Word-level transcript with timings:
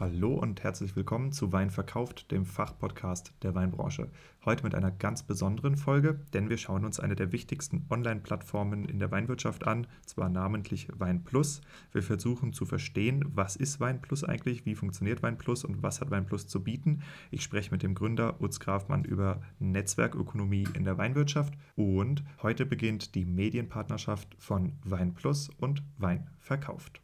Hallo 0.00 0.34
und 0.34 0.64
herzlich 0.64 0.96
willkommen 0.96 1.30
zu 1.30 1.52
Wein 1.52 1.70
verkauft, 1.70 2.32
dem 2.32 2.46
Fachpodcast 2.46 3.32
der 3.44 3.54
Weinbranche. 3.54 4.10
Heute 4.44 4.64
mit 4.64 4.74
einer 4.74 4.90
ganz 4.90 5.22
besonderen 5.22 5.76
Folge, 5.76 6.18
denn 6.32 6.50
wir 6.50 6.58
schauen 6.58 6.84
uns 6.84 6.98
eine 6.98 7.14
der 7.14 7.30
wichtigsten 7.30 7.86
Online-Plattformen 7.88 8.86
in 8.86 8.98
der 8.98 9.12
Weinwirtschaft 9.12 9.64
an, 9.68 9.86
zwar 10.04 10.28
namentlich 10.28 10.88
WeinPlus. 10.98 11.60
Wir 11.92 12.02
versuchen 12.02 12.52
zu 12.52 12.64
verstehen, 12.64 13.24
was 13.36 13.54
ist 13.54 13.78
WeinPlus 13.78 14.24
eigentlich, 14.24 14.66
wie 14.66 14.74
funktioniert 14.74 15.22
WeinPlus 15.22 15.64
und 15.64 15.84
was 15.84 16.00
hat 16.00 16.10
WeinPlus 16.10 16.48
zu 16.48 16.64
bieten. 16.64 17.02
Ich 17.30 17.44
spreche 17.44 17.70
mit 17.70 17.84
dem 17.84 17.94
Gründer 17.94 18.40
Utz 18.40 18.58
Grafmann 18.58 19.04
über 19.04 19.42
Netzwerkökonomie 19.60 20.66
in 20.74 20.82
der 20.82 20.98
Weinwirtschaft 20.98 21.54
und 21.76 22.24
heute 22.42 22.66
beginnt 22.66 23.14
die 23.14 23.24
Medienpartnerschaft 23.24 24.34
von 24.40 24.72
WeinPlus 24.82 25.50
und 25.50 25.84
Wein 25.98 26.30
verkauft. 26.40 27.03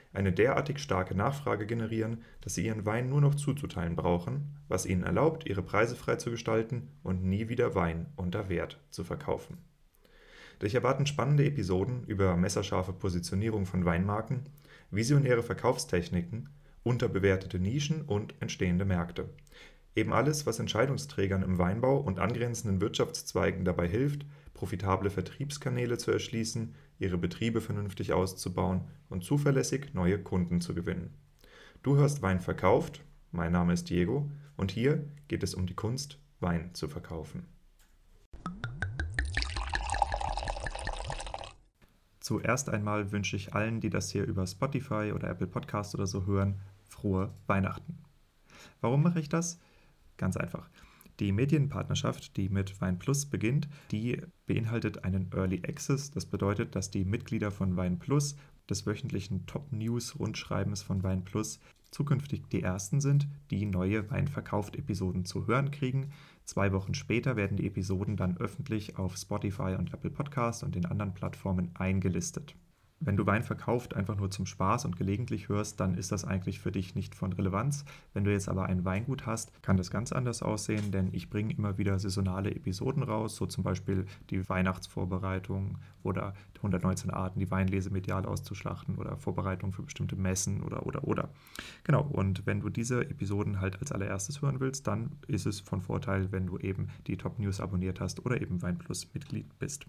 eine 0.13 0.33
derartig 0.33 0.79
starke 0.79 1.15
Nachfrage 1.15 1.65
generieren, 1.65 2.23
dass 2.41 2.55
sie 2.55 2.65
ihren 2.65 2.85
Wein 2.85 3.09
nur 3.09 3.21
noch 3.21 3.35
zuzuteilen 3.35 3.95
brauchen, 3.95 4.57
was 4.67 4.85
ihnen 4.85 5.03
erlaubt, 5.03 5.47
ihre 5.47 5.61
Preise 5.61 5.95
frei 5.95 6.17
zu 6.17 6.31
gestalten 6.31 6.89
und 7.03 7.23
nie 7.23 7.49
wieder 7.49 7.75
Wein 7.75 8.07
unter 8.15 8.49
Wert 8.49 8.79
zu 8.89 9.03
verkaufen. 9.03 9.57
Dich 10.61 10.75
erwarten 10.75 11.05
spannende 11.05 11.45
Episoden 11.45 12.03
über 12.03 12.35
messerscharfe 12.35 12.93
Positionierung 12.93 13.65
von 13.65 13.85
Weinmarken, 13.85 14.43
visionäre 14.91 15.43
Verkaufstechniken, 15.43 16.49
unterbewertete 16.83 17.59
Nischen 17.59 18.01
und 18.03 18.35
entstehende 18.39 18.85
Märkte. 18.85 19.29
Eben 19.95 20.13
alles, 20.13 20.45
was 20.45 20.59
Entscheidungsträgern 20.59 21.43
im 21.43 21.57
Weinbau 21.57 21.97
und 21.97 22.19
angrenzenden 22.19 22.79
Wirtschaftszweigen 22.79 23.65
dabei 23.65 23.87
hilft, 23.87 24.25
profitable 24.53 25.09
Vertriebskanäle 25.09 25.97
zu 25.97 26.11
erschließen, 26.11 26.75
ihre 27.01 27.17
Betriebe 27.17 27.61
vernünftig 27.61 28.13
auszubauen 28.13 28.81
und 29.09 29.23
zuverlässig 29.23 29.93
neue 29.93 30.21
Kunden 30.21 30.61
zu 30.61 30.73
gewinnen. 30.73 31.13
Du 31.83 31.95
hörst 31.95 32.21
Wein 32.21 32.39
verkauft, 32.39 33.03
mein 33.31 33.51
Name 33.51 33.73
ist 33.73 33.89
Diego 33.89 34.29
und 34.55 34.71
hier 34.71 35.07
geht 35.27 35.43
es 35.43 35.55
um 35.55 35.65
die 35.65 35.73
Kunst, 35.73 36.19
Wein 36.39 36.73
zu 36.73 36.87
verkaufen. 36.87 37.47
Zuerst 42.19 42.69
einmal 42.69 43.11
wünsche 43.11 43.35
ich 43.35 43.53
allen, 43.55 43.81
die 43.81 43.89
das 43.89 44.11
hier 44.11 44.25
über 44.25 44.45
Spotify 44.45 45.11
oder 45.13 45.27
Apple 45.27 45.47
Podcast 45.47 45.95
oder 45.95 46.05
so 46.05 46.25
hören, 46.25 46.61
frohe 46.87 47.33
Weihnachten. 47.47 47.97
Warum 48.79 49.01
mache 49.01 49.19
ich 49.19 49.27
das? 49.27 49.59
Ganz 50.17 50.37
einfach. 50.37 50.69
Die 51.21 51.31
Medienpartnerschaft, 51.31 52.35
die 52.35 52.49
mit 52.49 52.81
WeinPlus 52.81 53.27
beginnt, 53.27 53.69
die 53.91 54.19
beinhaltet 54.47 55.03
einen 55.03 55.29
Early 55.31 55.61
Access. 55.67 56.09
Das 56.09 56.25
bedeutet, 56.25 56.75
dass 56.75 56.89
die 56.89 57.05
Mitglieder 57.05 57.51
von 57.51 57.77
WeinPlus 57.77 58.35
des 58.67 58.87
wöchentlichen 58.87 59.45
Top-News-Rundschreibens 59.45 60.81
von 60.81 61.03
WeinPlus 61.03 61.59
zukünftig 61.91 62.47
die 62.51 62.63
ersten 62.63 63.01
sind, 63.01 63.27
die 63.51 63.67
neue 63.67 64.09
Weinverkauft-Episoden 64.09 65.23
zu 65.23 65.45
hören 65.45 65.69
kriegen. 65.69 66.11
Zwei 66.43 66.73
Wochen 66.73 66.95
später 66.95 67.35
werden 67.35 67.55
die 67.55 67.67
Episoden 67.67 68.17
dann 68.17 68.37
öffentlich 68.37 68.97
auf 68.97 69.15
Spotify 69.15 69.75
und 69.77 69.93
Apple 69.93 70.09
Podcast 70.09 70.63
und 70.63 70.73
den 70.73 70.87
anderen 70.87 71.13
Plattformen 71.13 71.69
eingelistet. 71.75 72.55
Wenn 73.03 73.17
du 73.17 73.25
Wein 73.25 73.41
verkauft 73.41 73.95
einfach 73.95 74.15
nur 74.15 74.29
zum 74.29 74.45
Spaß 74.45 74.85
und 74.85 74.95
gelegentlich 74.95 75.49
hörst, 75.49 75.79
dann 75.79 75.95
ist 75.95 76.11
das 76.11 76.23
eigentlich 76.23 76.59
für 76.59 76.71
dich 76.71 76.93
nicht 76.93 77.15
von 77.15 77.33
Relevanz. 77.33 77.83
Wenn 78.13 78.25
du 78.25 78.31
jetzt 78.31 78.47
aber 78.47 78.67
ein 78.67 78.85
Weingut 78.85 79.25
hast, 79.25 79.63
kann 79.63 79.75
das 79.75 79.89
ganz 79.89 80.11
anders 80.11 80.43
aussehen, 80.43 80.91
denn 80.91 81.09
ich 81.11 81.31
bringe 81.31 81.51
immer 81.51 81.79
wieder 81.79 81.97
saisonale 81.97 82.51
Episoden 82.51 83.01
raus, 83.01 83.37
so 83.37 83.47
zum 83.47 83.63
Beispiel 83.63 84.05
die 84.29 84.47
Weihnachtsvorbereitung 84.47 85.79
oder 86.03 86.35
119 86.57 87.09
Arten, 87.09 87.39
die 87.39 87.49
Weinlese 87.49 87.89
medial 87.89 88.27
auszuschlachten 88.27 88.99
oder 88.99 89.17
Vorbereitung 89.17 89.73
für 89.73 89.81
bestimmte 89.81 90.15
Messen 90.15 90.61
oder 90.61 90.85
oder 90.85 91.03
oder. 91.03 91.29
Genau, 91.83 92.03
und 92.03 92.45
wenn 92.45 92.59
du 92.59 92.69
diese 92.69 93.01
Episoden 93.01 93.61
halt 93.61 93.79
als 93.79 93.91
allererstes 93.91 94.43
hören 94.43 94.59
willst, 94.59 94.85
dann 94.85 95.17
ist 95.27 95.47
es 95.47 95.59
von 95.59 95.81
Vorteil, 95.81 96.31
wenn 96.31 96.45
du 96.45 96.59
eben 96.59 96.89
die 97.07 97.17
Top 97.17 97.39
News 97.39 97.61
abonniert 97.61 97.99
hast 97.99 98.23
oder 98.27 98.39
eben 98.39 98.61
Weinplus 98.61 99.11
Mitglied 99.11 99.57
bist. 99.57 99.87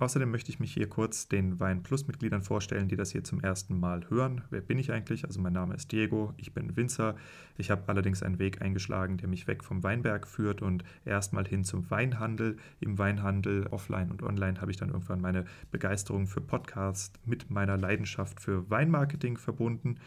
Außerdem 0.00 0.30
möchte 0.30 0.52
ich 0.52 0.60
mich 0.60 0.72
hier 0.72 0.88
kurz 0.88 1.26
den 1.26 1.58
Wein 1.58 1.82
Plus 1.82 2.06
Mitgliedern 2.06 2.42
vorstellen, 2.42 2.86
die 2.86 2.94
das 2.94 3.10
hier 3.10 3.24
zum 3.24 3.40
ersten 3.40 3.80
Mal 3.80 4.08
hören. 4.08 4.42
Wer 4.48 4.60
bin 4.60 4.78
ich 4.78 4.92
eigentlich? 4.92 5.24
Also 5.24 5.40
mein 5.40 5.52
Name 5.52 5.74
ist 5.74 5.90
Diego, 5.90 6.34
ich 6.36 6.54
bin 6.54 6.76
Winzer. 6.76 7.16
Ich 7.56 7.72
habe 7.72 7.82
allerdings 7.88 8.22
einen 8.22 8.38
Weg 8.38 8.62
eingeschlagen, 8.62 9.16
der 9.16 9.28
mich 9.28 9.48
weg 9.48 9.64
vom 9.64 9.82
Weinberg 9.82 10.28
führt 10.28 10.62
und 10.62 10.84
erstmal 11.04 11.48
hin 11.48 11.64
zum 11.64 11.90
Weinhandel. 11.90 12.58
Im 12.78 12.96
Weinhandel, 12.96 13.66
offline 13.72 14.12
und 14.12 14.22
online, 14.22 14.60
habe 14.60 14.70
ich 14.70 14.76
dann 14.76 14.90
irgendwann 14.90 15.20
meine 15.20 15.46
Begeisterung 15.72 16.28
für 16.28 16.40
Podcasts 16.40 17.12
mit 17.24 17.50
meiner 17.50 17.76
Leidenschaft 17.76 18.40
für 18.40 18.70
Weinmarketing 18.70 19.36
verbunden. 19.36 19.98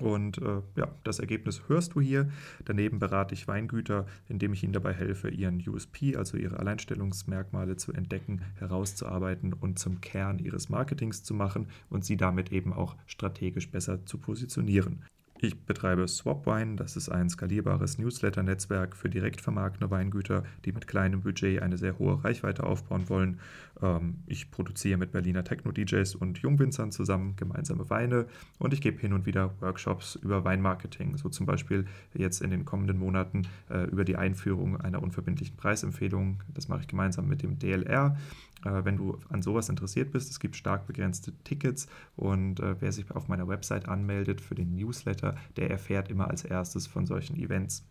Und 0.00 0.38
äh, 0.38 0.62
ja, 0.76 0.88
das 1.04 1.18
Ergebnis 1.18 1.62
hörst 1.68 1.94
du 1.94 2.00
hier. 2.00 2.30
Daneben 2.64 2.98
berate 2.98 3.34
ich 3.34 3.46
Weingüter, 3.46 4.06
indem 4.28 4.52
ich 4.52 4.64
ihnen 4.64 4.72
dabei 4.72 4.94
helfe, 4.94 5.28
ihren 5.28 5.62
USP, 5.68 6.16
also 6.16 6.36
ihre 6.38 6.58
Alleinstellungsmerkmale 6.58 7.76
zu 7.76 7.92
entdecken, 7.92 8.40
herauszuarbeiten 8.58 9.52
und 9.52 9.78
zum 9.78 10.00
Kern 10.00 10.38
ihres 10.38 10.70
Marketings 10.70 11.24
zu 11.24 11.34
machen 11.34 11.68
und 11.90 12.04
sie 12.04 12.16
damit 12.16 12.52
eben 12.52 12.72
auch 12.72 12.96
strategisch 13.06 13.70
besser 13.70 14.06
zu 14.06 14.18
positionieren. 14.18 15.04
Ich 15.44 15.58
betreibe 15.58 16.06
Swapwine, 16.06 16.76
das 16.76 16.96
ist 16.96 17.08
ein 17.08 17.28
skalierbares 17.28 17.98
Newsletter-Netzwerk 17.98 18.94
für 18.94 19.08
direkt 19.08 19.40
vermarktende 19.40 19.90
Weingüter, 19.90 20.44
die 20.64 20.70
mit 20.70 20.86
kleinem 20.86 21.22
Budget 21.22 21.60
eine 21.60 21.76
sehr 21.76 21.98
hohe 21.98 22.22
Reichweite 22.22 22.62
aufbauen 22.62 23.08
wollen. 23.08 23.40
Ähm, 23.82 24.18
ich 24.28 24.52
produziere 24.52 24.98
mit 24.98 25.10
Berliner 25.10 25.42
Techno-DJs 25.42 26.14
und 26.14 26.38
Jungwinzern 26.38 26.92
zusammen 26.92 27.34
gemeinsame 27.34 27.90
Weine 27.90 28.26
und 28.60 28.72
ich 28.72 28.80
gebe 28.80 29.00
hin 29.00 29.12
und 29.12 29.26
wieder 29.26 29.52
Workshops 29.58 30.14
über 30.14 30.44
Weinmarketing, 30.44 31.16
so 31.16 31.28
zum 31.28 31.44
Beispiel 31.44 31.86
jetzt 32.14 32.40
in 32.40 32.50
den 32.50 32.64
kommenden 32.64 32.98
Monaten 32.98 33.42
äh, 33.68 33.82
über 33.90 34.04
die 34.04 34.14
Einführung 34.14 34.80
einer 34.80 35.02
unverbindlichen 35.02 35.56
Preisempfehlung. 35.56 36.40
Das 36.54 36.68
mache 36.68 36.82
ich 36.82 36.86
gemeinsam 36.86 37.26
mit 37.26 37.42
dem 37.42 37.58
DLR. 37.58 38.16
Äh, 38.64 38.84
wenn 38.84 38.96
du 38.96 39.18
an 39.28 39.42
sowas 39.42 39.68
interessiert 39.68 40.10
bist, 40.12 40.30
es 40.30 40.40
gibt 40.40 40.56
stark 40.56 40.86
begrenzte 40.86 41.32
Tickets 41.44 41.86
und 42.16 42.60
äh, 42.60 42.80
wer 42.80 42.92
sich 42.92 43.10
auf 43.10 43.28
meiner 43.28 43.48
Website 43.48 43.88
anmeldet 43.88 44.40
für 44.40 44.54
den 44.54 44.74
Newsletter, 44.74 45.36
der 45.56 45.70
erfährt 45.70 46.08
immer 46.08 46.28
als 46.28 46.44
erstes 46.44 46.86
von 46.86 47.06
solchen 47.06 47.36
Events. 47.36 47.86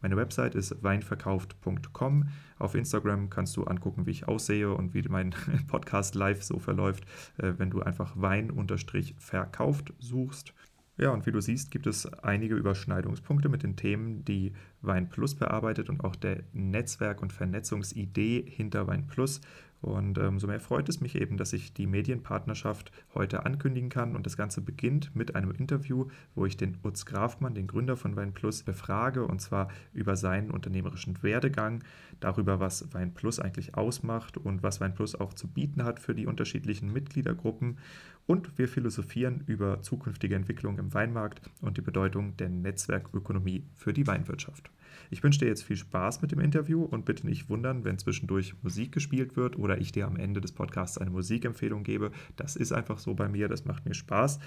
Meine 0.00 0.16
Website 0.16 0.54
ist 0.54 0.82
weinverkauft.com. 0.82 2.28
Auf 2.58 2.74
Instagram 2.74 3.30
kannst 3.30 3.56
du 3.56 3.64
angucken, 3.64 4.06
wie 4.06 4.10
ich 4.10 4.26
aussehe 4.26 4.72
und 4.74 4.94
wie 4.94 5.02
mein 5.08 5.34
Podcast 5.68 6.14
live 6.14 6.42
so 6.42 6.58
verläuft, 6.58 7.04
äh, 7.38 7.54
wenn 7.56 7.70
du 7.70 7.80
einfach 7.80 8.14
Wein-verkauft 8.16 9.92
suchst. 9.98 10.54
Ja, 11.00 11.10
und 11.12 11.24
wie 11.24 11.32
du 11.32 11.40
siehst, 11.40 11.70
gibt 11.70 11.86
es 11.86 12.04
einige 12.22 12.56
Überschneidungspunkte 12.56 13.48
mit 13.48 13.62
den 13.62 13.74
Themen, 13.74 14.22
die 14.26 14.52
Wein 14.82 15.08
Plus 15.08 15.34
bearbeitet 15.34 15.88
und 15.88 16.04
auch 16.04 16.14
der 16.14 16.42
Netzwerk- 16.52 17.22
und 17.22 17.32
Vernetzungsidee 17.32 18.44
hinter 18.46 18.86
Wein 18.86 19.06
Plus. 19.06 19.40
Und 19.80 20.18
ähm, 20.18 20.38
mehr 20.46 20.60
freut 20.60 20.88
es 20.88 21.00
mich 21.00 21.14
eben, 21.14 21.38
dass 21.38 21.52
ich 21.52 21.72
die 21.72 21.86
Medienpartnerschaft 21.86 22.92
heute 23.14 23.46
ankündigen 23.46 23.88
kann. 23.88 24.14
Und 24.14 24.26
das 24.26 24.36
Ganze 24.36 24.60
beginnt 24.60 25.14
mit 25.16 25.34
einem 25.34 25.52
Interview, 25.52 26.08
wo 26.34 26.44
ich 26.44 26.56
den 26.56 26.76
Utz 26.84 27.06
Grafmann, 27.06 27.54
den 27.54 27.66
Gründer 27.66 27.96
von 27.96 28.14
WeinPlus, 28.14 28.62
befrage. 28.62 29.24
Und 29.24 29.40
zwar 29.40 29.68
über 29.92 30.16
seinen 30.16 30.50
unternehmerischen 30.50 31.22
Werdegang, 31.22 31.82
darüber, 32.20 32.60
was 32.60 32.92
WeinPlus 32.92 33.40
eigentlich 33.40 33.74
ausmacht 33.74 34.36
und 34.36 34.62
was 34.62 34.80
WeinPlus 34.80 35.14
auch 35.14 35.32
zu 35.32 35.48
bieten 35.48 35.84
hat 35.84 35.98
für 35.98 36.14
die 36.14 36.26
unterschiedlichen 36.26 36.92
Mitgliedergruppen. 36.92 37.78
Und 38.26 38.58
wir 38.58 38.68
philosophieren 38.68 39.42
über 39.46 39.82
zukünftige 39.82 40.36
Entwicklungen 40.36 40.78
im 40.78 40.94
Weinmarkt 40.94 41.40
und 41.62 41.78
die 41.78 41.82
Bedeutung 41.82 42.36
der 42.36 42.50
Netzwerkökonomie 42.50 43.64
für 43.74 43.92
die 43.92 44.06
Weinwirtschaft. 44.06 44.70
Ich 45.10 45.22
wünsche 45.22 45.38
dir 45.38 45.48
jetzt 45.48 45.64
viel 45.64 45.76
Spaß 45.76 46.22
mit 46.22 46.32
dem 46.32 46.40
Interview 46.40 46.82
und 46.82 47.04
bitte 47.04 47.26
nicht 47.26 47.48
wundern, 47.48 47.84
wenn 47.84 47.98
zwischendurch 47.98 48.54
Musik 48.62 48.92
gespielt 48.92 49.36
wird 49.36 49.58
oder 49.58 49.78
ich 49.78 49.92
dir 49.92 50.06
am 50.06 50.16
Ende 50.16 50.40
des 50.40 50.52
Podcasts 50.52 50.98
eine 50.98 51.10
Musikempfehlung 51.10 51.82
gebe. 51.82 52.10
Das 52.36 52.56
ist 52.56 52.72
einfach 52.72 52.98
so 52.98 53.14
bei 53.14 53.28
mir, 53.28 53.48
das 53.48 53.64
macht 53.64 53.86
mir 53.86 53.94
Spaß. 53.94 54.38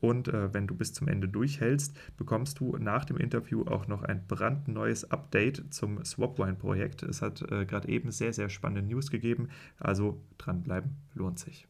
Und 0.00 0.28
äh, 0.28 0.52
wenn 0.52 0.66
du 0.66 0.74
bis 0.74 0.92
zum 0.92 1.06
Ende 1.06 1.28
durchhältst, 1.28 1.96
bekommst 2.16 2.58
du 2.58 2.76
nach 2.76 3.04
dem 3.04 3.16
Interview 3.16 3.62
auch 3.62 3.86
noch 3.86 4.02
ein 4.02 4.26
brandneues 4.26 5.10
Update 5.10 5.72
zum 5.72 6.04
Swapwine-Projekt. 6.04 7.04
Es 7.04 7.22
hat 7.22 7.40
äh, 7.42 7.64
gerade 7.64 7.88
eben 7.88 8.10
sehr, 8.10 8.32
sehr 8.32 8.48
spannende 8.48 8.82
News 8.82 9.10
gegeben. 9.10 9.48
Also 9.78 10.20
dranbleiben 10.38 10.96
lohnt 11.14 11.38
sich. 11.38 11.68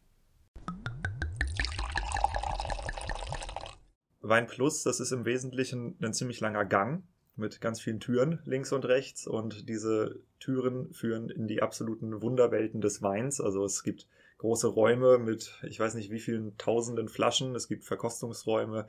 Wein 4.23 4.47
Plus, 4.47 4.83
das 4.83 5.01
ist 5.01 5.13
im 5.13 5.25
Wesentlichen 5.25 5.97
ein 6.01 6.15
ziemlich 6.15 6.41
langer 6.41 6.65
Gang 6.65 7.03
mit 7.37 7.61
ganz 7.61 7.81
vielen 7.81 8.01
Türen 8.01 8.41
links 8.45 8.73
und 8.73 8.85
rechts 8.85 9.27
und 9.27 9.69
diese 9.69 10.21
Türen 10.39 10.93
führen 10.93 11.31
in 11.31 11.47
die 11.47 11.63
absoluten 11.63 12.21
Wunderwelten 12.21 12.81
des 12.81 13.03
Weins. 13.03 13.41
Also 13.41 13.65
es 13.65 13.83
gibt 13.83 14.07
große 14.39 14.67
Räume 14.67 15.19
mit, 15.19 15.59
ich 15.63 15.79
weiß 15.79 15.95
nicht 15.95 16.11
wie 16.11 16.19
vielen 16.19 16.57
tausenden 16.59 17.09
Flaschen, 17.09 17.55
es 17.55 17.69
gibt 17.69 17.85
Verkostungsräume 17.85 18.87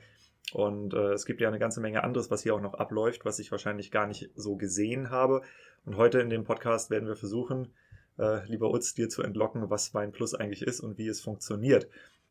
und 0.52 0.94
äh, 0.94 1.12
es 1.12 1.26
gibt 1.26 1.40
ja 1.40 1.48
eine 1.48 1.58
ganze 1.58 1.80
Menge 1.80 2.04
anderes, 2.04 2.30
was 2.30 2.42
hier 2.42 2.54
auch 2.54 2.60
noch 2.60 2.74
abläuft, 2.74 3.24
was 3.24 3.38
ich 3.38 3.50
wahrscheinlich 3.50 3.90
gar 3.90 4.06
nicht 4.06 4.30
so 4.34 4.56
gesehen 4.56 5.10
habe. 5.10 5.42
Und 5.86 5.96
heute 5.96 6.20
in 6.20 6.28
dem 6.28 6.44
Podcast 6.44 6.90
werden 6.90 7.08
wir 7.08 7.16
versuchen, 7.16 7.72
äh, 8.18 8.44
lieber 8.46 8.70
Utz, 8.72 8.94
dir 8.94 9.08
zu 9.08 9.22
entlocken, 9.22 9.70
was 9.70 9.94
Wein 9.94 10.12
Plus 10.12 10.34
eigentlich 10.34 10.62
ist 10.62 10.80
und 10.80 10.98
wie 10.98 11.08
es 11.08 11.20
funktioniert. 11.20 11.88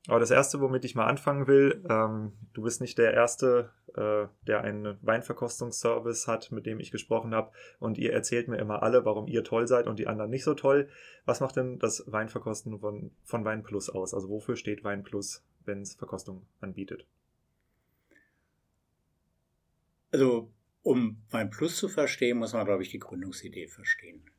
Aber 0.07 0.19
das 0.19 0.31
Erste, 0.31 0.59
womit 0.59 0.83
ich 0.83 0.95
mal 0.95 1.05
anfangen 1.05 1.47
will, 1.47 1.81
ähm, 1.89 2.33
du 2.53 2.63
bist 2.63 2.81
nicht 2.81 2.97
der 2.97 3.13
Erste, 3.13 3.71
äh, 3.95 4.27
der 4.45 4.61
einen 4.61 4.97
Weinverkostungsservice 5.01 6.27
hat, 6.27 6.51
mit 6.51 6.65
dem 6.65 6.81
ich 6.81 6.91
gesprochen 6.91 7.33
habe. 7.33 7.51
Und 7.79 7.97
ihr 7.97 8.11
erzählt 8.11 8.49
mir 8.49 8.57
immer 8.57 8.83
alle, 8.83 9.05
warum 9.05 9.27
ihr 9.27 9.45
toll 9.45 9.65
seid 9.65 9.87
und 9.87 9.99
die 9.99 10.07
anderen 10.07 10.29
nicht 10.29 10.43
so 10.43 10.55
toll. 10.55 10.89
Was 11.25 11.39
macht 11.39 11.55
denn 11.55 11.79
das 11.79 12.03
Weinverkosten 12.05 12.79
von, 12.79 13.11
von 13.23 13.45
Wein 13.45 13.63
Plus 13.63 13.89
aus? 13.89 14.13
Also 14.13 14.27
wofür 14.27 14.57
steht 14.57 14.83
Wein 14.83 15.03
Plus, 15.03 15.41
wenn 15.63 15.81
es 15.81 15.95
Verkostung 15.95 16.45
anbietet? 16.59 17.07
Also 20.11 20.51
um 20.81 21.23
Wein 21.31 21.49
Plus 21.49 21.77
zu 21.77 21.87
verstehen, 21.87 22.39
muss 22.39 22.51
man, 22.51 22.65
glaube 22.65 22.83
ich, 22.83 22.89
die 22.89 22.99
Gründungsidee 22.99 23.67
verstehen. 23.67 24.29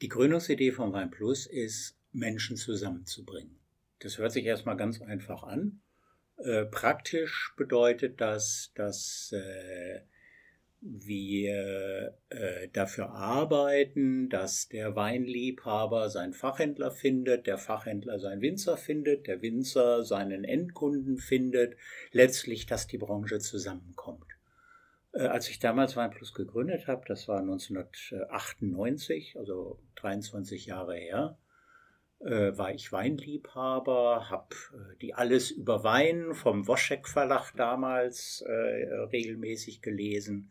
Die 0.00 0.08
Gründungsidee 0.08 0.70
von 0.70 0.92
Wein 0.92 1.10
Plus 1.10 1.46
ist, 1.46 1.98
Menschen 2.12 2.56
zusammenzubringen. 2.56 3.59
Das 4.00 4.18
hört 4.18 4.32
sich 4.32 4.44
erstmal 4.44 4.76
ganz 4.76 5.00
einfach 5.00 5.44
an. 5.44 5.80
Äh, 6.38 6.64
praktisch 6.64 7.54
bedeutet 7.56 8.20
das, 8.20 8.72
dass 8.74 9.32
äh, 9.32 10.00
wir 10.80 12.16
äh, 12.30 12.68
dafür 12.72 13.10
arbeiten, 13.10 14.30
dass 14.30 14.68
der 14.68 14.96
Weinliebhaber 14.96 16.08
seinen 16.08 16.32
Fachhändler 16.32 16.90
findet, 16.90 17.46
der 17.46 17.58
Fachhändler 17.58 18.18
seinen 18.18 18.40
Winzer 18.40 18.78
findet, 18.78 19.26
der 19.26 19.42
Winzer 19.42 20.02
seinen 20.04 20.44
Endkunden 20.44 21.18
findet, 21.18 21.76
letztlich, 22.12 22.64
dass 22.64 22.86
die 22.86 22.96
Branche 22.96 23.38
zusammenkommt. 23.40 24.24
Äh, 25.12 25.26
als 25.26 25.50
ich 25.50 25.58
damals 25.58 25.96
Weinplus 25.96 26.32
gegründet 26.32 26.86
habe, 26.86 27.04
das 27.06 27.28
war 27.28 27.40
1998, 27.40 29.36
also 29.36 29.78
23 29.96 30.64
Jahre 30.64 30.96
her, 30.96 31.36
äh, 32.20 32.56
war 32.56 32.72
ich 32.72 32.92
Weinliebhaber, 32.92 34.30
habe 34.30 34.54
äh, 34.72 34.96
die 35.00 35.14
Alles 35.14 35.50
über 35.50 35.84
Wein 35.84 36.34
vom 36.34 36.66
Woschek 36.66 37.08
Verlag 37.08 37.52
damals 37.56 38.42
äh, 38.42 38.52
regelmäßig 38.52 39.82
gelesen. 39.82 40.50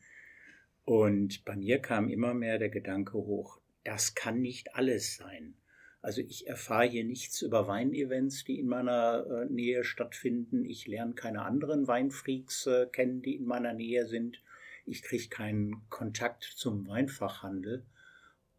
Und 0.86 1.46
bei 1.46 1.56
mir 1.56 1.80
kam 1.80 2.10
immer 2.10 2.34
mehr 2.34 2.58
der 2.58 2.70
Gedanke 2.70 3.14
hoch, 3.14 3.60
das 3.84 4.16
kann 4.16 4.42
nicht 4.42 4.76
alles 4.76 5.16
sein. 5.16 5.56
Also 6.02 6.22
ich 6.22 6.48
erfahre 6.48 6.88
hier 6.88 7.04
nichts 7.04 7.42
über 7.42 7.68
Weinevents, 7.68 8.46
die 8.46 8.60
in 8.60 8.68
meiner 8.68 9.26
äh, 9.26 9.46
Nähe 9.52 9.84
stattfinden. 9.84 10.64
Ich 10.64 10.88
lerne 10.88 11.14
keine 11.14 11.42
anderen 11.42 11.88
Weinfreaks 11.88 12.68
äh, 12.68 12.88
kennen, 12.88 13.22
die 13.22 13.36
in 13.36 13.46
meiner 13.46 13.74
Nähe 13.74 14.08
sind. 14.08 14.42
Ich 14.86 15.04
kriege 15.04 15.28
keinen 15.28 15.88
Kontakt 15.90 16.44
zum 16.44 16.88
Weinfachhandel. 16.88 17.86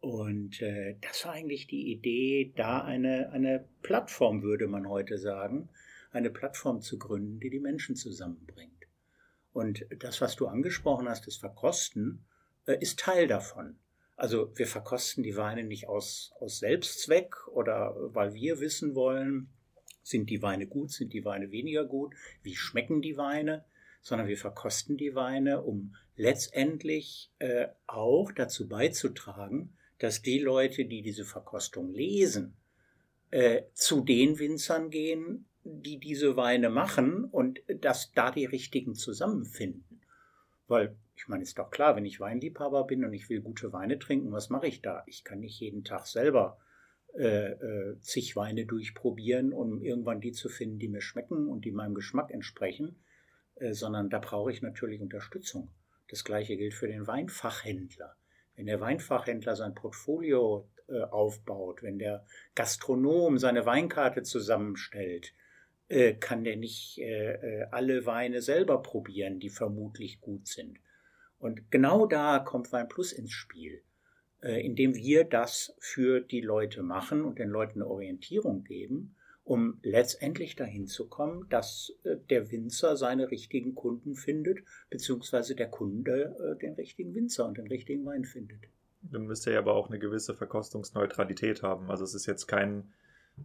Und 0.01 0.63
äh, 0.63 0.95
das 0.99 1.25
war 1.25 1.33
eigentlich 1.33 1.67
die 1.67 1.91
Idee, 1.91 2.51
da 2.55 2.81
eine, 2.81 3.31
eine 3.31 3.65
Plattform, 3.83 4.41
würde 4.41 4.67
man 4.67 4.89
heute 4.89 5.19
sagen, 5.19 5.69
eine 6.11 6.31
Plattform 6.31 6.81
zu 6.81 6.97
gründen, 6.97 7.39
die 7.39 7.51
die 7.51 7.59
Menschen 7.59 7.95
zusammenbringt. 7.95 8.87
Und 9.53 9.85
das, 9.99 10.19
was 10.19 10.35
du 10.35 10.47
angesprochen 10.47 11.07
hast, 11.07 11.27
das 11.27 11.37
Verkosten, 11.37 12.25
äh, 12.65 12.77
ist 12.79 12.99
Teil 12.99 13.27
davon. 13.27 13.77
Also 14.17 14.51
wir 14.57 14.65
verkosten 14.65 15.23
die 15.23 15.37
Weine 15.37 15.63
nicht 15.63 15.87
aus, 15.87 16.33
aus 16.39 16.59
Selbstzweck 16.59 17.47
oder 17.47 17.95
weil 18.13 18.33
wir 18.33 18.59
wissen 18.59 18.95
wollen, 18.95 19.49
sind 20.01 20.31
die 20.31 20.41
Weine 20.41 20.65
gut, 20.65 20.91
sind 20.91 21.13
die 21.13 21.25
Weine 21.25 21.51
weniger 21.51 21.85
gut, 21.85 22.15
wie 22.41 22.55
schmecken 22.55 23.03
die 23.03 23.17
Weine, 23.17 23.65
sondern 24.01 24.27
wir 24.27 24.37
verkosten 24.37 24.97
die 24.97 25.13
Weine, 25.13 25.61
um 25.61 25.95
letztendlich 26.15 27.31
äh, 27.37 27.67
auch 27.85 28.31
dazu 28.31 28.67
beizutragen, 28.67 29.77
dass 30.01 30.23
die 30.23 30.39
Leute, 30.39 30.85
die 30.85 31.03
diese 31.03 31.25
Verkostung 31.25 31.93
lesen, 31.93 32.57
äh, 33.29 33.65
zu 33.73 34.01
den 34.01 34.39
Winzern 34.39 34.89
gehen, 34.89 35.45
die 35.63 35.99
diese 35.99 36.35
Weine 36.35 36.71
machen 36.71 37.23
und 37.25 37.61
dass 37.67 38.11
da 38.11 38.31
die 38.31 38.45
richtigen 38.45 38.95
zusammenfinden. 38.95 40.01
Weil, 40.67 40.97
ich 41.15 41.27
meine, 41.27 41.43
ist 41.43 41.59
doch 41.59 41.69
klar, 41.69 41.95
wenn 41.95 42.05
ich 42.05 42.19
Weinliebhaber 42.19 42.85
bin 42.85 43.05
und 43.05 43.13
ich 43.13 43.29
will 43.29 43.41
gute 43.41 43.73
Weine 43.73 43.99
trinken, 43.99 44.31
was 44.31 44.49
mache 44.49 44.65
ich 44.65 44.81
da? 44.81 45.03
Ich 45.05 45.23
kann 45.23 45.41
nicht 45.41 45.59
jeden 45.59 45.83
Tag 45.83 46.07
selber 46.07 46.57
äh, 47.13 47.51
äh, 47.51 47.99
zig 47.99 48.35
Weine 48.35 48.65
durchprobieren, 48.65 49.53
um 49.53 49.83
irgendwann 49.83 50.19
die 50.19 50.31
zu 50.31 50.49
finden, 50.49 50.79
die 50.79 50.87
mir 50.87 51.01
schmecken 51.01 51.47
und 51.47 51.63
die 51.63 51.71
meinem 51.71 51.93
Geschmack 51.93 52.31
entsprechen, 52.31 53.03
äh, 53.53 53.73
sondern 53.73 54.09
da 54.09 54.17
brauche 54.17 54.51
ich 54.51 54.63
natürlich 54.63 54.99
Unterstützung. 54.99 55.69
Das 56.09 56.23
gleiche 56.23 56.57
gilt 56.57 56.73
für 56.73 56.87
den 56.87 57.05
Weinfachhändler 57.05 58.15
wenn 58.55 58.65
der 58.65 58.79
Weinfachhändler 58.79 59.55
sein 59.55 59.73
Portfolio 59.73 60.69
äh, 60.87 61.01
aufbaut, 61.01 61.83
wenn 61.83 61.99
der 61.99 62.25
Gastronom 62.55 63.37
seine 63.37 63.65
Weinkarte 63.65 64.23
zusammenstellt, 64.23 65.33
äh, 65.87 66.13
kann 66.13 66.43
der 66.43 66.57
nicht 66.57 66.99
äh, 66.99 67.33
äh, 67.33 67.67
alle 67.71 68.05
Weine 68.05 68.41
selber 68.41 68.81
probieren, 68.81 69.39
die 69.39 69.49
vermutlich 69.49 70.21
gut 70.21 70.47
sind. 70.47 70.79
Und 71.39 71.71
genau 71.71 72.05
da 72.05 72.39
kommt 72.39 72.71
Wein 72.71 72.87
Plus 72.87 73.11
ins 73.11 73.31
Spiel, 73.31 73.83
äh, 74.41 74.65
indem 74.65 74.95
wir 74.95 75.23
das 75.23 75.75
für 75.79 76.21
die 76.21 76.41
Leute 76.41 76.83
machen 76.83 77.25
und 77.25 77.39
den 77.39 77.49
Leuten 77.49 77.81
eine 77.81 77.89
Orientierung 77.89 78.63
geben 78.63 79.15
um 79.43 79.79
letztendlich 79.81 80.55
dahin 80.55 80.87
zu 80.87 81.07
kommen, 81.07 81.47
dass 81.49 81.93
äh, 82.03 82.17
der 82.29 82.51
Winzer 82.51 82.95
seine 82.95 83.31
richtigen 83.31 83.75
Kunden 83.75 84.15
findet, 84.15 84.59
beziehungsweise 84.89 85.55
der 85.55 85.69
Kunde 85.69 86.35
äh, 86.39 86.59
den 86.59 86.73
richtigen 86.75 87.15
Winzer 87.15 87.45
und 87.47 87.57
den 87.57 87.67
richtigen 87.67 88.05
Wein 88.05 88.23
findet. 88.23 88.61
Dann 89.01 89.25
müsste 89.25 89.51
er 89.51 89.59
aber 89.59 89.73
auch 89.73 89.89
eine 89.89 89.99
gewisse 89.99 90.35
Verkostungsneutralität 90.35 91.63
haben. 91.63 91.89
Also 91.89 92.03
es 92.03 92.13
ist 92.13 92.27
jetzt 92.27 92.45
kein 92.47 92.93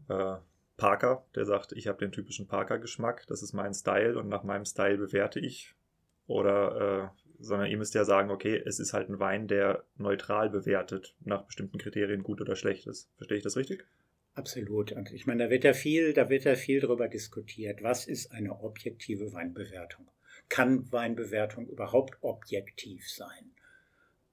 äh, 0.09 0.37
Parker, 0.77 1.25
der 1.35 1.47
sagt, 1.47 1.73
ich 1.73 1.89
habe 1.89 1.99
den 1.99 2.13
typischen 2.13 2.47
Parker-Geschmack, 2.47 3.27
das 3.29 3.43
ist 3.43 3.55
mein 3.55 3.73
Style 3.73 4.19
und 4.19 4.29
nach 4.29 4.45
meinem 4.45 4.67
Style 4.67 4.99
bewerte 4.99 5.41
ich. 5.41 5.75
Oder, 6.27 7.11
äh, 7.15 7.43
sondern 7.43 7.71
ihr 7.71 7.79
müsst 7.79 7.95
ja 7.95 8.05
sagen, 8.05 8.31
okay, 8.31 8.63
es 8.67 8.81
ist 8.81 8.93
halt 8.93 9.09
ein 9.09 9.19
Wein, 9.19 9.49
der 9.49 9.85
neutral 9.97 10.51
bewertet, 10.51 11.15
nach 11.21 11.45
bestimmten 11.45 11.79
Kriterien 11.79 12.23
gut 12.23 12.41
oder 12.41 12.57
schlecht 12.57 12.87
ist. 12.87 13.11
Verstehe 13.17 13.39
ich 13.39 13.45
das 13.45 13.57
richtig? 13.57 13.87
Absolut. 14.37 14.93
Und 14.93 15.13
ich 15.13 15.27
meine, 15.27 15.45
da 15.45 15.51
wird 15.51 15.65
ja 15.65 15.73
viel, 15.73 16.13
da 16.13 16.29
wird 16.29 16.45
ja 16.45 16.57
viel 16.57 16.81
darüber 16.81 17.09
diskutiert. 17.09 17.83
Was 17.83 18.07
ist 18.07 18.33
eine 18.33 18.61
objektive 18.61 19.33
Weinbewertung? 19.33 20.11
Kann 20.51 20.93
Weinbewertung 20.93 21.67
überhaupt 21.67 22.19
objektiv 22.21 23.11
sein? 23.11 23.55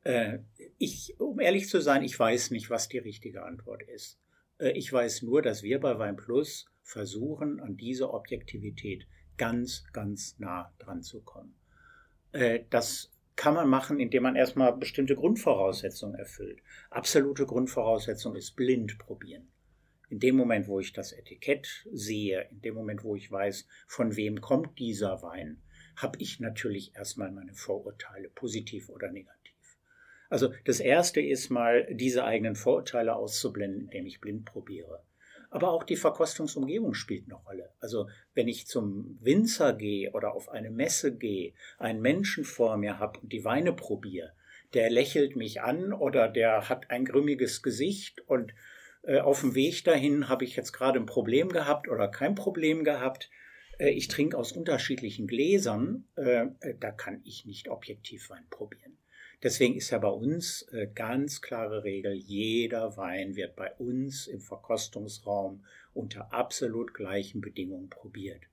Äh, 0.03 0.39
ich, 0.77 1.15
um 1.19 1.39
ehrlich 1.39 1.69
zu 1.69 1.79
sein, 1.79 2.03
ich 2.03 2.19
weiß 2.19 2.51
nicht, 2.51 2.69
was 2.69 2.89
die 2.89 2.97
richtige 2.97 3.43
Antwort 3.43 3.81
ist. 3.83 4.19
Äh, 4.59 4.71
ich 4.71 4.91
weiß 4.91 5.21
nur, 5.21 5.41
dass 5.41 5.63
wir 5.63 5.79
bei 5.79 5.97
Wein 5.97 6.17
Plus 6.17 6.65
versuchen, 6.81 7.61
an 7.61 7.77
diese 7.77 8.13
Objektivität 8.13 9.07
ganz, 9.37 9.85
ganz 9.93 10.37
nah 10.37 10.73
dran 10.79 11.01
zu 11.01 11.21
kommen. 11.21 11.55
Äh, 12.33 12.65
das 12.69 13.13
kann 13.37 13.53
man 13.53 13.69
machen, 13.69 14.01
indem 14.01 14.23
man 14.23 14.35
erstmal 14.35 14.75
bestimmte 14.75 15.15
Grundvoraussetzungen 15.15 16.19
erfüllt. 16.19 16.59
Absolute 16.89 17.45
Grundvoraussetzung 17.45 18.35
ist 18.35 18.57
blind 18.57 18.97
probieren. 18.99 19.47
In 20.13 20.19
dem 20.19 20.35
Moment, 20.35 20.67
wo 20.67 20.79
ich 20.79 20.93
das 20.93 21.11
Etikett 21.11 21.87
sehe, 21.91 22.47
in 22.51 22.61
dem 22.61 22.75
Moment, 22.75 23.03
wo 23.03 23.15
ich 23.15 23.31
weiß, 23.31 23.67
von 23.87 24.15
wem 24.15 24.41
kommt 24.41 24.77
dieser 24.77 25.23
Wein, 25.23 25.59
habe 25.95 26.19
ich 26.19 26.39
natürlich 26.39 26.95
erstmal 26.95 27.31
meine 27.31 27.55
Vorurteile, 27.55 28.29
positiv 28.29 28.89
oder 28.89 29.11
negativ. 29.11 29.79
Also 30.29 30.53
das 30.65 30.79
Erste 30.79 31.19
ist 31.19 31.49
mal, 31.49 31.87
diese 31.89 32.25
eigenen 32.25 32.55
Vorurteile 32.55 33.15
auszublenden, 33.15 33.85
indem 33.85 34.05
ich 34.05 34.21
blind 34.21 34.45
probiere. 34.45 35.03
Aber 35.49 35.71
auch 35.71 35.83
die 35.83 35.95
Verkostungsumgebung 35.95 36.93
spielt 36.93 37.25
eine 37.25 37.41
Rolle. 37.41 37.71
Also 37.79 38.07
wenn 38.35 38.47
ich 38.47 38.67
zum 38.67 39.17
Winzer 39.19 39.73
gehe 39.73 40.11
oder 40.11 40.35
auf 40.35 40.49
eine 40.49 40.69
Messe 40.69 41.17
gehe, 41.17 41.53
einen 41.79 42.01
Menschen 42.01 42.43
vor 42.43 42.77
mir 42.77 42.99
habe 42.99 43.19
und 43.19 43.33
die 43.33 43.45
Weine 43.45 43.73
probiere, 43.73 44.33
der 44.75 44.91
lächelt 44.91 45.35
mich 45.35 45.61
an 45.61 45.91
oder 45.91 46.27
der 46.27 46.69
hat 46.69 46.91
ein 46.91 47.03
grümmiges 47.05 47.63
Gesicht 47.63 48.21
und 48.27 48.53
auf 49.21 49.41
dem 49.41 49.55
Weg 49.55 49.83
dahin 49.83 50.29
habe 50.29 50.45
ich 50.45 50.55
jetzt 50.55 50.71
gerade 50.71 50.99
ein 50.99 51.05
Problem 51.05 51.49
gehabt 51.49 51.89
oder 51.89 52.07
kein 52.07 52.35
Problem 52.35 52.83
gehabt. 52.83 53.29
Äh, 53.77 53.89
ich 53.89 54.07
trinke 54.07 54.37
aus 54.37 54.51
unterschiedlichen 54.51 55.27
Gläsern. 55.27 56.05
Äh, 56.15 56.47
da 56.79 56.91
kann 56.91 57.21
ich 57.23 57.45
nicht 57.45 57.69
objektiv 57.69 58.29
Wein 58.29 58.45
probieren. 58.49 58.97
Deswegen 59.41 59.75
ist 59.75 59.89
ja 59.89 59.97
bei 59.97 60.07
uns 60.07 60.65
ganz 60.95 61.41
klare 61.41 61.83
Regel, 61.83 62.13
jeder 62.13 62.95
Wein 62.95 63.35
wird 63.35 63.57
bei 63.57 63.73
uns 63.73 64.25
im 64.25 64.39
Verkostungsraum 64.39 65.65
unter 65.93 66.33
absolut 66.33 66.93
gleichen 66.93 67.41
Bedingungen 67.41 67.89
probiert. 67.89 68.43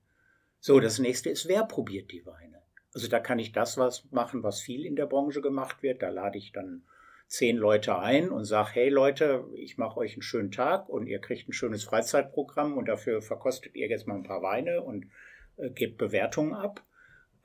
So, 0.59 0.81
das 0.81 0.99
nächste 0.99 1.29
ist, 1.29 1.47
wer 1.47 1.63
probiert 1.63 2.11
die 2.11 2.25
Weine? 2.25 2.61
Also 2.93 3.07
da 3.07 3.21
kann 3.21 3.39
ich 3.39 3.53
das 3.53 3.77
was 3.77 4.11
machen, 4.11 4.43
was 4.43 4.59
viel 4.59 4.85
in 4.85 4.97
der 4.97 5.05
Branche 5.05 5.41
gemacht 5.41 5.81
wird. 5.81 6.01
Da 6.01 6.09
lade 6.09 6.37
ich 6.37 6.51
dann 6.51 6.83
zehn 7.31 7.55
Leute 7.55 7.97
ein 7.97 8.29
und 8.29 8.43
sage, 8.43 8.71
hey 8.73 8.89
Leute, 8.89 9.45
ich 9.55 9.77
mache 9.77 9.97
euch 9.97 10.13
einen 10.13 10.21
schönen 10.21 10.51
Tag 10.51 10.89
und 10.89 11.07
ihr 11.07 11.19
kriegt 11.19 11.47
ein 11.47 11.53
schönes 11.53 11.85
Freizeitprogramm 11.85 12.77
und 12.77 12.89
dafür 12.89 13.21
verkostet 13.21 13.75
ihr 13.75 13.87
jetzt 13.87 14.05
mal 14.05 14.15
ein 14.15 14.23
paar 14.23 14.41
Weine 14.41 14.81
und 14.81 15.05
äh, 15.55 15.69
gebt 15.69 15.97
Bewertungen 15.97 16.53
ab. 16.53 16.83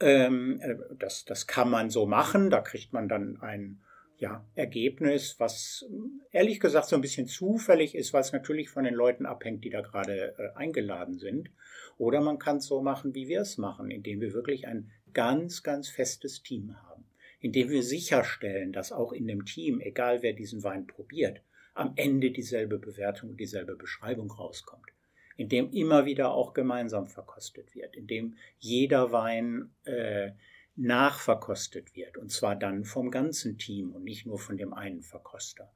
Ähm, 0.00 0.60
äh, 0.60 0.74
das, 0.98 1.24
das 1.24 1.46
kann 1.46 1.70
man 1.70 1.88
so 1.88 2.04
machen. 2.04 2.50
Da 2.50 2.62
kriegt 2.62 2.92
man 2.92 3.08
dann 3.08 3.38
ein 3.40 3.80
ja, 4.18 4.44
Ergebnis, 4.56 5.36
was 5.38 5.84
ehrlich 6.32 6.58
gesagt 6.58 6.88
so 6.88 6.96
ein 6.96 7.02
bisschen 7.02 7.28
zufällig 7.28 7.94
ist, 7.94 8.12
was 8.12 8.32
natürlich 8.32 8.70
von 8.70 8.82
den 8.82 8.94
Leuten 8.94 9.24
abhängt, 9.24 9.64
die 9.64 9.70
da 9.70 9.82
gerade 9.82 10.34
äh, 10.36 10.56
eingeladen 10.56 11.18
sind. 11.18 11.50
Oder 11.96 12.20
man 12.20 12.40
kann 12.40 12.56
es 12.56 12.66
so 12.66 12.82
machen, 12.82 13.14
wie 13.14 13.28
wir 13.28 13.42
es 13.42 13.56
machen, 13.56 13.92
indem 13.92 14.20
wir 14.20 14.32
wirklich 14.34 14.66
ein 14.66 14.90
ganz, 15.12 15.62
ganz 15.62 15.88
festes 15.88 16.42
Team 16.42 16.74
haben, 16.88 17.05
indem 17.46 17.70
wir 17.70 17.84
sicherstellen, 17.84 18.72
dass 18.72 18.90
auch 18.90 19.12
in 19.12 19.28
dem 19.28 19.44
Team, 19.44 19.80
egal 19.80 20.20
wer 20.22 20.32
diesen 20.32 20.64
Wein 20.64 20.88
probiert, 20.88 21.42
am 21.74 21.92
Ende 21.94 22.32
dieselbe 22.32 22.78
Bewertung 22.78 23.30
und 23.30 23.36
dieselbe 23.38 23.76
Beschreibung 23.76 24.32
rauskommt, 24.32 24.90
indem 25.36 25.70
immer 25.70 26.06
wieder 26.06 26.32
auch 26.32 26.54
gemeinsam 26.54 27.06
verkostet 27.06 27.72
wird, 27.76 27.94
indem 27.94 28.36
jeder 28.58 29.12
Wein 29.12 29.70
äh, 29.84 30.32
nachverkostet 30.74 31.94
wird, 31.94 32.16
und 32.18 32.32
zwar 32.32 32.56
dann 32.56 32.84
vom 32.84 33.12
ganzen 33.12 33.58
Team 33.58 33.92
und 33.92 34.02
nicht 34.02 34.26
nur 34.26 34.40
von 34.40 34.56
dem 34.56 34.74
einen 34.74 35.02
Verkoster. 35.02 35.70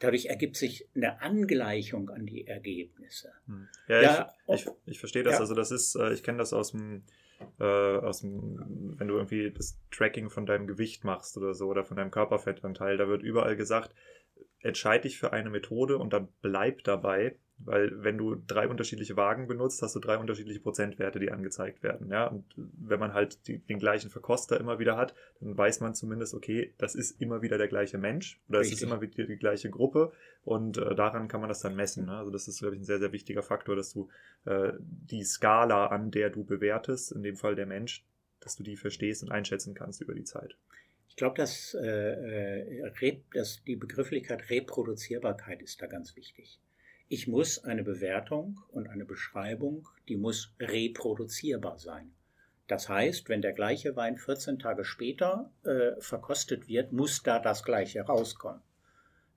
Dadurch 0.00 0.26
ergibt 0.26 0.56
sich 0.56 0.88
eine 0.96 1.22
Angleichung 1.22 2.10
an 2.10 2.26
die 2.26 2.48
Ergebnisse. 2.48 3.32
Hm. 3.46 3.68
Ja, 3.86 4.02
ja 4.02 4.34
ich, 4.48 4.66
ich, 4.66 4.72
ich, 4.86 4.98
verstehe 4.98 5.22
das. 5.22 5.34
Ja. 5.34 5.38
Also 5.38 5.54
das 5.54 5.70
ist, 5.70 5.94
äh, 5.94 6.12
ich 6.12 6.24
kenne 6.24 6.38
das 6.38 6.52
aus 6.52 6.72
dem, 6.72 7.04
äh, 7.60 7.98
aus 7.98 8.20
dem, 8.20 8.94
wenn 8.98 9.08
du 9.08 9.14
irgendwie 9.14 9.50
das 9.50 9.78
Tracking 9.90 10.30
von 10.30 10.46
deinem 10.46 10.66
Gewicht 10.66 11.04
machst 11.04 11.36
oder 11.36 11.54
so 11.54 11.68
oder 11.68 11.84
von 11.84 11.96
deinem 11.96 12.10
Körperfettanteil, 12.10 12.96
da 12.96 13.08
wird 13.08 13.22
überall 13.22 13.56
gesagt, 13.56 13.94
entscheide 14.62 15.02
dich 15.02 15.18
für 15.18 15.32
eine 15.32 15.50
Methode 15.50 15.98
und 15.98 16.12
dann 16.12 16.28
bleib 16.40 16.84
dabei, 16.84 17.36
weil 17.64 18.02
wenn 18.02 18.18
du 18.18 18.34
drei 18.34 18.66
unterschiedliche 18.68 19.16
Wagen 19.16 19.46
benutzt, 19.46 19.82
hast 19.82 19.94
du 19.94 20.00
drei 20.00 20.18
unterschiedliche 20.18 20.60
Prozentwerte, 20.60 21.20
die 21.20 21.30
angezeigt 21.30 21.82
werden. 21.82 22.10
Ja? 22.10 22.26
Und 22.26 22.44
wenn 22.56 22.98
man 22.98 23.12
halt 23.14 23.46
die, 23.46 23.58
den 23.58 23.78
gleichen 23.78 24.10
Verkoster 24.10 24.58
immer 24.58 24.78
wieder 24.78 24.96
hat, 24.96 25.14
dann 25.40 25.56
weiß 25.56 25.80
man 25.80 25.94
zumindest, 25.94 26.34
okay, 26.34 26.74
das 26.78 26.94
ist 26.94 27.20
immer 27.20 27.42
wieder 27.42 27.58
der 27.58 27.68
gleiche 27.68 27.98
Mensch 27.98 28.40
oder 28.48 28.60
Richtig. 28.60 28.74
es 28.74 28.82
ist 28.82 28.86
immer 28.86 29.00
wieder 29.00 29.24
die 29.24 29.36
gleiche 29.36 29.70
Gruppe 29.70 30.12
und 30.44 30.78
äh, 30.78 30.94
daran 30.94 31.28
kann 31.28 31.40
man 31.40 31.48
das 31.48 31.60
dann 31.60 31.76
messen. 31.76 32.06
Ne? 32.06 32.16
Also 32.16 32.30
das 32.30 32.48
ist, 32.48 32.60
glaube 32.60 32.74
ich, 32.74 32.80
ein 32.80 32.84
sehr, 32.84 32.98
sehr 32.98 33.12
wichtiger 33.12 33.42
Faktor, 33.42 33.76
dass 33.76 33.92
du 33.92 34.08
äh, 34.44 34.72
die 34.80 35.22
Skala, 35.24 35.86
an 35.86 36.10
der 36.10 36.30
du 36.30 36.44
bewertest, 36.44 37.12
in 37.12 37.22
dem 37.22 37.36
Fall 37.36 37.54
der 37.54 37.66
Mensch, 37.66 38.04
dass 38.40 38.56
du 38.56 38.64
die 38.64 38.76
verstehst 38.76 39.22
und 39.22 39.30
einschätzen 39.30 39.74
kannst 39.74 40.00
über 40.00 40.14
die 40.14 40.24
Zeit. 40.24 40.56
Ich 41.12 41.16
glaube, 41.16 41.36
dass, 41.36 41.74
äh, 41.74 42.86
äh 42.88 43.20
dass 43.34 43.62
die 43.64 43.76
Begrifflichkeit 43.76 44.48
Reproduzierbarkeit 44.48 45.60
ist 45.60 45.82
da 45.82 45.86
ganz 45.86 46.16
wichtig. 46.16 46.58
Ich 47.08 47.28
muss 47.28 47.62
eine 47.64 47.84
Bewertung 47.84 48.58
und 48.70 48.88
eine 48.88 49.04
Beschreibung, 49.04 49.86
die 50.08 50.16
muss 50.16 50.54
reproduzierbar 50.58 51.78
sein. 51.78 52.14
Das 52.66 52.88
heißt, 52.88 53.28
wenn 53.28 53.42
der 53.42 53.52
gleiche 53.52 53.94
Wein 53.94 54.16
14 54.16 54.58
Tage 54.58 54.86
später 54.86 55.52
äh, 55.64 56.00
verkostet 56.00 56.66
wird, 56.66 56.92
muss 56.92 57.22
da 57.22 57.38
das 57.38 57.62
gleiche 57.62 58.00
rauskommen. 58.00 58.62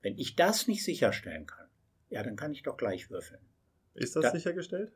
Wenn 0.00 0.16
ich 0.16 0.34
das 0.34 0.68
nicht 0.68 0.82
sicherstellen 0.82 1.44
kann, 1.44 1.68
ja, 2.08 2.22
dann 2.22 2.36
kann 2.36 2.52
ich 2.52 2.62
doch 2.62 2.78
gleich 2.78 3.10
würfeln. 3.10 3.42
Ist 3.92 4.16
das 4.16 4.22
da, 4.22 4.30
sichergestellt? 4.30 4.92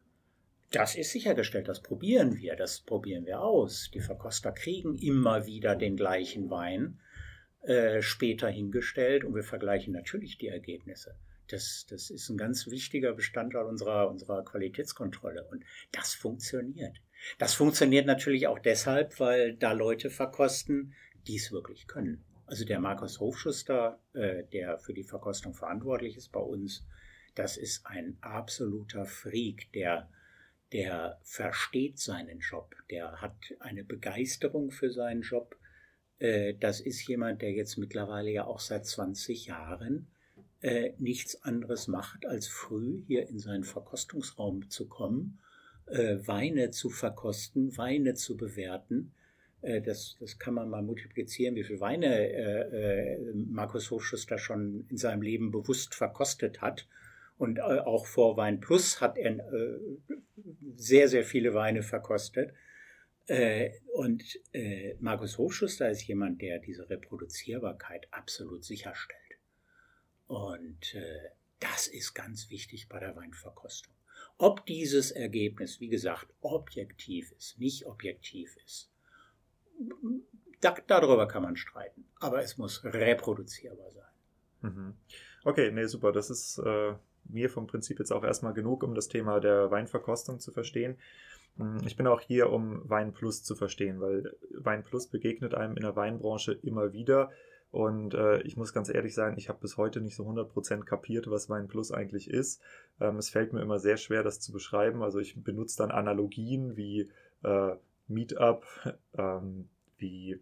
Das 0.70 0.94
ist 0.94 1.10
sichergestellt, 1.10 1.66
das 1.66 1.82
probieren 1.82 2.36
wir, 2.36 2.54
das 2.54 2.80
probieren 2.80 3.26
wir 3.26 3.40
aus. 3.40 3.90
Die 3.92 4.00
Verkoster 4.00 4.52
kriegen 4.52 4.96
immer 4.96 5.46
wieder 5.46 5.74
den 5.74 5.96
gleichen 5.96 6.48
Wein 6.48 7.00
äh, 7.62 8.00
später 8.02 8.48
hingestellt 8.48 9.24
und 9.24 9.34
wir 9.34 9.42
vergleichen 9.42 9.92
natürlich 9.92 10.38
die 10.38 10.48
Ergebnisse. 10.48 11.16
Das, 11.48 11.86
das 11.90 12.10
ist 12.10 12.28
ein 12.28 12.38
ganz 12.38 12.68
wichtiger 12.68 13.12
Bestandteil 13.12 13.64
unserer, 13.64 14.08
unserer 14.08 14.44
Qualitätskontrolle. 14.44 15.44
Und 15.50 15.64
das 15.90 16.14
funktioniert. 16.14 17.00
Das 17.38 17.54
funktioniert 17.54 18.06
natürlich 18.06 18.46
auch 18.46 18.60
deshalb, 18.60 19.18
weil 19.18 19.54
da 19.56 19.72
Leute 19.72 20.08
verkosten, 20.08 20.94
die 21.26 21.36
es 21.36 21.50
wirklich 21.50 21.88
können. 21.88 22.24
Also 22.46 22.64
der 22.64 22.80
Markus 22.80 23.20
Hofschuster, 23.20 23.98
äh, 24.12 24.44
der 24.52 24.78
für 24.78 24.94
die 24.94 25.04
Verkostung 25.04 25.54
verantwortlich 25.54 26.16
ist 26.16 26.30
bei 26.30 26.40
uns, 26.40 26.86
das 27.34 27.56
ist 27.56 27.86
ein 27.86 28.16
absoluter 28.20 29.04
Freak, 29.04 29.72
der, 29.72 30.08
der 30.72 31.18
versteht 31.22 31.98
seinen 31.98 32.38
Job, 32.38 32.74
der 32.90 33.20
hat 33.20 33.36
eine 33.58 33.84
Begeisterung 33.84 34.70
für 34.70 34.90
seinen 34.90 35.22
Job. 35.22 35.56
Äh, 36.18 36.54
das 36.54 36.80
ist 36.80 37.06
jemand, 37.08 37.42
der 37.42 37.52
jetzt 37.52 37.76
mittlerweile 37.76 38.30
ja 38.30 38.44
auch 38.44 38.60
seit 38.60 38.86
20 38.86 39.46
Jahren 39.46 40.08
äh, 40.60 40.92
nichts 40.98 41.42
anderes 41.42 41.88
macht, 41.88 42.26
als 42.26 42.46
früh 42.46 43.02
hier 43.06 43.28
in 43.28 43.38
seinen 43.38 43.64
Verkostungsraum 43.64 44.70
zu 44.70 44.86
kommen, 44.86 45.40
äh, 45.86 46.18
Weine 46.26 46.70
zu 46.70 46.88
verkosten, 46.88 47.76
Weine 47.76 48.14
zu 48.14 48.36
bewerten. 48.36 49.12
Das, 49.62 50.16
das 50.18 50.38
kann 50.38 50.54
man 50.54 50.70
mal 50.70 50.80
multiplizieren, 50.80 51.54
wie 51.54 51.64
viele 51.64 51.80
Weine 51.80 53.20
Markus 53.34 53.90
Hofschuster 53.90 54.38
schon 54.38 54.86
in 54.88 54.96
seinem 54.96 55.20
Leben 55.20 55.50
bewusst 55.50 55.94
verkostet 55.94 56.62
hat. 56.62 56.88
Und 57.40 57.58
äh, 57.58 57.62
auch 57.62 58.06
vor 58.06 58.36
Wein 58.36 58.60
Plus 58.60 59.00
hat 59.00 59.16
er 59.16 59.40
sehr, 60.76 61.08
sehr 61.08 61.24
viele 61.24 61.54
Weine 61.54 61.82
verkostet. 61.82 62.52
und 63.94 64.22
Markus 64.98 65.38
Hofschuster 65.38 65.88
ist 65.90 66.06
jemand, 66.06 66.42
der 66.42 66.58
diese 66.58 66.88
Reproduzierbarkeit 66.90 68.08
absolut 68.10 68.64
sicherstellt. 68.64 69.20
Und 70.30 70.94
äh, 70.94 71.30
das 71.58 71.88
ist 71.88 72.14
ganz 72.14 72.50
wichtig 72.50 72.88
bei 72.88 73.00
der 73.00 73.16
Weinverkostung. 73.16 73.92
Ob 74.38 74.64
dieses 74.64 75.10
Ergebnis, 75.10 75.80
wie 75.80 75.88
gesagt, 75.88 76.28
objektiv 76.40 77.32
ist, 77.32 77.58
nicht 77.58 77.84
objektiv 77.86 78.56
ist, 78.64 78.92
da, 80.60 80.76
darüber 80.86 81.26
kann 81.26 81.42
man 81.42 81.56
streiten. 81.56 82.04
Aber 82.20 82.42
es 82.44 82.58
muss 82.58 82.84
reproduzierbar 82.84 83.90
sein. 83.90 84.70
Mhm. 84.70 84.94
Okay, 85.42 85.72
nee, 85.72 85.86
super. 85.86 86.12
Das 86.12 86.30
ist 86.30 86.58
äh, 86.58 86.94
mir 87.32 87.50
vom 87.50 87.66
Prinzip 87.66 87.98
jetzt 87.98 88.12
auch 88.12 88.24
erstmal 88.24 88.54
genug, 88.54 88.82
um 88.82 88.94
das 88.94 89.08
Thema 89.08 89.40
der 89.40 89.70
Weinverkostung 89.70 90.40
zu 90.40 90.52
verstehen. 90.52 90.96
Hm, 91.56 91.78
ich 91.86 91.96
bin 91.96 92.06
auch 92.06 92.20
hier, 92.20 92.50
um 92.50 92.88
Wein 92.88 93.12
Plus 93.12 93.42
zu 93.42 93.54
verstehen, 93.54 94.00
weil 94.00 94.36
Wein 94.56 94.84
Plus 94.84 95.08
begegnet 95.08 95.54
einem 95.54 95.76
in 95.76 95.82
der 95.82 95.96
Weinbranche 95.96 96.52
immer 96.52 96.92
wieder. 96.92 97.30
Und 97.70 98.14
äh, 98.14 98.42
ich 98.42 98.56
muss 98.56 98.72
ganz 98.72 98.88
ehrlich 98.88 99.14
sagen, 99.14 99.36
ich 99.38 99.48
habe 99.48 99.60
bis 99.60 99.76
heute 99.76 100.00
nicht 100.00 100.16
so 100.16 100.24
100% 100.24 100.84
kapiert, 100.84 101.30
was 101.30 101.48
Wein 101.48 101.68
Plus 101.68 101.92
eigentlich 101.92 102.28
ist. 102.28 102.60
Ähm, 103.00 103.16
es 103.16 103.30
fällt 103.30 103.52
mir 103.52 103.62
immer 103.62 103.78
sehr 103.78 103.96
schwer, 103.96 104.24
das 104.24 104.40
zu 104.40 104.52
beschreiben. 104.52 105.02
Also 105.02 105.20
ich 105.20 105.40
benutze 105.42 105.78
dann 105.78 105.92
Analogien 105.92 106.76
wie 106.76 107.10
äh, 107.44 107.76
Meetup, 108.08 108.66
ähm, 109.14 109.68
wie 109.98 110.40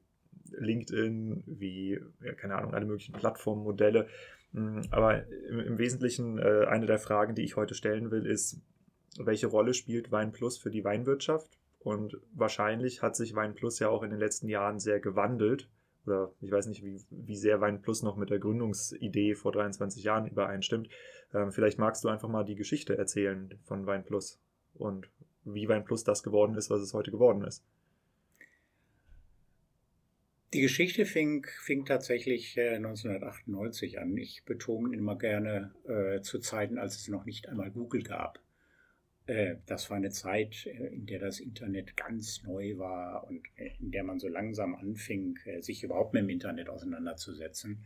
LinkedIn, 0.52 1.42
wie, 1.47 2.00
ja, 2.23 2.33
keine 2.33 2.57
Ahnung, 2.57 2.73
alle 2.73 2.87
möglichen 2.87 3.12
Plattformmodelle. 3.12 4.09
Hm, 4.55 4.83
aber 4.90 5.26
im, 5.49 5.78
Wesentlichen 5.78 6.38
äh, 6.38 6.67
eine 6.69 6.87
der 6.87 6.99
Fragen, 6.99 7.35
die 7.35 7.43
ich 7.43 7.57
heute 7.57 7.75
stellen 7.75 8.11
will, 8.11 8.26
ist, 8.26 8.61
welche 9.19 9.49
Rolle 9.49 9.75
spielt 9.75 10.12
Wein 10.12 10.33
Plus 10.33 10.59
für 10.59 10.71
die 10.71 10.85
Weinwirtschaft? 10.85 11.59
Und 11.81 12.19
wahrscheinlich 12.35 13.02
hat 13.02 13.17
sich 13.17 13.35
Wein 13.35 13.55
Plus 13.55 13.78
ja 13.78 13.88
auch 13.88 14.02
in 14.02 14.11
den 14.11 14.19
letzten 14.19 14.49
Jahren 14.49 14.78
sehr 14.78 15.00
gewandelt 15.00 15.69
oder 16.09 16.33
ich 16.40 16.50
weiß 16.50 16.67
nicht, 16.67 16.83
wie, 16.83 17.00
wie 17.11 17.37
sehr 17.37 17.61
Wein 17.61 17.83
Plus 17.83 18.02
noch 18.02 18.17
mit 18.17 18.31
der 18.31 18.38
Gründungsidee 18.38 19.35
vor 19.35 19.52
23 19.52 20.02
Jahren 20.02 20.26
übereinstimmt. 20.26 20.88
Ähm, 21.35 21.52
vielleicht 21.52 21.78
magst 21.78 22.02
du 22.02 22.09
einfach 22.09 22.28
mal 22.28 22.45
die 22.45 22.55
Geschichte 22.55 22.97
erzählen 22.97 23.59
von 23.64 23.87
Wein 23.87 24.05
Plus 24.05 24.40
und 24.75 25.09
wie 25.45 25.69
Wein 25.69 25.85
Plus 25.85 26.05
das 26.05 26.23
geworden 26.23 26.55
ist, 26.55 26.71
was 26.71 26.81
es 26.81 26.95
heute 26.95 27.11
geworden 27.11 27.43
ist. 27.43 27.62
Die 30.55 30.62
Geschichte 30.62 31.05
fing, 31.05 31.47
fing 31.61 31.85
tatsächlich 31.85 32.57
äh, 32.57 32.76
1998 32.76 33.99
an. 33.99 34.17
Ich 34.17 34.45
betone 34.45 34.97
immer 34.97 35.19
gerne 35.19 35.75
äh, 35.87 36.23
zu 36.23 36.38
Zeiten, 36.38 36.78
als 36.78 36.97
es 36.97 37.09
noch 37.09 37.26
nicht 37.26 37.49
einmal 37.49 37.71
Google 37.71 38.02
gab. 38.02 38.40
Äh, 39.26 39.57
das 39.67 39.90
war 39.90 39.99
eine 39.99 40.11
Zeit, 40.11 40.67
äh, 40.67 40.87
in 40.87 41.05
der 41.05 41.19
das 41.19 41.38
Internet 41.38 41.97
ganz 41.99 42.43
neu 42.45 42.78
war 42.78 43.28
und 43.28 43.47
äh, 43.57 43.73
in 43.78 43.90
der 43.90 44.05
man 44.05 44.19
so 44.19 44.26
langsam 44.26 44.75
anfing, 44.75 45.38
sich 45.61 45.85
überhaupt 45.85 46.14
mit 46.14 46.23
dem 46.23 46.31
Internet 46.31 46.69
auseinanderzusetzen. 46.69 47.85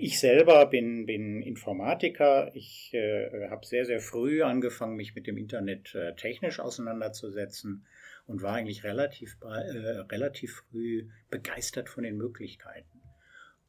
Ich 0.00 0.20
selber 0.20 0.66
bin, 0.66 1.06
bin 1.06 1.40
Informatiker. 1.40 2.54
Ich 2.54 2.92
äh, 2.92 3.48
habe 3.48 3.64
sehr, 3.64 3.86
sehr 3.86 4.00
früh 4.00 4.42
angefangen, 4.42 4.96
mich 4.96 5.14
mit 5.14 5.26
dem 5.26 5.38
Internet 5.38 5.94
äh, 5.94 6.14
technisch 6.14 6.60
auseinanderzusetzen 6.60 7.86
und 8.26 8.42
war 8.42 8.54
eigentlich 8.54 8.84
relativ, 8.84 9.36
äh, 9.42 9.46
relativ 9.46 10.64
früh 10.68 11.08
begeistert 11.30 11.88
von 11.88 12.04
den 12.04 12.16
Möglichkeiten. 12.16 13.02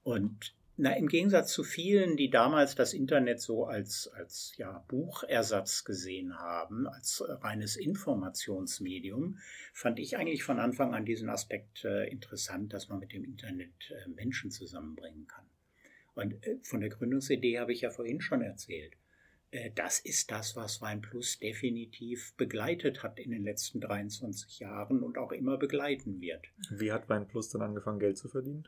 Und 0.04 0.56
Na, 0.76 0.92
im 0.98 1.08
Gegensatz 1.08 1.54
zu 1.54 1.64
vielen, 1.64 2.18
die 2.18 2.32
damals 2.32 2.74
das 2.74 2.94
Internet 2.94 3.40
so 3.40 3.66
als, 3.66 4.08
als 4.08 4.54
ja, 4.58 4.84
Buchersatz 4.88 5.84
gesehen 5.84 6.34
haben, 6.40 6.88
als 6.88 7.24
reines 7.28 7.76
Informationsmedium, 7.76 9.38
fand 9.72 10.00
ich 10.00 10.18
eigentlich 10.18 10.44
von 10.44 10.60
Anfang 10.60 10.96
an 10.96 11.06
diesen 11.06 11.30
Aspekt 11.30 11.86
äh, 11.86 12.10
interessant, 12.10 12.74
dass 12.74 12.90
man 12.90 12.98
mit 12.98 13.14
dem 13.14 13.24
Internet 13.24 13.92
äh, 13.92 14.10
Menschen 14.10 14.50
zusammenbringen 14.50 15.28
kann. 15.28 15.46
Und 16.16 16.44
äh, 16.44 16.58
von 16.64 16.82
der 16.82 16.90
Gründungsidee 16.90 17.60
habe 17.60 17.72
ich 17.72 17.82
ja 17.82 17.92
vorhin 17.92 18.20
schon 18.20 18.42
erzählt. 18.42 18.96
Äh, 19.54 19.72
das 19.76 20.00
ist 20.00 20.32
das, 20.32 20.56
was 20.56 20.82
WeinPlus 20.82 21.40
definitiv 21.40 22.34
begleitet 22.36 23.04
hat 23.04 23.20
in 23.20 23.32
den 23.32 23.44
letzten 23.44 23.80
23 23.80 24.60
Jahren 24.60 25.04
und 25.04 25.18
auch 25.18 25.32
immer 25.32 25.58
begleiten 25.58 26.20
wird. 26.20 26.48
Wie 26.72 26.92
hat 26.92 27.08
WeinPlus 27.08 27.50
dann 27.50 27.62
angefangen, 27.62 28.00
Geld 28.00 28.18
zu 28.18 28.28
verdienen? 28.28 28.68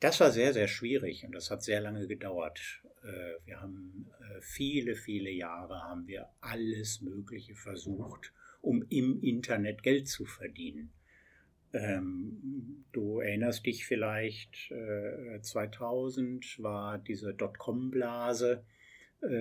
Das 0.00 0.20
war 0.20 0.30
sehr, 0.30 0.52
sehr 0.52 0.68
schwierig 0.68 1.24
und 1.24 1.32
das 1.32 1.50
hat 1.50 1.62
sehr 1.62 1.80
lange 1.80 2.06
gedauert. 2.06 2.60
Äh, 3.02 3.44
wir 3.44 3.60
haben 3.60 4.10
äh, 4.20 4.40
viele, 4.40 4.94
viele 4.94 5.30
Jahre 5.30 5.82
haben 5.82 6.06
wir 6.06 6.28
alles 6.40 7.00
Mögliche 7.00 7.54
versucht, 7.54 8.32
um 8.60 8.84
im 8.88 9.20
Internet 9.20 9.82
Geld 9.82 10.08
zu 10.08 10.24
verdienen. 10.24 10.92
Ähm, 11.72 12.84
du 12.92 13.20
erinnerst 13.20 13.64
dich 13.64 13.86
vielleicht, 13.86 14.72
2000 15.40 16.62
war 16.62 16.98
diese 16.98 17.32
Dotcom-Blase 17.32 18.62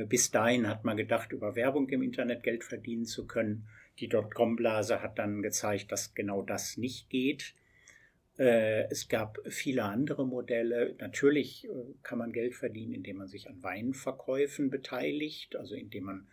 bis 0.08 0.30
dahin 0.30 0.68
hat 0.68 0.86
man 0.86 0.96
gedacht, 0.96 1.32
über 1.32 1.56
Werbung 1.56 1.90
im 1.90 2.04
Internet 2.04 2.44
Geld 2.44 2.64
verdienen 2.64 3.06
zu 3.06 3.26
können. 3.26 3.68
Die 4.00 4.08
Dotcom-Blase 4.08 5.02
hat 5.02 5.18
dann 5.18 5.42
gezeigt, 5.42 5.92
dass 5.92 6.14
genau 6.14 6.44
das 6.44 6.78
nicht 6.78 7.10
geht. 7.10 7.56
Äh, 8.38 8.90
es 8.90 9.10
gab 9.10 9.40
viele 9.48 9.84
andere 9.84 10.26
Modelle. 10.26 10.96
Natürlich 11.00 11.66
äh, 11.66 11.70
kann 12.04 12.20
man 12.20 12.32
Geld 12.32 12.56
verdienen, 12.56 12.94
indem 12.94 13.18
man 13.18 13.28
sich 13.28 13.50
an 13.50 13.62
Weinverkäufen 13.62 14.70
beteiligt, 14.70 15.56
also 15.56 15.76
indem 15.76 16.06
man 16.06 16.28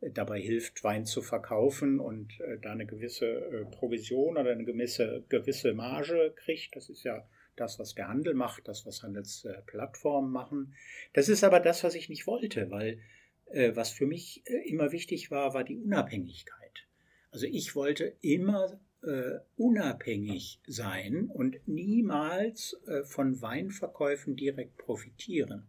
dabei 0.00 0.40
hilft, 0.40 0.84
Wein 0.84 1.06
zu 1.06 1.22
verkaufen 1.22 1.98
und 1.98 2.38
da 2.60 2.72
eine 2.72 2.84
gewisse 2.84 3.66
Provision 3.70 4.36
oder 4.36 4.50
eine 4.50 4.64
gewisse, 4.64 5.24
gewisse 5.30 5.72
Marge 5.72 6.34
kriegt. 6.36 6.76
Das 6.76 6.90
ist 6.90 7.04
ja 7.04 7.26
das, 7.56 7.78
was 7.78 7.94
der 7.94 8.08
Handel 8.08 8.34
macht, 8.34 8.68
das, 8.68 8.86
was 8.86 9.02
Handelsplattformen 9.02 10.30
machen. 10.30 10.74
Das 11.12 11.28
ist 11.28 11.44
aber 11.44 11.60
das, 11.60 11.84
was 11.84 11.94
ich 11.94 12.08
nicht 12.08 12.26
wollte, 12.26 12.70
weil 12.70 13.00
äh, 13.46 13.74
was 13.74 13.90
für 13.90 14.06
mich 14.06 14.42
äh, 14.46 14.68
immer 14.68 14.92
wichtig 14.92 15.30
war, 15.30 15.54
war 15.54 15.64
die 15.64 15.78
Unabhängigkeit. 15.78 16.86
Also 17.30 17.46
ich 17.46 17.74
wollte 17.74 18.16
immer 18.20 18.80
äh, 19.02 19.38
unabhängig 19.56 20.60
sein 20.66 21.28
und 21.28 21.56
niemals 21.66 22.76
äh, 22.86 23.04
von 23.04 23.40
Weinverkäufen 23.42 24.36
direkt 24.36 24.78
profitieren. 24.78 25.66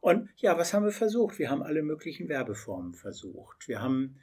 Und 0.00 0.28
ja, 0.36 0.58
was 0.58 0.74
haben 0.74 0.84
wir 0.84 0.92
versucht? 0.92 1.38
Wir 1.38 1.50
haben 1.50 1.62
alle 1.62 1.82
möglichen 1.82 2.28
Werbeformen 2.28 2.94
versucht. 2.94 3.68
Wir 3.68 3.80
haben 3.80 4.18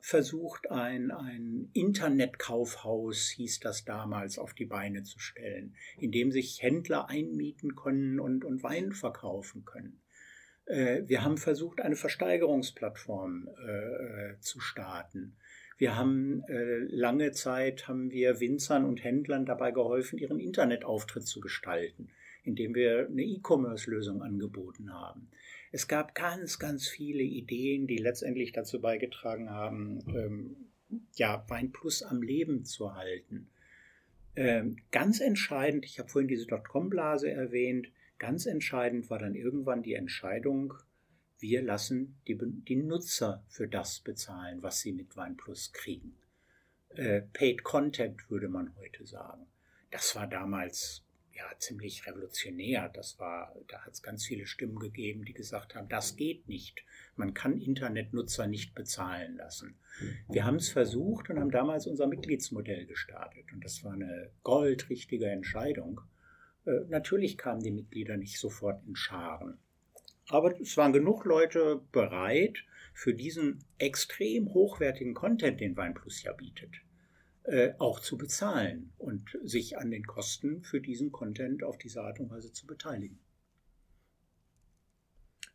versucht, 0.00 0.70
ein, 0.70 1.10
ein 1.10 1.68
Internetkaufhaus, 1.74 3.28
hieß 3.28 3.60
das 3.60 3.84
damals, 3.84 4.38
auf 4.38 4.54
die 4.54 4.64
Beine 4.64 5.02
zu 5.02 5.18
stellen, 5.18 5.76
in 5.98 6.12
dem 6.12 6.32
sich 6.32 6.62
Händler 6.62 7.10
einmieten 7.10 7.74
können 7.74 8.20
und, 8.20 8.44
und 8.44 8.62
Wein 8.62 8.92
verkaufen 8.92 9.66
können. 9.66 10.00
Äh, 10.66 11.02
wir 11.06 11.22
haben 11.22 11.36
versucht, 11.36 11.80
eine 11.80 11.96
Versteigerungsplattform 11.96 13.48
äh, 13.48 14.38
zu 14.40 14.60
starten. 14.60 15.36
Wir 15.76 15.96
haben 15.96 16.44
äh, 16.48 16.78
lange 16.88 17.32
Zeit 17.32 17.88
haben 17.88 18.10
wir 18.10 18.40
Winzern 18.40 18.84
und 18.84 19.02
Händlern 19.02 19.44
dabei 19.44 19.72
geholfen, 19.72 20.18
ihren 20.18 20.38
Internetauftritt 20.38 21.26
zu 21.26 21.40
gestalten, 21.40 22.10
indem 22.44 22.74
wir 22.74 23.08
eine 23.08 23.22
E-Commerce-Lösung 23.22 24.22
angeboten 24.22 24.92
haben. 24.92 25.28
Es 25.72 25.88
gab 25.88 26.14
ganz, 26.14 26.58
ganz 26.58 26.86
viele 26.86 27.22
Ideen, 27.22 27.86
die 27.86 27.96
letztendlich 27.96 28.52
dazu 28.52 28.80
beigetragen 28.80 29.50
haben, 29.50 30.04
ähm, 30.14 30.56
ja, 31.16 31.44
Wein 31.48 31.72
Plus 31.72 32.02
am 32.02 32.22
Leben 32.22 32.64
zu 32.64 32.94
halten. 32.94 33.48
Ähm, 34.36 34.76
ganz 34.90 35.20
entscheidend, 35.20 35.84
ich 35.84 35.98
habe 35.98 36.08
vorhin 36.08 36.28
diese 36.28 36.46
Dotcom-Blase 36.46 37.30
erwähnt, 37.30 37.88
ganz 38.18 38.46
entscheidend 38.46 39.10
war 39.10 39.18
dann 39.18 39.34
irgendwann 39.34 39.82
die 39.82 39.94
Entscheidung, 39.94 40.74
wir 41.38 41.62
lassen 41.62 42.16
die, 42.26 42.38
die 42.40 42.76
Nutzer 42.76 43.44
für 43.48 43.68
das 43.68 44.00
bezahlen, 44.00 44.62
was 44.62 44.80
sie 44.80 44.92
mit 44.92 45.16
Wein 45.16 45.36
Plus 45.36 45.72
kriegen. 45.72 46.16
Äh, 46.90 47.22
paid 47.32 47.64
Content 47.64 48.30
würde 48.30 48.48
man 48.48 48.74
heute 48.76 49.04
sagen. 49.06 49.46
Das 49.90 50.14
war 50.16 50.26
damals 50.26 51.04
ja, 51.36 51.44
ziemlich 51.58 52.06
revolutionär. 52.06 52.88
Das 52.88 53.18
war, 53.18 53.54
da 53.68 53.80
hat 53.84 53.92
es 53.92 54.02
ganz 54.02 54.24
viele 54.24 54.46
Stimmen 54.46 54.78
gegeben, 54.78 55.24
die 55.24 55.32
gesagt 55.32 55.74
haben, 55.74 55.88
das 55.88 56.16
geht 56.16 56.48
nicht. 56.48 56.84
Man 57.16 57.34
kann 57.34 57.60
Internetnutzer 57.60 58.46
nicht 58.46 58.74
bezahlen 58.74 59.36
lassen. 59.36 59.76
Wir 60.28 60.44
haben 60.44 60.56
es 60.56 60.70
versucht 60.70 61.30
und 61.30 61.38
haben 61.38 61.50
damals 61.50 61.86
unser 61.86 62.06
Mitgliedsmodell 62.06 62.86
gestartet. 62.86 63.52
Und 63.52 63.64
das 63.64 63.84
war 63.84 63.92
eine 63.92 64.30
goldrichtige 64.42 65.26
Entscheidung. 65.26 66.00
Äh, 66.66 66.80
natürlich 66.88 67.36
kamen 67.38 67.62
die 67.62 67.70
Mitglieder 67.70 68.16
nicht 68.16 68.38
sofort 68.38 68.84
in 68.86 68.96
Scharen. 68.96 69.58
Aber 70.28 70.58
es 70.60 70.76
waren 70.76 70.92
genug 70.92 71.24
Leute 71.24 71.82
bereit 71.92 72.64
für 72.94 73.12
diesen 73.12 73.64
extrem 73.78 74.54
hochwertigen 74.54 75.14
Content, 75.14 75.60
den 75.60 75.76
Weinplus 75.76 76.22
ja 76.22 76.32
bietet 76.32 76.70
äh, 77.44 77.74
auch 77.78 78.00
zu 78.00 78.16
bezahlen 78.16 78.92
und 78.98 79.38
sich 79.42 79.78
an 79.78 79.90
den 79.90 80.06
Kosten 80.06 80.62
für 80.62 80.80
diesen 80.80 81.12
Content 81.12 81.62
auf 81.62 81.78
diese 81.78 82.02
Art 82.02 82.18
und 82.20 82.30
Weise 82.30 82.52
zu 82.52 82.66
beteiligen. 82.66 83.18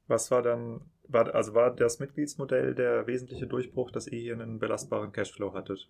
Was 0.08 0.32
war 0.32 0.42
dann, 0.42 0.82
war, 1.08 1.34
also 1.36 1.54
war 1.54 1.76
das 1.76 2.00
Mitgliedsmodell 2.00 2.74
der 2.74 3.06
wesentliche 3.08 3.48
Durchbruch, 3.48 3.92
dass 3.92 4.08
ihr 4.08 4.20
hier 4.20 4.34
einen 4.34 4.60
belastbaren 4.60 5.12
Cashflow 5.12 5.54
hattet? 5.54 5.90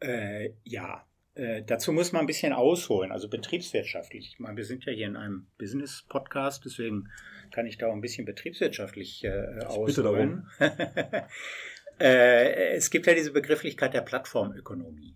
Äh, 0.00 0.50
ja, 0.64 1.06
äh, 1.34 1.62
dazu 1.62 1.92
muss 1.92 2.12
man 2.12 2.20
ein 2.20 2.26
bisschen 2.26 2.52
ausholen, 2.52 3.10
also 3.10 3.28
betriebswirtschaftlich. 3.28 4.28
Ich 4.32 4.38
meine, 4.38 4.56
wir 4.56 4.64
sind 4.64 4.84
ja 4.84 4.92
hier 4.92 5.06
in 5.06 5.16
einem 5.16 5.46
Business-Podcast, 5.58 6.64
deswegen 6.64 7.08
kann 7.50 7.66
ich 7.66 7.78
da 7.78 7.88
auch 7.88 7.92
ein 7.92 8.00
bisschen 8.00 8.24
betriebswirtschaftlich 8.24 9.24
äh, 9.24 9.60
ausholen. 9.64 9.86
Bitte 9.86 10.02
darum. 10.02 10.46
Äh, 12.02 12.74
es 12.74 12.90
gibt 12.90 13.06
ja 13.06 13.14
diese 13.14 13.30
Begrifflichkeit 13.30 13.94
der 13.94 14.00
Plattformökonomie. 14.00 15.14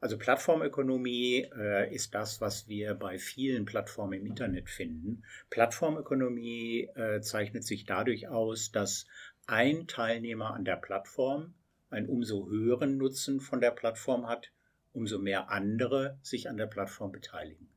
Also 0.00 0.18
Plattformökonomie 0.18 1.48
äh, 1.56 1.94
ist 1.94 2.16
das, 2.16 2.40
was 2.40 2.66
wir 2.66 2.94
bei 2.94 3.16
vielen 3.16 3.64
Plattformen 3.64 4.14
im 4.14 4.26
Internet 4.26 4.68
finden. 4.68 5.22
Plattformökonomie 5.50 6.88
äh, 6.96 7.20
zeichnet 7.20 7.62
sich 7.62 7.86
dadurch 7.86 8.26
aus, 8.26 8.72
dass 8.72 9.06
ein 9.46 9.86
Teilnehmer 9.86 10.52
an 10.52 10.64
der 10.64 10.74
Plattform 10.74 11.54
einen 11.90 12.08
umso 12.08 12.48
höheren 12.48 12.98
Nutzen 12.98 13.38
von 13.38 13.60
der 13.60 13.70
Plattform 13.70 14.28
hat, 14.28 14.50
umso 14.92 15.20
mehr 15.20 15.48
andere 15.50 16.18
sich 16.22 16.48
an 16.48 16.56
der 16.56 16.66
Plattform 16.66 17.12
beteiligen. 17.12 17.68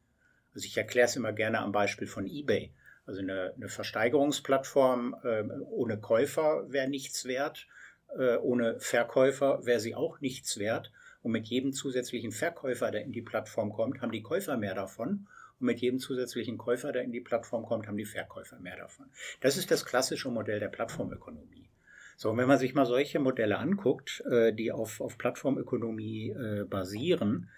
Also 0.55 0.65
ich 0.65 0.75
erkläre 0.75 1.05
es 1.05 1.15
immer 1.15 1.33
gerne 1.33 1.59
am 1.59 1.71
Beispiel 1.71 2.07
von 2.07 2.25
eBay. 2.25 2.73
Also 3.05 3.21
eine, 3.21 3.53
eine 3.55 3.69
Versteigerungsplattform 3.69 5.15
äh, 5.23 5.43
ohne 5.69 5.99
Käufer 5.99 6.65
wäre 6.71 6.89
nichts 6.89 7.25
wert 7.25 7.67
äh, 8.17 8.37
ohne 8.37 8.79
Verkäufer 8.79 9.65
wäre 9.65 9.79
sie 9.79 9.95
auch 9.95 10.19
nichts 10.21 10.57
wert. 10.57 10.91
Und 11.21 11.31
mit 11.31 11.47
jedem 11.47 11.73
zusätzlichen 11.73 12.31
Verkäufer, 12.31 12.91
der 12.91 13.03
in 13.03 13.11
die 13.11 13.21
Plattform 13.21 13.71
kommt, 13.71 14.01
haben 14.01 14.11
die 14.11 14.21
Käufer 14.21 14.57
mehr 14.57 14.75
davon. 14.75 15.27
Und 15.59 15.65
mit 15.65 15.81
jedem 15.81 15.99
zusätzlichen 15.99 16.57
Käufer, 16.57 16.91
der 16.91 17.03
in 17.03 17.11
die 17.11 17.19
Plattform 17.19 17.65
kommt, 17.65 17.87
haben 17.87 17.97
die 17.97 18.05
Verkäufer 18.05 18.59
mehr 18.59 18.77
davon. 18.77 19.07
Das 19.41 19.57
ist 19.57 19.69
das 19.71 19.85
klassische 19.85 20.29
Modell 20.29 20.59
der 20.59 20.69
Plattformökonomie. 20.69 21.69
So, 22.15 22.31
und 22.31 22.37
wenn 22.37 22.47
man 22.47 22.57
sich 22.57 22.73
mal 22.73 22.85
solche 22.85 23.19
Modelle 23.19 23.57
anguckt, 23.57 24.23
äh, 24.29 24.53
die 24.53 24.71
auf, 24.71 25.01
auf 25.01 25.17
Plattformökonomie 25.17 26.29
äh, 26.29 26.65
basieren, 26.65 27.49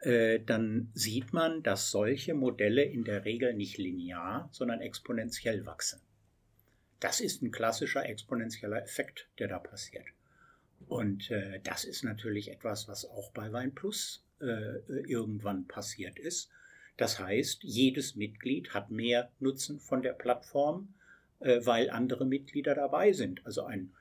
dann 0.00 0.92
sieht 0.94 1.32
man, 1.32 1.64
dass 1.64 1.90
solche 1.90 2.32
Modelle 2.32 2.84
in 2.84 3.02
der 3.02 3.24
Regel 3.24 3.52
nicht 3.52 3.78
linear, 3.78 4.48
sondern 4.52 4.80
exponentiell 4.80 5.66
wachsen. 5.66 6.00
Das 7.00 7.20
ist 7.20 7.42
ein 7.42 7.52
klassischer 7.52 8.04
exponentieller 8.06 8.82
Effekt, 8.82 9.28
der 9.38 9.48
da 9.48 9.58
passiert. 9.58 10.06
Und 10.88 11.30
äh, 11.30 11.60
das 11.62 11.84
ist 11.84 12.02
natürlich 12.02 12.50
etwas, 12.50 12.88
was 12.88 13.04
auch 13.04 13.30
bei 13.32 13.52
Wein 13.52 13.74
Plus 13.74 14.24
äh, 14.40 14.78
irgendwann 15.06 15.66
passiert 15.66 16.18
ist. 16.18 16.50
Das 16.96 17.20
heißt, 17.20 17.62
jedes 17.62 18.16
Mitglied 18.16 18.74
hat 18.74 18.90
mehr 18.90 19.30
Nutzen 19.38 19.78
von 19.78 20.02
der 20.02 20.12
Plattform, 20.12 20.94
äh, 21.40 21.60
weil 21.64 21.90
andere 21.90 22.26
Mitglieder 22.26 22.74
dabei 22.74 23.12
sind. 23.12 23.44
Also 23.46 23.64
ein, 23.64 23.92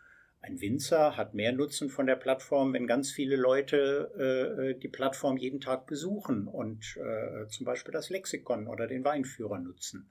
ein 0.41 0.59
Winzer 0.61 1.17
hat 1.17 1.33
mehr 1.33 1.51
Nutzen 1.51 1.89
von 1.89 2.07
der 2.07 2.15
Plattform, 2.15 2.73
wenn 2.73 2.87
ganz 2.87 3.11
viele 3.11 3.35
Leute 3.35 4.75
äh, 4.75 4.79
die 4.79 4.87
Plattform 4.87 5.37
jeden 5.37 5.61
Tag 5.61 5.85
besuchen 5.85 6.47
und 6.47 6.97
äh, 6.97 7.47
zum 7.47 7.65
Beispiel 7.65 7.91
das 7.91 8.09
Lexikon 8.09 8.67
oder 8.67 8.87
den 8.87 9.03
Weinführer 9.03 9.59
nutzen. 9.59 10.09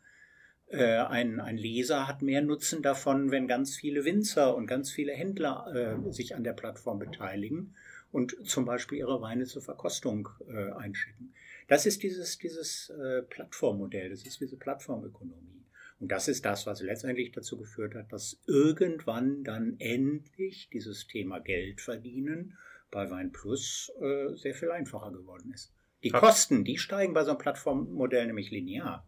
Äh, 0.69 0.99
ein, 0.99 1.41
ein 1.41 1.57
Leser 1.57 2.09
hat 2.09 2.23
mehr 2.23 2.43
Nutzen 2.43 2.83
davon, 2.83 3.31
wenn 3.31 3.47
ganz 3.47 3.77
viele 3.77 4.05
Winzer 4.05 4.57
und 4.57 4.67
ganz 4.67 4.91
viele 4.91 5.13
Händler 5.13 6.01
äh, 6.07 6.13
sich 6.13 6.35
an 6.35 6.45
der 6.45 6.55
Plattform 6.55 6.99
beteiligen 6.99 7.75
und 8.11 8.37
zum 8.45 8.65
Beispiel 8.65 8.99
ihre 8.99 9.21
Weine 9.21 9.45
zur 9.45 9.63
Verkostung 9.63 10.29
äh, 10.49 10.73
einschicken. 10.73 11.35
Das 11.69 11.87
ist 11.87 12.03
dieses, 12.03 12.39
dieses 12.39 12.91
äh, 12.91 13.23
Plattformmodell, 13.23 14.11
das 14.11 14.25
ist 14.25 14.41
diese 14.41 14.57
Plattformökonomie. 14.57 15.65
Und 15.99 16.13
das 16.13 16.29
ist 16.29 16.45
das, 16.45 16.67
was 16.67 16.83
letztendlich 16.83 17.33
dazu 17.33 17.57
geführt 17.57 17.95
hat, 17.95 18.13
dass 18.13 18.39
irgendwann 18.47 19.45
dann 19.45 19.77
endlich 19.79 20.69
dieses 20.73 21.07
Thema 21.07 21.39
Geld 21.39 21.81
verdienen 21.81 22.59
bei 22.91 23.11
WeinPlus 23.11 23.93
äh, 24.01 24.35
sehr 24.37 24.55
viel 24.55 24.71
einfacher 24.71 25.13
geworden 25.13 25.53
ist. 25.53 25.73
Die 26.03 26.11
Kosten, 26.11 26.65
die 26.65 26.79
steigen 26.79 27.15
bei 27.15 27.25
so 27.25 27.31
einem 27.31 27.39
Plattformmodell 27.39 28.27
nämlich 28.27 28.51
linear. 28.51 29.07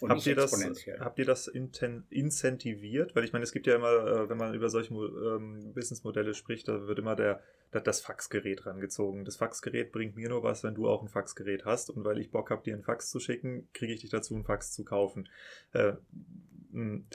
Und 0.00 0.10
habt, 0.10 0.26
ihr 0.26 0.34
das, 0.34 0.52
habt 1.00 1.18
ihr 1.18 1.24
das 1.24 1.48
incentiviert? 1.48 3.14
Weil 3.14 3.24
ich 3.24 3.32
meine, 3.32 3.44
es 3.44 3.52
gibt 3.52 3.66
ja 3.66 3.76
immer, 3.76 4.06
äh, 4.06 4.28
wenn 4.28 4.36
man 4.36 4.52
über 4.52 4.68
solche 4.68 4.92
ähm, 4.92 5.72
Businessmodelle 5.74 6.34
spricht, 6.34 6.68
da 6.68 6.86
wird 6.86 6.98
immer 6.98 7.16
der, 7.16 7.40
das 7.70 8.00
Faxgerät 8.00 8.66
rangezogen. 8.66 9.24
Das 9.24 9.36
Faxgerät 9.36 9.92
bringt 9.92 10.16
mir 10.16 10.28
nur 10.28 10.42
was, 10.42 10.64
wenn 10.64 10.74
du 10.74 10.88
auch 10.88 11.02
ein 11.02 11.08
Faxgerät 11.08 11.64
hast. 11.64 11.90
Und 11.90 12.04
weil 12.04 12.18
ich 12.18 12.30
Bock 12.30 12.50
habe, 12.50 12.62
dir 12.62 12.74
ein 12.74 12.82
Fax 12.82 13.10
zu 13.10 13.20
schicken, 13.20 13.68
kriege 13.72 13.92
ich 13.92 14.00
dich 14.00 14.10
dazu, 14.10 14.34
ein 14.34 14.44
Fax 14.44 14.72
zu 14.72 14.84
kaufen. 14.84 15.28
Äh, 15.72 15.94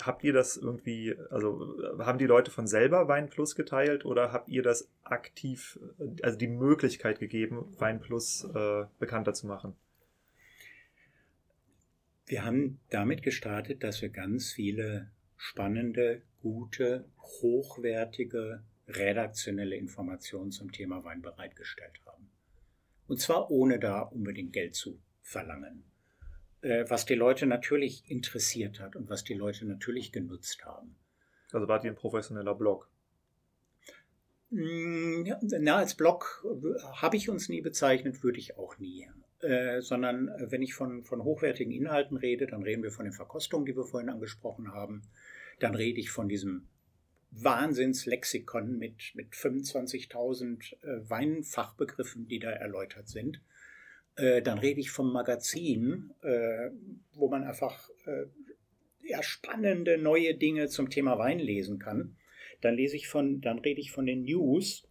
habt 0.01 0.23
ihr 0.23 0.33
das 0.33 0.57
irgendwie, 0.57 1.15
also 1.29 1.77
haben 1.99 2.17
die 2.17 2.25
Leute 2.25 2.49
von 2.51 2.67
selber 2.67 3.07
Weinplus 3.07 3.55
geteilt 3.55 4.05
oder 4.05 4.31
habt 4.31 4.49
ihr 4.49 4.63
das 4.63 4.89
aktiv, 5.03 5.79
also 6.23 6.37
die 6.37 6.47
Möglichkeit 6.47 7.19
gegeben, 7.19 7.75
Weinplus 7.77 8.47
äh, 8.55 8.85
bekannter 8.97 9.33
zu 9.33 9.45
machen? 9.47 9.75
Wir 12.31 12.45
haben 12.45 12.79
damit 12.89 13.23
gestartet, 13.23 13.83
dass 13.83 14.01
wir 14.01 14.07
ganz 14.07 14.53
viele 14.53 15.11
spannende, 15.35 16.21
gute, 16.41 17.03
hochwertige, 17.19 18.63
redaktionelle 18.87 19.75
Informationen 19.75 20.49
zum 20.49 20.71
Thema 20.71 21.03
Wein 21.03 21.21
bereitgestellt 21.21 21.99
haben. 22.05 22.31
Und 23.09 23.19
zwar 23.19 23.51
ohne 23.51 23.79
da 23.79 23.99
unbedingt 23.99 24.53
Geld 24.53 24.75
zu 24.75 24.97
verlangen. 25.21 25.83
Äh, 26.61 26.85
was 26.87 27.05
die 27.05 27.15
Leute 27.15 27.47
natürlich 27.47 28.09
interessiert 28.09 28.79
hat 28.79 28.95
und 28.95 29.09
was 29.09 29.25
die 29.25 29.33
Leute 29.33 29.65
natürlich 29.65 30.13
genutzt 30.13 30.63
haben. 30.63 30.95
Also 31.51 31.67
wart 31.67 31.83
ihr 31.83 31.91
ein 31.91 31.97
professioneller 31.97 32.55
Blog? 32.55 32.89
Mm, 34.51 35.33
na, 35.41 35.75
als 35.75 35.95
Blog 35.95 36.45
habe 36.93 37.17
ich 37.17 37.27
uns 37.27 37.49
nie 37.49 37.59
bezeichnet, 37.59 38.23
würde 38.23 38.39
ich 38.39 38.57
auch 38.57 38.77
nie. 38.79 39.09
Äh, 39.41 39.81
sondern 39.81 40.27
äh, 40.27 40.51
wenn 40.51 40.61
ich 40.61 40.75
von, 40.75 41.03
von 41.03 41.23
hochwertigen 41.23 41.73
Inhalten 41.73 42.15
rede, 42.15 42.45
dann 42.45 42.61
reden 42.61 42.83
wir 42.83 42.91
von 42.91 43.05
den 43.05 43.13
Verkostungen, 43.13 43.65
die 43.65 43.75
wir 43.75 43.85
vorhin 43.85 44.09
angesprochen 44.09 44.71
haben. 44.71 45.01
Dann 45.59 45.73
rede 45.73 45.99
ich 45.99 46.11
von 46.11 46.29
diesem 46.29 46.67
Wahnsinnslexikon 47.31 48.77
mit, 48.77 49.15
mit 49.15 49.33
25.000 49.33 50.73
äh, 50.83 51.09
Weinfachbegriffen, 51.09 52.27
die 52.27 52.37
da 52.37 52.51
erläutert 52.51 53.07
sind. 53.07 53.41
Äh, 54.15 54.43
dann 54.43 54.59
rede 54.59 54.79
ich 54.79 54.91
vom 54.91 55.11
Magazin, 55.11 56.11
wo 57.13 57.29
man 57.29 57.43
einfach 57.43 57.89
ja, 59.03 59.23
spannende 59.23 59.97
neue 59.97 60.35
Dinge 60.35 60.67
zum 60.67 60.89
Thema 60.89 61.17
Wein 61.17 61.39
lesen 61.39 61.79
kann. 61.79 62.15
Dann 62.61 62.75
lese 62.75 62.95
ich 62.95 63.07
von, 63.07 63.41
dann 63.41 63.57
rede 63.57 63.81
ich 63.81 63.91
von 63.91 64.05
den 64.05 64.23
News, 64.23 64.87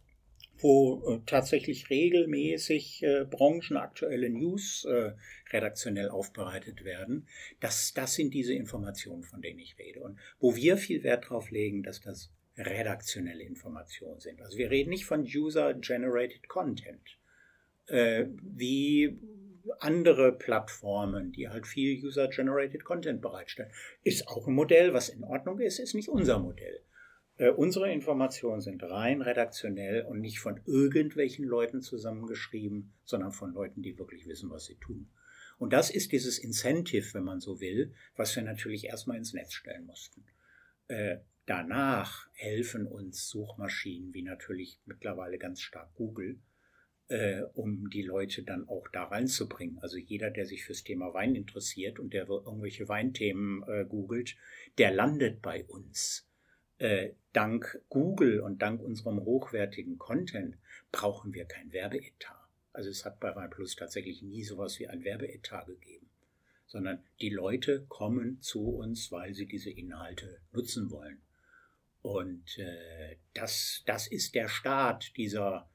wo 0.61 1.01
äh, 1.07 1.19
tatsächlich 1.25 1.89
regelmäßig 1.89 3.03
äh, 3.03 3.25
branchenaktuelle 3.25 4.29
News 4.29 4.85
äh, 4.85 5.13
redaktionell 5.51 6.09
aufbereitet 6.09 6.83
werden. 6.83 7.27
Das, 7.59 7.93
das 7.93 8.13
sind 8.13 8.33
diese 8.33 8.53
Informationen, 8.53 9.23
von 9.23 9.41
denen 9.41 9.59
ich 9.59 9.77
rede. 9.77 10.01
Und 10.01 10.19
wo 10.39 10.55
wir 10.55 10.77
viel 10.77 11.03
Wert 11.03 11.29
drauf 11.29 11.51
legen, 11.51 11.83
dass 11.83 12.01
das 12.01 12.31
redaktionelle 12.57 13.43
Informationen 13.43 14.19
sind. 14.19 14.41
Also 14.41 14.57
wir 14.57 14.69
reden 14.69 14.89
nicht 14.89 15.05
von 15.05 15.21
User-Generated 15.23 16.47
Content, 16.47 17.17
äh, 17.87 18.25
wie 18.41 19.19
andere 19.79 20.31
Plattformen, 20.31 21.31
die 21.31 21.49
halt 21.49 21.67
viel 21.67 22.03
User-Generated 22.03 22.83
Content 22.83 23.21
bereitstellen. 23.21 23.71
Ist 24.03 24.27
auch 24.27 24.47
ein 24.47 24.53
Modell, 24.53 24.93
was 24.93 25.09
in 25.09 25.23
Ordnung 25.23 25.59
ist, 25.59 25.79
ist 25.79 25.93
nicht 25.93 26.09
unser 26.09 26.39
Modell. 26.39 26.81
Äh, 27.37 27.49
unsere 27.49 27.91
Informationen 27.91 28.61
sind 28.61 28.83
rein 28.83 29.21
redaktionell 29.21 30.03
und 30.03 30.19
nicht 30.19 30.39
von 30.39 30.59
irgendwelchen 30.65 31.45
Leuten 31.45 31.81
zusammengeschrieben, 31.81 32.93
sondern 33.03 33.31
von 33.31 33.53
Leuten, 33.53 33.81
die 33.81 33.97
wirklich 33.97 34.27
wissen, 34.27 34.49
was 34.49 34.65
sie 34.65 34.75
tun. 34.75 35.09
Und 35.57 35.73
das 35.73 35.91
ist 35.91 36.11
dieses 36.11 36.39
Incentive, 36.39 37.13
wenn 37.13 37.23
man 37.23 37.39
so 37.39 37.61
will, 37.61 37.93
was 38.15 38.35
wir 38.35 38.43
natürlich 38.43 38.85
erstmal 38.85 39.17
ins 39.17 39.33
Netz 39.33 39.53
stellen 39.53 39.85
mussten. 39.85 40.25
Äh, 40.87 41.17
danach 41.45 42.27
helfen 42.33 42.87
uns 42.87 43.27
Suchmaschinen 43.29 44.13
wie 44.13 44.23
natürlich 44.23 44.79
mittlerweile 44.85 45.37
ganz 45.37 45.61
stark 45.61 45.93
Google, 45.93 46.39
äh, 47.09 47.41
um 47.53 47.89
die 47.89 48.01
Leute 48.01 48.43
dann 48.43 48.67
auch 48.67 48.87
da 48.87 49.03
reinzubringen. 49.03 49.77
Also 49.79 49.97
jeder, 49.97 50.31
der 50.31 50.45
sich 50.45 50.63
fürs 50.63 50.83
Thema 50.83 51.13
Wein 51.13 51.35
interessiert 51.35 51.99
und 51.99 52.13
der 52.13 52.27
irgendwelche 52.27 52.89
Weinthemen 52.89 53.63
äh, 53.67 53.85
googelt, 53.85 54.35
der 54.77 54.91
landet 54.91 55.41
bei 55.41 55.63
uns 55.65 56.27
äh, 56.81 57.13
dank 57.31 57.79
Google 57.89 58.41
und 58.41 58.61
dank 58.61 58.81
unserem 58.81 59.23
hochwertigen 59.23 59.99
Content 59.99 60.57
brauchen 60.91 61.33
wir 61.33 61.45
kein 61.45 61.71
Werbeetat. 61.71 62.35
Also 62.73 62.89
es 62.89 63.05
hat 63.05 63.19
bei 63.19 63.35
OnePlus 63.35 63.75
tatsächlich 63.75 64.23
nie 64.23 64.43
sowas 64.43 64.79
wie 64.79 64.87
ein 64.87 65.03
Werbeetat 65.03 65.67
gegeben, 65.67 66.09
sondern 66.65 67.03
die 67.19 67.29
Leute 67.29 67.85
kommen 67.87 68.41
zu 68.41 68.67
uns, 68.69 69.11
weil 69.11 69.35
sie 69.35 69.45
diese 69.45 69.69
Inhalte 69.69 70.39
nutzen 70.53 70.89
wollen. 70.89 71.21
Und 72.01 72.57
äh, 72.57 73.17
das, 73.35 73.83
das 73.85 74.07
ist 74.07 74.33
der 74.33 74.47
Start 74.47 75.15
dieser, 75.17 75.69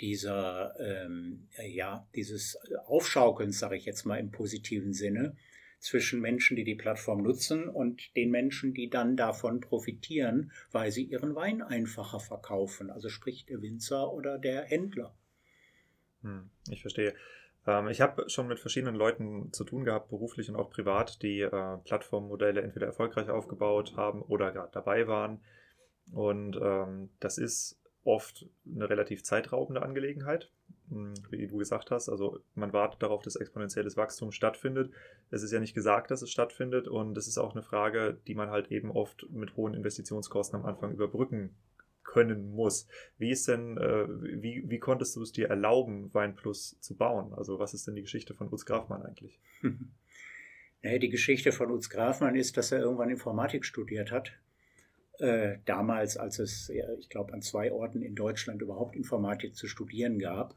dieser 0.00 0.78
ähm, 0.78 1.48
ja, 1.66 2.06
dieses 2.14 2.56
Aufschaukelns, 2.86 3.58
sage 3.58 3.76
ich 3.76 3.86
jetzt 3.86 4.04
mal 4.04 4.20
im 4.20 4.30
positiven 4.30 4.92
Sinne, 4.92 5.36
zwischen 5.84 6.20
Menschen, 6.20 6.56
die 6.56 6.64
die 6.64 6.74
Plattform 6.74 7.22
nutzen 7.22 7.68
und 7.68 8.16
den 8.16 8.30
Menschen, 8.30 8.72
die 8.72 8.88
dann 8.88 9.18
davon 9.18 9.60
profitieren, 9.60 10.50
weil 10.72 10.90
sie 10.90 11.04
ihren 11.04 11.34
Wein 11.34 11.60
einfacher 11.60 12.20
verkaufen. 12.20 12.90
Also 12.90 13.10
sprich 13.10 13.44
der 13.44 13.60
Winzer 13.60 14.10
oder 14.10 14.38
der 14.38 14.62
Händler. 14.62 15.14
Hm, 16.22 16.48
ich 16.70 16.80
verstehe. 16.80 17.14
Ähm, 17.66 17.88
ich 17.88 18.00
habe 18.00 18.30
schon 18.30 18.48
mit 18.48 18.60
verschiedenen 18.60 18.94
Leuten 18.94 19.52
zu 19.52 19.64
tun 19.64 19.84
gehabt, 19.84 20.08
beruflich 20.08 20.48
und 20.48 20.56
auch 20.56 20.70
privat, 20.70 21.22
die 21.22 21.40
äh, 21.40 21.76
Plattformmodelle 21.84 22.62
entweder 22.62 22.86
erfolgreich 22.86 23.28
aufgebaut 23.28 23.94
haben 23.94 24.22
oder 24.22 24.52
gerade 24.52 24.72
dabei 24.72 25.06
waren. 25.06 25.42
Und 26.12 26.58
ähm, 26.62 27.10
das 27.20 27.36
ist 27.36 27.78
oft 28.04 28.46
eine 28.66 28.88
relativ 28.88 29.24
zeitraubende 29.24 29.82
Angelegenheit. 29.82 30.50
Hm, 30.90 31.14
wie 31.30 31.46
du 31.46 31.56
gesagt 31.56 31.90
hast. 31.90 32.08
Also 32.08 32.40
man 32.54 32.72
wartet 32.72 33.02
darauf, 33.02 33.22
dass 33.22 33.36
exponentielles 33.36 33.96
Wachstum 33.96 34.32
stattfindet. 34.32 34.92
Es 35.30 35.42
ist 35.42 35.52
ja 35.52 35.60
nicht 35.60 35.74
gesagt, 35.74 36.10
dass 36.10 36.22
es 36.22 36.30
stattfindet 36.30 36.88
und 36.88 37.16
es 37.16 37.26
ist 37.26 37.38
auch 37.38 37.54
eine 37.54 37.62
Frage, 37.62 38.18
die 38.26 38.34
man 38.34 38.50
halt 38.50 38.70
eben 38.70 38.90
oft 38.90 39.26
mit 39.30 39.56
hohen 39.56 39.74
Investitionskosten 39.74 40.60
am 40.60 40.66
Anfang 40.66 40.92
überbrücken 40.92 41.56
können 42.02 42.50
muss. 42.50 42.86
Wie 43.16 43.30
ist 43.30 43.48
denn, 43.48 43.78
äh, 43.78 44.06
wie, 44.42 44.62
wie 44.68 44.78
konntest 44.78 45.16
du 45.16 45.22
es 45.22 45.32
dir 45.32 45.48
erlauben, 45.48 46.12
WeinPlus 46.12 46.78
zu 46.80 46.96
bauen? 46.96 47.32
Also 47.32 47.58
was 47.58 47.72
ist 47.72 47.86
denn 47.86 47.94
die 47.94 48.02
Geschichte 48.02 48.34
von 48.34 48.52
Utz 48.52 48.66
Grafmann 48.66 49.02
eigentlich? 49.02 49.40
Die 50.84 51.08
Geschichte 51.08 51.50
von 51.50 51.70
Utz 51.70 51.88
Grafmann 51.88 52.34
ist, 52.34 52.58
dass 52.58 52.70
er 52.70 52.80
irgendwann 52.80 53.08
Informatik 53.08 53.64
studiert 53.64 54.12
hat. 54.12 54.32
Äh, 55.18 55.58
damals, 55.64 56.16
als 56.16 56.38
es, 56.38 56.70
ich 56.98 57.08
glaube, 57.08 57.32
an 57.32 57.42
zwei 57.42 57.70
Orten 57.72 58.02
in 58.02 58.14
Deutschland 58.14 58.62
überhaupt 58.62 58.96
Informatik 58.96 59.54
zu 59.54 59.68
studieren 59.68 60.18
gab 60.18 60.56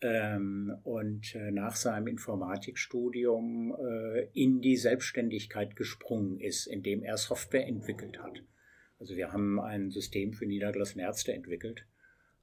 ähm, 0.00 0.76
und 0.82 1.34
äh, 1.34 1.50
nach 1.50 1.76
seinem 1.76 2.06
Informatikstudium 2.06 3.76
äh, 3.78 4.28
in 4.32 4.60
die 4.60 4.76
Selbstständigkeit 4.76 5.76
gesprungen 5.76 6.40
ist, 6.40 6.66
indem 6.66 7.02
er 7.02 7.16
Software 7.16 7.66
entwickelt 7.66 8.20
hat. 8.20 8.42
Also 8.98 9.16
wir 9.16 9.32
haben 9.32 9.60
ein 9.60 9.90
System 9.90 10.32
für 10.32 10.46
niedergelassene 10.46 11.04
Ärzte 11.04 11.32
entwickelt, 11.32 11.86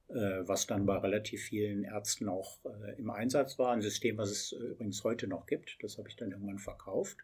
äh, 0.08 0.14
was 0.14 0.66
dann 0.66 0.86
bei 0.86 0.98
relativ 0.98 1.42
vielen 1.42 1.84
Ärzten 1.84 2.28
auch 2.28 2.64
äh, 2.64 2.98
im 2.98 3.10
Einsatz 3.10 3.58
war. 3.58 3.72
Ein 3.72 3.82
System, 3.82 4.18
was 4.18 4.30
es 4.30 4.52
übrigens 4.52 5.02
heute 5.04 5.26
noch 5.26 5.46
gibt. 5.46 5.78
Das 5.82 5.98
habe 5.98 6.08
ich 6.08 6.16
dann 6.16 6.30
irgendwann 6.30 6.58
verkauft. 6.58 7.18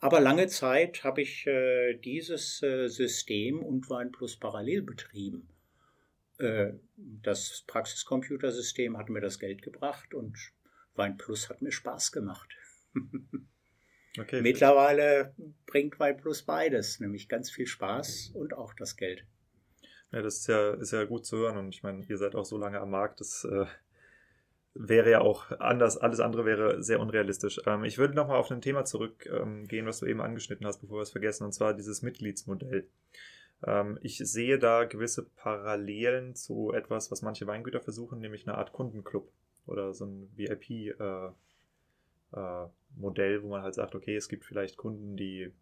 Aber 0.00 0.20
lange 0.20 0.46
Zeit 0.46 1.02
habe 1.02 1.22
ich 1.22 1.46
äh, 1.46 1.94
dieses 1.94 2.62
äh, 2.62 2.88
System 2.88 3.62
und 3.62 3.90
Wein 3.90 4.12
Plus 4.12 4.36
parallel 4.36 4.82
betrieben. 4.82 5.48
Äh, 6.38 6.74
das 6.96 7.64
Praxiscomputersystem 7.66 8.96
hat 8.96 9.08
mir 9.08 9.20
das 9.20 9.40
Geld 9.40 9.62
gebracht 9.62 10.14
und 10.14 10.38
Wein 10.94 11.16
Plus 11.16 11.50
hat 11.50 11.62
mir 11.62 11.72
Spaß 11.72 12.12
gemacht. 12.12 12.48
okay, 14.20 14.40
Mittlerweile 14.40 15.34
bringt 15.66 15.98
Wein 15.98 16.16
Plus 16.16 16.42
beides, 16.42 17.00
nämlich 17.00 17.28
ganz 17.28 17.50
viel 17.50 17.66
Spaß 17.66 18.30
und 18.34 18.54
auch 18.54 18.74
das 18.74 18.96
Geld. 18.96 19.24
Ja, 20.12 20.22
das 20.22 20.38
ist 20.38 20.46
ja, 20.46 20.74
ist 20.74 20.92
ja 20.92 21.04
gut 21.04 21.26
zu 21.26 21.38
hören 21.38 21.58
und 21.58 21.74
ich 21.74 21.82
meine, 21.82 22.04
ihr 22.06 22.18
seid 22.18 22.36
auch 22.36 22.44
so 22.44 22.56
lange 22.56 22.80
am 22.80 22.90
Markt, 22.90 23.20
das 23.20 23.44
äh, 23.44 23.66
wäre 24.74 25.10
ja 25.10 25.20
auch 25.20 25.50
anders, 25.58 25.96
alles 25.96 26.20
andere 26.20 26.44
wäre 26.44 26.82
sehr 26.82 27.00
unrealistisch. 27.00 27.60
Ähm, 27.66 27.84
ich 27.84 27.98
würde 27.98 28.14
nochmal 28.14 28.38
auf 28.38 28.50
ein 28.50 28.60
Thema 28.60 28.84
zurückgehen, 28.84 29.68
ähm, 29.70 29.86
was 29.86 30.00
du 30.00 30.06
eben 30.06 30.20
angeschnitten 30.20 30.66
hast, 30.66 30.80
bevor 30.80 30.98
wir 30.98 31.02
es 31.02 31.10
vergessen, 31.10 31.44
und 31.44 31.52
zwar 31.52 31.74
dieses 31.74 32.02
Mitgliedsmodell. 32.02 32.88
Ähm, 33.66 33.98
ich 34.02 34.18
sehe 34.18 34.58
da 34.58 34.84
gewisse 34.84 35.24
Parallelen 35.24 36.34
zu 36.34 36.72
etwas, 36.72 37.10
was 37.10 37.22
manche 37.22 37.46
Weingüter 37.46 37.80
versuchen, 37.80 38.20
nämlich 38.20 38.46
eine 38.46 38.56
Art 38.56 38.72
Kundenclub 38.72 39.30
oder 39.66 39.92
so 39.94 40.06
ein 40.06 40.30
VIP-Modell, 40.36 41.34
äh, 42.32 43.36
äh, 43.36 43.42
wo 43.42 43.48
man 43.48 43.62
halt 43.62 43.74
sagt, 43.74 43.94
okay, 43.94 44.16
es 44.16 44.28
gibt 44.28 44.44
vielleicht 44.44 44.76
Kunden, 44.76 45.16
die 45.16 45.52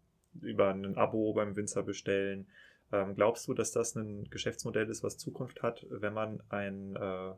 über 0.41 0.69
ein 0.69 0.97
Abo 0.97 1.33
beim 1.33 1.55
Winzer 1.55 1.83
bestellen. 1.83 2.47
Ähm, 2.91 3.15
glaubst 3.15 3.47
du, 3.47 3.53
dass 3.53 3.71
das 3.71 3.95
ein 3.95 4.29
Geschäftsmodell 4.29 4.89
ist, 4.89 5.03
was 5.03 5.17
Zukunft 5.17 5.61
hat, 5.63 5.85
wenn 5.89 6.13
man 6.13 6.41
ein 6.49 6.95
äh, 6.95 7.33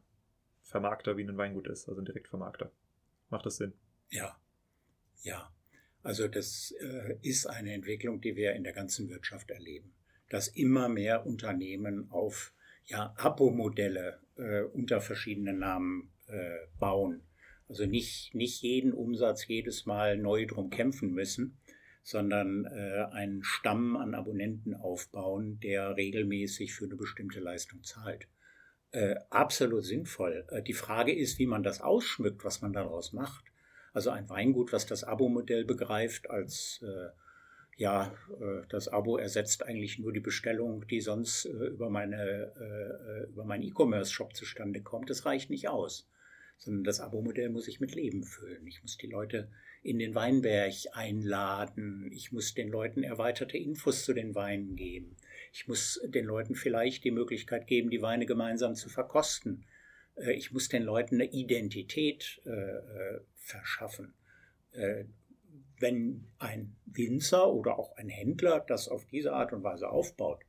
Vermarkter 0.69 1.17
wie 1.17 1.23
ein 1.23 1.35
Weingut 1.35 1.67
ist, 1.67 1.89
also 1.89 1.99
ein 1.99 2.05
Direktvermarkter. 2.05 2.71
Macht 3.29 3.45
das 3.47 3.57
Sinn? 3.57 3.73
Ja, 4.09 4.39
ja. 5.23 5.51
Also 6.03 6.27
das 6.27 6.73
äh, 6.79 7.17
ist 7.21 7.47
eine 7.47 7.73
Entwicklung, 7.73 8.21
die 8.21 8.35
wir 8.35 8.53
in 8.53 8.63
der 8.63 8.73
ganzen 8.73 9.09
Wirtschaft 9.09 9.49
erleben, 9.49 9.93
dass 10.29 10.47
immer 10.47 10.87
mehr 10.87 11.25
Unternehmen 11.25 12.09
auf 12.11 12.53
ja, 12.85 13.13
Abo-Modelle 13.17 14.19
äh, 14.37 14.61
unter 14.61 15.01
verschiedenen 15.01 15.59
Namen 15.59 16.11
äh, 16.27 16.67
bauen. 16.79 17.23
Also 17.67 17.85
nicht, 17.85 18.33
nicht 18.35 18.61
jeden 18.61 18.93
Umsatz 18.93 19.47
jedes 19.47 19.87
Mal 19.87 20.17
neu 20.17 20.45
drum 20.45 20.69
kämpfen 20.69 21.11
müssen, 21.11 21.57
sondern 22.03 22.65
äh, 22.65 23.07
einen 23.11 23.43
Stamm 23.43 23.97
an 23.97 24.13
Abonnenten 24.13 24.75
aufbauen, 24.75 25.59
der 25.59 25.97
regelmäßig 25.97 26.73
für 26.73 26.85
eine 26.85 26.95
bestimmte 26.95 27.39
Leistung 27.39 27.83
zahlt 27.83 28.27
äh, 28.91 29.15
absolut 29.29 29.85
sinnvoll. 29.85 30.45
Äh, 30.49 30.61
die 30.61 30.73
Frage 30.73 31.13
ist, 31.13 31.39
wie 31.39 31.47
man 31.47 31.63
das 31.63 31.81
ausschmückt, 31.81 32.43
was 32.43 32.61
man 32.61 32.73
daraus 32.73 33.13
macht. 33.13 33.45
Also 33.93 34.11
ein 34.11 34.29
Weingut, 34.29 34.71
was 34.71 34.85
das 34.85 35.03
Abo-Modell 35.03 35.65
begreift 35.65 36.29
als 36.29 36.81
äh, 36.83 37.09
ja, 37.79 38.13
äh, 38.41 38.65
das 38.67 38.89
Abo 38.89 39.17
ersetzt 39.17 39.63
eigentlich 39.63 39.99
nur 39.99 40.11
die 40.11 40.19
Bestellung, 40.19 40.85
die 40.87 40.99
sonst 40.99 41.45
äh, 41.45 41.67
über 41.67 41.89
meine 41.89 42.51
äh, 42.59 43.29
über 43.29 43.45
meinen 43.45 43.63
E-Commerce-Shop 43.63 44.35
zustande 44.35 44.81
kommt. 44.81 45.09
Das 45.09 45.25
reicht 45.25 45.49
nicht 45.49 45.69
aus, 45.69 46.09
sondern 46.57 46.83
das 46.83 46.99
Abo-Modell 46.99 47.49
muss 47.49 47.69
ich 47.69 47.79
mit 47.79 47.95
Leben 47.95 48.23
füllen. 48.23 48.67
Ich 48.67 48.81
muss 48.81 48.97
die 48.97 49.07
Leute 49.07 49.49
in 49.81 49.97
den 49.97 50.13
Weinberg 50.13 50.73
einladen. 50.91 52.11
Ich 52.11 52.33
muss 52.33 52.53
den 52.53 52.67
Leuten 52.67 53.03
erweiterte 53.03 53.57
Infos 53.57 54.03
zu 54.03 54.13
den 54.13 54.35
Weinen 54.35 54.75
geben. 54.75 55.15
Ich 55.51 55.67
muss 55.67 55.99
den 56.05 56.25
Leuten 56.25 56.55
vielleicht 56.55 57.03
die 57.03 57.11
Möglichkeit 57.11 57.67
geben, 57.67 57.89
die 57.89 58.01
Weine 58.01 58.25
gemeinsam 58.25 58.75
zu 58.75 58.89
verkosten. 58.89 59.65
Äh, 60.15 60.33
ich 60.33 60.51
muss 60.51 60.69
den 60.69 60.83
Leuten 60.83 61.15
eine 61.15 61.31
Identität 61.31 62.41
äh, 62.45 62.49
äh, 62.49 63.21
verschaffen. 63.35 64.13
wenn 65.79 66.27
ein 66.37 66.75
Winzer 66.85 67.51
oder 67.51 67.79
auch 67.79 67.95
ein 67.97 68.07
Händler 68.07 68.59
das 68.59 68.87
auf 68.87 69.05
diese 69.05 69.33
Art 69.33 69.51
und 69.51 69.63
Weise 69.63 69.89
aufbaut, 69.89 70.43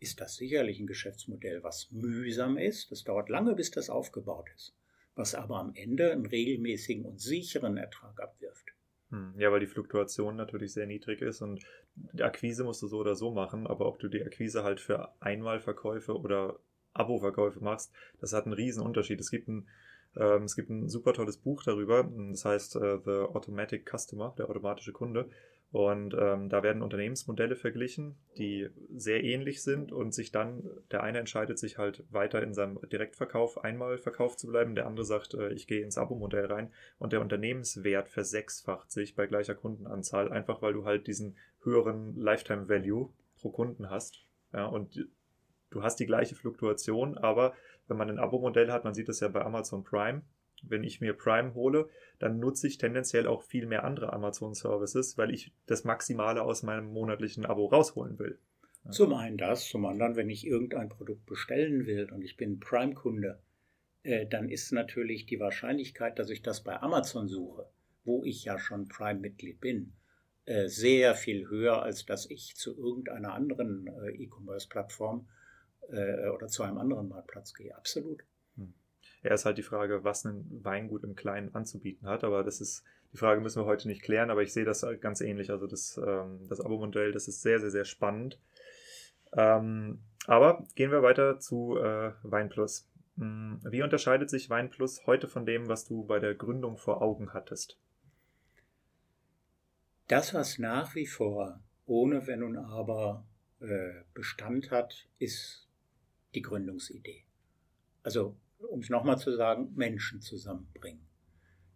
ist 0.00 0.20
das 0.20 0.36
sicherlich 0.36 0.78
ein 0.78 0.86
Geschäftsmodell, 0.86 1.62
was 1.62 1.90
mühsam 1.90 2.58
ist. 2.58 2.90
Das 2.90 3.04
dauert 3.04 3.30
lange, 3.30 3.54
bis 3.54 3.70
das 3.70 3.88
aufgebaut 3.88 4.50
ist, 4.54 4.74
was 5.14 5.34
aber 5.34 5.56
am 5.56 5.74
Ende 5.74 6.12
einen 6.12 6.26
regelmäßigen 6.26 7.06
und 7.06 7.20
sicheren 7.20 7.78
Ertrag 7.78 8.20
abwirft. 8.20 8.73
Hm, 9.14 9.34
ja, 9.38 9.52
weil 9.52 9.60
die 9.60 9.68
Fluktuation 9.68 10.34
natürlich 10.34 10.72
sehr 10.72 10.86
niedrig 10.86 11.22
ist 11.22 11.40
und 11.40 11.64
die 11.94 12.24
Akquise 12.24 12.64
musst 12.64 12.82
du 12.82 12.88
so 12.88 12.98
oder 12.98 13.14
so 13.14 13.30
machen, 13.30 13.68
aber 13.68 13.86
ob 13.86 14.00
du 14.00 14.08
die 14.08 14.24
Akquise 14.24 14.64
halt 14.64 14.80
für 14.80 15.08
Einmalverkäufe 15.20 16.18
oder 16.18 16.58
Abo-Verkäufe 16.94 17.62
machst, 17.62 17.92
das 18.20 18.32
hat 18.32 18.44
einen 18.46 18.54
riesen 18.54 18.82
Unterschied. 18.82 19.20
Es 19.20 19.30
gibt 19.30 19.46
ein, 19.46 19.68
ähm, 20.16 20.42
es 20.42 20.56
gibt 20.56 20.68
ein 20.68 20.88
super 20.88 21.12
tolles 21.12 21.36
Buch 21.36 21.62
darüber, 21.62 22.10
das 22.30 22.44
heißt 22.44 22.74
äh, 22.74 22.98
The 23.04 23.10
Automatic 23.32 23.88
Customer, 23.88 24.34
der 24.36 24.50
automatische 24.50 24.92
Kunde. 24.92 25.30
Und 25.74 26.14
ähm, 26.16 26.50
da 26.50 26.62
werden 26.62 26.82
Unternehmensmodelle 26.82 27.56
verglichen, 27.56 28.14
die 28.38 28.68
sehr 28.94 29.24
ähnlich 29.24 29.64
sind 29.64 29.90
und 29.90 30.14
sich 30.14 30.30
dann, 30.30 30.70
der 30.92 31.02
eine 31.02 31.18
entscheidet 31.18 31.58
sich 31.58 31.78
halt 31.78 32.04
weiter 32.12 32.40
in 32.44 32.54
seinem 32.54 32.78
Direktverkauf 32.92 33.64
einmal 33.64 33.98
verkauft 33.98 34.38
zu 34.38 34.46
bleiben, 34.46 34.76
der 34.76 34.86
andere 34.86 35.04
sagt, 35.04 35.34
äh, 35.34 35.52
ich 35.52 35.66
gehe 35.66 35.82
ins 35.82 35.98
Abo-Modell 35.98 36.46
rein 36.46 36.70
und 37.00 37.12
der 37.12 37.20
Unternehmenswert 37.20 38.08
versechsfacht 38.08 38.92
sich 38.92 39.16
bei 39.16 39.26
gleicher 39.26 39.56
Kundenanzahl, 39.56 40.30
einfach 40.30 40.62
weil 40.62 40.74
du 40.74 40.84
halt 40.84 41.08
diesen 41.08 41.36
höheren 41.64 42.14
Lifetime 42.14 42.68
Value 42.68 43.12
pro 43.40 43.50
Kunden 43.50 43.90
hast. 43.90 44.28
Ja, 44.52 44.66
und 44.66 45.08
du 45.70 45.82
hast 45.82 45.96
die 45.96 46.06
gleiche 46.06 46.36
Fluktuation, 46.36 47.18
aber 47.18 47.52
wenn 47.88 47.96
man 47.96 48.10
ein 48.10 48.20
Abo-Modell 48.20 48.70
hat, 48.70 48.84
man 48.84 48.94
sieht 48.94 49.08
das 49.08 49.18
ja 49.18 49.26
bei 49.26 49.44
Amazon 49.44 49.82
Prime, 49.82 50.22
wenn 50.68 50.84
ich 50.84 51.00
mir 51.00 51.14
Prime 51.14 51.54
hole, 51.54 51.88
dann 52.18 52.38
nutze 52.38 52.66
ich 52.66 52.78
tendenziell 52.78 53.26
auch 53.26 53.42
viel 53.42 53.66
mehr 53.66 53.84
andere 53.84 54.12
Amazon-Services, 54.12 55.18
weil 55.18 55.32
ich 55.32 55.52
das 55.66 55.84
Maximale 55.84 56.42
aus 56.42 56.62
meinem 56.62 56.86
monatlichen 56.86 57.46
Abo 57.46 57.66
rausholen 57.66 58.18
will. 58.18 58.38
Zum 58.90 59.14
einen 59.14 59.38
das, 59.38 59.68
zum 59.68 59.86
anderen, 59.86 60.16
wenn 60.16 60.28
ich 60.28 60.46
irgendein 60.46 60.90
Produkt 60.90 61.24
bestellen 61.24 61.86
will 61.86 62.10
und 62.12 62.22
ich 62.22 62.36
bin 62.36 62.60
Prime-Kunde, 62.60 63.40
äh, 64.02 64.26
dann 64.26 64.48
ist 64.50 64.72
natürlich 64.72 65.24
die 65.24 65.40
Wahrscheinlichkeit, 65.40 66.18
dass 66.18 66.28
ich 66.28 66.42
das 66.42 66.62
bei 66.62 66.80
Amazon 66.80 67.26
suche, 67.28 67.66
wo 68.04 68.24
ich 68.24 68.44
ja 68.44 68.58
schon 68.58 68.88
Prime-Mitglied 68.88 69.60
bin, 69.60 69.94
äh, 70.44 70.68
sehr 70.68 71.14
viel 71.14 71.48
höher, 71.48 71.82
als 71.82 72.04
dass 72.04 72.28
ich 72.28 72.54
zu 72.56 72.76
irgendeiner 72.76 73.32
anderen 73.32 73.86
äh, 73.86 74.10
E-Commerce-Plattform 74.10 75.26
äh, 75.88 76.28
oder 76.28 76.48
zu 76.48 76.62
einem 76.62 76.76
anderen 76.76 77.08
Marktplatz 77.08 77.54
gehe. 77.54 77.74
Absolut. 77.74 78.22
Er 79.24 79.34
ist 79.34 79.46
halt 79.46 79.58
die 79.58 79.62
Frage, 79.62 80.04
was 80.04 80.24
ein 80.24 80.46
Weingut 80.62 81.02
im 81.02 81.16
Kleinen 81.16 81.54
anzubieten 81.54 82.06
hat. 82.06 82.24
Aber 82.24 82.44
das 82.44 82.60
ist, 82.60 82.84
die 83.12 83.16
Frage 83.16 83.40
müssen 83.40 83.62
wir 83.62 83.66
heute 83.66 83.88
nicht 83.88 84.02
klären, 84.02 84.30
aber 84.30 84.42
ich 84.42 84.52
sehe 84.52 84.64
das 84.64 84.86
ganz 85.00 85.20
ähnlich. 85.20 85.50
Also 85.50 85.66
das, 85.66 85.98
ähm, 85.98 86.46
das 86.48 86.60
Abo-Modell, 86.60 87.12
das 87.12 87.26
ist 87.26 87.42
sehr, 87.42 87.58
sehr, 87.58 87.70
sehr 87.70 87.84
spannend. 87.84 88.38
Ähm, 89.32 90.00
aber 90.26 90.66
gehen 90.74 90.90
wir 90.90 91.02
weiter 91.02 91.40
zu 91.40 91.78
äh, 91.78 92.12
Weinplus. 92.22 92.88
Hm, 93.16 93.60
wie 93.64 93.82
unterscheidet 93.82 94.28
sich 94.28 94.50
Weinplus 94.50 95.06
heute 95.06 95.26
von 95.26 95.46
dem, 95.46 95.68
was 95.68 95.86
du 95.86 96.04
bei 96.04 96.18
der 96.18 96.34
Gründung 96.34 96.76
vor 96.76 97.02
Augen 97.02 97.32
hattest? 97.32 97.78
Das, 100.08 100.34
was 100.34 100.58
nach 100.58 100.94
wie 100.94 101.06
vor 101.06 101.60
ohne 101.86 102.26
Wenn 102.26 102.42
und 102.42 102.56
Aber 102.56 103.24
äh, 103.60 104.02
Bestand 104.12 104.70
hat, 104.70 105.08
ist 105.18 105.66
die 106.34 106.42
Gründungsidee. 106.42 107.24
Also 108.02 108.36
um 108.70 108.80
es 108.80 108.90
nochmal 108.90 109.18
zu 109.18 109.34
sagen, 109.36 109.72
Menschen 109.74 110.20
zusammenbringen. 110.20 111.06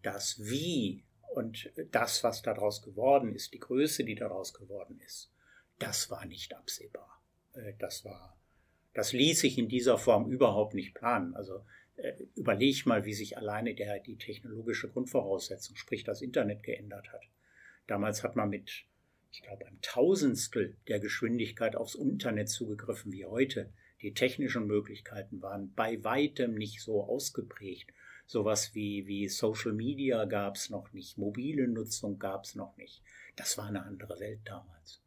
Das 0.02 0.40
Wie 0.42 1.04
und 1.34 1.70
das, 1.90 2.24
was 2.24 2.42
daraus 2.42 2.82
geworden 2.82 3.34
ist, 3.34 3.52
die 3.52 3.58
Größe, 3.58 4.04
die 4.04 4.14
daraus 4.14 4.54
geworden 4.54 5.00
ist, 5.04 5.30
das 5.78 6.10
war 6.10 6.24
nicht 6.26 6.54
absehbar. 6.56 7.22
Äh, 7.54 7.74
das 7.78 8.04
war, 8.04 8.38
das 8.94 9.12
ließ 9.12 9.40
sich 9.40 9.58
in 9.58 9.68
dieser 9.68 9.98
Form 9.98 10.30
überhaupt 10.30 10.74
nicht 10.74 10.94
planen. 10.94 11.34
Also 11.34 11.64
äh, 11.96 12.14
überleg 12.34 12.86
mal, 12.86 13.04
wie 13.04 13.14
sich 13.14 13.36
alleine 13.36 13.74
der, 13.74 14.00
die 14.00 14.16
technologische 14.16 14.88
Grundvoraussetzung, 14.88 15.76
sprich 15.76 16.04
das 16.04 16.22
Internet, 16.22 16.62
geändert 16.62 17.12
hat. 17.12 17.22
Damals 17.86 18.22
hat 18.22 18.36
man 18.36 18.50
mit, 18.50 18.84
ich 19.30 19.42
glaube, 19.42 19.66
einem 19.66 19.80
Tausendstel 19.80 20.76
der 20.88 21.00
Geschwindigkeit 21.00 21.74
aufs 21.76 21.94
Internet 21.94 22.48
zugegriffen 22.48 23.12
wie 23.12 23.24
heute. 23.24 23.72
Die 24.02 24.14
technischen 24.14 24.66
Möglichkeiten 24.66 25.42
waren 25.42 25.72
bei 25.74 26.02
weitem 26.04 26.54
nicht 26.54 26.80
so 26.82 27.02
ausgeprägt. 27.02 27.90
Sowas 28.26 28.74
wie, 28.74 29.06
wie 29.06 29.28
Social 29.28 29.72
Media 29.72 30.24
gab 30.26 30.56
es 30.56 30.70
noch 30.70 30.92
nicht, 30.92 31.16
mobile 31.16 31.66
Nutzung 31.66 32.18
gab 32.18 32.44
es 32.44 32.54
noch 32.54 32.76
nicht. 32.76 33.02
Das 33.36 33.56
war 33.56 33.66
eine 33.66 33.82
andere 33.82 34.20
Welt 34.20 34.40
damals. 34.44 35.02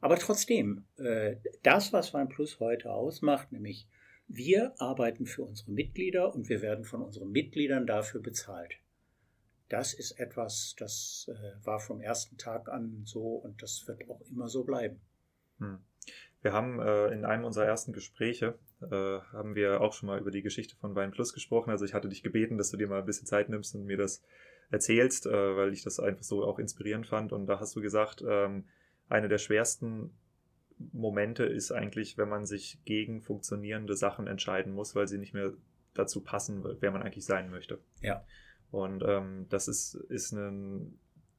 Aber 0.00 0.18
trotzdem, 0.18 0.84
äh, 0.98 1.36
das, 1.62 1.92
was 1.94 2.12
OnePlus 2.12 2.60
heute 2.60 2.92
ausmacht, 2.92 3.50
nämlich 3.52 3.88
wir 4.28 4.74
arbeiten 4.78 5.26
für 5.26 5.42
unsere 5.42 5.70
Mitglieder 5.70 6.34
und 6.34 6.48
wir 6.48 6.60
werden 6.62 6.84
von 6.84 7.02
unseren 7.02 7.30
Mitgliedern 7.30 7.86
dafür 7.86 8.20
bezahlt. 8.20 8.74
Das 9.68 9.94
ist 9.94 10.12
etwas, 10.20 10.74
das 10.78 11.30
äh, 11.30 11.66
war 11.66 11.80
vom 11.80 12.00
ersten 12.00 12.36
Tag 12.36 12.68
an 12.68 13.02
so 13.06 13.36
und 13.36 13.62
das 13.62 13.86
wird 13.88 14.08
auch 14.10 14.20
immer 14.30 14.48
so 14.48 14.64
bleiben. 14.64 15.00
Hm. 15.58 15.78
Wir 16.44 16.52
haben 16.52 16.78
äh, 16.78 17.06
in 17.06 17.24
einem 17.24 17.44
unserer 17.44 17.64
ersten 17.64 17.94
Gespräche, 17.94 18.58
äh, 18.82 18.86
haben 19.32 19.54
wir 19.54 19.80
auch 19.80 19.94
schon 19.94 20.08
mal 20.08 20.20
über 20.20 20.30
die 20.30 20.42
Geschichte 20.42 20.76
von 20.76 20.94
Wein 20.94 21.10
Plus 21.10 21.32
gesprochen. 21.32 21.70
Also 21.70 21.86
ich 21.86 21.94
hatte 21.94 22.10
dich 22.10 22.22
gebeten, 22.22 22.58
dass 22.58 22.70
du 22.70 22.76
dir 22.76 22.86
mal 22.86 22.98
ein 22.98 23.06
bisschen 23.06 23.26
Zeit 23.26 23.48
nimmst 23.48 23.74
und 23.74 23.86
mir 23.86 23.96
das 23.96 24.22
erzählst, 24.70 25.24
äh, 25.24 25.56
weil 25.56 25.72
ich 25.72 25.84
das 25.84 25.98
einfach 26.00 26.22
so 26.22 26.44
auch 26.44 26.58
inspirierend 26.58 27.06
fand. 27.06 27.32
Und 27.32 27.46
da 27.46 27.60
hast 27.60 27.74
du 27.74 27.80
gesagt, 27.80 28.22
ähm, 28.28 28.66
eine 29.08 29.28
der 29.28 29.38
schwersten 29.38 30.10
Momente 30.92 31.44
ist 31.44 31.72
eigentlich, 31.72 32.18
wenn 32.18 32.28
man 32.28 32.44
sich 32.44 32.78
gegen 32.84 33.22
funktionierende 33.22 33.96
Sachen 33.96 34.26
entscheiden 34.26 34.74
muss, 34.74 34.94
weil 34.94 35.08
sie 35.08 35.16
nicht 35.16 35.32
mehr 35.32 35.54
dazu 35.94 36.20
passen, 36.20 36.62
wer 36.78 36.90
man 36.90 37.02
eigentlich 37.02 37.24
sein 37.24 37.48
möchte. 37.48 37.78
Ja. 38.02 38.22
Und 38.70 39.02
ähm, 39.06 39.46
das 39.48 39.66
ist, 39.66 39.94
ist 39.94 40.32
ein 40.32 40.98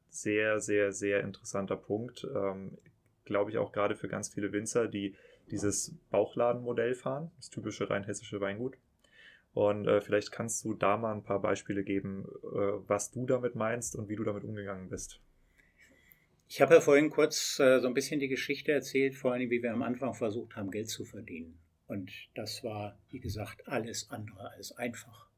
sehr, 0.10 0.60
sehr, 0.62 0.92
sehr 0.92 1.22
interessanter 1.22 1.76
Punkt. 1.76 2.28
Ähm, 2.34 2.80
glaube 3.26 3.52
ich, 3.52 3.58
auch 3.58 3.72
gerade 3.72 3.96
für 3.96 4.08
ganz 4.08 4.30
viele 4.30 4.52
Winzer, 4.52 4.88
die 4.88 5.16
dieses 5.52 5.96
Bauchladenmodell 6.10 6.96
fahren, 6.96 7.32
das 7.38 7.50
typische 7.50 7.90
rein 7.90 8.04
hessische 8.04 8.42
Weingut. 8.42 8.78
Und 9.54 9.88
äh, 9.88 10.02
vielleicht 10.02 10.32
kannst 10.32 10.66
du 10.66 10.74
da 10.74 10.98
mal 10.98 11.14
ein 11.14 11.24
paar 11.24 11.42
Beispiele 11.42 11.84
geben, 11.84 12.26
äh, 12.44 12.58
was 12.88 13.12
du 13.12 13.26
damit 13.26 13.56
meinst 13.56 13.96
und 13.96 14.10
wie 14.10 14.16
du 14.16 14.24
damit 14.24 14.44
umgegangen 14.44 14.90
bist. 14.90 15.22
Ich 16.48 16.62
habe 16.62 16.76
ja 16.76 16.82
vorhin 16.82 17.10
kurz 17.10 17.60
äh, 17.60 17.80
so 17.80 17.88
ein 17.88 17.94
bisschen 17.94 18.20
die 18.20 18.28
Geschichte 18.28 18.72
erzählt, 18.72 19.16
vor 19.16 19.34
allem 19.34 19.50
wie 19.50 19.64
wir 19.64 19.74
am 19.74 19.82
Anfang 19.82 20.14
versucht 20.14 20.56
haben, 20.56 20.72
Geld 20.72 20.90
zu 20.90 21.06
verdienen. 21.06 21.58
Und 21.88 22.12
das 22.36 22.64
war, 22.64 22.98
wie 23.10 23.20
gesagt, 23.20 23.68
alles 23.68 24.10
andere 24.10 24.52
als 24.52 24.72
einfach. 24.74 25.30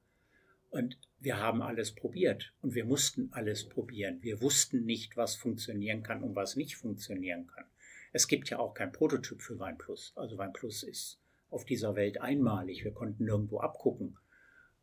Und 0.70 0.98
wir 1.20 1.38
haben 1.38 1.62
alles 1.62 1.94
probiert 1.94 2.54
und 2.62 2.76
wir 2.76 2.86
mussten 2.86 3.30
alles 3.32 3.70
probieren. 3.70 4.22
Wir 4.22 4.42
wussten 4.42 4.84
nicht, 4.84 5.16
was 5.16 5.36
funktionieren 5.36 6.04
kann 6.04 6.24
und 6.24 6.36
was 6.36 6.56
nicht 6.56 6.76
funktionieren 6.76 7.48
kann. 7.48 7.66
Es 8.14 8.28
gibt 8.28 8.50
ja 8.50 8.60
auch 8.60 8.74
kein 8.74 8.92
Prototyp 8.92 9.42
für 9.42 9.60
Weinplus. 9.60 10.14
Also 10.16 10.38
Weinplus 10.38 10.84
ist 10.84 11.20
auf 11.50 11.66
dieser 11.66 11.96
Welt 11.96 12.22
einmalig. 12.22 12.84
Wir 12.84 12.94
konnten 12.94 13.26
nirgendwo 13.26 13.60
abgucken. 13.60 14.18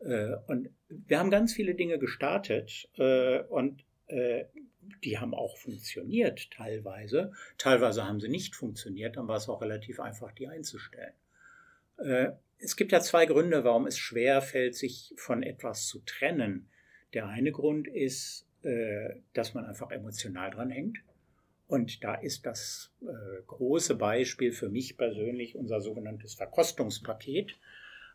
Äh, 0.01 0.37
und 0.47 0.71
wir 0.89 1.19
haben 1.19 1.31
ganz 1.31 1.55
viele 1.55 1.75
Dinge 1.75 1.99
gestartet 1.99 2.89
äh, 2.97 3.41
und 3.41 3.85
äh, 4.07 4.45
die 5.03 5.19
haben 5.19 5.35
auch 5.35 5.57
funktioniert 5.57 6.51
teilweise. 6.51 7.33
Teilweise 7.57 8.05
haben 8.05 8.21
sie 8.21 8.29
nicht 8.29 8.55
funktioniert, 8.55 9.17
dann 9.17 9.29
war 9.29 9.37
es 9.37 9.49
auch 9.49 9.63
relativ 9.63 9.99
einfach, 9.99 10.33
die 10.33 10.47
einzustellen. 10.47 11.15
Es 12.59 12.77
gibt 12.77 12.93
ja 12.93 13.01
zwei 13.01 13.25
Gründe, 13.25 13.65
warum 13.65 13.87
es 13.87 13.97
schwer 13.97 14.43
fällt, 14.43 14.75
sich 14.75 15.15
von 15.17 15.43
etwas 15.43 15.87
zu 15.87 16.01
trennen. 16.01 16.69
Der 17.15 17.29
eine 17.29 17.53
Grund 17.53 17.87
ist, 17.87 18.47
dass 19.33 19.55
man 19.55 19.65
einfach 19.65 19.93
emotional 19.93 20.51
dran 20.51 20.71
hängt. 20.71 20.99
Und 21.75 22.05
da 22.05 22.15
ist 22.15 22.47
das 22.47 22.93
große 23.49 23.97
Beispiel 23.97 24.53
für 24.53 24.69
mich 24.69 24.97
persönlich 24.97 25.57
unser 25.57 25.81
sogenanntes 25.81 26.35
Verkostungspaket. 26.35 27.59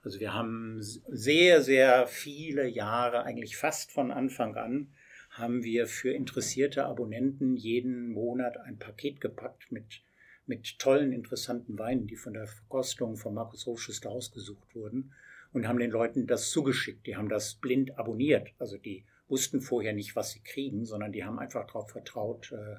Also 0.02 0.22
wir 0.22 0.34
haben 0.34 0.78
sehr, 0.82 1.62
sehr 1.62 2.08
viele 2.08 2.66
Jahre, 2.70 3.24
eigentlich 3.24 3.58
fast 3.58 3.92
von 3.92 4.12
Anfang 4.12 4.56
an, 4.56 4.94
haben 5.32 5.62
wir 5.62 5.88
für 5.88 6.14
interessierte 6.14 6.86
Abonnenten 6.86 7.58
jeden 7.58 8.14
Monat 8.14 8.56
ein 8.56 8.80
Paket 8.80 9.20
gepackt 9.20 9.74
mit, 9.74 10.04
mit 10.48 10.80
tollen, 10.80 11.12
interessanten 11.12 11.78
Weinen, 11.78 12.08
die 12.08 12.16
von 12.16 12.36
der 12.36 12.48
Verkostung 12.48 13.18
von 13.18 13.34
Markus 13.34 13.66
Hofschuster 13.66 14.10
ausgesucht 14.10 14.74
wurden 14.74 15.14
und 15.52 15.68
haben 15.68 15.80
den 15.80 15.92
Leuten 15.92 16.28
das 16.28 16.50
zugeschickt. 16.50 17.06
Die 17.08 17.18
haben 17.18 17.28
das 17.28 17.56
blind 17.56 18.00
abonniert. 18.00 18.54
Also 18.58 18.78
die 18.78 19.04
wussten 19.28 19.60
vorher 19.60 19.92
nicht, 19.92 20.16
was 20.16 20.32
sie 20.32 20.40
kriegen, 20.40 20.86
sondern 20.86 21.12
die 21.12 21.26
haben 21.26 21.40
einfach 21.40 21.68
darauf 21.68 21.92
vertraut, 21.92 22.54
äh, 22.54 22.78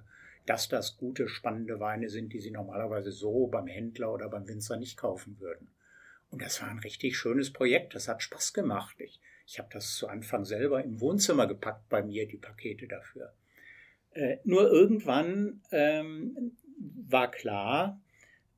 dass 0.50 0.68
das 0.68 0.96
gute, 0.96 1.28
spannende 1.28 1.78
Weine 1.78 2.08
sind, 2.08 2.32
die 2.32 2.40
sie 2.40 2.50
normalerweise 2.50 3.12
so 3.12 3.46
beim 3.46 3.68
Händler 3.68 4.12
oder 4.12 4.28
beim 4.28 4.48
Winzer 4.48 4.76
nicht 4.76 4.96
kaufen 4.96 5.38
würden. 5.38 5.68
Und 6.28 6.42
das 6.42 6.60
war 6.60 6.68
ein 6.68 6.80
richtig 6.80 7.16
schönes 7.16 7.52
Projekt. 7.52 7.94
Das 7.94 8.08
hat 8.08 8.20
Spaß 8.20 8.52
gemacht. 8.52 8.96
Ich, 8.98 9.20
ich 9.46 9.60
habe 9.60 9.68
das 9.72 9.94
zu 9.94 10.08
Anfang 10.08 10.44
selber 10.44 10.82
im 10.82 11.00
Wohnzimmer 11.00 11.46
gepackt 11.46 11.88
bei 11.88 12.02
mir, 12.02 12.26
die 12.26 12.36
Pakete 12.36 12.88
dafür. 12.88 13.32
Äh, 14.10 14.38
nur 14.42 14.68
irgendwann 14.68 15.60
ähm, 15.70 16.56
war 17.06 17.30
klar, 17.30 18.00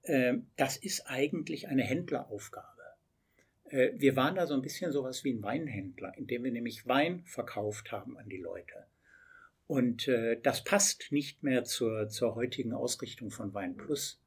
äh, 0.05 0.39
das 0.57 0.79
ist 0.79 1.11
eigentlich 1.11 1.69
eine 1.69 1.83
Händleraufgabe. 1.83 2.83
Äh, 3.69 3.91
wir 3.97 4.17
waren 4.17 4.37
da 4.37 4.47
so 4.47 4.55
ein 4.55 4.63
bisschen 4.63 4.93
sowas 4.93 5.25
wie 5.25 5.35
ein 5.35 5.43
Weinhändler, 5.43 6.15
indem 6.17 6.45
wir 6.45 6.53
nämlich 6.53 6.87
Wein 6.89 7.23
verkauft 7.27 7.93
haben 7.93 8.17
an 8.17 8.31
die 8.31 8.41
Leute. 8.41 8.87
Und 9.73 10.07
äh, 10.07 10.39
das 10.39 10.65
passt 10.65 11.13
nicht 11.13 11.43
mehr 11.43 11.65
zur, 11.65 12.11
zur 12.11 12.35
heutigen 12.35 12.75
Ausrichtung 12.75 13.31
von 13.31 13.55
Wein 13.55 13.75
Plus. 13.75 14.21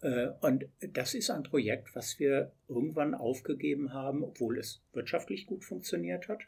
Äh, 0.00 0.28
und 0.40 0.64
das 0.80 1.12
ist 1.12 1.28
ein 1.28 1.42
Projekt, 1.42 1.94
was 1.94 2.18
wir 2.18 2.50
irgendwann 2.66 3.14
aufgegeben 3.14 3.92
haben, 3.92 4.24
obwohl 4.24 4.58
es 4.58 4.82
wirtschaftlich 4.94 5.44
gut 5.44 5.66
funktioniert 5.66 6.28
hat, 6.28 6.44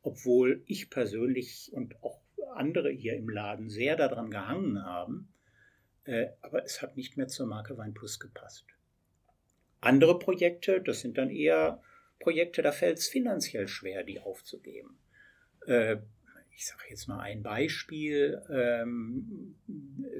obwohl 0.00 0.62
ich 0.64 0.88
persönlich 0.88 1.70
und 1.74 2.02
auch 2.02 2.22
andere 2.54 2.88
hier 2.88 3.14
im 3.14 3.28
Laden 3.28 3.68
sehr 3.68 3.94
daran 3.94 4.30
gehangen 4.30 4.82
haben. 4.82 5.30
Äh, 6.04 6.28
aber 6.40 6.64
es 6.64 6.80
hat 6.80 6.96
nicht 6.96 7.18
mehr 7.18 7.28
zur 7.28 7.46
Marke 7.46 7.76
Weinplus 7.76 8.18
gepasst. 8.20 8.64
Andere 9.82 10.18
Projekte, 10.18 10.80
das 10.80 11.00
sind 11.00 11.18
dann 11.18 11.28
eher 11.28 11.82
Projekte, 12.20 12.62
da 12.62 12.72
fällt 12.72 12.96
es 12.96 13.08
finanziell 13.08 13.68
schwer, 13.68 14.02
die 14.02 14.18
aufzugeben. 14.18 14.98
Ich 16.54 16.66
sage 16.66 16.82
jetzt 16.90 17.08
mal 17.08 17.20
ein 17.20 17.42
Beispiel 17.42 18.42
ähm, 18.50 19.56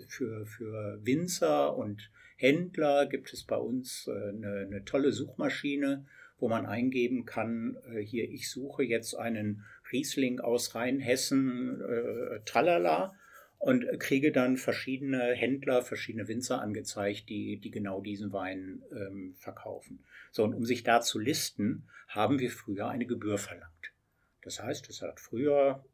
für, 0.09 0.47
für 0.47 0.99
Winzer 1.05 1.77
und 1.77 2.11
Händler 2.37 3.07
gibt 3.07 3.33
es 3.33 3.45
bei 3.45 3.57
uns 3.57 4.09
äh, 4.09 4.31
eine, 4.31 4.67
eine, 4.67 4.85
tolle 4.85 5.13
Suchmaschine, 5.13 6.07
wo 6.39 6.49
man 6.49 6.65
eingeben 6.65 7.27
kann, 7.27 7.77
äh, 7.93 8.01
hier, 8.01 8.31
ich 8.31 8.51
suche 8.51 8.83
jetzt 8.83 9.15
einen 9.15 9.65
Riesling 9.93 10.41
aus 10.41 10.75
Rheinhessen, 10.75 11.83
äh, 11.83 12.41
tralala, 12.47 13.15
und 13.61 13.85
kriege 14.01 14.33
dann 14.33 14.57
verschiedene 14.57 15.35
Händler, 15.35 15.83
verschiedene 15.83 16.29
Winzer 16.29 16.63
angezeigt, 16.63 17.29
die, 17.29 17.59
die 17.59 17.71
genau 17.71 18.01
diesen 18.01 18.33
Wein 18.33 18.83
ähm, 18.91 19.35
verkaufen. 19.37 20.03
So, 20.33 20.45
und 20.45 20.55
um 20.55 20.65
sich 20.65 20.83
da 20.83 21.03
zu 21.03 21.19
listen, 21.19 21.87
haben 22.09 22.39
wir 22.39 22.51
früher 22.51 22.89
eine 22.89 23.05
Gebühr 23.05 23.37
verlangt. 23.37 23.93
Das 24.41 24.63
heißt, 24.63 24.89
es 24.89 25.03
hat 25.03 25.21
früher 25.21 25.85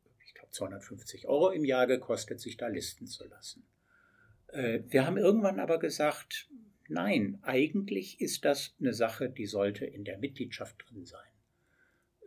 250 0.51 1.27
Euro 1.27 1.51
im 1.51 1.65
Jahr 1.65 1.87
gekostet, 1.87 2.41
sich 2.41 2.57
da 2.57 2.69
listen 2.69 3.07
zu 3.07 3.27
lassen. 3.27 3.67
Äh, 4.49 4.81
wir 4.89 5.07
haben 5.07 5.17
irgendwann 5.17 5.61
aber 5.61 5.79
gesagt, 5.79 6.49
nein, 6.89 7.39
eigentlich 7.43 8.21
ist 8.21 8.45
das 8.45 8.75
eine 8.81 8.95
Sache, 8.95 9.29
die 9.29 9.47
sollte 9.47 9.87
in 9.87 10.05
der 10.05 10.19
Mitgliedschaft 10.19 10.85
drin 10.89 11.05
sein. 11.05 11.31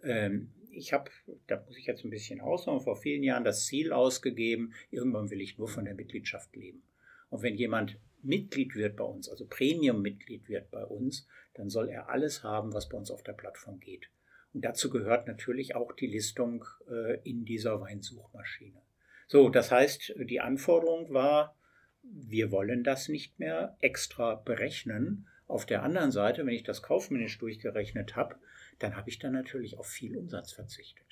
Ähm, 0.03 0.53
ich 0.71 0.93
habe, 0.93 1.11
da 1.47 1.61
muss 1.65 1.77
ich 1.77 1.85
jetzt 1.85 2.05
ein 2.05 2.09
bisschen 2.09 2.41
ausholen, 2.41 2.81
vor 2.81 2.95
vielen 2.95 3.23
Jahren 3.23 3.43
das 3.43 3.65
Ziel 3.65 3.91
ausgegeben, 3.91 4.73
irgendwann 4.91 5.29
will 5.29 5.41
ich 5.41 5.57
nur 5.57 5.67
von 5.67 5.85
der 5.85 5.95
Mitgliedschaft 5.95 6.55
leben. 6.55 6.83
Und 7.29 7.41
wenn 7.41 7.55
jemand 7.55 7.97
Mitglied 8.21 8.75
wird 8.75 8.95
bei 8.97 9.03
uns, 9.03 9.29
also 9.29 9.45
Premium-Mitglied 9.45 10.49
wird 10.49 10.71
bei 10.71 10.83
uns, 10.83 11.27
dann 11.53 11.69
soll 11.69 11.89
er 11.89 12.09
alles 12.09 12.43
haben, 12.43 12.73
was 12.73 12.89
bei 12.89 12.97
uns 12.97 13.11
auf 13.11 13.23
der 13.23 13.33
Plattform 13.33 13.79
geht. 13.79 14.09
Und 14.53 14.65
dazu 14.65 14.89
gehört 14.89 15.27
natürlich 15.27 15.75
auch 15.75 15.91
die 15.93 16.07
Listung 16.07 16.65
äh, 16.89 17.19
in 17.23 17.45
dieser 17.45 17.79
Weinsuchmaschine. 17.81 18.81
So, 19.27 19.49
das 19.49 19.71
heißt, 19.71 20.15
die 20.17 20.41
Anforderung 20.41 21.13
war, 21.13 21.55
wir 22.01 22.51
wollen 22.51 22.83
das 22.83 23.09
nicht 23.09 23.37
mehr 23.39 23.77
extra 23.79 24.35
berechnen. 24.35 25.27
Auf 25.47 25.65
der 25.65 25.83
anderen 25.83 26.11
Seite, 26.11 26.45
wenn 26.45 26.53
ich 26.53 26.63
das 26.63 26.81
kaufmännisch 26.81 27.37
durchgerechnet 27.37 28.15
habe, 28.15 28.35
dann 28.79 28.95
habe 28.95 29.09
ich 29.09 29.19
dann 29.19 29.33
natürlich 29.33 29.77
auf 29.77 29.87
viel 29.87 30.17
Umsatz 30.17 30.51
verzichtet. 30.51 31.05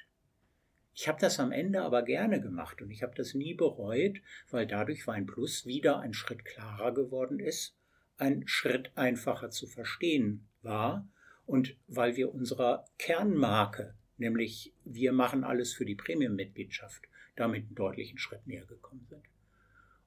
Ich 0.95 1.07
habe 1.07 1.19
das 1.19 1.39
am 1.39 1.51
Ende 1.51 1.83
aber 1.83 2.01
gerne 2.01 2.41
gemacht 2.41 2.81
und 2.81 2.89
ich 2.89 3.03
habe 3.03 3.13
das 3.15 3.35
nie 3.35 3.53
bereut, 3.53 4.19
weil 4.49 4.65
dadurch 4.65 5.05
Wein 5.05 5.27
Plus 5.27 5.67
wieder 5.67 5.99
ein 5.99 6.13
Schritt 6.13 6.43
klarer 6.43 6.91
geworden 6.91 7.39
ist, 7.39 7.77
ein 8.17 8.47
Schritt 8.47 8.91
einfacher 8.95 9.51
zu 9.51 9.67
verstehen 9.67 10.47
war 10.63 11.07
und 11.47 11.75
weil 11.87 12.15
wir 12.15 12.33
unserer 12.33 12.85
Kernmarke, 12.99 13.95
nämlich 14.17 14.73
wir 14.85 15.13
machen 15.13 15.43
alles 15.43 15.73
für 15.73 15.85
die 15.85 15.95
Premium-Mitgliedschaft, 15.95 17.07
damit 17.35 17.65
einen 17.65 17.75
deutlichen 17.75 18.19
Schritt 18.19 18.45
näher 18.45 18.65
gekommen 18.65 19.07
sind. 19.09 19.23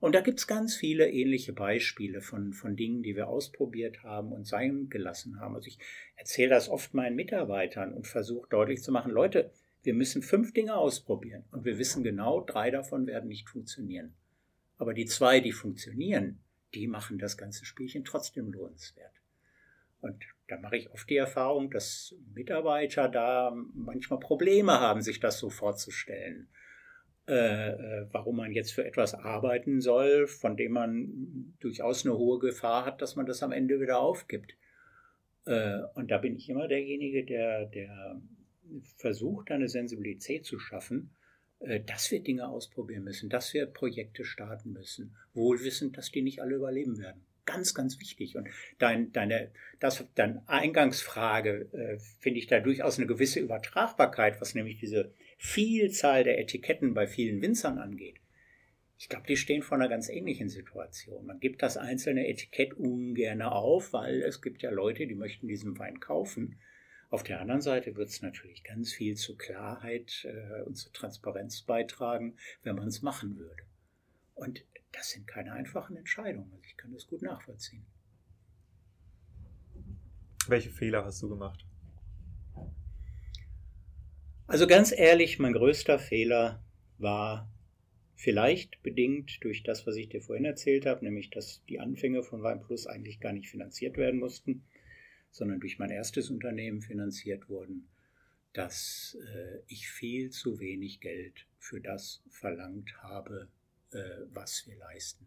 Und 0.00 0.14
da 0.14 0.20
gibt 0.22 0.38
es 0.38 0.46
ganz 0.46 0.76
viele 0.76 1.10
ähnliche 1.10 1.52
Beispiele 1.52 2.22
von, 2.22 2.54
von 2.54 2.76
Dingen, 2.76 3.02
die 3.02 3.16
wir 3.16 3.28
ausprobiert 3.28 4.02
haben 4.02 4.32
und 4.32 4.46
sein 4.46 4.88
gelassen 4.88 5.40
haben. 5.40 5.54
Also 5.54 5.68
ich 5.68 5.78
erzähle 6.16 6.50
das 6.50 6.68
oft 6.68 6.94
meinen 6.94 7.16
Mitarbeitern 7.16 7.92
und 7.92 8.06
versuche 8.06 8.48
deutlich 8.48 8.82
zu 8.82 8.92
machen, 8.92 9.12
Leute, 9.12 9.50
wir 9.82 9.94
müssen 9.94 10.22
fünf 10.22 10.52
Dinge 10.52 10.76
ausprobieren 10.76 11.44
und 11.52 11.64
wir 11.64 11.78
wissen 11.78 12.02
genau, 12.02 12.40
drei 12.40 12.70
davon 12.70 13.06
werden 13.06 13.28
nicht 13.28 13.48
funktionieren. 13.48 14.14
Aber 14.78 14.94
die 14.94 15.06
zwei, 15.06 15.40
die 15.40 15.52
funktionieren, 15.52 16.38
die 16.74 16.86
machen 16.86 17.18
das 17.18 17.36
ganze 17.36 17.64
Spielchen 17.64 18.04
trotzdem 18.04 18.52
lohnenswert. 18.52 19.12
Und 20.00 20.24
da 20.50 20.58
mache 20.58 20.76
ich 20.76 20.90
oft 20.90 21.08
die 21.08 21.16
Erfahrung, 21.16 21.70
dass 21.70 22.14
Mitarbeiter 22.34 23.08
da 23.08 23.54
manchmal 23.74 24.18
Probleme 24.18 24.80
haben, 24.80 25.00
sich 25.00 25.20
das 25.20 25.38
so 25.38 25.48
vorzustellen. 25.48 26.48
Äh, 27.28 27.70
äh, 27.70 28.06
warum 28.10 28.38
man 28.38 28.50
jetzt 28.50 28.72
für 28.72 28.84
etwas 28.84 29.14
arbeiten 29.14 29.80
soll, 29.80 30.26
von 30.26 30.56
dem 30.56 30.72
man 30.72 31.54
durchaus 31.60 32.04
eine 32.04 32.18
hohe 32.18 32.40
Gefahr 32.40 32.84
hat, 32.84 33.00
dass 33.00 33.14
man 33.14 33.26
das 33.26 33.44
am 33.44 33.52
Ende 33.52 33.80
wieder 33.80 34.00
aufgibt. 34.00 34.54
Äh, 35.46 35.78
und 35.94 36.10
da 36.10 36.18
bin 36.18 36.34
ich 36.34 36.48
immer 36.48 36.66
derjenige, 36.66 37.24
der, 37.24 37.66
der 37.66 38.20
versucht, 38.96 39.52
eine 39.52 39.68
Sensibilität 39.68 40.44
zu 40.44 40.58
schaffen, 40.58 41.14
äh, 41.60 41.78
dass 41.78 42.10
wir 42.10 42.20
Dinge 42.20 42.48
ausprobieren 42.48 43.04
müssen, 43.04 43.30
dass 43.30 43.54
wir 43.54 43.66
Projekte 43.66 44.24
starten 44.24 44.72
müssen, 44.72 45.14
wohlwissend, 45.32 45.96
dass 45.96 46.10
die 46.10 46.22
nicht 46.22 46.42
alle 46.42 46.56
überleben 46.56 46.98
werden 46.98 47.24
ganz, 47.50 47.74
ganz 47.74 47.98
wichtig. 48.00 48.36
Und 48.36 48.48
dein, 48.78 49.12
deine, 49.12 49.50
das, 49.80 50.04
deine 50.14 50.42
Eingangsfrage 50.46 51.68
äh, 51.72 51.98
finde 52.20 52.38
ich 52.38 52.46
da 52.46 52.60
durchaus 52.60 52.98
eine 52.98 53.06
gewisse 53.06 53.40
Übertragbarkeit, 53.40 54.40
was 54.40 54.54
nämlich 54.54 54.78
diese 54.78 55.12
Vielzahl 55.38 56.24
der 56.24 56.38
Etiketten 56.38 56.94
bei 56.94 57.06
vielen 57.06 57.42
Winzern 57.42 57.78
angeht. 57.78 58.20
Ich 58.98 59.08
glaube, 59.08 59.26
die 59.26 59.36
stehen 59.36 59.62
vor 59.62 59.78
einer 59.78 59.88
ganz 59.88 60.08
ähnlichen 60.10 60.50
Situation. 60.50 61.24
Man 61.26 61.40
gibt 61.40 61.62
das 61.62 61.76
einzelne 61.76 62.28
Etikett 62.28 62.74
ungern 62.74 63.40
auf, 63.42 63.92
weil 63.92 64.22
es 64.22 64.42
gibt 64.42 64.62
ja 64.62 64.70
Leute, 64.70 65.06
die 65.06 65.14
möchten 65.14 65.48
diesen 65.48 65.78
Wein 65.78 66.00
kaufen. 66.00 66.58
Auf 67.08 67.24
der 67.24 67.40
anderen 67.40 67.62
Seite 67.62 67.96
wird 67.96 68.10
es 68.10 68.22
natürlich 68.22 68.62
ganz 68.62 68.92
viel 68.92 69.16
zu 69.16 69.36
Klarheit 69.36 70.24
äh, 70.26 70.62
und 70.62 70.74
zu 70.76 70.92
Transparenz 70.92 71.62
beitragen, 71.62 72.36
wenn 72.62 72.76
man 72.76 72.88
es 72.88 73.02
machen 73.02 73.36
würde. 73.38 73.62
Und 74.34 74.64
das 74.92 75.10
sind 75.10 75.26
keine 75.26 75.52
einfachen 75.52 75.96
Entscheidungen. 75.96 76.52
Also 76.52 76.64
ich 76.64 76.76
kann 76.76 76.92
das 76.92 77.06
gut 77.06 77.22
nachvollziehen. 77.22 77.84
Welche 80.48 80.70
Fehler 80.70 81.04
hast 81.04 81.22
du 81.22 81.28
gemacht? 81.28 81.64
Also 84.46 84.66
ganz 84.66 84.90
ehrlich, 84.90 85.38
mein 85.38 85.52
größter 85.52 85.98
Fehler 85.98 86.60
war 86.98 87.48
vielleicht 88.16 88.82
bedingt 88.82 89.42
durch 89.44 89.62
das, 89.62 89.86
was 89.86 89.96
ich 89.96 90.08
dir 90.08 90.20
vorhin 90.20 90.44
erzählt 90.44 90.86
habe, 90.86 91.04
nämlich 91.04 91.30
dass 91.30 91.64
die 91.68 91.80
Anfänge 91.80 92.22
von 92.22 92.42
Weinplus 92.42 92.86
eigentlich 92.86 93.20
gar 93.20 93.32
nicht 93.32 93.48
finanziert 93.48 93.96
werden 93.96 94.18
mussten, 94.18 94.64
sondern 95.30 95.60
durch 95.60 95.78
mein 95.78 95.90
erstes 95.90 96.30
Unternehmen 96.30 96.82
finanziert 96.82 97.48
wurden, 97.48 97.88
dass 98.52 99.16
äh, 99.34 99.60
ich 99.68 99.88
viel 99.88 100.30
zu 100.30 100.58
wenig 100.58 101.00
Geld 101.00 101.46
für 101.58 101.80
das 101.80 102.22
verlangt 102.28 102.92
habe, 103.02 103.48
was 104.32 104.66
wir 104.66 104.76
leisten. 104.76 105.26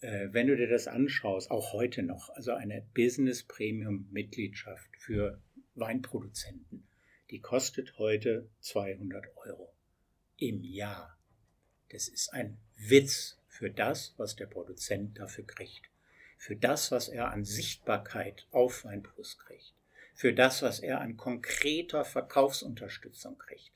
Äh, 0.00 0.28
wenn 0.32 0.46
du 0.46 0.56
dir 0.56 0.68
das 0.68 0.88
anschaust, 0.88 1.50
auch 1.50 1.72
heute 1.72 2.02
noch, 2.02 2.30
also 2.30 2.52
eine 2.52 2.82
Business 2.94 3.42
Premium 3.42 4.08
Mitgliedschaft 4.10 4.88
für 4.98 5.40
Weinproduzenten, 5.74 6.86
die 7.30 7.40
kostet 7.40 7.98
heute 7.98 8.48
200 8.60 9.36
Euro 9.36 9.72
im 10.38 10.64
Jahr. 10.64 11.18
Das 11.90 12.08
ist 12.08 12.32
ein 12.32 12.56
Witz 12.76 13.38
für 13.48 13.70
das, 13.70 14.14
was 14.16 14.36
der 14.36 14.46
Produzent 14.46 15.18
dafür 15.18 15.46
kriegt. 15.46 15.90
Für 16.38 16.56
das, 16.56 16.90
was 16.90 17.08
er 17.08 17.30
an 17.30 17.44
Sichtbarkeit 17.44 18.46
auf 18.50 18.84
Weinplus 18.84 19.38
kriegt. 19.38 19.74
Für 20.14 20.32
das, 20.32 20.62
was 20.62 20.80
er 20.80 21.00
an 21.00 21.18
konkreter 21.18 22.04
Verkaufsunterstützung 22.04 23.36
kriegt 23.36 23.70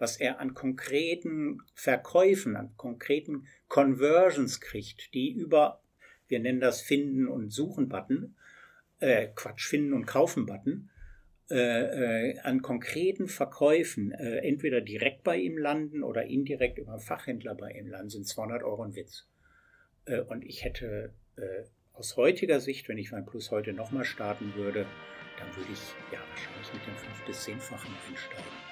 was 0.00 0.16
er 0.16 0.40
an 0.40 0.54
konkreten 0.54 1.62
Verkäufen, 1.74 2.56
an 2.56 2.74
konkreten 2.76 3.46
Conversions 3.68 4.60
kriegt, 4.60 5.14
die 5.14 5.30
über, 5.30 5.82
wir 6.26 6.40
nennen 6.40 6.58
das 6.58 6.80
Finden 6.80 7.28
und 7.28 7.50
Suchen-Button, 7.50 8.34
äh, 8.98 9.28
Quatsch, 9.34 9.68
Finden 9.68 9.92
und 9.92 10.06
Kaufen-Button, 10.06 10.90
äh, 11.50 12.30
äh, 12.30 12.38
an 12.40 12.62
konkreten 12.62 13.28
Verkäufen 13.28 14.12
äh, 14.12 14.38
entweder 14.38 14.80
direkt 14.80 15.22
bei 15.22 15.36
ihm 15.36 15.58
landen 15.58 16.02
oder 16.02 16.24
indirekt 16.24 16.78
über 16.78 16.92
einen 16.92 17.00
Fachhändler 17.00 17.54
bei 17.54 17.70
ihm 17.72 17.88
landen, 17.88 18.08
sind 18.08 18.26
200 18.26 18.62
Euro 18.62 18.82
ein 18.84 18.94
Witz. 18.94 19.28
Äh, 20.06 20.20
und 20.20 20.44
ich 20.44 20.64
hätte 20.64 21.12
äh, 21.36 21.64
aus 21.92 22.16
heutiger 22.16 22.60
Sicht, 22.60 22.88
wenn 22.88 22.96
ich 22.96 23.12
mein 23.12 23.26
Plus 23.26 23.50
heute 23.50 23.74
nochmal 23.74 24.04
starten 24.04 24.54
würde, 24.54 24.86
dann 25.38 25.56
würde 25.56 25.72
ich 25.72 25.92
ja 26.10 26.20
wahrscheinlich 26.30 26.72
mit 26.72 26.86
dem 26.86 26.94
fünf- 26.94 27.26
bis 27.26 27.42
zehnfachen 27.42 27.90
einsteigen. 28.08 28.69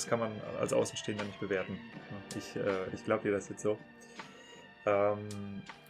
Das 0.00 0.08
kann 0.08 0.18
man 0.18 0.40
als 0.58 0.72
Außenstehender 0.72 1.24
nicht 1.24 1.40
bewerten. 1.40 1.78
Ich, 2.34 2.56
äh, 2.56 2.88
ich 2.94 3.04
glaube 3.04 3.24
dir 3.24 3.32
das 3.32 3.50
jetzt 3.50 3.60
so. 3.60 3.78
Ähm, 4.86 5.28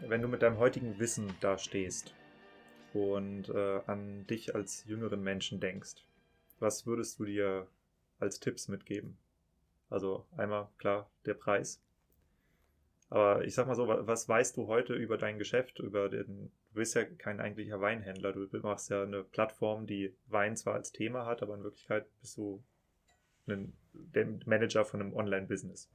wenn 0.01 0.21
du 0.21 0.27
mit 0.27 0.43
deinem 0.43 0.59
heutigen 0.59 0.99
Wissen 0.99 1.33
da 1.39 1.59
stehst 1.59 2.13
und 2.93 3.51
äh, 3.51 3.81
an 3.87 4.27
dich 4.27 4.53
als 4.53 4.85
jüngeren 4.85 5.23
Menschen 5.23 5.61
denkst, 5.61 6.05
was 6.59 6.89
würdest 6.89 7.21
du 7.21 7.25
dir 7.25 7.69
als 8.19 8.41
Tipps 8.41 8.67
mitgeben? 8.67 9.17
Also 9.91 10.27
einmal 10.37 10.69
klar 10.79 11.09
der 11.25 11.35
Preis. 11.35 11.81
Aber 13.11 13.45
ich 13.45 13.55
sag 13.55 13.69
mal 13.69 13.77
so, 13.77 13.87
was 13.87 14.29
weißt 14.29 14.57
du 14.57 14.67
heute 14.67 14.95
über 14.95 15.19
dein 15.19 15.39
Geschäft, 15.39 15.79
über 15.79 16.09
den, 16.09 16.51
du 16.71 16.75
bist 16.75 16.97
ja 16.97 17.05
kein 17.05 17.39
eigentlicher 17.39 17.81
Weinhändler, 17.81 18.33
du 18.33 18.49
machst 18.63 18.91
ja 18.91 19.05
eine 19.05 19.23
Plattform, 19.23 19.87
die 19.87 20.17
Wein 20.27 20.57
zwar 20.57 20.75
als 20.75 20.91
Thema 20.91 21.27
hat, 21.27 21.45
aber 21.45 21.55
in 21.55 21.63
Wirklichkeit 21.63 22.07
bist 22.21 22.37
du 22.37 22.61
ein 23.47 23.73
der 23.93 24.27
Manager 24.47 24.85
von 24.85 25.01
einem 25.01 25.15
Online-Business. 25.15 25.91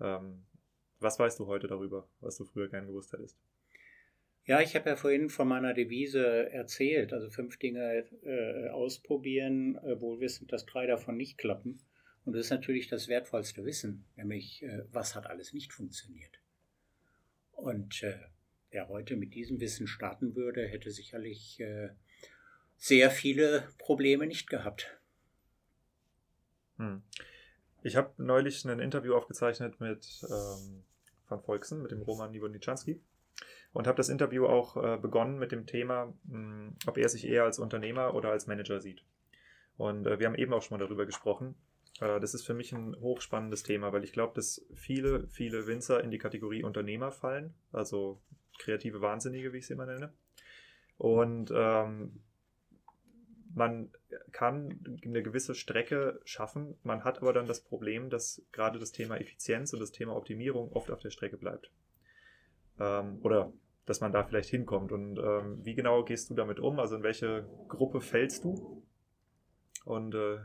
Ähm, 0.00 0.44
was 0.98 1.18
weißt 1.18 1.38
du 1.38 1.46
heute 1.46 1.66
darüber, 1.66 2.08
was 2.20 2.36
du 2.36 2.44
früher 2.44 2.68
gern 2.68 2.86
gewusst 2.86 3.12
hättest? 3.12 3.38
Ja, 4.44 4.60
ich 4.60 4.76
habe 4.76 4.90
ja 4.90 4.96
vorhin 4.96 5.28
von 5.28 5.48
meiner 5.48 5.74
Devise 5.74 6.50
erzählt, 6.52 7.12
also 7.12 7.28
fünf 7.30 7.58
Dinge 7.58 8.04
äh, 8.22 8.68
ausprobieren, 8.68 9.76
äh, 9.78 10.00
wohl 10.00 10.20
wissend, 10.20 10.52
dass 10.52 10.66
drei 10.66 10.86
davon 10.86 11.16
nicht 11.16 11.36
klappen. 11.36 11.80
Und 12.24 12.34
das 12.34 12.46
ist 12.46 12.50
natürlich 12.50 12.88
das 12.88 13.08
wertvollste 13.08 13.64
Wissen, 13.64 14.04
nämlich 14.16 14.62
äh, 14.62 14.84
was 14.92 15.16
hat 15.16 15.26
alles 15.26 15.52
nicht 15.52 15.72
funktioniert. 15.72 16.40
Und 17.52 18.02
äh, 18.04 18.18
wer 18.70 18.88
heute 18.88 19.16
mit 19.16 19.34
diesem 19.34 19.60
Wissen 19.60 19.88
starten 19.88 20.36
würde, 20.36 20.66
hätte 20.66 20.90
sicherlich 20.90 21.58
äh, 21.60 21.90
sehr 22.76 23.10
viele 23.10 23.68
Probleme 23.78 24.26
nicht 24.26 24.48
gehabt. 24.48 24.95
Hm. 26.78 27.02
Ich 27.82 27.96
habe 27.96 28.12
neulich 28.18 28.64
ein 28.64 28.80
Interview 28.80 29.14
aufgezeichnet 29.14 29.80
mit 29.80 30.24
ähm, 30.28 30.82
Van 31.28 31.42
Volksen, 31.42 31.82
mit 31.82 31.90
dem 31.90 32.02
Roman 32.02 32.30
Nibonitschanski. 32.30 33.00
Und 33.72 33.86
habe 33.86 33.96
das 33.96 34.08
Interview 34.08 34.46
auch 34.46 34.76
äh, 34.76 34.96
begonnen 34.96 35.38
mit 35.38 35.52
dem 35.52 35.66
Thema, 35.66 36.14
mh, 36.24 36.32
hm, 36.32 36.76
ob 36.86 36.96
er 36.96 37.08
sich 37.08 37.26
eher 37.26 37.44
als 37.44 37.58
Unternehmer 37.58 38.14
oder 38.14 38.30
als 38.30 38.46
Manager 38.46 38.80
sieht. 38.80 39.04
Und 39.76 40.06
äh, 40.06 40.18
wir 40.18 40.26
haben 40.26 40.34
eben 40.34 40.52
auch 40.54 40.62
schon 40.62 40.78
mal 40.78 40.84
darüber 40.84 41.04
gesprochen. 41.04 41.54
Äh, 42.00 42.20
das 42.20 42.34
ist 42.34 42.46
für 42.46 42.54
mich 42.54 42.72
ein 42.72 42.96
hochspannendes 43.00 43.62
Thema, 43.62 43.92
weil 43.92 44.04
ich 44.04 44.12
glaube, 44.12 44.34
dass 44.34 44.64
viele, 44.74 45.28
viele 45.28 45.66
Winzer 45.66 46.02
in 46.02 46.10
die 46.10 46.18
Kategorie 46.18 46.64
Unternehmer 46.64 47.12
fallen, 47.12 47.54
also 47.72 48.20
kreative 48.58 49.00
Wahnsinnige, 49.02 49.52
wie 49.52 49.58
ich 49.58 49.66
sie 49.66 49.74
immer 49.74 49.86
nenne. 49.86 50.12
Und 50.98 51.52
ähm, 51.54 52.20
man 53.56 53.90
kann 54.32 54.98
eine 55.02 55.22
gewisse 55.22 55.54
Strecke 55.54 56.20
schaffen, 56.24 56.76
man 56.82 57.04
hat 57.04 57.22
aber 57.22 57.32
dann 57.32 57.46
das 57.46 57.62
Problem, 57.62 58.10
dass 58.10 58.42
gerade 58.52 58.78
das 58.78 58.92
Thema 58.92 59.16
Effizienz 59.16 59.72
und 59.72 59.80
das 59.80 59.92
Thema 59.92 60.14
Optimierung 60.14 60.70
oft 60.72 60.90
auf 60.90 61.00
der 61.00 61.10
Strecke 61.10 61.38
bleibt. 61.38 61.72
Ähm, 62.78 63.18
oder 63.22 63.52
dass 63.86 64.00
man 64.00 64.12
da 64.12 64.24
vielleicht 64.24 64.50
hinkommt. 64.50 64.92
Und 64.92 65.18
ähm, 65.18 65.64
wie 65.64 65.74
genau 65.74 66.04
gehst 66.04 66.28
du 66.28 66.34
damit 66.34 66.60
um? 66.60 66.78
Also 66.78 66.96
in 66.96 67.02
welche 67.02 67.48
Gruppe 67.68 68.02
fällst 68.02 68.44
du? 68.44 68.84
Und 69.86 70.14
äh, 70.14 70.38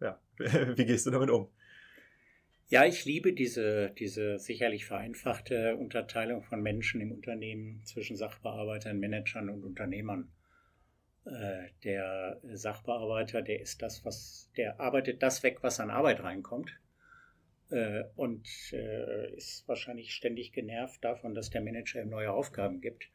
ja, 0.00 0.20
wie 0.76 0.84
gehst 0.84 1.06
du 1.06 1.10
damit 1.10 1.30
um? 1.30 1.48
Ja, 2.66 2.84
ich 2.84 3.06
liebe 3.06 3.32
diese, 3.32 3.92
diese 3.98 4.38
sicherlich 4.38 4.84
vereinfachte 4.84 5.76
Unterteilung 5.76 6.42
von 6.42 6.60
Menschen 6.60 7.00
im 7.00 7.12
Unternehmen 7.12 7.82
zwischen 7.84 8.16
Sachbearbeitern, 8.16 8.98
Managern 8.98 9.48
und 9.48 9.64
Unternehmern. 9.64 10.33
Äh, 11.26 11.68
der 11.84 12.38
Sachbearbeiter, 12.52 13.40
der 13.40 13.60
ist 13.60 13.80
das, 13.80 14.04
was, 14.04 14.50
der 14.56 14.78
arbeitet 14.78 15.22
das 15.22 15.42
weg, 15.42 15.58
was 15.62 15.80
an 15.80 15.90
Arbeit 15.90 16.22
reinkommt. 16.22 16.78
Äh, 17.70 18.04
und 18.14 18.46
äh, 18.72 19.34
ist 19.34 19.66
wahrscheinlich 19.66 20.12
ständig 20.12 20.52
genervt 20.52 21.02
davon, 21.02 21.34
dass 21.34 21.50
der 21.50 21.62
Manager 21.62 22.02
ihm 22.02 22.10
neue 22.10 22.30
Aufgaben 22.30 22.80
gibt. 22.80 23.08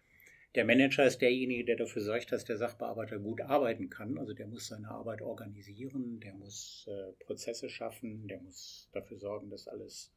Der 0.55 0.65
Manager 0.65 1.05
ist 1.05 1.21
derjenige, 1.21 1.65
der 1.65 1.75
dafür 1.75 2.01
sorgt, 2.01 2.31
dass 2.31 2.45
der 2.45 2.57
Sachbearbeiter 2.57 3.19
gut 3.19 3.41
arbeiten 3.41 3.91
kann. 3.91 4.17
Also 4.17 4.33
der 4.33 4.47
muss 4.47 4.67
seine 4.67 4.89
Arbeit 4.89 5.21
organisieren, 5.21 6.19
der 6.19 6.33
muss 6.33 6.89
Prozesse 7.19 7.69
schaffen, 7.69 8.27
der 8.27 8.41
muss 8.41 8.89
dafür 8.91 9.19
sorgen, 9.19 9.51
dass 9.51 9.67
alles 9.67 10.11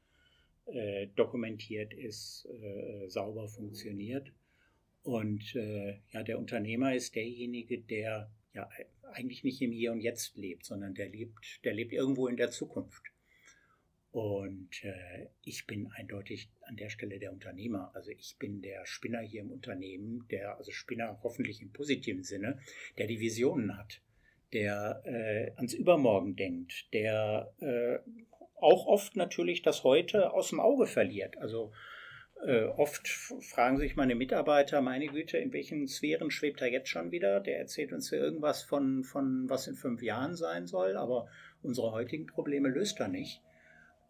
dokumentiert 1.16 1.92
ist, 1.92 2.48
sauber 3.08 3.46
funktioniert. 3.46 4.32
Und 5.02 5.54
äh, 5.56 5.98
ja, 6.12 6.22
der 6.22 6.38
Unternehmer 6.38 6.94
ist 6.94 7.14
derjenige, 7.16 7.78
der 7.78 8.30
ja 8.54 8.68
eigentlich 9.12 9.44
nicht 9.44 9.60
im 9.60 9.72
Hier 9.72 9.92
und 9.92 10.00
Jetzt 10.00 10.36
lebt, 10.36 10.64
sondern 10.64 10.94
der 10.94 11.08
lebt, 11.08 11.60
der 11.64 11.74
lebt 11.74 11.92
irgendwo 11.92 12.28
in 12.28 12.36
der 12.36 12.50
Zukunft. 12.50 13.02
Und 14.12 14.84
äh, 14.84 15.28
ich 15.42 15.66
bin 15.66 15.90
eindeutig 15.90 16.50
an 16.62 16.76
der 16.76 16.90
Stelle 16.90 17.18
der 17.18 17.32
Unternehmer. 17.32 17.90
Also 17.94 18.10
ich 18.10 18.36
bin 18.38 18.60
der 18.60 18.84
Spinner 18.84 19.20
hier 19.20 19.40
im 19.40 19.50
Unternehmen, 19.50 20.26
der, 20.30 20.58
also 20.58 20.70
Spinner 20.70 21.18
hoffentlich 21.22 21.62
im 21.62 21.72
positiven 21.72 22.22
Sinne, 22.22 22.60
der 22.98 23.06
die 23.06 23.20
Visionen 23.20 23.76
hat, 23.76 24.02
der 24.52 25.02
äh, 25.06 25.52
ans 25.56 25.72
Übermorgen 25.72 26.36
denkt, 26.36 26.92
der 26.92 27.54
äh, 27.60 27.98
auch 28.56 28.86
oft 28.86 29.16
natürlich 29.16 29.62
das 29.62 29.82
Heute 29.82 30.32
aus 30.32 30.50
dem 30.50 30.60
Auge 30.60 30.86
verliert. 30.86 31.38
Also 31.38 31.72
äh, 32.44 32.64
oft 32.64 33.08
fragen 33.08 33.78
sich 33.78 33.94
meine 33.94 34.14
Mitarbeiter, 34.14 34.80
meine 34.80 35.06
Güte, 35.06 35.38
in 35.38 35.52
welchen 35.52 35.86
Sphären 35.86 36.30
schwebt 36.30 36.60
er 36.60 36.70
jetzt 36.70 36.88
schon 36.88 37.12
wieder? 37.12 37.40
Der 37.40 37.58
erzählt 37.58 37.92
uns 37.92 38.10
ja 38.10 38.18
irgendwas 38.18 38.62
von, 38.62 39.04
von 39.04 39.48
was 39.48 39.68
in 39.68 39.74
fünf 39.74 40.02
Jahren 40.02 40.34
sein 40.34 40.66
soll, 40.66 40.96
aber 40.96 41.28
unsere 41.62 41.92
heutigen 41.92 42.26
Probleme 42.26 42.68
löst 42.68 42.98
er 43.00 43.08
nicht. 43.08 43.40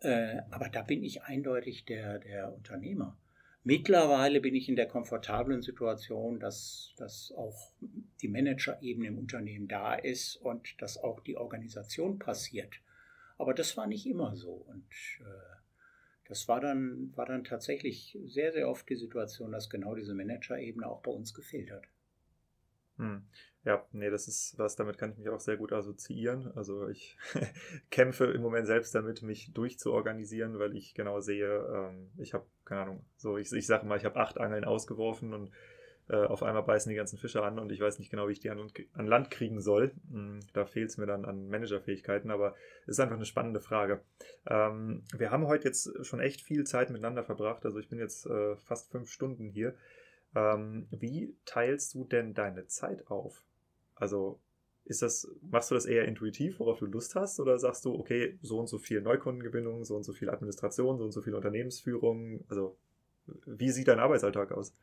Äh, 0.00 0.38
aber 0.50 0.68
da 0.68 0.82
bin 0.82 1.04
ich 1.04 1.22
eindeutig 1.22 1.84
der, 1.84 2.18
der 2.18 2.54
Unternehmer. 2.54 3.18
Mittlerweile 3.64 4.40
bin 4.40 4.56
ich 4.56 4.68
in 4.68 4.76
der 4.76 4.88
komfortablen 4.88 5.62
Situation, 5.62 6.40
dass, 6.40 6.94
dass 6.96 7.32
auch 7.36 7.72
die 8.20 8.28
Managerebene 8.28 9.08
im 9.08 9.18
Unternehmen 9.18 9.68
da 9.68 9.94
ist 9.94 10.36
und 10.36 10.80
dass 10.80 10.96
auch 10.96 11.20
die 11.20 11.36
Organisation 11.36 12.18
passiert. 12.18 12.80
Aber 13.38 13.54
das 13.54 13.76
war 13.76 13.86
nicht 13.86 14.06
immer 14.06 14.34
so. 14.34 14.52
Und 14.52 14.86
äh, 15.20 15.61
das 16.32 16.48
war 16.48 16.62
dann, 16.62 17.12
war 17.14 17.26
dann 17.26 17.44
tatsächlich 17.44 18.18
sehr, 18.24 18.52
sehr 18.52 18.66
oft 18.66 18.88
die 18.88 18.96
Situation, 18.96 19.52
dass 19.52 19.68
genau 19.68 19.94
diese 19.94 20.14
Managerebene 20.14 20.86
auch 20.86 21.02
bei 21.02 21.10
uns 21.10 21.34
gefehlt 21.34 21.70
hat. 21.70 21.84
Hm. 22.96 23.26
Ja, 23.64 23.86
nee, 23.92 24.08
das 24.08 24.28
ist 24.28 24.58
was, 24.58 24.74
damit 24.74 24.96
kann 24.96 25.12
ich 25.12 25.18
mich 25.18 25.28
auch 25.28 25.40
sehr 25.40 25.58
gut 25.58 25.74
assoziieren. 25.74 26.50
Also 26.56 26.88
ich 26.88 27.18
kämpfe 27.90 28.24
im 28.32 28.40
Moment 28.40 28.66
selbst 28.66 28.94
damit, 28.94 29.20
mich 29.20 29.52
durchzuorganisieren, 29.52 30.58
weil 30.58 30.74
ich 30.74 30.94
genau 30.94 31.20
sehe, 31.20 31.66
ähm, 31.70 32.10
ich 32.16 32.32
habe, 32.32 32.46
keine 32.64 32.80
Ahnung, 32.80 33.04
so 33.18 33.36
ich, 33.36 33.52
ich 33.52 33.66
sage 33.66 33.84
mal, 33.84 33.98
ich 33.98 34.06
habe 34.06 34.16
acht 34.16 34.38
Angeln 34.38 34.64
ausgeworfen 34.64 35.34
und 35.34 35.50
äh, 36.08 36.16
auf 36.16 36.42
einmal 36.42 36.62
beißen 36.62 36.90
die 36.90 36.96
ganzen 36.96 37.18
Fische 37.18 37.42
an 37.42 37.58
und 37.58 37.72
ich 37.72 37.80
weiß 37.80 37.98
nicht 37.98 38.10
genau, 38.10 38.28
wie 38.28 38.32
ich 38.32 38.40
die 38.40 38.50
an, 38.50 38.70
an 38.94 39.06
Land 39.06 39.30
kriegen 39.30 39.60
soll. 39.60 39.92
Hm, 40.10 40.40
da 40.52 40.64
fehlt 40.66 40.90
es 40.90 40.98
mir 40.98 41.06
dann 41.06 41.24
an 41.24 41.48
Managerfähigkeiten, 41.48 42.30
aber 42.30 42.54
es 42.82 42.94
ist 42.94 43.00
einfach 43.00 43.16
eine 43.16 43.24
spannende 43.24 43.60
Frage. 43.60 44.00
Ähm, 44.46 45.04
wir 45.16 45.30
haben 45.30 45.46
heute 45.46 45.68
jetzt 45.68 46.04
schon 46.04 46.20
echt 46.20 46.40
viel 46.40 46.64
Zeit 46.64 46.90
miteinander 46.90 47.24
verbracht, 47.24 47.64
also 47.64 47.78
ich 47.78 47.88
bin 47.88 47.98
jetzt 47.98 48.26
äh, 48.26 48.56
fast 48.56 48.90
fünf 48.90 49.10
Stunden 49.10 49.48
hier. 49.48 49.74
Ähm, 50.34 50.86
wie 50.90 51.36
teilst 51.44 51.94
du 51.94 52.04
denn 52.04 52.34
deine 52.34 52.66
Zeit 52.66 53.06
auf? 53.08 53.42
Also 53.94 54.40
ist 54.84 55.02
das, 55.02 55.28
machst 55.42 55.70
du 55.70 55.74
das 55.74 55.86
eher 55.86 56.06
intuitiv, 56.06 56.58
worauf 56.58 56.78
du 56.78 56.86
Lust 56.86 57.14
hast, 57.14 57.38
oder 57.38 57.58
sagst 57.58 57.84
du, 57.84 57.94
okay, 57.94 58.38
so 58.42 58.58
und 58.58 58.66
so 58.66 58.78
viel 58.78 59.00
Neukundengewinnung, 59.00 59.84
so 59.84 59.96
und 59.96 60.02
so 60.02 60.12
viel 60.12 60.28
Administration, 60.28 60.98
so 60.98 61.04
und 61.04 61.12
so 61.12 61.22
viel 61.22 61.34
Unternehmensführung? 61.34 62.44
Also, 62.48 62.76
wie 63.46 63.70
sieht 63.70 63.88
dein 63.88 64.00
Arbeitsalltag 64.00 64.50
aus? 64.50 64.74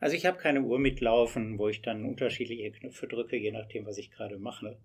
Also 0.00 0.16
ich 0.16 0.24
habe 0.24 0.38
keine 0.38 0.62
Uhr 0.62 0.78
mitlaufen, 0.78 1.58
wo 1.58 1.68
ich 1.68 1.82
dann 1.82 2.06
unterschiedliche 2.06 2.72
Knöpfe 2.72 3.06
drücke, 3.06 3.36
je 3.36 3.52
nachdem, 3.52 3.84
was 3.86 3.98
ich 3.98 4.10
gerade 4.10 4.38
mache. 4.38 4.78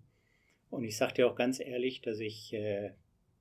Und 0.70 0.84
ich 0.84 0.96
sage 0.96 1.14
dir 1.14 1.28
auch 1.28 1.36
ganz 1.36 1.58
ehrlich, 1.58 2.02
dass 2.02 2.20
ich 2.20 2.52
äh, 2.52 2.90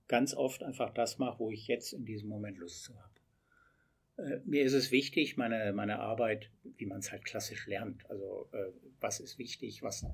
ganz 0.07 0.33
oft 0.33 0.63
einfach 0.63 0.93
das 0.93 1.17
mache, 1.17 1.39
wo 1.39 1.51
ich 1.51 1.67
jetzt 1.67 1.91
in 1.91 2.05
diesem 2.05 2.29
Moment 2.29 2.57
Lust 2.57 2.83
zu 2.83 2.93
habe. 2.95 3.15
Äh, 4.17 4.39
mir 4.45 4.63
ist 4.63 4.73
es 4.73 4.91
wichtig, 4.91 5.35
meine, 5.35 5.73
meine 5.73 5.99
Arbeit, 5.99 6.49
wie 6.77 6.85
man 6.85 6.99
es 6.99 7.11
halt 7.11 7.25
klassisch 7.25 7.67
lernt. 7.67 8.09
Also 8.09 8.47
äh, 8.53 8.71
was 9.01 9.19
ist 9.19 9.37
wichtig, 9.37 9.83
was, 9.83 10.05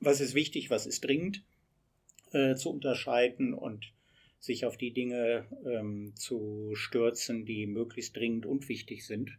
was 0.00 0.20
ist 0.20 0.34
wichtig, 0.34 0.70
was 0.70 0.86
ist 0.86 1.04
dringend 1.04 1.44
äh, 2.32 2.54
zu 2.54 2.70
unterscheiden 2.70 3.52
und 3.52 3.92
sich 4.40 4.64
auf 4.64 4.76
die 4.76 4.92
Dinge 4.92 5.46
ähm, 5.66 6.14
zu 6.14 6.72
stürzen, 6.74 7.44
die 7.44 7.66
möglichst 7.66 8.16
dringend 8.16 8.46
und 8.46 8.68
wichtig 8.68 9.04
sind. 9.04 9.36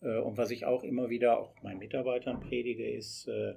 Äh, 0.00 0.18
und 0.18 0.36
was 0.36 0.50
ich 0.50 0.64
auch 0.64 0.84
immer 0.84 1.10
wieder 1.10 1.38
auch 1.38 1.54
meinen 1.62 1.78
Mitarbeitern 1.78 2.40
predige, 2.40 2.88
ist, 2.90 3.28
äh, 3.28 3.54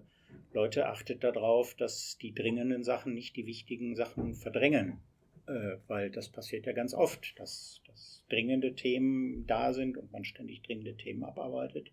Leute, 0.51 0.87
achtet 0.87 1.23
darauf, 1.23 1.75
dass 1.75 2.17
die 2.17 2.33
dringenden 2.33 2.83
Sachen 2.83 3.13
nicht 3.13 3.35
die 3.35 3.45
wichtigen 3.45 3.95
Sachen 3.95 4.33
verdrängen 4.33 4.99
äh, 5.47 5.77
weil 5.87 6.09
das 6.09 6.29
passiert 6.29 6.65
ja 6.65 6.73
ganz 6.73 6.93
oft, 6.93 7.37
dass, 7.39 7.81
dass 7.87 8.23
dringende 8.29 8.75
Themen 8.75 9.45
da 9.45 9.73
sind 9.73 9.97
und 9.97 10.11
man 10.11 10.23
ständig 10.23 10.61
dringende 10.63 10.95
Themen 10.95 11.23
abarbeitet, 11.23 11.91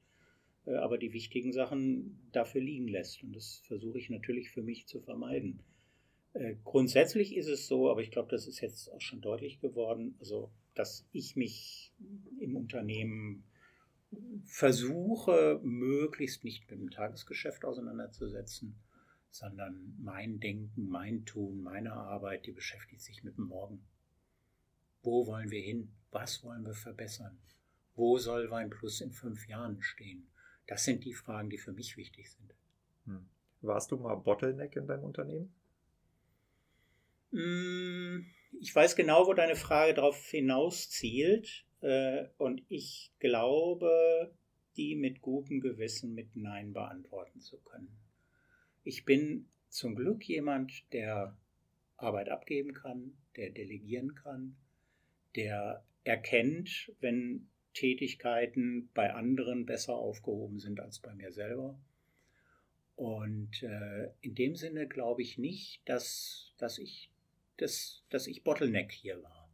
aber 0.67 0.99
die 0.99 1.13
wichtigen 1.13 1.53
Sachen 1.53 2.21
dafür 2.33 2.61
liegen 2.61 2.87
lässt. 2.87 3.23
Und 3.25 3.35
das 3.35 3.63
versuche 3.67 3.99
ich 3.99 4.09
natürlich 4.09 4.51
für 4.51 4.63
mich 4.63 4.87
zu 4.87 5.01
vermeiden. 5.01 5.65
Grundsätzlich 6.65 7.35
ist 7.35 7.49
es 7.49 7.67
so, 7.67 7.91
aber 7.91 8.03
ich 8.03 8.11
glaube, 8.11 8.29
das 8.31 8.47
ist 8.47 8.61
jetzt 8.61 8.93
auch 8.93 9.01
schon 9.01 9.21
deutlich 9.21 9.59
geworden, 9.61 10.15
also 10.21 10.51
dass 10.75 11.09
ich 11.13 11.35
mich 11.35 11.93
im 12.39 12.57
Unternehmen 12.57 13.43
versuche, 14.45 15.61
möglichst 15.63 16.45
nicht 16.45 16.71
mit 16.71 16.81
dem 16.81 16.91
Tagesgeschäft 16.91 17.65
auseinanderzusetzen 17.65 18.77
sondern 19.31 19.95
mein 19.99 20.41
Denken, 20.41 20.89
mein 20.89 21.25
Tun, 21.25 21.63
meine 21.63 21.93
Arbeit, 21.93 22.47
die 22.47 22.53
beschäftigt 22.53 23.01
sich 23.01 23.23
mit 23.23 23.37
dem 23.37 23.45
Morgen. 23.45 23.87
Wo 25.03 25.27
wollen 25.27 25.51
wir 25.51 25.63
hin? 25.63 25.93
Was 26.11 26.43
wollen 26.43 26.65
wir 26.65 26.75
verbessern? 26.75 27.39
Wo 27.95 28.19
soll 28.19 28.51
Wein 28.51 28.71
Plus 28.71 29.01
in 29.01 29.13
fünf 29.13 29.47
Jahren 29.47 29.81
stehen? 29.81 30.27
Das 30.67 30.85
sind 30.85 31.05
die 31.05 31.15
Fragen, 31.15 31.49
die 31.49 31.59
für 31.59 31.73
mich 31.73 31.97
wichtig 31.97 32.31
sind. 32.31 32.55
Hm. 33.07 33.29
Warst 33.63 33.91
du 33.91 33.97
mal 33.97 34.17
Bottleneck 34.17 34.77
in 34.77 34.87
deinem 34.87 35.05
Unternehmen? 35.05 35.55
Hm, 37.31 38.27
ich 38.61 38.75
weiß 38.75 38.97
genau, 38.97 39.27
wo 39.27 39.35
deine 39.35 39.57
Frage 39.57 39.95
darauf 39.95 40.17
hinaus 40.27 40.91
zielt. 40.91 41.65
Äh, 41.81 42.27
und 42.37 42.63
ich 42.69 43.13
glaube, 43.19 44.35
die 44.77 44.95
mit 44.95 45.21
gutem 45.21 45.61
Gewissen 45.61 46.15
mit 46.15 46.37
Nein 46.37 46.73
beantworten 46.73 47.41
zu 47.41 47.59
können. 47.59 47.97
Ich 48.85 49.05
bin 49.05 49.49
zum 49.69 49.95
Glück 49.95 50.27
jemand, 50.29 50.85
der 50.93 51.37
Arbeit 51.97 52.29
abgeben 52.29 52.73
kann, 52.73 53.17
der 53.37 53.51
delegieren 53.51 54.15
kann, 54.15 54.57
der 55.37 55.85
erkennt, 56.05 56.93
wenn 57.01 57.49
Tätigkeiten 57.75 58.91
bei 58.95 59.13
anderen 59.13 59.67
besser 59.67 59.95
aufgehoben 59.95 60.59
sind 60.59 60.81
als 60.81 60.99
bei 60.99 61.15
mir 61.15 61.31
selber. 61.31 61.79
Und 62.97 63.63
äh, 63.63 64.11
in 64.21 64.35
dem 64.35 64.57
Sinne 64.57 64.89
glaube 64.89 65.23
ich 65.23 65.39
nicht, 65.39 65.83
dass, 65.89 66.55
dass 66.59 66.79
ich 66.79 67.11
dass, 67.61 68.03
dass 68.09 68.27
ich 68.27 68.43
Bottleneck 68.43 68.93
hier 68.93 69.23
war. 69.23 69.51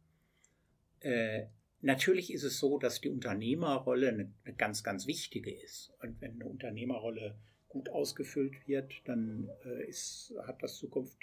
Äh, 1.01 1.47
natürlich 1.81 2.33
ist 2.33 2.43
es 2.43 2.59
so, 2.59 2.77
dass 2.77 3.01
die 3.01 3.09
Unternehmerrolle 3.09 4.09
eine, 4.09 4.53
ganz, 4.55 4.83
ganz 4.83 5.07
wichtige 5.07 5.51
ist. 5.51 5.93
Und 6.01 6.19
wenn 6.21 6.33
eine 6.33 6.45
Unternehmerrolle 6.45 7.35
gut 7.69 7.89
ausgefüllt 7.89 8.67
wird, 8.67 8.93
dann 9.05 9.49
äh, 9.65 9.87
ist, 9.87 10.33
hat 10.45 10.63
das 10.63 10.75
Zukunft 10.75 11.17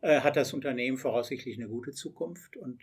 äh, 0.00 0.20
hat 0.20 0.36
das 0.36 0.52
Unternehmen 0.52 0.96
voraussichtlich 0.96 1.56
eine 1.56 1.68
gute 1.68 1.92
Zukunft 1.92 2.56
und 2.56 2.80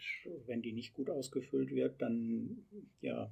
wenn 0.47 0.61
die 0.61 0.73
nicht 0.73 0.93
gut 0.93 1.09
ausgefüllt 1.09 1.71
wird, 1.71 2.01
dann 2.01 2.65
ja, 3.01 3.31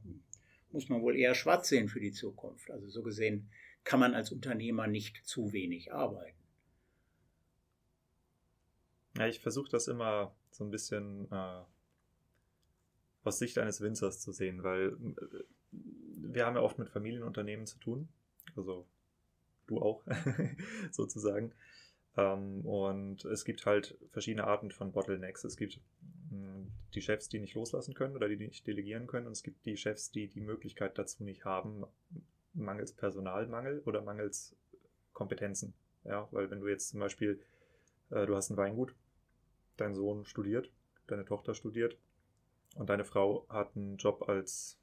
muss 0.72 0.88
man 0.88 1.01
wohl 1.01 1.18
eher 1.18 1.36
schwarz 1.36 1.68
sehen 1.68 1.89
für 1.89 1.99
die 1.99 2.14
Zukunft. 2.14 2.72
Also 2.72 2.88
so 2.89 3.03
gesehen 3.03 3.49
kann 3.84 3.99
man 3.99 4.14
als 4.14 4.32
Unternehmer 4.32 4.88
nicht 4.88 5.26
zu 5.26 5.51
wenig 5.51 5.91
arbeiten. 5.91 6.38
Ja, 9.18 9.28
ich 9.28 9.39
versuche 9.41 9.70
das 9.70 9.88
immer 9.88 10.34
so 10.51 10.64
ein 10.64 10.72
bisschen 10.72 11.28
äh, 11.32 11.61
aus 13.24 13.39
Sicht 13.39 13.57
eines 13.57 13.82
Winzers 13.82 14.19
zu 14.19 14.32
sehen, 14.32 14.63
weil 14.63 14.89
äh, 14.89 15.43
wir 15.71 16.45
haben 16.45 16.55
ja 16.55 16.61
oft 16.61 16.80
mit 16.80 16.89
Familienunternehmen 16.89 17.65
zu 17.65 17.80
tun, 17.80 18.07
also 18.55 18.86
du 19.67 19.82
auch 19.82 20.03
sozusagen. 20.91 21.53
Ähm, 22.17 22.65
und 22.65 23.26
es 23.26 23.45
gibt 23.45 23.65
halt 23.65 23.97
verschiedene 24.11 24.45
Arten 24.45 24.71
von 24.71 24.91
Bottlenecks. 24.91 25.43
Es 25.43 25.57
gibt 25.57 25.80
hm, 26.30 26.71
die 26.93 27.01
Chefs, 27.01 27.30
die 27.30 27.39
nicht 27.39 27.55
loslassen 27.55 27.93
können 27.93 28.15
oder 28.15 28.28
die 28.28 28.38
nicht 28.38 28.67
delegieren 28.67 29.07
können. 29.07 29.28
Und 29.28 29.34
es 29.34 29.43
gibt 29.43 29.65
die 29.65 29.78
Chefs, 29.78 30.11
die 30.11 30.28
die 30.28 30.41
Möglichkeit 30.41 30.97
dazu 30.97 31.24
nicht 31.24 31.45
haben, 31.45 31.86
mangels 32.53 32.93
Personalmangel 32.93 33.82
oder 33.86 34.01
mangels 34.01 34.55
Kompetenzen. 35.13 35.74
Ja, 36.03 36.28
weil 36.32 36.51
wenn 36.51 36.59
du 36.59 36.67
jetzt 36.67 36.89
zum 36.89 36.99
Beispiel, 36.99 37.39
äh, 38.09 38.26
du 38.26 38.36
hast 38.36 38.49
ein 38.49 38.57
Weingut, 38.57 38.93
dein 39.78 39.95
Sohn 39.95 40.26
studiert, 40.26 40.69
deine 41.07 41.26
Tochter 41.26 41.55
studiert 41.55 41.97
und 42.76 42.89
deine 42.89 43.05
Frau 43.05 43.45
hat 43.49 43.76
einen 43.76 43.97
Job 43.97 44.28
als, 44.28 44.80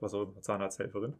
was 0.00 0.14
auch 0.14 0.22
immer, 0.22 0.40
Zahnarzthelferin, 0.42 1.14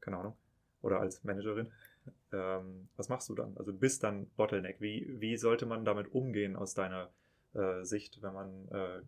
keine 0.00 0.18
Ahnung, 0.18 0.36
oder 0.82 1.00
als 1.00 1.24
Managerin 1.24 1.70
ähm, 2.32 2.88
was 2.96 3.08
machst 3.08 3.28
du 3.28 3.34
dann? 3.34 3.56
Also 3.56 3.72
du 3.72 3.78
bist 3.78 4.02
dann 4.02 4.26
Bottleneck. 4.36 4.80
Wie, 4.80 5.14
wie 5.20 5.36
sollte 5.36 5.66
man 5.66 5.84
damit 5.84 6.12
umgehen 6.12 6.56
aus 6.56 6.74
deiner 6.74 7.10
äh, 7.54 7.84
Sicht, 7.84 8.22
wenn 8.22 8.32
man 8.32 8.68
äh, 8.68 9.02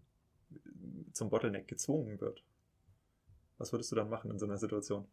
zum 1.13 1.31
Bottleneck 1.31 1.69
gezwungen 1.69 2.21
wird? 2.21 2.43
Was 3.59 3.73
würdest 3.73 3.91
du 3.93 3.97
dann 3.97 4.11
machen 4.11 4.31
in 4.31 4.39
so 4.39 4.47
einer 4.47 4.59
Situation? 4.59 5.07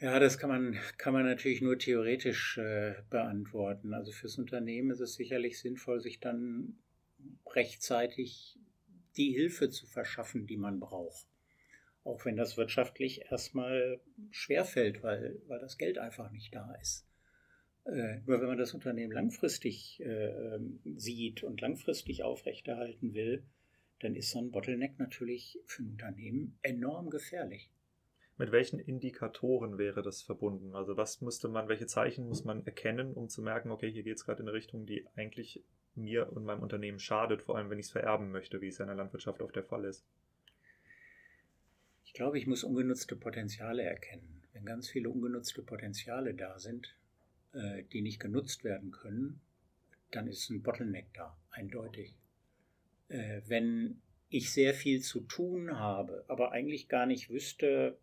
Ja, 0.00 0.20
das 0.20 0.38
kann 0.38 0.48
man, 0.48 0.78
kann 0.96 1.12
man 1.12 1.24
natürlich 1.24 1.60
nur 1.60 1.76
theoretisch 1.76 2.56
äh, 2.58 2.94
beantworten. 3.10 3.94
Also 3.94 4.12
fürs 4.12 4.38
Unternehmen 4.38 4.92
ist 4.92 5.00
es 5.00 5.14
sicherlich 5.14 5.58
sinnvoll, 5.58 6.00
sich 6.00 6.20
dann 6.20 6.78
rechtzeitig 7.46 8.60
die 9.18 9.32
Hilfe 9.32 9.68
zu 9.70 9.86
verschaffen, 9.86 10.46
die 10.46 10.56
man 10.56 10.80
braucht. 10.80 11.26
Auch 12.04 12.24
wenn 12.24 12.36
das 12.36 12.56
wirtschaftlich 12.56 13.30
erstmal 13.30 14.00
schwerfällt, 14.30 15.02
weil, 15.02 15.42
weil 15.46 15.58
das 15.58 15.76
Geld 15.76 15.98
einfach 15.98 16.30
nicht 16.30 16.54
da 16.54 16.74
ist. 16.80 17.06
Äh, 17.84 18.20
nur 18.26 18.40
wenn 18.40 18.48
man 18.48 18.58
das 18.58 18.74
Unternehmen 18.74 19.12
langfristig 19.12 20.00
äh, 20.00 20.58
sieht 20.96 21.42
und 21.42 21.60
langfristig 21.60 22.22
aufrechterhalten 22.22 23.14
will, 23.14 23.44
dann 24.00 24.14
ist 24.14 24.30
so 24.30 24.38
ein 24.38 24.50
Bottleneck 24.50 24.98
natürlich 24.98 25.58
für 25.66 25.82
ein 25.82 25.90
Unternehmen 25.90 26.58
enorm 26.62 27.10
gefährlich. 27.10 27.70
Mit 28.38 28.52
welchen 28.52 28.78
Indikatoren 28.78 29.78
wäre 29.78 30.00
das 30.00 30.22
verbunden? 30.22 30.76
Also 30.76 30.96
was 30.96 31.20
müsste 31.20 31.48
man, 31.48 31.68
welche 31.68 31.86
Zeichen 31.86 32.28
muss 32.28 32.44
man 32.44 32.64
erkennen, 32.64 33.12
um 33.14 33.28
zu 33.28 33.42
merken, 33.42 33.72
okay, 33.72 33.90
hier 33.90 34.04
geht 34.04 34.16
es 34.16 34.24
gerade 34.24 34.42
in 34.42 34.48
eine 34.48 34.56
Richtung, 34.56 34.86
die 34.86 35.04
eigentlich 35.16 35.64
mir 35.96 36.32
und 36.32 36.44
meinem 36.44 36.62
Unternehmen 36.62 37.00
schadet, 37.00 37.42
vor 37.42 37.56
allem 37.56 37.68
wenn 37.68 37.80
ich 37.80 37.86
es 37.86 37.92
vererben 37.92 38.30
möchte, 38.30 38.60
wie 38.60 38.68
es 38.68 38.78
ja 38.78 38.84
in 38.84 38.88
der 38.88 38.96
Landwirtschaft 38.96 39.42
oft 39.42 39.56
der 39.56 39.64
Fall 39.64 39.84
ist. 39.84 40.06
Ich 42.04 42.12
glaube, 42.12 42.38
ich 42.38 42.46
muss 42.46 42.62
ungenutzte 42.62 43.16
Potenziale 43.16 43.82
erkennen. 43.82 44.42
Wenn 44.52 44.64
ganz 44.64 44.88
viele 44.88 45.10
ungenutzte 45.10 45.62
Potenziale 45.62 46.34
da 46.34 46.60
sind, 46.60 46.96
äh, 47.52 47.82
die 47.92 48.02
nicht 48.02 48.20
genutzt 48.20 48.62
werden 48.62 48.92
können, 48.92 49.40
dann 50.12 50.28
ist 50.28 50.48
ein 50.48 50.62
Bottleneck 50.62 51.12
da, 51.12 51.36
eindeutig. 51.50 52.14
Äh, 53.08 53.42
wenn 53.46 54.00
ich 54.30 54.52
sehr 54.52 54.74
viel 54.74 55.00
zu 55.00 55.20
tun 55.22 55.78
habe, 55.78 56.24
aber 56.28 56.52
eigentlich 56.52 56.88
gar 56.88 57.06
nicht 57.06 57.30
wüsste, 57.30 57.98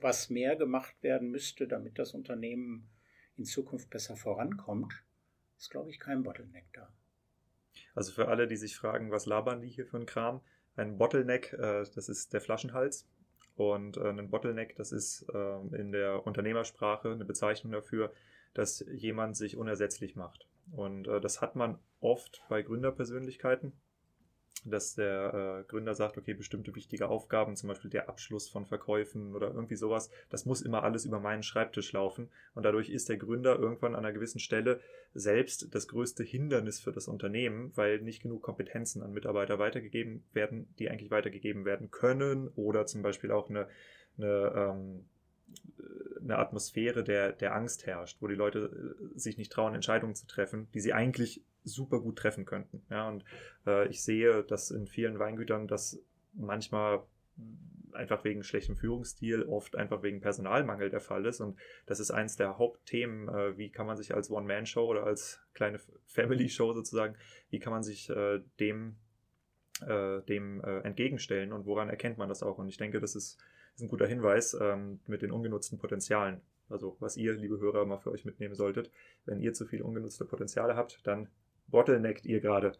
was 0.00 0.30
mehr 0.30 0.56
gemacht 0.56 0.94
werden 1.02 1.30
müsste, 1.30 1.66
damit 1.66 1.98
das 1.98 2.14
Unternehmen 2.14 2.88
in 3.36 3.44
Zukunft 3.44 3.90
besser 3.90 4.16
vorankommt, 4.16 5.04
ist, 5.58 5.70
glaube 5.70 5.90
ich, 5.90 5.98
kein 5.98 6.22
Bottleneck 6.22 6.66
da. 6.72 6.92
Also 7.94 8.12
für 8.12 8.28
alle, 8.28 8.46
die 8.46 8.56
sich 8.56 8.76
fragen, 8.76 9.10
was 9.10 9.26
labern 9.26 9.60
die 9.60 9.68
hier 9.68 9.86
für 9.86 9.98
ein 9.98 10.06
Kram, 10.06 10.40
ein 10.76 10.98
Bottleneck, 10.98 11.52
äh, 11.54 11.84
das 11.94 12.08
ist 12.08 12.32
der 12.32 12.40
Flaschenhals. 12.40 13.08
Und 13.56 13.96
äh, 13.96 14.10
ein 14.10 14.30
Bottleneck, 14.30 14.76
das 14.76 14.92
ist 14.92 15.26
äh, 15.32 15.76
in 15.78 15.92
der 15.92 16.26
Unternehmersprache 16.26 17.10
eine 17.10 17.24
Bezeichnung 17.24 17.72
dafür, 17.72 18.12
dass 18.52 18.84
jemand 18.92 19.36
sich 19.36 19.56
unersetzlich 19.56 20.16
macht. 20.16 20.46
Und 20.72 21.04
das 21.04 21.40
hat 21.40 21.54
man 21.54 21.78
oft 22.00 22.42
bei 22.48 22.62
Gründerpersönlichkeiten 22.62 23.72
dass 24.70 24.94
der 24.94 25.62
äh, 25.62 25.68
Gründer 25.68 25.94
sagt, 25.94 26.18
okay, 26.18 26.34
bestimmte 26.34 26.74
wichtige 26.74 27.08
Aufgaben, 27.08 27.56
zum 27.56 27.68
Beispiel 27.68 27.90
der 27.90 28.08
Abschluss 28.08 28.48
von 28.48 28.66
Verkäufen 28.66 29.34
oder 29.34 29.48
irgendwie 29.48 29.76
sowas, 29.76 30.10
das 30.30 30.46
muss 30.46 30.62
immer 30.62 30.82
alles 30.82 31.04
über 31.04 31.20
meinen 31.20 31.42
Schreibtisch 31.42 31.92
laufen. 31.92 32.28
Und 32.54 32.64
dadurch 32.64 32.90
ist 32.90 33.08
der 33.08 33.16
Gründer 33.16 33.58
irgendwann 33.58 33.94
an 33.94 34.04
einer 34.04 34.12
gewissen 34.12 34.40
Stelle 34.40 34.80
selbst 35.14 35.74
das 35.74 35.88
größte 35.88 36.22
Hindernis 36.22 36.80
für 36.80 36.92
das 36.92 37.08
Unternehmen, 37.08 37.72
weil 37.74 38.00
nicht 38.00 38.22
genug 38.22 38.42
Kompetenzen 38.42 39.02
an 39.02 39.12
Mitarbeiter 39.12 39.58
weitergegeben 39.58 40.24
werden, 40.32 40.68
die 40.78 40.90
eigentlich 40.90 41.10
weitergegeben 41.10 41.64
werden 41.64 41.90
können 41.90 42.48
oder 42.56 42.86
zum 42.86 43.02
Beispiel 43.02 43.32
auch 43.32 43.48
eine, 43.48 43.68
eine 44.18 44.52
ähm, 44.54 45.04
eine 46.22 46.38
Atmosphäre 46.38 47.04
der, 47.04 47.32
der 47.32 47.54
Angst 47.54 47.86
herrscht, 47.86 48.18
wo 48.20 48.26
die 48.26 48.34
Leute 48.34 48.96
äh, 49.14 49.18
sich 49.18 49.38
nicht 49.38 49.52
trauen, 49.52 49.74
Entscheidungen 49.74 50.14
zu 50.14 50.26
treffen, 50.26 50.68
die 50.74 50.80
sie 50.80 50.92
eigentlich 50.92 51.42
super 51.66 52.00
gut 52.00 52.16
treffen 52.16 52.44
könnten. 52.44 52.82
Ja, 52.90 53.08
und 53.08 53.24
äh, 53.66 53.88
ich 53.88 54.02
sehe, 54.02 54.44
dass 54.44 54.70
in 54.70 54.86
vielen 54.86 55.18
Weingütern 55.18 55.68
das 55.68 56.00
manchmal 56.32 57.02
einfach 57.92 58.24
wegen 58.24 58.42
schlechtem 58.42 58.76
Führungsstil, 58.76 59.44
oft 59.44 59.76
einfach 59.76 60.02
wegen 60.02 60.20
Personalmangel 60.20 60.90
der 60.90 61.00
Fall 61.00 61.24
ist. 61.26 61.40
Und 61.40 61.58
das 61.86 62.00
ist 62.00 62.10
eins 62.10 62.36
der 62.36 62.58
Hauptthemen, 62.58 63.28
äh, 63.28 63.58
wie 63.58 63.70
kann 63.70 63.86
man 63.86 63.96
sich 63.96 64.14
als 64.14 64.30
One-Man-Show 64.30 64.86
oder 64.86 65.04
als 65.04 65.40
kleine 65.54 65.80
Family-Show 66.06 66.72
sozusagen, 66.72 67.16
wie 67.50 67.58
kann 67.58 67.72
man 67.72 67.82
sich 67.82 68.08
äh, 68.10 68.40
dem, 68.60 68.96
äh, 69.86 70.20
dem 70.22 70.60
äh, 70.60 70.80
entgegenstellen 70.80 71.52
und 71.52 71.66
woran 71.66 71.88
erkennt 71.88 72.18
man 72.18 72.28
das 72.28 72.42
auch? 72.42 72.58
Und 72.58 72.68
ich 72.68 72.76
denke, 72.76 73.00
das 73.00 73.16
ist, 73.16 73.38
ist 73.74 73.82
ein 73.82 73.88
guter 73.88 74.06
Hinweis 74.06 74.56
ähm, 74.60 75.00
mit 75.06 75.22
den 75.22 75.32
ungenutzten 75.32 75.78
Potenzialen. 75.78 76.40
Also 76.68 76.96
was 77.00 77.16
ihr, 77.16 77.34
liebe 77.34 77.58
Hörer, 77.58 77.84
mal 77.84 77.98
für 77.98 78.10
euch 78.10 78.24
mitnehmen 78.24 78.54
solltet. 78.54 78.90
Wenn 79.24 79.40
ihr 79.40 79.52
zu 79.52 79.66
viele 79.66 79.84
ungenutzte 79.84 80.24
Potenziale 80.24 80.76
habt, 80.76 81.06
dann 81.06 81.28
bottleneckt 81.68 82.26
ihr 82.26 82.40
gerade 82.40 82.72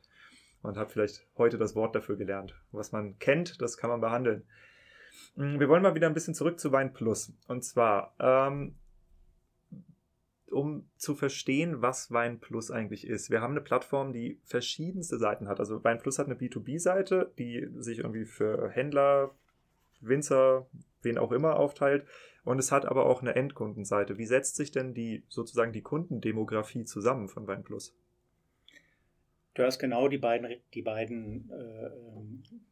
und 0.62 0.76
habt 0.76 0.92
vielleicht 0.92 1.26
heute 1.36 1.58
das 1.58 1.74
Wort 1.74 1.94
dafür 1.94 2.16
gelernt. 2.16 2.54
Was 2.72 2.92
man 2.92 3.18
kennt, 3.18 3.60
das 3.62 3.76
kann 3.76 3.90
man 3.90 4.00
behandeln. 4.00 4.44
Mm, 5.36 5.58
wir 5.58 5.68
wollen 5.68 5.82
mal 5.82 5.94
wieder 5.94 6.06
ein 6.06 6.14
bisschen 6.14 6.34
zurück 6.34 6.58
zu 6.58 6.72
Wein 6.72 6.92
Plus. 6.92 7.32
Und 7.46 7.64
zwar, 7.64 8.14
ähm, 8.18 8.74
um 10.50 10.88
zu 10.96 11.14
verstehen, 11.14 11.82
was 11.82 12.10
Wein 12.12 12.40
Plus 12.40 12.70
eigentlich 12.70 13.06
ist. 13.06 13.30
Wir 13.30 13.40
haben 13.40 13.52
eine 13.52 13.60
Plattform, 13.60 14.12
die 14.12 14.40
verschiedenste 14.44 15.18
Seiten 15.18 15.48
hat. 15.48 15.60
Also 15.60 15.82
Wein 15.84 15.98
Plus 15.98 16.18
hat 16.18 16.26
eine 16.26 16.36
B2B-Seite, 16.36 17.32
die 17.38 17.68
sich 17.76 17.98
irgendwie 17.98 18.24
für 18.24 18.68
Händler, 18.70 19.34
Winzer, 20.00 20.66
wen 21.02 21.18
auch 21.18 21.32
immer 21.32 21.56
aufteilt. 21.56 22.06
Und 22.44 22.58
es 22.58 22.70
hat 22.70 22.86
aber 22.86 23.06
auch 23.06 23.22
eine 23.22 23.34
Endkundenseite. 23.34 24.18
Wie 24.18 24.26
setzt 24.26 24.56
sich 24.56 24.70
denn 24.70 24.94
die 24.94 25.24
sozusagen 25.28 25.72
die 25.72 25.82
Kundendemografie 25.82 26.84
zusammen 26.84 27.28
von 27.28 27.46
Wein 27.46 27.64
Plus? 27.64 27.96
Du 29.56 29.62
hast 29.62 29.78
genau 29.78 30.06
die 30.08 30.18
beiden, 30.18 30.54
die 30.74 30.82
beiden 30.82 31.50
äh, 31.50 31.90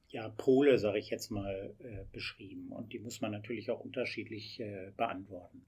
ja, 0.09 0.29
Pole, 0.29 0.77
sage 0.77 0.99
ich 0.99 1.09
jetzt 1.09 1.31
mal, 1.31 1.75
äh, 1.79 2.05
beschrieben. 2.13 2.73
Und 2.73 2.93
die 2.93 2.99
muss 2.99 3.23
man 3.23 3.33
natürlich 3.33 3.71
auch 3.71 3.81
unterschiedlich 3.81 4.61
äh, 4.61 4.93
beantworten. 4.95 5.65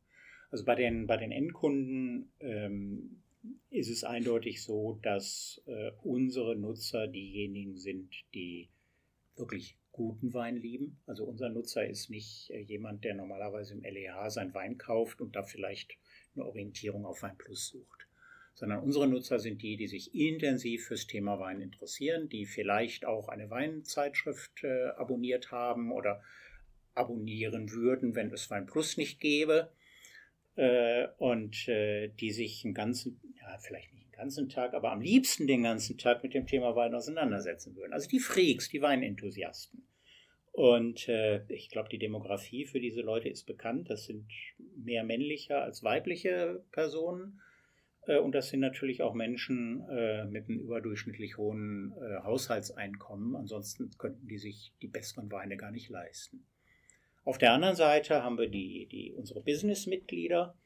Also 0.50 0.66
bei 0.66 0.74
den, 0.74 1.06
bei 1.06 1.16
den 1.16 1.32
Endkunden 1.32 2.30
ähm, 2.40 3.22
ist 3.70 3.88
es 3.88 4.04
eindeutig 4.04 4.62
so, 4.62 4.98
dass 5.02 5.62
äh, 5.64 5.92
unsere 6.02 6.54
Nutzer 6.54 7.08
diejenigen 7.08 7.78
sind, 7.78 8.14
die 8.34 8.68
wirklich 9.36 9.78
guten 9.92 10.34
Wein 10.34 10.56
lieben. 10.56 11.00
Also 11.06 11.24
unser 11.24 11.48
Nutzer 11.48 11.88
ist 11.88 12.10
nicht 12.10 12.50
äh, 12.50 12.60
jemand, 12.60 13.04
der 13.04 13.14
normalerweise 13.14 13.72
im 13.72 13.80
LEH 13.82 14.28
sein 14.28 14.52
Wein 14.52 14.76
kauft 14.76 15.22
und 15.22 15.34
da 15.34 15.42
vielleicht 15.42 15.96
eine 16.34 16.44
Orientierung 16.44 17.06
auf 17.06 17.22
Wein 17.22 17.38
Plus 17.38 17.68
sucht 17.68 18.05
sondern 18.56 18.80
unsere 18.80 19.06
Nutzer 19.06 19.38
sind 19.38 19.60
die, 19.60 19.76
die 19.76 19.86
sich 19.86 20.14
intensiv 20.14 20.86
fürs 20.86 21.06
Thema 21.06 21.38
Wein 21.38 21.60
interessieren, 21.60 22.30
die 22.30 22.46
vielleicht 22.46 23.04
auch 23.04 23.28
eine 23.28 23.50
Weinzeitschrift 23.50 24.64
äh, 24.64 24.88
abonniert 24.96 25.52
haben 25.52 25.92
oder 25.92 26.22
abonnieren 26.94 27.70
würden, 27.70 28.14
wenn 28.14 28.32
es 28.32 28.50
Wein 28.50 28.64
Plus 28.64 28.96
nicht 28.96 29.20
gäbe 29.20 29.70
äh, 30.56 31.06
und 31.18 31.68
äh, 31.68 32.08
die 32.08 32.32
sich 32.32 32.64
einen 32.64 32.72
ganzen, 32.72 33.20
ja 33.38 33.58
vielleicht 33.58 33.92
nicht 33.92 34.06
einen 34.06 34.12
ganzen 34.12 34.48
Tag, 34.48 34.72
aber 34.72 34.90
am 34.90 35.02
liebsten 35.02 35.46
den 35.46 35.62
ganzen 35.62 35.98
Tag 35.98 36.22
mit 36.22 36.32
dem 36.32 36.46
Thema 36.46 36.74
Wein 36.74 36.94
auseinandersetzen 36.94 37.76
würden. 37.76 37.92
Also 37.92 38.08
die 38.08 38.20
Freaks, 38.20 38.70
die 38.70 38.80
Weinenthusiasten. 38.80 39.86
Und 40.52 41.06
äh, 41.10 41.42
ich 41.52 41.68
glaube, 41.68 41.90
die 41.90 41.98
Demografie 41.98 42.64
für 42.64 42.80
diese 42.80 43.02
Leute 43.02 43.28
ist 43.28 43.44
bekannt. 43.44 43.90
Das 43.90 44.06
sind 44.06 44.24
mehr 44.74 45.04
männliche 45.04 45.58
als 45.58 45.82
weibliche 45.82 46.64
Personen. 46.72 47.42
Äh, 48.06 48.18
und 48.18 48.34
das 48.34 48.48
sind 48.48 48.60
natürlich 48.60 49.02
auch 49.02 49.14
Menschen 49.14 49.86
äh, 49.88 50.24
mit 50.24 50.48
einem 50.48 50.60
überdurchschnittlich 50.60 51.36
hohen 51.36 51.92
äh, 52.00 52.22
Haushaltseinkommen. 52.22 53.36
Ansonsten 53.36 53.90
könnten 53.98 54.26
die 54.26 54.38
sich 54.38 54.72
die 54.82 54.88
besseren 54.88 55.30
Weine 55.30 55.56
gar 55.56 55.70
nicht 55.70 55.88
leisten. 55.88 56.44
Auf 57.24 57.38
der 57.38 57.52
anderen 57.52 57.74
Seite 57.74 58.22
haben 58.22 58.38
wir 58.38 58.48
die, 58.48 58.86
die, 58.86 59.12
unsere 59.12 59.42
Business-Mitglieder. 59.42 60.56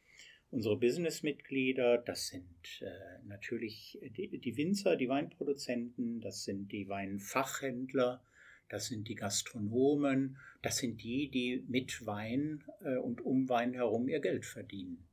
Unsere 0.51 0.77
Business-Mitglieder, 0.77 1.99
das 1.99 2.27
sind 2.27 2.83
äh, 2.83 3.25
natürlich 3.25 3.99
die, 4.17 4.37
die 4.39 4.57
Winzer, 4.57 4.97
die 4.97 5.09
Weinproduzenten, 5.09 6.21
das 6.21 6.43
sind 6.43 6.73
die 6.73 6.89
Weinfachhändler, 6.89 8.21
das 8.69 8.87
sind 8.87 9.09
die 9.09 9.15
Gastronomen, 9.15 10.39
das 10.61 10.79
sind 10.79 11.03
die, 11.03 11.31
die 11.31 11.65
mit 11.69 12.05
Wein 12.05 12.65
äh, 12.83 12.97
und 12.97 13.21
um 13.21 13.49
Wein 13.49 13.75
herum 13.75 14.09
ihr 14.09 14.21
Geld 14.21 14.45
verdienen. 14.45 15.07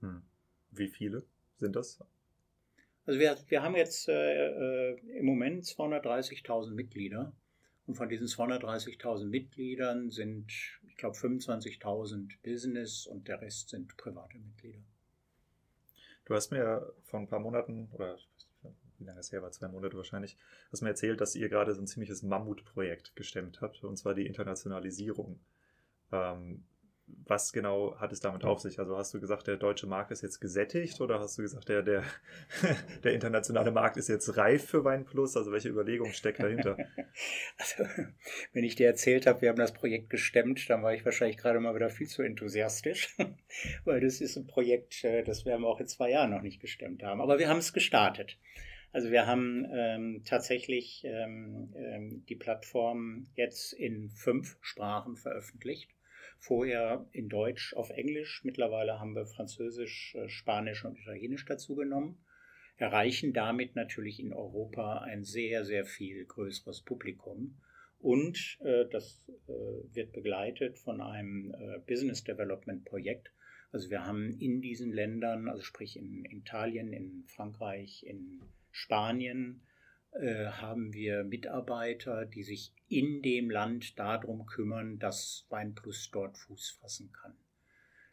Hm. 0.00 0.22
Wie 0.78 0.88
viele 0.88 1.24
sind 1.56 1.76
das? 1.76 1.98
Also 3.06 3.20
wir, 3.20 3.36
wir 3.48 3.62
haben 3.62 3.76
jetzt 3.76 4.08
äh, 4.08 4.92
äh 4.92 5.18
im 5.18 5.26
Moment 5.26 5.64
230.000 5.64 6.72
Mitglieder 6.72 7.32
und 7.86 7.94
von 7.94 8.08
diesen 8.08 8.26
230.000 8.26 9.26
Mitgliedern 9.26 10.10
sind, 10.10 10.50
ich 10.88 10.96
glaube, 10.96 11.16
25.000 11.16 12.32
Business 12.42 13.06
und 13.06 13.28
der 13.28 13.40
Rest 13.40 13.68
sind 13.68 13.96
private 13.96 14.38
Mitglieder. 14.38 14.82
Du 16.24 16.34
hast 16.34 16.50
mir 16.50 16.92
vor 17.04 17.20
ein 17.20 17.28
paar 17.28 17.38
Monaten, 17.38 17.88
oder 17.92 18.18
wie 18.98 19.04
lange 19.04 19.20
es 19.20 19.30
her 19.30 19.42
war, 19.42 19.52
zwei 19.52 19.68
Monate 19.68 19.96
wahrscheinlich, 19.96 20.36
hast 20.72 20.82
mir 20.82 20.88
erzählt, 20.88 21.20
dass 21.20 21.36
ihr 21.36 21.48
gerade 21.48 21.72
so 21.72 21.80
ein 21.80 21.86
ziemliches 21.86 22.24
Mammutprojekt 22.24 23.14
gestemmt 23.14 23.60
habt, 23.60 23.84
und 23.84 23.96
zwar 23.96 24.14
die 24.14 24.26
Internationalisierung. 24.26 25.38
Ähm, 26.10 26.64
was 27.06 27.52
genau 27.52 27.96
hat 27.98 28.12
es 28.12 28.20
damit 28.20 28.44
auf 28.44 28.60
sich? 28.60 28.78
Also 28.78 28.96
hast 28.96 29.14
du 29.14 29.20
gesagt, 29.20 29.46
der 29.46 29.56
deutsche 29.56 29.86
Markt 29.86 30.10
ist 30.10 30.22
jetzt 30.22 30.40
gesättigt 30.40 31.00
oder 31.00 31.20
hast 31.20 31.38
du 31.38 31.42
gesagt, 31.42 31.68
der, 31.68 31.82
der, 31.82 32.02
der 33.04 33.12
internationale 33.12 33.70
Markt 33.70 33.96
ist 33.96 34.08
jetzt 34.08 34.36
reif 34.36 34.66
für 34.66 34.84
Wein 34.84 35.04
Plus? 35.04 35.36
Also 35.36 35.52
welche 35.52 35.68
Überlegung 35.68 36.12
steckt 36.12 36.40
dahinter? 36.40 36.76
Also, 37.58 37.84
wenn 38.52 38.64
ich 38.64 38.76
dir 38.76 38.86
erzählt 38.86 39.26
habe, 39.26 39.40
wir 39.40 39.48
haben 39.48 39.56
das 39.56 39.72
Projekt 39.72 40.10
gestemmt, 40.10 40.68
dann 40.68 40.82
war 40.82 40.92
ich 40.92 41.04
wahrscheinlich 41.04 41.38
gerade 41.38 41.58
mal 41.60 41.74
wieder 41.74 41.88
viel 41.88 42.06
zu 42.06 42.22
enthusiastisch, 42.22 43.16
weil 43.84 44.00
das 44.00 44.20
ist 44.20 44.36
ein 44.36 44.46
Projekt, 44.46 45.02
äh, 45.04 45.22
das 45.22 45.46
wir 45.46 45.56
auch 45.56 45.80
in 45.80 45.86
zwei 45.86 46.10
Jahren 46.10 46.30
noch 46.30 46.42
nicht 46.42 46.60
gestemmt 46.60 47.02
haben. 47.02 47.20
Aber 47.20 47.38
wir 47.38 47.48
haben 47.48 47.58
es 47.58 47.72
gestartet. 47.72 48.38
Also 48.92 49.10
wir 49.10 49.26
haben 49.26 49.66
ähm, 49.72 50.22
tatsächlich 50.24 51.04
ähm, 51.04 51.72
ähm, 51.76 52.24
die 52.28 52.36
Plattform 52.36 53.26
jetzt 53.34 53.72
in 53.72 54.10
fünf 54.10 54.58
Sprachen 54.60 55.16
veröffentlicht 55.16 55.95
vorher 56.38 57.06
in 57.12 57.28
Deutsch 57.28 57.74
auf 57.74 57.90
Englisch. 57.90 58.42
Mittlerweile 58.44 59.00
haben 59.00 59.14
wir 59.14 59.26
Französisch, 59.26 60.14
äh, 60.14 60.28
Spanisch 60.28 60.84
und 60.84 60.98
Italienisch 60.98 61.44
dazu 61.44 61.74
genommen. 61.74 62.18
Erreichen 62.76 63.32
damit 63.32 63.74
natürlich 63.74 64.20
in 64.20 64.32
Europa 64.32 64.98
ein 64.98 65.24
sehr, 65.24 65.64
sehr 65.64 65.86
viel 65.86 66.24
größeres 66.26 66.82
Publikum. 66.82 67.56
Und 67.98 68.58
äh, 68.62 68.84
das 68.90 69.28
äh, 69.48 69.94
wird 69.94 70.12
begleitet 70.12 70.78
von 70.78 71.00
einem 71.00 71.54
äh, 71.54 71.78
Business 71.86 72.22
Development 72.22 72.84
Projekt. 72.84 73.32
Also 73.72 73.90
wir 73.90 74.04
haben 74.04 74.38
in 74.38 74.60
diesen 74.60 74.92
Ländern, 74.92 75.48
also 75.48 75.62
sprich 75.62 75.96
in, 75.96 76.24
Italien, 76.26 76.92
in 76.92 77.24
Frankreich, 77.26 78.04
in 78.06 78.42
Spanien, 78.70 79.62
äh, 80.12 80.46
haben 80.46 80.92
wir 80.92 81.24
Mitarbeiter, 81.24 82.26
die 82.26 82.42
sich 82.42 82.72
in 82.88 83.22
dem 83.22 83.50
Land 83.50 83.98
darum 83.98 84.46
kümmern, 84.46 84.98
dass 84.98 85.46
Weinplus 85.48 86.10
dort 86.10 86.38
Fuß 86.38 86.78
fassen 86.80 87.12
kann. 87.12 87.34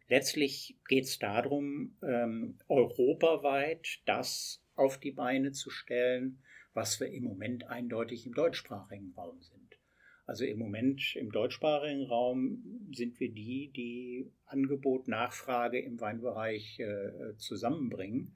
Letztlich 0.07 0.77
geht 0.87 1.05
es 1.05 1.19
darum, 1.19 1.95
ähm, 2.03 2.57
europaweit 2.67 4.01
das 4.05 4.63
auf 4.75 4.99
die 4.99 5.11
Beine 5.11 5.51
zu 5.51 5.69
stellen, 5.69 6.41
was 6.73 6.99
wir 6.99 7.07
im 7.07 7.23
Moment 7.23 7.67
eindeutig 7.67 8.25
im 8.25 8.33
deutschsprachigen 8.33 9.13
Raum 9.15 9.41
sind. 9.41 9.79
Also 10.25 10.45
im 10.45 10.57
Moment 10.57 11.15
im 11.15 11.31
deutschsprachigen 11.31 12.05
Raum 12.05 12.89
sind 12.93 13.19
wir 13.19 13.31
die, 13.31 13.71
die 13.75 14.31
Angebot, 14.45 15.07
Nachfrage 15.07 15.79
im 15.79 15.99
Weinbereich 15.99 16.79
äh, 16.79 17.35
zusammenbringen 17.37 18.35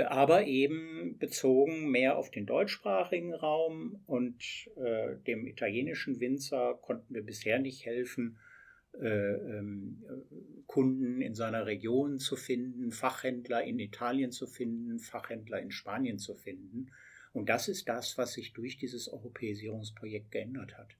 aber 0.00 0.46
eben 0.46 1.18
bezogen 1.18 1.90
mehr 1.90 2.16
auf 2.16 2.30
den 2.30 2.46
deutschsprachigen 2.46 3.34
Raum 3.34 4.00
und 4.06 4.42
äh, 4.76 5.16
dem 5.26 5.46
italienischen 5.46 6.18
Winzer 6.18 6.78
konnten 6.80 7.14
wir 7.14 7.22
bisher 7.22 7.58
nicht 7.58 7.84
helfen, 7.84 8.38
äh, 9.00 9.06
ähm, 9.06 10.02
Kunden 10.66 11.20
in 11.20 11.34
seiner 11.34 11.66
Region 11.66 12.18
zu 12.18 12.36
finden, 12.36 12.90
Fachhändler 12.90 13.62
in 13.64 13.78
Italien 13.78 14.32
zu 14.32 14.46
finden, 14.46 14.98
Fachhändler 14.98 15.60
in 15.60 15.70
Spanien 15.70 16.18
zu 16.18 16.34
finden. 16.34 16.90
Und 17.32 17.48
das 17.48 17.68
ist 17.68 17.88
das, 17.88 18.18
was 18.18 18.34
sich 18.34 18.52
durch 18.52 18.78
dieses 18.78 19.08
Europäisierungsprojekt 19.08 20.30
geändert 20.30 20.76
hat. 20.76 20.96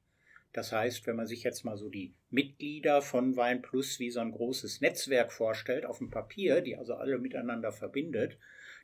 Das 0.53 0.73
heißt, 0.73 1.07
wenn 1.07 1.17
man 1.17 1.27
sich 1.27 1.43
jetzt 1.45 1.65
mal 1.65 1.79
so 1.79 1.89
die 1.89 2.15
Mitglieder 2.31 3.01
von 3.01 3.37
Wein 3.37 3.63
Plus 3.63 3.99
wie 3.99 4.11
so 4.11 4.21
ein 4.21 4.33
großes 4.33 4.83
Netzwerk 4.83 5.33
vorstellt 5.33 5.87
auf 5.87 5.99
dem 5.99 6.11
Papier, 6.11 6.61
die 6.61 6.77
also 6.77 6.95
alle 6.95 7.19
miteinander 7.19 7.73
verbindet, 7.73 8.39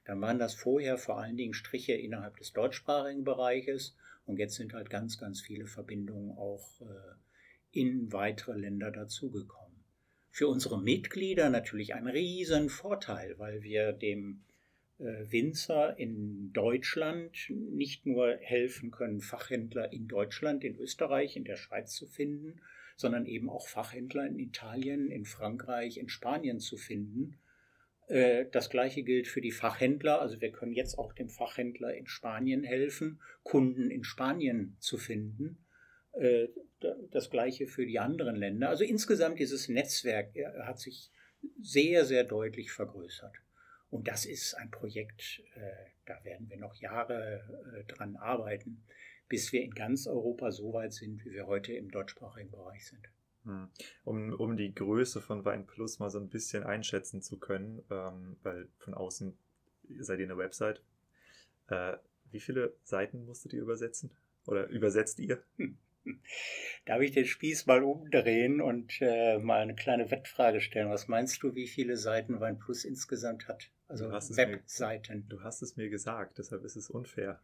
dann 0.08 0.22
waren 0.22 0.38
das 0.38 0.54
vorher 0.54 0.96
vor 0.96 1.18
allen 1.18 1.36
Dingen 1.36 1.52
Striche 1.52 1.92
innerhalb 1.92 2.38
des 2.38 2.54
deutschsprachigen 2.54 3.24
Bereiches 3.24 3.94
und 4.24 4.38
jetzt 4.38 4.54
sind 4.54 4.72
halt 4.72 4.88
ganz, 4.88 5.18
ganz 5.18 5.42
viele 5.42 5.66
Verbindungen 5.66 6.30
auch 6.30 6.80
äh, 6.80 7.78
in 7.78 8.10
weitere 8.10 8.56
Länder 8.56 8.90
dazugekommen. 8.90 9.84
Für 10.30 10.48
unsere 10.48 10.80
Mitglieder 10.80 11.50
natürlich 11.50 11.94
ein 11.94 12.06
riesen 12.06 12.70
Vorteil, 12.70 13.38
weil 13.38 13.62
wir 13.62 13.92
dem 13.92 14.44
äh, 14.98 15.30
Winzer 15.30 15.98
in 15.98 16.54
Deutschland 16.54 17.36
nicht 17.50 18.06
nur 18.06 18.38
helfen 18.38 18.90
können, 18.90 19.20
Fachhändler 19.20 19.92
in 19.92 20.08
Deutschland, 20.08 20.64
in 20.64 20.78
Österreich, 20.78 21.36
in 21.36 21.44
der 21.44 21.56
Schweiz 21.56 21.92
zu 21.94 22.06
finden, 22.06 22.62
sondern 22.96 23.26
eben 23.26 23.50
auch 23.50 23.68
Fachhändler 23.68 24.26
in 24.26 24.38
Italien, 24.38 25.10
in 25.10 25.26
Frankreich, 25.26 25.98
in 25.98 26.08
Spanien 26.08 26.60
zu 26.60 26.78
finden 26.78 27.38
das 28.08 28.70
gleiche 28.70 29.02
gilt 29.02 29.28
für 29.28 29.42
die 29.42 29.52
Fachhändler. 29.52 30.20
Also 30.20 30.40
wir 30.40 30.50
können 30.50 30.72
jetzt 30.72 30.98
auch 30.98 31.12
dem 31.12 31.28
Fachhändler 31.28 31.94
in 31.94 32.06
Spanien 32.06 32.64
helfen, 32.64 33.20
Kunden 33.42 33.90
in 33.90 34.02
Spanien 34.02 34.76
zu 34.80 34.96
finden. 34.96 35.58
Äh, 36.12 36.48
das 37.10 37.28
gleiche 37.30 37.66
für 37.66 37.84
die 37.84 37.98
anderen 37.98 38.36
Länder. 38.36 38.68
Also 38.68 38.84
insgesamt 38.84 39.40
dieses 39.40 39.68
Netzwerk 39.68 40.34
äh, 40.36 40.46
hat 40.62 40.78
sich 40.78 41.10
sehr, 41.60 42.04
sehr 42.04 42.24
deutlich 42.24 42.70
vergrößert. 42.70 43.34
Und 43.90 44.06
das 44.06 44.26
ist 44.26 44.54
ein 44.54 44.70
Projekt, 44.70 45.42
da 46.04 46.22
werden 46.22 46.50
wir 46.50 46.58
noch 46.58 46.74
Jahre 46.74 47.84
dran 47.88 48.16
arbeiten, 48.16 48.84
bis 49.30 49.50
wir 49.52 49.62
in 49.62 49.70
ganz 49.70 50.06
Europa 50.06 50.50
so 50.50 50.74
weit 50.74 50.92
sind, 50.92 51.24
wie 51.24 51.32
wir 51.32 51.46
heute 51.46 51.72
im 51.72 51.90
deutschsprachigen 51.90 52.50
Bereich 52.50 52.86
sind. 52.86 53.08
Hm. 53.48 53.68
Um, 54.04 54.34
um 54.34 54.56
die 54.58 54.74
Größe 54.74 55.22
von 55.22 55.44
Wein 55.46 55.66
Plus 55.66 55.98
mal 55.98 56.10
so 56.10 56.18
ein 56.18 56.28
bisschen 56.28 56.64
einschätzen 56.64 57.22
zu 57.22 57.38
können, 57.38 57.82
ähm, 57.90 58.36
weil 58.42 58.68
von 58.76 58.92
außen 58.92 59.36
seid 60.00 60.20
ihr 60.20 60.26
eine 60.26 60.36
Website. 60.36 60.82
Äh, 61.68 61.96
wie 62.30 62.40
viele 62.40 62.74
Seiten 62.84 63.24
musstet 63.24 63.54
ihr 63.54 63.62
übersetzen? 63.62 64.10
Oder 64.46 64.66
übersetzt 64.68 65.18
ihr? 65.18 65.42
Darf 66.84 67.00
ich 67.00 67.12
den 67.12 67.24
Spieß 67.24 67.66
mal 67.66 67.82
umdrehen 67.82 68.60
und 68.60 69.00
äh, 69.00 69.38
mal 69.38 69.60
eine 69.60 69.74
kleine 69.74 70.10
Wettfrage 70.10 70.60
stellen? 70.60 70.90
Was 70.90 71.08
meinst 71.08 71.42
du, 71.42 71.54
wie 71.54 71.66
viele 71.66 71.96
Seiten 71.96 72.40
Wein 72.40 72.58
Plus 72.58 72.84
insgesamt 72.84 73.48
hat? 73.48 73.70
Also 73.88 74.10
Webseiten. 74.10 75.26
du 75.28 75.42
hast 75.42 75.62
es 75.62 75.76
mir 75.76 75.88
gesagt, 75.88 76.36
deshalb 76.36 76.64
ist 76.64 76.76
es 76.76 76.90
unfair. 76.90 77.40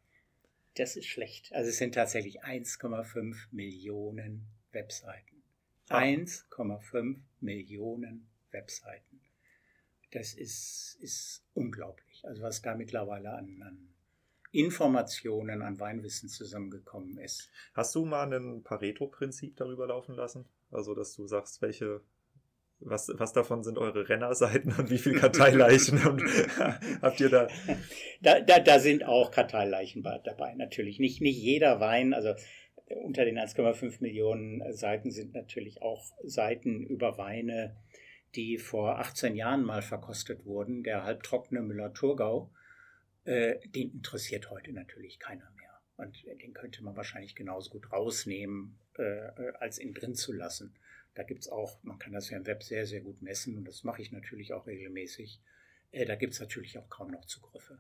Das 0.75 0.97
ist 0.97 1.07
schlecht. 1.07 1.53
Also 1.55 1.71
es 1.71 1.79
sind 1.79 1.95
tatsächlich 1.95 2.45
1,5 2.45 3.37
Millionen 3.53 4.47
Webseiten. 4.73 5.34
1,5 5.89 7.17
Millionen 7.41 8.29
Webseiten. 8.51 9.21
Das 10.13 10.33
ist, 10.35 10.97
ist 11.01 11.45
unglaublich. 11.55 12.25
Also 12.25 12.43
was 12.43 12.63
da 12.63 12.75
mittlerweile 12.75 13.33
an, 13.33 13.63
an 13.63 13.95
Informationen, 14.55 15.63
an 15.63 15.81
Weinwissen 15.81 16.29
zusammengekommen 16.29 17.19
ist. 17.19 17.51
Hast 17.75 17.95
du 17.97 18.05
mal 18.05 18.33
ein 18.33 18.63
Pareto-Prinzip 18.63 19.57
darüber 19.57 19.89
laufen 19.89 20.15
lassen? 20.15 20.49
Also, 20.71 20.95
dass 20.95 21.15
du 21.15 21.27
sagst, 21.27 21.61
welche, 21.61 22.01
was, 22.79 23.11
was 23.15 23.33
davon 23.33 23.65
sind 23.65 23.79
eure 23.79 24.09
Rennerseiten 24.09 24.73
und 24.79 24.91
wie 24.91 24.99
viele 24.99 25.19
Karteileichen 25.19 26.01
habt 27.03 27.21
ihr 27.21 27.31
da? 27.31 27.49
Da, 28.23 28.41
da? 28.41 28.61
Da 28.61 28.79
sind 28.79 29.05
auch 29.05 29.33
Karteileichen 29.33 30.05
dabei, 30.05 30.55
natürlich. 30.55 31.01
Nicht, 31.01 31.21
nicht 31.21 31.39
jeder 31.39 31.81
Wein, 31.81 32.15
also 32.15 32.35
unter 33.03 33.25
den 33.25 33.39
1,5 33.39 34.01
Millionen 34.01 34.73
Seiten 34.73 35.11
sind 35.11 35.35
natürlich 35.35 35.83
auch 35.83 36.13
Seiten 36.23 36.85
über 36.85 37.19
Weine, 37.19 37.77
die 38.35 38.59
vor 38.59 38.99
18 38.99 39.37
Jahren 39.37 39.65
mal 39.65 39.83
verkostet 39.83 40.45
wurden. 40.45 40.83
Der 40.83 41.05
halbtrockene 41.05 41.63
Müller-Thurgau 41.63 42.51
äh, 43.25 43.59
den 43.69 43.93
interessiert 43.93 44.51
heute 44.51 44.73
natürlich 44.73 45.19
keiner 45.19 45.51
mehr. 45.57 45.81
Und 45.97 46.25
den 46.43 46.53
könnte 46.53 46.83
man 46.83 46.97
wahrscheinlich 46.97 47.35
genauso 47.35 47.71
gut 47.71 47.93
rausnehmen, 47.93 48.79
äh, 48.99 49.53
als 49.61 49.79
ihn 49.79 49.95
drin 49.95 50.15
zu 50.15 50.33
lassen. 50.33 50.75
Da 51.15 51.23
gibt's 51.23 51.49
auch, 51.49 51.79
man 51.85 51.99
kann 51.99 52.13
das 52.13 52.31
ja 52.31 52.37
im 52.37 52.47
Web 52.47 52.63
sehr, 52.63 52.87
sehr 52.87 53.01
gut 53.01 53.23
messen 53.23 53.57
und 53.57 53.67
das 53.67 53.85
mache 53.85 54.03
ich 54.03 54.11
natürlich 54.11 54.53
auch 54.53 54.67
regelmäßig. 54.67 55.41
Äh, 55.93 56.05
da 56.05 56.17
gibt's 56.17 56.41
natürlich 56.41 56.79
auch 56.79 56.89
kaum 56.89 57.11
noch 57.11 57.25
Zugriffe. 57.25 57.79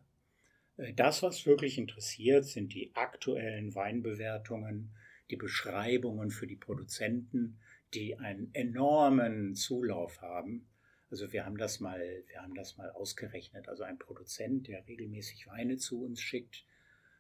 Das, 0.97 1.23
was 1.23 1.47
wirklich 1.47 1.79
interessiert, 1.79 2.47
sind 2.47 2.75
die 2.75 2.91
aktuellen 2.97 3.77
Weinbewertungen, 3.77 4.91
die 5.31 5.37
Beschreibungen 5.37 6.31
für 6.31 6.47
die 6.47 6.57
Produzenten, 6.57 7.59
die 7.95 8.19
einen 8.19 8.53
enormen 8.55 9.55
Zulauf 9.55 10.21
haben. 10.21 10.69
Also 11.11 11.33
wir 11.33 11.45
haben 11.45 11.57
das 11.57 11.81
mal, 11.81 12.01
wir 12.27 12.43
haben 12.43 12.55
das 12.55 12.77
mal 12.77 12.91
ausgerechnet. 12.91 13.69
Also 13.69 13.85
ein 13.85 13.99
Produzent, 13.99 14.69
der 14.69 14.87
regelmäßig 14.87 15.47
Weine 15.47 15.77
zu 15.77 16.03
uns 16.03 16.21
schickt, 16.21 16.65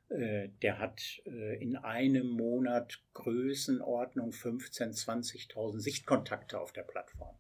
äh, 0.09 0.48
der 0.62 0.78
hat 0.78 1.22
äh, 1.26 1.62
in 1.62 1.76
einem 1.76 2.28
Monat 2.28 3.02
Größenordnung 3.14 4.30
15.000, 4.30 5.52
20.000 5.52 5.80
Sichtkontakte 5.80 6.61
auf 6.61 6.72
der 6.72 6.82
Plattform. 6.82 7.36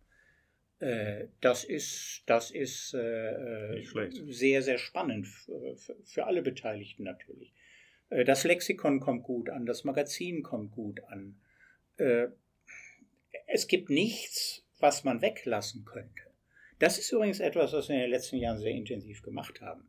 Äh, 0.78 1.28
das 1.40 1.64
ist, 1.64 2.22
das 2.26 2.50
ist 2.50 2.90
sehr, 2.90 4.62
sehr 4.62 4.78
spannend 4.78 5.26
für 6.04 6.26
alle 6.26 6.42
Beteiligten 6.42 7.04
natürlich. 7.04 7.52
Das 8.26 8.44
Lexikon 8.44 9.00
kommt 9.00 9.24
gut 9.24 9.50
an, 9.50 9.66
das 9.66 9.82
Magazin 9.82 10.42
kommt 10.44 10.70
gut 10.70 11.02
an. 11.08 11.34
Es 13.46 13.66
gibt 13.66 13.90
nichts, 13.90 14.64
was 14.78 15.02
man 15.02 15.20
weglassen 15.20 15.84
könnte. 15.84 16.22
Das 16.78 16.98
ist 16.98 17.10
übrigens 17.12 17.40
etwas, 17.40 17.72
was 17.72 17.88
wir 17.88 17.96
in 17.96 18.02
den 18.02 18.10
letzten 18.10 18.36
Jahren 18.36 18.58
sehr 18.58 18.72
intensiv 18.72 19.22
gemacht 19.22 19.60
haben. 19.60 19.88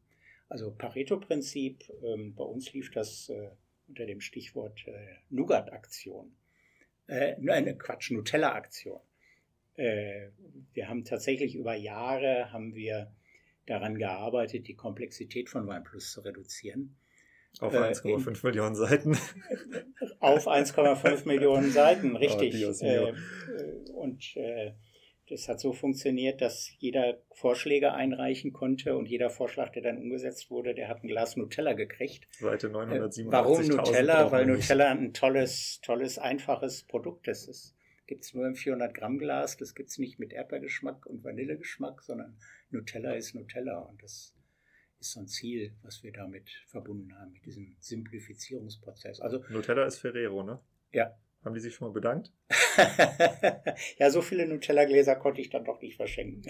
Also 0.50 0.72
Pareto-Prinzip, 0.72 1.84
ähm, 2.04 2.36
bei 2.36 2.44
uns 2.44 2.72
lief 2.74 2.92
das 2.92 3.30
äh, 3.30 3.50
unter 3.88 4.06
dem 4.06 4.22
Stichwort 4.22 4.88
äh, 4.88 5.18
Nougat-Aktion. 5.30 6.36
Äh, 7.08 7.36
nein, 7.40 7.78
Quatsch, 7.78 8.12
Nutella-Aktion. 8.12 9.00
Äh, 9.76 10.30
wir 10.74 10.88
haben 10.88 11.04
tatsächlich 11.04 11.56
über 11.56 11.76
Jahre 11.76 12.52
haben 12.54 12.76
wir 12.76 13.12
daran 13.66 13.98
gearbeitet, 13.98 14.68
die 14.68 14.76
Komplexität 14.76 15.50
von 15.50 15.68
OnePlus 15.68 16.12
zu 16.12 16.22
reduzieren. 16.22 16.96
Auf 17.60 17.74
1,5 17.74 18.28
äh, 18.28 18.48
Millionen 18.48 18.76
Seiten. 18.76 19.18
Auf 20.20 20.48
1,5 20.48 21.28
Millionen 21.28 21.72
Seiten, 21.72 22.16
richtig. 22.16 22.66
Oh, 22.66 22.86
äh, 22.86 23.14
und 23.94 24.36
äh, 24.36 24.74
das 25.28 25.48
hat 25.48 25.60
so 25.60 25.74
funktioniert, 25.74 26.42
dass 26.42 26.72
jeder 26.78 27.20
Vorschläge 27.32 27.94
einreichen 27.94 28.54
konnte 28.54 28.96
und 28.96 29.08
jeder 29.08 29.32
Vorschlag, 29.32 29.72
der 29.72 29.82
dann 29.82 29.98
umgesetzt 29.98 30.52
wurde, 30.52 30.76
der 30.76 30.88
hat 30.88 31.04
ein 31.04 31.08
Glas 31.08 31.36
Nutella 31.36 31.74
gekriegt. 31.74 32.28
Seite 32.32 32.70
987. 32.70 33.26
Äh, 33.26 33.32
warum 33.32 33.66
Nutella? 33.66 34.32
Weil 34.32 34.46
Nutella 34.46 34.92
ein 34.92 35.14
tolles, 35.14 35.80
tolles, 35.82 36.20
einfaches 36.20 36.84
Produkt 36.84 37.28
ist. 37.28 37.48
Das 37.48 37.76
gibt 38.06 38.24
es 38.24 38.34
nur 38.36 38.46
im 38.46 38.56
400 38.56 38.94
Gramm 38.94 39.18
Glas. 39.18 39.58
Das 39.58 39.74
gibt 39.74 39.90
es 39.90 39.98
nicht 39.98 40.20
mit 40.20 40.32
Erdbeergeschmack 40.32 41.08
und 41.08 41.24
Vanillegeschmack, 41.24 42.04
sondern 42.04 42.38
Nutella 42.70 43.14
ist 43.14 43.34
Nutella. 43.34 43.80
Und 43.80 44.04
das 44.04 44.35
ist 45.06 45.14
so 45.14 45.20
ein 45.20 45.28
Ziel, 45.28 45.74
was 45.84 46.04
wir 46.04 46.12
damit 46.12 46.50
verbunden 46.68 47.18
haben, 47.18 47.32
mit 47.32 47.46
diesem 47.46 47.76
Simplifizierungsprozess. 47.80 49.22
Also, 49.22 49.44
Nutella 49.50 49.86
ist 49.86 50.00
Ferrero, 50.00 50.44
ne? 50.44 50.60
Ja, 50.92 51.16
haben 51.44 51.54
die 51.54 51.62
sich 51.62 51.76
schon 51.76 51.88
mal 51.88 51.94
bedankt? 51.94 52.34
ja, 53.98 54.10
so 54.10 54.22
viele 54.22 54.48
Nutella-Gläser 54.48 55.16
konnte 55.16 55.42
ich 55.42 55.50
dann 55.50 55.64
doch 55.64 55.80
nicht 55.80 55.96
verschenken. 55.96 56.44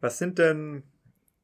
Was 0.00 0.18
sind 0.18 0.38
denn, 0.38 0.84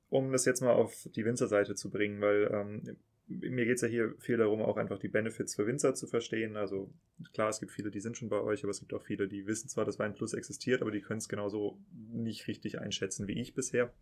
um 0.08 0.32
das 0.32 0.46
jetzt 0.46 0.62
mal 0.62 0.72
auf 0.72 1.08
die 1.14 1.24
Winzerseite 1.24 1.74
zu 1.74 1.90
bringen, 1.90 2.20
weil 2.20 2.50
ähm, 2.52 2.96
mir 3.26 3.64
geht 3.64 3.76
es 3.76 3.82
ja 3.82 3.88
hier 3.88 4.14
viel 4.18 4.36
darum, 4.36 4.60
auch 4.60 4.76
einfach 4.76 4.98
die 4.98 5.08
Benefits 5.08 5.54
für 5.54 5.66
Winzer 5.66 5.94
zu 5.94 6.06
verstehen. 6.06 6.56
Also 6.56 6.92
klar, 7.32 7.48
es 7.48 7.58
gibt 7.58 7.72
viele, 7.72 7.90
die 7.90 8.00
sind 8.00 8.16
schon 8.16 8.28
bei 8.28 8.40
euch, 8.40 8.62
aber 8.64 8.70
es 8.70 8.80
gibt 8.80 8.92
auch 8.92 9.02
viele, 9.02 9.28
die 9.28 9.46
wissen 9.46 9.68
zwar, 9.68 9.84
dass 9.84 9.98
Wein 9.98 10.14
Plus 10.14 10.34
existiert, 10.34 10.82
aber 10.82 10.90
die 10.90 11.00
können 11.00 11.18
es 11.18 11.28
genauso 11.28 11.78
nicht 12.12 12.46
richtig 12.48 12.80
einschätzen 12.80 13.26
wie 13.26 13.40
ich 13.40 13.54
bisher. 13.54 13.92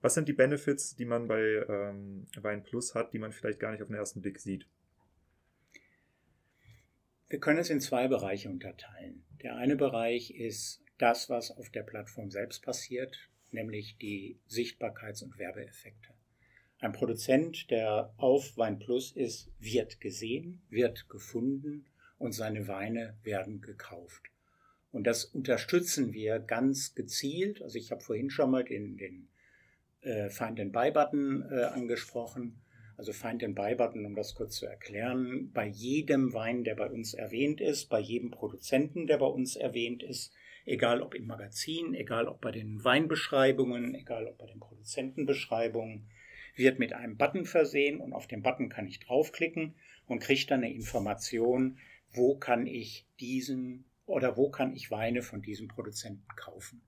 Was 0.00 0.14
sind 0.14 0.28
die 0.28 0.32
Benefits, 0.32 0.94
die 0.94 1.04
man 1.04 1.26
bei 1.26 1.40
ähm, 1.68 2.26
Wein 2.40 2.62
Plus 2.62 2.94
hat, 2.94 3.12
die 3.12 3.18
man 3.18 3.32
vielleicht 3.32 3.58
gar 3.58 3.72
nicht 3.72 3.82
auf 3.82 3.88
den 3.88 3.96
ersten 3.96 4.20
Blick 4.20 4.38
sieht? 4.38 4.66
Wir 7.28 7.40
können 7.40 7.58
es 7.58 7.70
in 7.70 7.80
zwei 7.80 8.08
Bereiche 8.08 8.50
unterteilen. 8.50 9.24
Der 9.42 9.56
eine 9.56 9.76
Bereich 9.76 10.32
ist 10.32 10.82
das, 10.98 11.28
was 11.28 11.50
auf 11.50 11.70
der 11.70 11.82
Plattform 11.82 12.30
selbst 12.30 12.62
passiert, 12.62 13.16
nämlich 13.50 13.98
die 13.98 14.38
Sichtbarkeits- 14.48 15.22
und 15.22 15.38
Werbeeffekte. 15.38 16.12
Ein 16.80 16.92
Produzent, 16.92 17.70
der 17.70 18.14
auf 18.16 18.56
Wein 18.56 18.78
Plus 18.78 19.12
ist, 19.12 19.50
wird 19.58 20.00
gesehen, 20.00 20.62
wird 20.70 21.10
gefunden 21.10 21.86
und 22.18 22.32
seine 22.32 22.68
Weine 22.68 23.18
werden 23.22 23.60
gekauft. 23.60 24.30
Und 24.90 25.06
das 25.06 25.26
unterstützen 25.26 26.12
wir 26.14 26.38
ganz 26.38 26.94
gezielt. 26.94 27.62
Also 27.62 27.78
ich 27.78 27.90
habe 27.90 28.00
vorhin 28.00 28.30
schon 28.30 28.50
mal 28.50 28.64
den, 28.64 28.96
den 28.96 29.28
äh, 30.00 30.30
Find 30.30 30.58
and 30.58 30.72
Buy 30.72 30.90
Button 30.90 31.44
äh, 31.50 31.64
angesprochen. 31.64 32.62
Also 32.96 33.12
Find 33.12 33.44
and 33.44 33.54
Buy 33.54 33.74
Button, 33.74 34.06
um 34.06 34.14
das 34.14 34.34
kurz 34.34 34.56
zu 34.56 34.66
erklären, 34.66 35.50
bei 35.52 35.66
jedem 35.66 36.32
Wein, 36.32 36.64
der 36.64 36.74
bei 36.74 36.88
uns 36.88 37.12
erwähnt 37.12 37.60
ist, 37.60 37.90
bei 37.90 38.00
jedem 38.00 38.30
Produzenten, 38.30 39.06
der 39.06 39.18
bei 39.18 39.26
uns 39.26 39.54
erwähnt 39.54 40.02
ist, 40.02 40.32
egal 40.64 41.02
ob 41.02 41.14
im 41.14 41.26
Magazin, 41.26 41.94
egal 41.94 42.26
ob 42.26 42.40
bei 42.40 42.50
den 42.50 42.82
Weinbeschreibungen, 42.82 43.94
egal 43.94 44.26
ob 44.26 44.38
bei 44.38 44.46
den 44.46 44.60
Produzentenbeschreibungen, 44.60 46.08
wird 46.60 46.78
mit 46.78 46.92
einem 46.92 47.16
Button 47.16 47.44
versehen 47.44 48.00
und 48.00 48.12
auf 48.12 48.28
den 48.28 48.42
Button 48.42 48.68
kann 48.68 48.86
ich 48.86 49.00
draufklicken 49.00 49.74
und 50.06 50.20
kriege 50.20 50.46
dann 50.46 50.62
eine 50.62 50.72
Information, 50.72 51.78
wo 52.12 52.36
kann 52.36 52.68
ich 52.68 53.06
diesen 53.18 53.84
oder 54.06 54.36
wo 54.36 54.50
kann 54.50 54.72
ich 54.72 54.92
Weine 54.92 55.22
von 55.22 55.42
diesem 55.42 55.66
Produzenten 55.66 56.28
kaufen. 56.36 56.82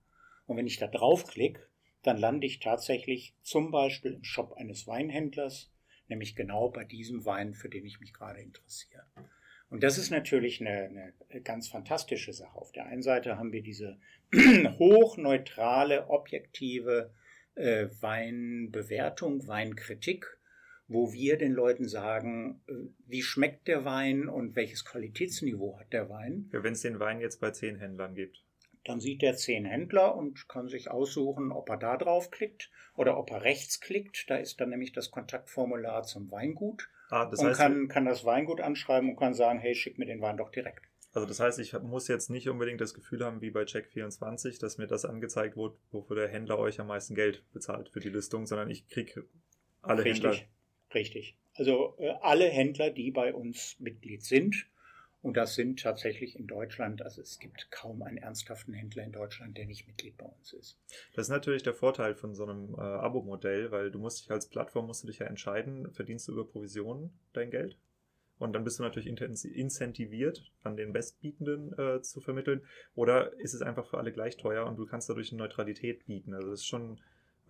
Und 0.45 0.55
wenn 0.55 0.67
ich 0.67 0.77
da 0.77 0.87
draufklicke, 0.87 1.67
dann 2.03 2.17
lande 2.17 2.47
ich 2.47 2.59
tatsächlich 2.59 3.33
zum 3.41 3.71
Beispiel 3.71 4.13
im 4.13 4.23
Shop 4.23 4.53
eines 4.53 4.87
Weinhändlers 4.87 5.73
nämlich 6.07 6.35
genau 6.35 6.69
bei 6.69 6.83
diesem 6.83 7.25
Wein, 7.25 7.53
für 7.53 7.69
den 7.69 7.85
ich 7.85 7.99
mich 7.99 8.13
gerade 8.13 8.39
interessiere. 8.39 9.03
Und 9.69 9.83
das 9.83 9.97
ist 9.97 10.11
natürlich 10.11 10.61
eine, 10.61 11.13
eine 11.29 11.41
ganz 11.41 11.67
fantastische 11.67 12.33
Sache. 12.33 12.57
Auf 12.57 12.71
der 12.71 12.85
einen 12.85 13.01
Seite 13.01 13.37
haben 13.37 13.51
wir 13.51 13.63
diese 13.63 13.97
hochneutrale, 14.33 16.09
objektive 16.09 17.11
äh, 17.55 17.87
Weinbewertung, 17.99 19.47
Weinkritik, 19.47 20.37
wo 20.87 21.13
wir 21.13 21.37
den 21.37 21.53
Leuten 21.53 21.87
sagen, 21.87 22.61
äh, 22.67 22.73
wie 23.07 23.21
schmeckt 23.21 23.67
der 23.67 23.85
Wein 23.85 24.27
und 24.27 24.55
welches 24.55 24.85
Qualitätsniveau 24.85 25.79
hat 25.79 25.93
der 25.93 26.09
Wein. 26.09 26.49
Ja, 26.53 26.63
Wenn 26.63 26.73
es 26.73 26.81
den 26.81 26.99
Wein 26.99 27.19
jetzt 27.19 27.39
bei 27.39 27.51
zehn 27.51 27.77
Händlern 27.77 28.15
gibt. 28.15 28.43
Dann 28.85 28.99
sieht 28.99 29.21
der 29.21 29.37
zehn 29.37 29.65
Händler 29.65 30.15
und 30.15 30.49
kann 30.49 30.67
sich 30.67 30.91
aussuchen, 30.91 31.53
ob 31.53 31.69
er 31.69 31.77
da 31.77 31.95
drauf 31.95 32.31
klickt 32.31 32.69
oder 32.95 33.17
ob 33.17 33.31
er 33.31 33.43
rechts 33.43 33.79
klickt. 33.79 34.29
Da 34.29 34.35
ist 34.35 34.59
dann 34.59 34.69
nämlich 34.69 34.91
das 34.91 35.09
Kontaktformular 35.09 36.03
zum 36.03 36.29
Weingut. 36.31 36.89
Ah, 37.09 37.25
das 37.25 37.39
und 37.39 37.47
heißt, 37.47 37.59
kann, 37.59 37.87
kann 37.87 38.05
das 38.05 38.25
Weingut 38.25 38.59
anschreiben 38.59 39.09
und 39.09 39.15
kann 39.15 39.33
sagen, 39.33 39.59
hey, 39.59 39.73
schick 39.73 39.97
mir 39.97 40.05
den 40.05 40.19
Wein 40.19 40.35
doch 40.35 40.49
direkt. 40.49 40.85
Also 41.13 41.27
das 41.27 41.39
heißt, 41.39 41.59
ich 41.59 41.73
muss 41.73 42.07
jetzt 42.07 42.29
nicht 42.29 42.49
unbedingt 42.49 42.81
das 42.81 42.93
Gefühl 42.93 43.23
haben, 43.23 43.41
wie 43.41 43.51
bei 43.51 43.63
Check24, 43.63 44.59
dass 44.59 44.79
mir 44.79 44.87
das 44.87 45.05
angezeigt 45.05 45.55
wird, 45.55 45.77
wofür 45.91 46.15
der 46.15 46.27
Händler 46.27 46.57
euch 46.57 46.79
am 46.79 46.87
meisten 46.87 47.13
Geld 47.13 47.43
bezahlt 47.53 47.89
für 47.89 47.99
die 47.99 48.09
Listung, 48.09 48.47
sondern 48.47 48.69
ich 48.69 48.87
kriege 48.87 49.25
alle 49.81 50.03
Richtig. 50.03 50.23
Händler. 50.23 50.47
Richtig. 50.95 51.37
Also 51.53 51.95
äh, 51.99 52.13
alle 52.21 52.49
Händler, 52.49 52.89
die 52.89 53.11
bei 53.11 53.33
uns 53.33 53.79
Mitglied 53.79 54.23
sind, 54.23 54.67
und 55.23 55.37
das 55.37 55.55
sind 55.55 55.79
tatsächlich 55.79 56.37
in 56.37 56.47
Deutschland, 56.47 57.01
also 57.01 57.21
es 57.21 57.39
gibt 57.39 57.71
kaum 57.71 58.01
einen 58.01 58.17
ernsthaften 58.17 58.73
Händler 58.73 59.05
in 59.05 59.13
Deutschland, 59.13 59.57
der 59.57 59.65
nicht 59.65 59.87
Mitglied 59.87 60.17
bei 60.17 60.25
uns 60.25 60.51
ist. 60.51 60.77
Das 61.15 61.27
ist 61.27 61.29
natürlich 61.29 61.63
der 61.63 61.73
Vorteil 61.73 62.13
von 62.13 62.35
so 62.35 62.43
einem 62.43 62.73
äh, 62.73 62.81
Abo-Modell, 62.81 63.71
weil 63.71 63.89
du 63.89 63.99
musst 63.99 64.19
dich 64.19 64.31
als 64.31 64.49
Plattform 64.49 64.87
musst 64.87 65.03
du 65.03 65.07
dich 65.07 65.19
ja 65.19 65.27
entscheiden, 65.27 65.89
verdienst 65.93 66.27
du 66.27 66.33
über 66.33 66.45
Provisionen 66.45 67.17
dein 67.31 67.51
Geld? 67.51 67.77
Und 68.39 68.53
dann 68.53 68.63
bist 68.63 68.79
du 68.79 68.83
natürlich 68.83 69.07
incentiviert, 69.07 70.51
an 70.63 70.75
den 70.75 70.91
Bestbietenden 70.91 71.77
äh, 71.77 72.01
zu 72.01 72.19
vermitteln. 72.19 72.61
Oder 72.95 73.33
ist 73.39 73.53
es 73.53 73.61
einfach 73.61 73.85
für 73.85 73.97
alle 73.97 74.11
gleich 74.11 74.37
teuer 74.37 74.65
und 74.65 74.77
du 74.77 74.85
kannst 74.85 75.09
dadurch 75.09 75.31
eine 75.31 75.39
Neutralität 75.39 76.05
bieten? 76.05 76.33
Also 76.33 76.49
das 76.49 76.61
ist 76.61 76.67
schon, 76.67 76.99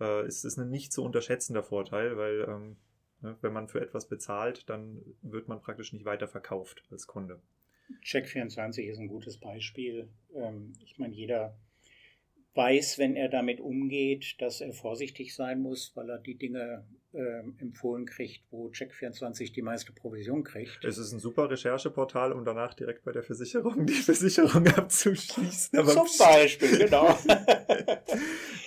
äh, 0.00 0.26
ist, 0.26 0.44
ist 0.44 0.58
ein 0.58 0.70
nicht 0.70 0.92
zu 0.92 1.02
unterschätzender 1.02 1.62
Vorteil, 1.62 2.16
weil 2.16 2.46
ähm, 2.48 2.76
ne, 3.22 3.36
wenn 3.40 3.52
man 3.52 3.68
für 3.68 3.80
etwas 3.80 4.08
bezahlt, 4.08 4.68
dann 4.68 5.02
wird 5.22 5.48
man 5.48 5.60
praktisch 5.60 5.92
nicht 5.92 6.04
weiter 6.04 6.28
verkauft 6.28 6.84
als 6.90 7.06
Kunde. 7.06 7.40
Check24 8.04 8.82
ist 8.82 8.98
ein 8.98 9.08
gutes 9.08 9.38
Beispiel. 9.38 10.08
Ähm, 10.34 10.74
ich 10.84 10.98
meine, 10.98 11.14
jeder, 11.14 11.56
weiß, 12.54 12.98
wenn 12.98 13.16
er 13.16 13.28
damit 13.28 13.60
umgeht, 13.60 14.40
dass 14.40 14.60
er 14.60 14.72
vorsichtig 14.72 15.34
sein 15.34 15.60
muss, 15.60 15.92
weil 15.94 16.08
er 16.08 16.18
die 16.18 16.36
Dinge 16.36 16.84
äh, 17.14 17.40
empfohlen 17.60 18.06
kriegt, 18.06 18.42
wo 18.50 18.68
Check24 18.68 19.52
die 19.52 19.62
meiste 19.62 19.92
Provision 19.92 20.44
kriegt. 20.44 20.84
Es 20.84 20.98
ist 20.98 21.12
ein 21.12 21.20
super 21.20 21.50
Rechercheportal, 21.50 22.32
um 22.32 22.44
danach 22.44 22.74
direkt 22.74 23.04
bei 23.04 23.12
der 23.12 23.22
Versicherung 23.22 23.86
die 23.86 23.92
Versicherung 23.92 24.66
abzuschließen. 24.66 25.78
Aber 25.78 25.92
Zum 25.92 26.08
Beispiel, 26.18 26.78
genau. 26.78 27.06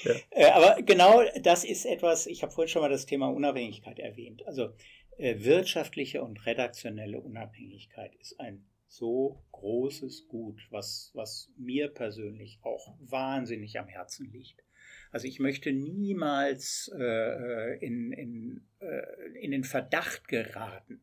ja. 0.04 0.16
äh, 0.32 0.52
aber 0.52 0.82
genau 0.82 1.22
das 1.42 1.64
ist 1.64 1.86
etwas, 1.86 2.26
ich 2.28 2.44
habe 2.44 2.52
vorhin 2.52 2.70
schon 2.70 2.82
mal 2.82 2.90
das 2.90 3.06
Thema 3.06 3.28
Unabhängigkeit 3.30 4.00
erwähnt. 4.00 4.46
Also 4.48 4.70
äh, 5.18 5.44
wirtschaftliche 5.44 6.24
und 6.24 6.46
redaktionelle 6.46 7.20
Unabhängigkeit 7.20 8.16
ist 8.16 8.40
ein 8.40 8.66
so 8.88 9.44
großes 9.52 10.28
Gut, 10.28 10.66
was, 10.70 11.12
was 11.14 11.52
mir 11.58 11.90
persönlich 11.90 12.60
auch 12.62 12.96
wahnsinnig 13.00 13.78
am 13.80 13.88
Herzen 13.88 14.32
liegt. 14.32 14.64
Also 15.12 15.28
ich 15.28 15.40
möchte 15.40 15.72
niemals 15.72 16.92
äh, 16.98 17.78
in, 17.86 18.12
in, 18.12 18.62
äh, 18.80 19.40
in 19.40 19.52
den 19.52 19.64
Verdacht 19.64 20.28
geraten, 20.28 21.02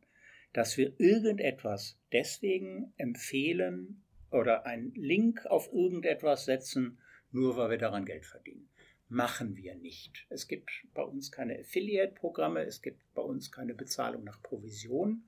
dass 0.53 0.77
wir 0.77 0.93
irgendetwas 0.99 1.99
deswegen 2.13 2.93
empfehlen 2.97 4.03
oder 4.31 4.67
einen 4.67 4.93
Link 4.95 5.47
auf 5.47 5.73
irgendetwas 5.73 6.45
setzen, 6.45 6.99
nur 7.33 7.57
weil 7.57 7.71
wir 7.71 7.79
daran 7.79 8.05
Geld 8.05 8.27
verdienen. 8.27 8.69
Machen 9.09 9.57
wir 9.57 9.75
nicht. 9.75 10.27
Es 10.29 10.49
gibt 10.49 10.71
bei 10.95 11.03
uns 11.03 11.31
keine 11.31 11.59
Affiliate-Programme, 11.59 12.63
es 12.65 12.83
gibt 12.83 13.03
bei 13.15 13.23
uns 13.23 13.53
keine 13.53 13.75
Bezahlung 13.75 14.25
nach 14.25 14.43
Provision. 14.43 15.25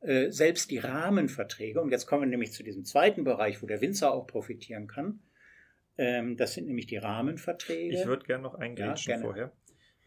Äh, 0.00 0.30
selbst 0.30 0.70
die 0.70 0.78
Rahmenverträge, 0.78 1.80
und 1.80 1.90
jetzt 1.90 2.06
kommen 2.06 2.22
wir 2.22 2.28
nämlich 2.28 2.52
zu 2.52 2.62
diesem 2.62 2.84
zweiten 2.84 3.24
Bereich, 3.24 3.62
wo 3.62 3.66
der 3.66 3.80
Winzer 3.80 4.12
auch 4.12 4.26
profitieren 4.26 4.86
kann, 4.86 5.20
ähm, 5.98 6.36
das 6.36 6.54
sind 6.54 6.66
nämlich 6.66 6.86
die 6.86 6.96
Rahmenverträge. 6.96 7.94
Ich 7.94 8.06
würde 8.06 8.24
gerne 8.24 8.42
noch 8.42 8.54
eingrätschen 8.54 9.12
ja, 9.12 9.18
vorher, 9.18 9.52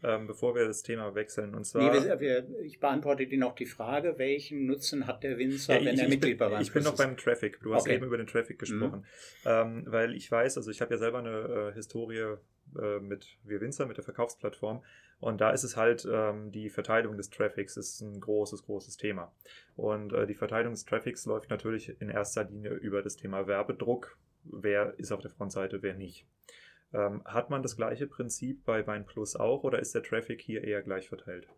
ähm, 0.02 0.26
bevor 0.26 0.54
wir 0.54 0.66
das 0.66 0.82
Thema 0.82 1.14
wechseln. 1.14 1.54
Und 1.54 1.64
zwar, 1.64 1.92
nee, 1.92 2.20
wir, 2.20 2.46
ich 2.62 2.80
beantworte 2.80 3.26
dir 3.26 3.38
noch 3.38 3.54
die 3.54 3.66
Frage, 3.66 4.18
welchen 4.18 4.66
Nutzen 4.66 5.06
hat 5.06 5.22
der 5.22 5.38
Winzer, 5.38 5.78
ja, 5.78 5.86
wenn 5.86 5.94
ich, 5.94 6.00
er 6.00 6.08
Mitglied 6.08 6.38
bei 6.38 6.60
Ich 6.60 6.72
bin 6.72 6.82
noch 6.84 6.96
beim 6.96 7.16
Traffic. 7.16 7.60
Du 7.60 7.74
hast 7.74 7.82
okay. 7.82 7.94
eben 7.94 8.04
über 8.04 8.16
den 8.16 8.26
Traffic 8.26 8.58
gesprochen. 8.58 9.00
Mhm. 9.44 9.50
Ähm, 9.50 9.84
weil 9.86 10.14
ich 10.14 10.30
weiß, 10.30 10.56
also 10.56 10.70
ich 10.70 10.80
habe 10.80 10.92
ja 10.92 10.98
selber 10.98 11.18
eine 11.18 11.70
äh, 11.70 11.74
Historie 11.74 12.36
äh, 12.76 13.00
mit 13.00 13.38
Wir 13.44 13.60
Winzer, 13.60 13.86
mit 13.86 13.96
der 13.96 14.04
Verkaufsplattform. 14.04 14.82
Und 15.20 15.40
da 15.40 15.50
ist 15.50 15.64
es 15.64 15.76
halt, 15.76 16.06
ähm, 16.10 16.52
die 16.52 16.70
Verteilung 16.70 17.16
des 17.16 17.30
Traffics 17.30 17.76
ist 17.76 18.00
ein 18.00 18.20
großes, 18.20 18.64
großes 18.64 18.98
Thema. 18.98 19.32
Und 19.74 20.12
äh, 20.12 20.26
die 20.26 20.34
Verteilung 20.34 20.72
des 20.72 20.84
Traffics 20.84 21.26
läuft 21.26 21.50
natürlich 21.50 22.00
in 22.00 22.08
erster 22.08 22.44
Linie 22.44 22.74
über 22.74 23.02
das 23.02 23.16
Thema 23.16 23.46
Werbedruck. 23.46 24.16
Wer 24.50 24.98
ist 24.98 25.12
auf 25.12 25.20
der 25.20 25.30
Frontseite, 25.30 25.82
wer 25.82 25.94
nicht. 25.94 26.26
Ähm, 26.92 27.22
hat 27.24 27.50
man 27.50 27.62
das 27.62 27.76
gleiche 27.76 28.06
Prinzip 28.06 28.64
bei 28.64 28.86
WeinPlus 28.86 29.36
auch 29.36 29.62
oder 29.62 29.78
ist 29.78 29.94
der 29.94 30.02
Traffic 30.02 30.40
hier 30.40 30.64
eher 30.64 30.82
gleich 30.82 31.08
verteilt? 31.08 31.48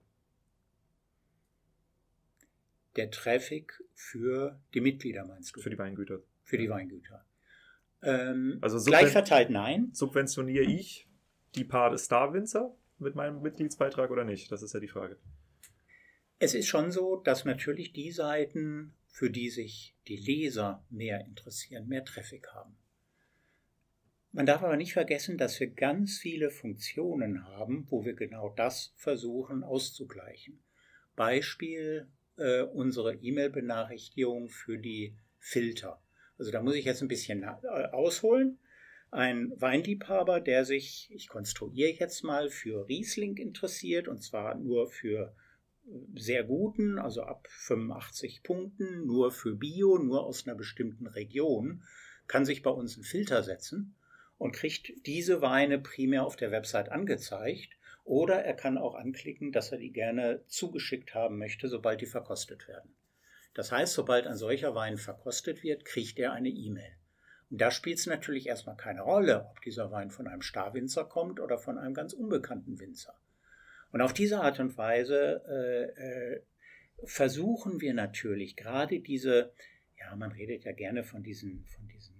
Der 2.96 3.10
Traffic 3.10 3.82
für 3.94 4.60
die 4.74 4.80
Mitglieder 4.80 5.24
meinst 5.24 5.54
du? 5.54 5.60
Für 5.60 5.70
die 5.70 5.78
Weingüter. 5.78 6.20
Für 6.42 6.58
die 6.58 6.68
Weingüter. 6.68 7.24
Ähm, 8.02 8.58
also 8.60 8.82
gleich 8.82 9.10
verteilt 9.10 9.50
nein. 9.50 9.90
Subventioniere 9.92 10.64
ich 10.64 11.06
die 11.54 11.64
paar 11.64 11.96
Star-Winzer 11.96 12.74
mit 12.98 13.14
meinem 13.14 13.42
Mitgliedsbeitrag 13.42 14.10
oder 14.10 14.24
nicht? 14.24 14.50
Das 14.50 14.62
ist 14.62 14.74
ja 14.74 14.80
die 14.80 14.88
Frage. 14.88 15.16
Es 16.38 16.54
ist 16.54 16.66
schon 16.68 16.90
so, 16.90 17.16
dass 17.16 17.44
natürlich 17.44 17.92
die 17.92 18.10
Seiten, 18.10 18.94
für 19.08 19.30
die 19.30 19.50
sich 19.50 19.94
die 20.08 20.16
Leser 20.16 20.82
mehr 20.88 21.20
interessieren, 21.26 21.86
mehr 21.86 22.04
Traffic 22.04 22.48
haben. 22.54 22.76
Man 24.32 24.46
darf 24.46 24.62
aber 24.62 24.76
nicht 24.76 24.92
vergessen, 24.92 25.38
dass 25.38 25.58
wir 25.58 25.66
ganz 25.66 26.18
viele 26.18 26.50
Funktionen 26.50 27.48
haben, 27.48 27.86
wo 27.90 28.04
wir 28.04 28.14
genau 28.14 28.50
das 28.50 28.92
versuchen 28.96 29.64
auszugleichen. 29.64 30.62
Beispiel 31.16 32.06
äh, 32.36 32.62
unsere 32.62 33.16
E-Mail-Benachrichtigung 33.16 34.48
für 34.48 34.78
die 34.78 35.16
Filter. 35.38 36.00
Also 36.38 36.52
da 36.52 36.62
muss 36.62 36.76
ich 36.76 36.84
jetzt 36.84 37.02
ein 37.02 37.08
bisschen 37.08 37.42
äh, 37.42 37.86
ausholen. 37.90 38.60
Ein 39.10 39.52
Weinliebhaber, 39.56 40.40
der 40.40 40.64
sich, 40.64 41.10
ich 41.12 41.28
konstruiere 41.28 41.90
jetzt 41.98 42.22
mal, 42.22 42.50
für 42.50 42.88
Riesling 42.88 43.36
interessiert, 43.36 44.06
und 44.06 44.22
zwar 44.22 44.54
nur 44.54 44.86
für 44.86 45.34
äh, 45.88 45.90
sehr 46.14 46.44
guten, 46.44 47.00
also 47.00 47.22
ab 47.24 47.48
85 47.50 48.44
Punkten, 48.44 49.06
nur 49.06 49.32
für 49.32 49.56
Bio, 49.56 49.98
nur 49.98 50.24
aus 50.24 50.46
einer 50.46 50.56
bestimmten 50.56 51.08
Region, 51.08 51.82
kann 52.28 52.44
sich 52.44 52.62
bei 52.62 52.70
uns 52.70 52.94
einen 52.94 53.02
Filter 53.02 53.42
setzen 53.42 53.96
und 54.40 54.52
kriegt 54.52 55.06
diese 55.06 55.42
Weine 55.42 55.78
primär 55.78 56.24
auf 56.24 56.34
der 56.34 56.50
Website 56.50 56.88
angezeigt. 56.90 57.76
Oder 58.04 58.42
er 58.42 58.54
kann 58.54 58.78
auch 58.78 58.94
anklicken, 58.94 59.52
dass 59.52 59.70
er 59.70 59.76
die 59.76 59.92
gerne 59.92 60.42
zugeschickt 60.46 61.14
haben 61.14 61.36
möchte, 61.36 61.68
sobald 61.68 62.00
die 62.00 62.06
verkostet 62.06 62.66
werden. 62.66 62.94
Das 63.52 63.70
heißt, 63.70 63.92
sobald 63.92 64.26
ein 64.26 64.38
solcher 64.38 64.74
Wein 64.74 64.96
verkostet 64.96 65.62
wird, 65.62 65.84
kriegt 65.84 66.18
er 66.18 66.32
eine 66.32 66.48
E-Mail. 66.48 66.96
Und 67.50 67.60
da 67.60 67.70
spielt 67.70 67.98
es 67.98 68.06
natürlich 68.06 68.46
erstmal 68.46 68.78
keine 68.78 69.02
Rolle, 69.02 69.46
ob 69.50 69.60
dieser 69.60 69.90
Wein 69.90 70.10
von 70.10 70.26
einem 70.26 70.40
Starwinzer 70.40 71.04
kommt 71.04 71.38
oder 71.38 71.58
von 71.58 71.76
einem 71.76 71.92
ganz 71.92 72.14
unbekannten 72.14 72.80
Winzer. 72.80 73.14
Und 73.92 74.00
auf 74.00 74.14
diese 74.14 74.40
Art 74.40 74.58
und 74.58 74.78
Weise 74.78 75.42
äh, 75.46 76.36
äh, 76.36 76.42
versuchen 77.04 77.82
wir 77.82 77.92
natürlich 77.92 78.56
gerade 78.56 79.00
diese, 79.00 79.52
ja, 79.98 80.16
man 80.16 80.32
redet 80.32 80.64
ja 80.64 80.72
gerne 80.72 81.04
von 81.04 81.22
diesen, 81.22 81.66
von 81.66 81.86
diesen, 81.88 82.19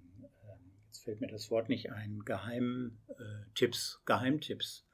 fällt 1.11 1.21
mir 1.21 1.27
das 1.27 1.51
Wort 1.51 1.69
nicht 1.69 1.91
ein, 1.91 2.21
Geheimtipps, 2.25 4.01
Geheimtipps. 4.05 4.87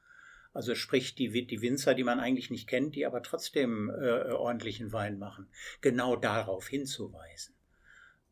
Also 0.51 0.73
sprich 0.73 1.13
die, 1.13 1.45
die 1.45 1.61
Winzer, 1.61 1.93
die 1.93 2.03
man 2.03 2.19
eigentlich 2.19 2.49
nicht 2.49 2.67
kennt, 2.67 2.95
die 2.95 3.05
aber 3.05 3.21
trotzdem 3.21 3.91
äh, 3.91 4.31
ordentlichen 4.31 4.91
Wein 4.91 5.19
machen, 5.19 5.47
genau 5.81 6.15
darauf 6.15 6.67
hinzuweisen 6.67 7.53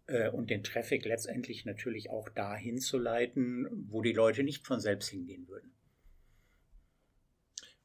äh, 0.07 0.29
und 0.29 0.49
den 0.49 0.63
Traffic 0.63 1.05
letztendlich 1.05 1.65
natürlich 1.65 2.09
auch 2.09 2.27
dahin 2.29 2.79
zu 2.79 2.97
leiten, 2.97 3.67
wo 3.91 4.01
die 4.01 4.13
Leute 4.13 4.41
nicht 4.41 4.65
von 4.65 4.79
selbst 4.79 5.09
hingehen 5.09 5.47
würden. 5.47 5.71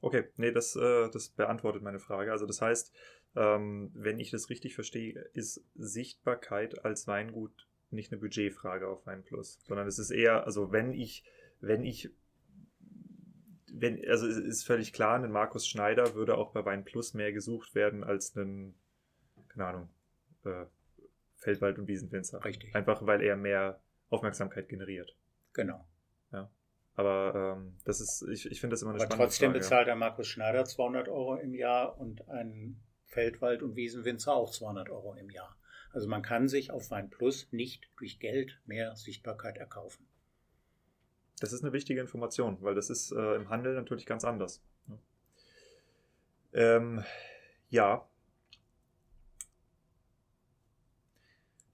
Okay, 0.00 0.24
nee, 0.36 0.50
das, 0.50 0.76
äh, 0.76 1.10
das 1.10 1.28
beantwortet 1.28 1.82
meine 1.82 2.00
Frage. 2.00 2.32
Also 2.32 2.46
das 2.46 2.62
heißt, 2.62 2.94
ähm, 3.36 3.90
wenn 3.92 4.18
ich 4.18 4.30
das 4.30 4.48
richtig 4.48 4.74
verstehe, 4.74 5.28
ist 5.34 5.62
Sichtbarkeit 5.74 6.86
als 6.86 7.06
Weingut 7.06 7.68
nicht 7.90 8.12
eine 8.12 8.20
Budgetfrage 8.20 8.88
auf 8.88 9.06
Weinplus, 9.06 9.58
sondern 9.64 9.86
es 9.86 9.98
ist 9.98 10.10
eher, 10.10 10.44
also 10.46 10.72
wenn 10.72 10.92
ich, 10.92 11.24
wenn 11.60 11.84
ich 11.84 12.10
wenn, 13.72 14.04
also 14.08 14.26
es 14.26 14.36
ist 14.36 14.66
völlig 14.66 14.92
klar, 14.92 15.22
ein 15.22 15.30
Markus 15.30 15.66
Schneider 15.66 16.14
würde 16.14 16.36
auch 16.36 16.52
bei 16.52 16.64
Wein 16.64 16.84
Plus 16.84 17.14
mehr 17.14 17.32
gesucht 17.32 17.74
werden 17.74 18.04
als 18.04 18.34
ein, 18.36 18.74
keine 19.48 19.66
Ahnung, 19.66 19.88
äh, 20.44 20.66
Feldwald- 21.36 21.78
und 21.78 21.88
Wiesenwinzer. 21.88 22.44
Richtig. 22.44 22.74
Einfach 22.74 23.06
weil 23.06 23.22
er 23.22 23.36
mehr 23.36 23.80
Aufmerksamkeit 24.10 24.68
generiert. 24.68 25.16
Genau. 25.52 25.86
Ja. 26.32 26.50
Aber 26.94 27.56
ähm, 27.56 27.76
das 27.84 28.00
ist, 28.00 28.22
ich, 28.30 28.50
ich 28.50 28.60
finde 28.60 28.74
das 28.74 28.82
immer 28.82 28.90
eine 28.90 28.98
Aber 28.98 29.06
spannende 29.06 29.26
trotzdem 29.26 29.50
Frage, 29.52 29.58
bezahlt 29.58 29.86
der 29.86 29.96
Markus 29.96 30.26
Schneider 30.26 30.64
200 30.64 31.08
Euro 31.08 31.36
im 31.36 31.54
Jahr 31.54 31.98
und 31.98 32.28
ein 32.28 32.80
Feldwald- 33.06 33.62
und 33.62 33.76
Wiesenwinzer 33.76 34.34
auch 34.34 34.50
200 34.50 34.90
Euro 34.90 35.14
im 35.14 35.30
Jahr. 35.30 35.56
Also 35.92 36.08
man 36.08 36.22
kann 36.22 36.48
sich 36.48 36.70
auf 36.70 36.90
Wein 36.90 37.10
Plus 37.10 37.48
nicht 37.52 37.90
durch 37.96 38.20
Geld 38.20 38.60
mehr 38.64 38.94
Sichtbarkeit 38.96 39.56
erkaufen. 39.56 40.06
Das 41.40 41.52
ist 41.52 41.62
eine 41.62 41.72
wichtige 41.72 42.00
Information, 42.00 42.58
weil 42.60 42.74
das 42.74 42.90
ist 42.90 43.12
äh, 43.12 43.34
im 43.34 43.48
Handel 43.48 43.74
natürlich 43.74 44.06
ganz 44.06 44.24
anders. 44.24 44.62
Ähm, 46.52 47.02
ja. 47.70 48.06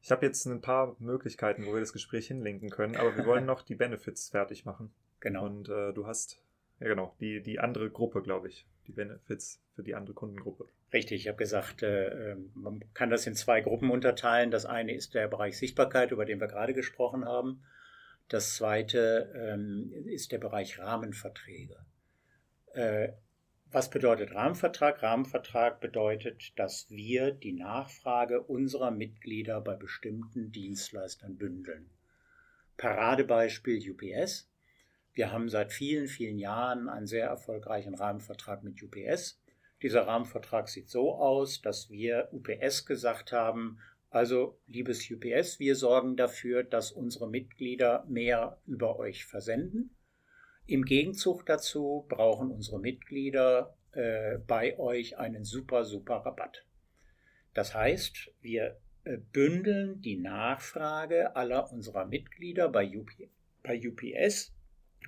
Ich 0.02 0.12
habe 0.12 0.24
jetzt 0.24 0.46
ein 0.46 0.60
paar 0.60 0.94
Möglichkeiten, 1.00 1.66
wo 1.66 1.72
wir 1.72 1.80
das 1.80 1.92
Gespräch 1.92 2.28
hinlenken 2.28 2.70
können, 2.70 2.96
aber 2.96 3.16
wir 3.16 3.26
wollen 3.26 3.44
noch 3.46 3.62
die 3.62 3.74
Benefits 3.74 4.30
fertig 4.30 4.64
machen. 4.64 4.92
Genau. 5.20 5.44
Und 5.44 5.68
äh, 5.68 5.92
du 5.92 6.06
hast, 6.06 6.40
ja 6.78 6.86
genau, 6.86 7.14
die, 7.20 7.42
die 7.42 7.58
andere 7.58 7.90
Gruppe, 7.90 8.22
glaube 8.22 8.48
ich. 8.48 8.66
Die 8.86 8.92
Benefits 8.92 9.60
für 9.74 9.82
die 9.82 9.94
andere 9.94 10.14
Kundengruppe. 10.14 10.68
Richtig, 10.92 11.22
ich 11.22 11.28
habe 11.28 11.38
gesagt, 11.38 11.82
äh, 11.82 12.32
ähm, 12.32 12.50
man 12.54 12.80
kann 12.94 13.10
das 13.10 13.26
in 13.26 13.34
zwei 13.34 13.60
Gruppen 13.60 13.90
unterteilen. 13.90 14.50
Das 14.50 14.66
eine 14.66 14.94
ist 14.94 15.14
der 15.14 15.28
Bereich 15.28 15.58
Sichtbarkeit, 15.58 16.12
über 16.12 16.24
den 16.24 16.40
wir 16.40 16.46
gerade 16.46 16.74
gesprochen 16.74 17.24
haben. 17.24 17.62
Das 18.28 18.56
zweite 18.56 19.32
ähm, 19.36 19.92
ist 20.06 20.32
der 20.32 20.38
Bereich 20.38 20.78
Rahmenverträge. 20.78 21.76
Äh, 22.72 23.12
was 23.70 23.90
bedeutet 23.90 24.32
Rahmenvertrag? 24.32 25.02
Rahmenvertrag 25.02 25.80
bedeutet, 25.80 26.58
dass 26.58 26.88
wir 26.88 27.32
die 27.32 27.52
Nachfrage 27.52 28.40
unserer 28.40 28.90
Mitglieder 28.90 29.60
bei 29.60 29.74
bestimmten 29.74 30.52
Dienstleistern 30.52 31.36
bündeln. 31.36 31.90
Paradebeispiel 32.76 33.90
UPS. 33.90 34.48
Wir 35.16 35.32
haben 35.32 35.48
seit 35.48 35.72
vielen, 35.72 36.08
vielen 36.08 36.38
Jahren 36.38 36.90
einen 36.90 37.06
sehr 37.06 37.26
erfolgreichen 37.26 37.94
Rahmenvertrag 37.94 38.62
mit 38.62 38.82
UPS. 38.82 39.40
Dieser 39.80 40.06
Rahmenvertrag 40.06 40.68
sieht 40.68 40.90
so 40.90 41.14
aus, 41.14 41.62
dass 41.62 41.88
wir 41.88 42.28
UPS 42.32 42.84
gesagt 42.84 43.32
haben, 43.32 43.78
also, 44.10 44.58
liebes 44.66 45.10
UPS, 45.10 45.58
wir 45.58 45.74
sorgen 45.74 46.16
dafür, 46.16 46.64
dass 46.64 46.92
unsere 46.92 47.28
Mitglieder 47.28 48.04
mehr 48.08 48.60
über 48.66 48.98
euch 48.98 49.24
versenden. 49.24 49.96
Im 50.66 50.84
Gegenzug 50.84 51.46
dazu 51.46 52.04
brauchen 52.08 52.50
unsere 52.50 52.78
Mitglieder 52.78 53.74
äh, 53.92 54.38
bei 54.46 54.78
euch 54.78 55.16
einen 55.16 55.44
super, 55.44 55.84
super 55.84 56.16
Rabatt. 56.16 56.66
Das 57.54 57.74
heißt, 57.74 58.32
wir 58.42 58.78
äh, 59.04 59.16
bündeln 59.16 60.02
die 60.02 60.16
Nachfrage 60.16 61.34
aller 61.36 61.72
unserer 61.72 62.04
Mitglieder 62.04 62.68
bei, 62.68 62.90
bei 63.62 63.80
UPS, 63.80 64.55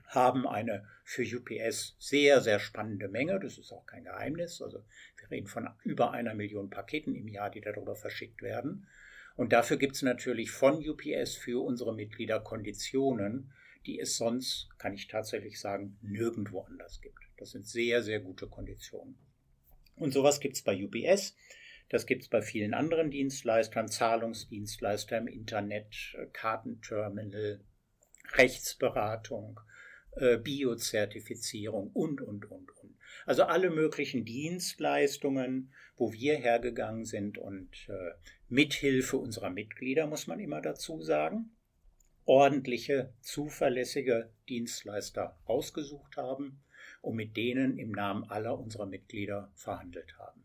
haben 0.07 0.47
eine 0.47 0.87
für 1.05 1.23
UPS 1.23 1.97
sehr, 1.99 2.41
sehr 2.41 2.59
spannende 2.59 3.09
Menge. 3.09 3.41
Das 3.41 3.59
ist 3.59 3.73
auch 3.73 3.87
kein 3.87 4.05
Geheimnis. 4.05 4.63
Also 4.63 4.85
wir 5.19 5.31
reden 5.31 5.47
von 5.47 5.69
über 5.85 6.13
einer 6.13 6.35
Million 6.35 6.71
Paketen 6.71 7.15
im 7.15 7.29
Jahr, 7.29 7.51
die 7.51 7.61
darüber 7.61 7.95
verschickt 7.95 8.43
werden. 8.43 8.87
Und 9.37 9.53
dafür 9.53 9.77
gibt 9.77 9.95
es 9.95 10.03
natürlich 10.03 10.51
von 10.51 10.77
UPS 10.77 11.37
für 11.37 11.65
unsere 11.65 11.95
Mitglieder 11.95 12.41
Konditionen, 12.41 13.53
die 13.87 14.01
es 14.01 14.17
sonst, 14.17 14.69
kann 14.79 14.95
ich 14.95 15.07
tatsächlich 15.07 15.61
sagen, 15.61 15.97
nirgendwo 16.03 16.63
anders 16.63 17.01
gibt. 17.01 17.21
Das 17.37 17.53
sind 17.53 17.67
sehr, 17.67 18.03
sehr 18.03 18.21
gute 18.21 18.49
Konditionen. 18.49 19.17
Und 19.97 20.13
sowas 20.13 20.41
gibt 20.41 20.57
es 20.57 20.63
bei 20.63 20.85
UPS. 20.85 21.37
Das 21.89 22.05
gibt 22.05 22.23
es 22.23 22.29
bei 22.29 22.43
vielen 22.43 22.75
anderen 22.75 23.11
Dienstleistern, 23.11 23.89
Zahlungsdienstleister 23.89 25.17
im 25.17 25.27
Internet, 25.27 26.17
Kartenterminal, 26.33 27.61
Rechtsberatung, 28.35 29.61
Biozertifizierung 30.39 31.91
und, 31.93 32.21
und, 32.21 32.51
und, 32.51 32.71
und. 32.77 32.97
Also 33.27 33.45
alle 33.45 33.71
möglichen 33.71 34.25
Dienstleistungen, 34.25 35.73
wo 35.97 36.13
wir 36.13 36.37
hergegangen 36.37 37.05
sind 37.05 37.39
und 37.39 37.89
äh, 37.89 38.13
mithilfe 38.49 39.17
unserer 39.17 39.51
Mitglieder, 39.51 40.07
muss 40.07 40.27
man 40.27 40.41
immer 40.41 40.61
dazu 40.61 41.03
sagen, 41.03 41.51
ordentliche, 42.25 43.13
zuverlässige 43.21 44.31
Dienstleister 44.49 45.39
ausgesucht 45.45 46.17
haben 46.17 46.63
und 47.01 47.17
mit 47.17 47.37
denen 47.37 47.79
im 47.79 47.91
Namen 47.91 48.25
aller 48.25 48.59
unserer 48.59 48.87
Mitglieder 48.87 49.53
verhandelt 49.55 50.19
haben. 50.19 50.43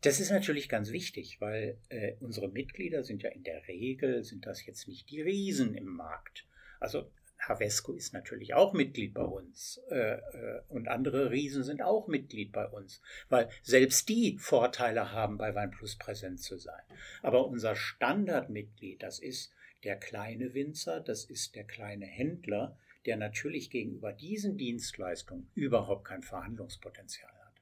Das 0.00 0.20
ist 0.20 0.30
natürlich 0.30 0.68
ganz 0.68 0.92
wichtig, 0.92 1.40
weil 1.40 1.78
äh, 1.88 2.14
unsere 2.20 2.48
Mitglieder 2.48 3.02
sind 3.02 3.22
ja 3.22 3.30
in 3.30 3.42
der 3.42 3.66
Regel, 3.66 4.22
sind 4.22 4.46
das 4.46 4.64
jetzt 4.64 4.86
nicht 4.86 5.10
die 5.10 5.20
Riesen 5.20 5.74
im 5.74 5.86
Markt. 5.86 6.46
Also 6.78 7.10
Havesco 7.38 7.92
ist 7.92 8.12
natürlich 8.12 8.54
auch 8.54 8.72
Mitglied 8.72 9.14
bei 9.14 9.22
uns 9.22 9.80
äh, 9.90 10.14
äh, 10.14 10.60
und 10.68 10.88
andere 10.88 11.30
Riesen 11.30 11.62
sind 11.62 11.82
auch 11.82 12.08
Mitglied 12.08 12.52
bei 12.52 12.66
uns, 12.66 13.00
weil 13.28 13.48
selbst 13.62 14.08
die 14.08 14.36
Vorteile 14.38 15.12
haben, 15.12 15.38
bei 15.38 15.54
Weinplus 15.54 15.96
präsent 15.96 16.40
zu 16.40 16.58
sein. 16.58 16.82
Aber 17.22 17.46
unser 17.46 17.76
Standardmitglied, 17.76 19.02
das 19.02 19.18
ist 19.20 19.52
der 19.84 19.96
kleine 19.96 20.54
Winzer, 20.54 21.00
das 21.00 21.24
ist 21.24 21.54
der 21.54 21.64
kleine 21.64 22.06
Händler, 22.06 22.76
der 23.06 23.16
natürlich 23.16 23.70
gegenüber 23.70 24.12
diesen 24.12 24.58
Dienstleistungen 24.58 25.48
überhaupt 25.54 26.04
kein 26.04 26.22
Verhandlungspotenzial 26.22 27.32
hat. 27.32 27.54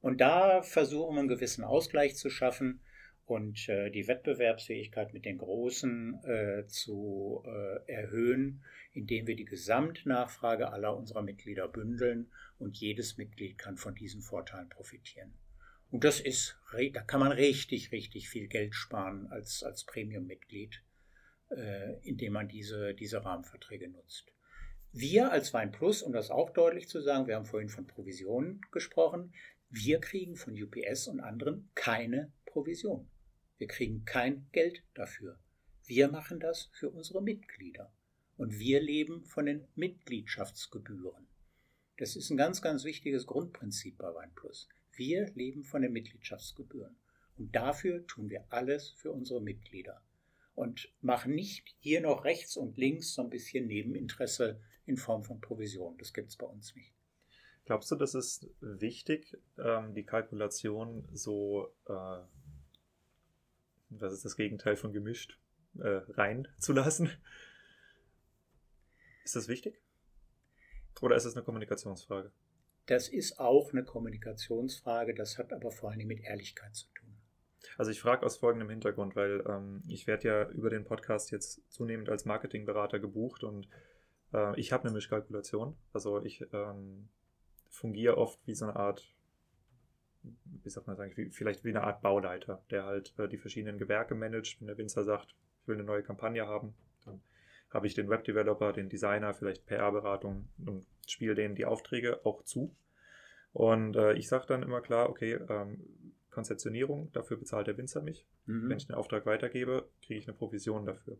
Und 0.00 0.20
da 0.20 0.62
versuchen 0.62 1.16
wir 1.16 1.20
einen 1.20 1.28
gewissen 1.28 1.64
Ausgleich 1.64 2.16
zu 2.16 2.30
schaffen 2.30 2.80
und 3.26 3.68
äh, 3.68 3.90
die 3.90 4.08
Wettbewerbsfähigkeit 4.08 5.12
mit 5.12 5.24
den 5.24 5.38
Großen 5.38 6.24
äh, 6.24 6.66
zu 6.66 7.44
äh, 7.46 7.92
erhöhen, 7.92 8.62
indem 8.92 9.26
wir 9.26 9.36
die 9.36 9.44
Gesamtnachfrage 9.44 10.72
aller 10.72 10.96
unserer 10.96 11.22
Mitglieder 11.22 11.68
bündeln 11.68 12.30
und 12.58 12.76
jedes 12.76 13.16
Mitglied 13.16 13.58
kann 13.58 13.76
von 13.76 13.94
diesen 13.94 14.22
Vorteilen 14.22 14.68
profitieren. 14.68 15.32
Und 15.90 16.04
das 16.04 16.20
ist, 16.20 16.56
da 16.92 17.02
kann 17.02 17.20
man 17.20 17.32
richtig, 17.32 17.92
richtig 17.92 18.28
viel 18.28 18.46
Geld 18.46 18.74
sparen 18.74 19.26
als, 19.28 19.62
als 19.62 19.84
Premium-Mitglied, 19.84 20.82
äh, 21.50 21.98
indem 22.02 22.34
man 22.34 22.48
diese, 22.48 22.94
diese 22.94 23.24
Rahmenverträge 23.24 23.88
nutzt. 23.88 24.32
Wir 24.92 25.30
als 25.30 25.52
Wein 25.52 25.72
Plus, 25.72 26.02
um 26.02 26.12
das 26.12 26.30
auch 26.30 26.50
deutlich 26.50 26.88
zu 26.88 27.00
sagen, 27.00 27.26
wir 27.26 27.36
haben 27.36 27.44
vorhin 27.44 27.68
von 27.68 27.86
Provisionen 27.86 28.60
gesprochen, 28.72 29.32
wir 29.68 30.00
kriegen 30.00 30.34
von 30.34 30.60
UPS 30.60 31.06
und 31.06 31.20
anderen 31.20 31.70
keine 31.74 32.32
Provision. 32.44 33.08
Wir 33.58 33.68
kriegen 33.68 34.04
kein 34.04 34.48
Geld 34.50 34.82
dafür. 34.94 35.38
Wir 35.84 36.08
machen 36.08 36.40
das 36.40 36.70
für 36.72 36.90
unsere 36.90 37.22
Mitglieder. 37.22 37.92
Und 38.40 38.58
wir 38.58 38.80
leben 38.80 39.22
von 39.26 39.44
den 39.44 39.68
Mitgliedschaftsgebühren. 39.74 41.26
Das 41.98 42.16
ist 42.16 42.30
ein 42.30 42.38
ganz, 42.38 42.62
ganz 42.62 42.84
wichtiges 42.84 43.26
Grundprinzip 43.26 43.98
bei 43.98 44.08
OnePlus. 44.08 44.66
Wir 44.94 45.30
leben 45.34 45.62
von 45.62 45.82
den 45.82 45.92
Mitgliedschaftsgebühren. 45.92 46.96
Und 47.36 47.54
dafür 47.54 48.06
tun 48.06 48.30
wir 48.30 48.46
alles 48.48 48.92
für 48.92 49.12
unsere 49.12 49.42
Mitglieder. 49.42 50.00
Und 50.54 50.90
machen 51.02 51.34
nicht 51.34 51.76
hier 51.80 52.00
noch 52.00 52.24
rechts 52.24 52.56
und 52.56 52.78
links 52.78 53.12
so 53.12 53.20
ein 53.20 53.28
bisschen 53.28 53.66
Nebeninteresse 53.66 54.58
in 54.86 54.96
Form 54.96 55.22
von 55.22 55.42
Provision. 55.42 55.98
Das 55.98 56.14
gibt 56.14 56.30
es 56.30 56.36
bei 56.36 56.46
uns 56.46 56.74
nicht. 56.74 56.94
Glaubst 57.66 57.90
du, 57.90 57.94
das 57.94 58.14
ist 58.14 58.48
wichtig, 58.62 59.36
ähm, 59.58 59.92
die 59.92 60.04
Kalkulation 60.04 61.06
so, 61.12 61.74
äh, 61.86 62.22
was 63.90 64.14
ist 64.14 64.24
das 64.24 64.36
Gegenteil 64.36 64.76
von 64.76 64.94
gemischt, 64.94 65.38
äh, 65.78 66.00
reinzulassen? 66.08 67.10
Ist 69.30 69.36
das 69.36 69.46
wichtig? 69.46 69.80
Oder 71.00 71.14
ist 71.14 71.24
es 71.24 71.36
eine 71.36 71.44
Kommunikationsfrage? 71.44 72.32
Das 72.86 73.08
ist 73.08 73.38
auch 73.38 73.72
eine 73.72 73.84
Kommunikationsfrage, 73.84 75.14
das 75.14 75.38
hat 75.38 75.52
aber 75.52 75.70
vor 75.70 75.92
allem 75.92 76.08
mit 76.08 76.24
Ehrlichkeit 76.24 76.74
zu 76.74 76.88
tun. 76.98 77.14
Also 77.78 77.92
ich 77.92 78.00
frage 78.00 78.26
aus 78.26 78.38
folgendem 78.38 78.70
Hintergrund, 78.70 79.14
weil 79.14 79.44
ähm, 79.48 79.84
ich 79.86 80.08
werde 80.08 80.26
ja 80.26 80.48
über 80.50 80.68
den 80.68 80.84
Podcast 80.84 81.30
jetzt 81.30 81.62
zunehmend 81.70 82.08
als 82.08 82.24
Marketingberater 82.24 82.98
gebucht 82.98 83.44
und 83.44 83.68
äh, 84.32 84.58
ich 84.58 84.72
habe 84.72 84.82
eine 84.82 84.94
Mischkalkulation. 84.94 85.76
Also 85.92 86.24
ich 86.24 86.44
ähm, 86.52 87.08
fungiere 87.68 88.18
oft 88.18 88.44
wie 88.48 88.54
so 88.56 88.64
eine 88.64 88.74
Art, 88.74 89.14
wie 90.24 90.70
sagt 90.70 90.88
man 90.88 90.96
sagen, 90.96 91.16
wie, 91.16 91.30
vielleicht 91.30 91.62
wie 91.62 91.70
eine 91.70 91.84
Art 91.84 92.02
Bauleiter, 92.02 92.64
der 92.72 92.84
halt 92.84 93.16
äh, 93.16 93.28
die 93.28 93.38
verschiedenen 93.38 93.78
Gewerke 93.78 94.16
managt. 94.16 94.60
Wenn 94.60 94.66
der 94.66 94.76
Winzer 94.76 95.04
sagt, 95.04 95.36
ich 95.62 95.68
will 95.68 95.76
eine 95.76 95.84
neue 95.84 96.02
Kampagne 96.02 96.48
haben, 96.48 96.74
habe 97.70 97.86
ich 97.86 97.94
den 97.94 98.08
Webdeveloper, 98.08 98.72
den 98.72 98.88
Designer, 98.88 99.34
vielleicht 99.34 99.66
PR-Beratung 99.66 100.48
und 100.66 100.86
spiele 101.06 101.34
denen 101.34 101.54
die 101.54 101.64
Aufträge 101.64 102.24
auch 102.24 102.42
zu. 102.42 102.74
Und 103.52 103.96
äh, 103.96 104.14
ich 104.14 104.28
sage 104.28 104.46
dann 104.46 104.62
immer 104.62 104.80
klar, 104.80 105.08
okay, 105.08 105.34
ähm, 105.48 105.80
Konzeptionierung, 106.30 107.12
dafür 107.12 107.36
bezahlt 107.36 107.66
der 107.66 107.76
Winzer 107.76 108.02
mich. 108.02 108.26
Mhm. 108.46 108.68
Wenn 108.68 108.76
ich 108.76 108.86
den 108.86 108.94
Auftrag 108.94 109.26
weitergebe, 109.26 109.88
kriege 110.02 110.20
ich 110.20 110.28
eine 110.28 110.36
Provision 110.36 110.86
dafür. 110.86 111.18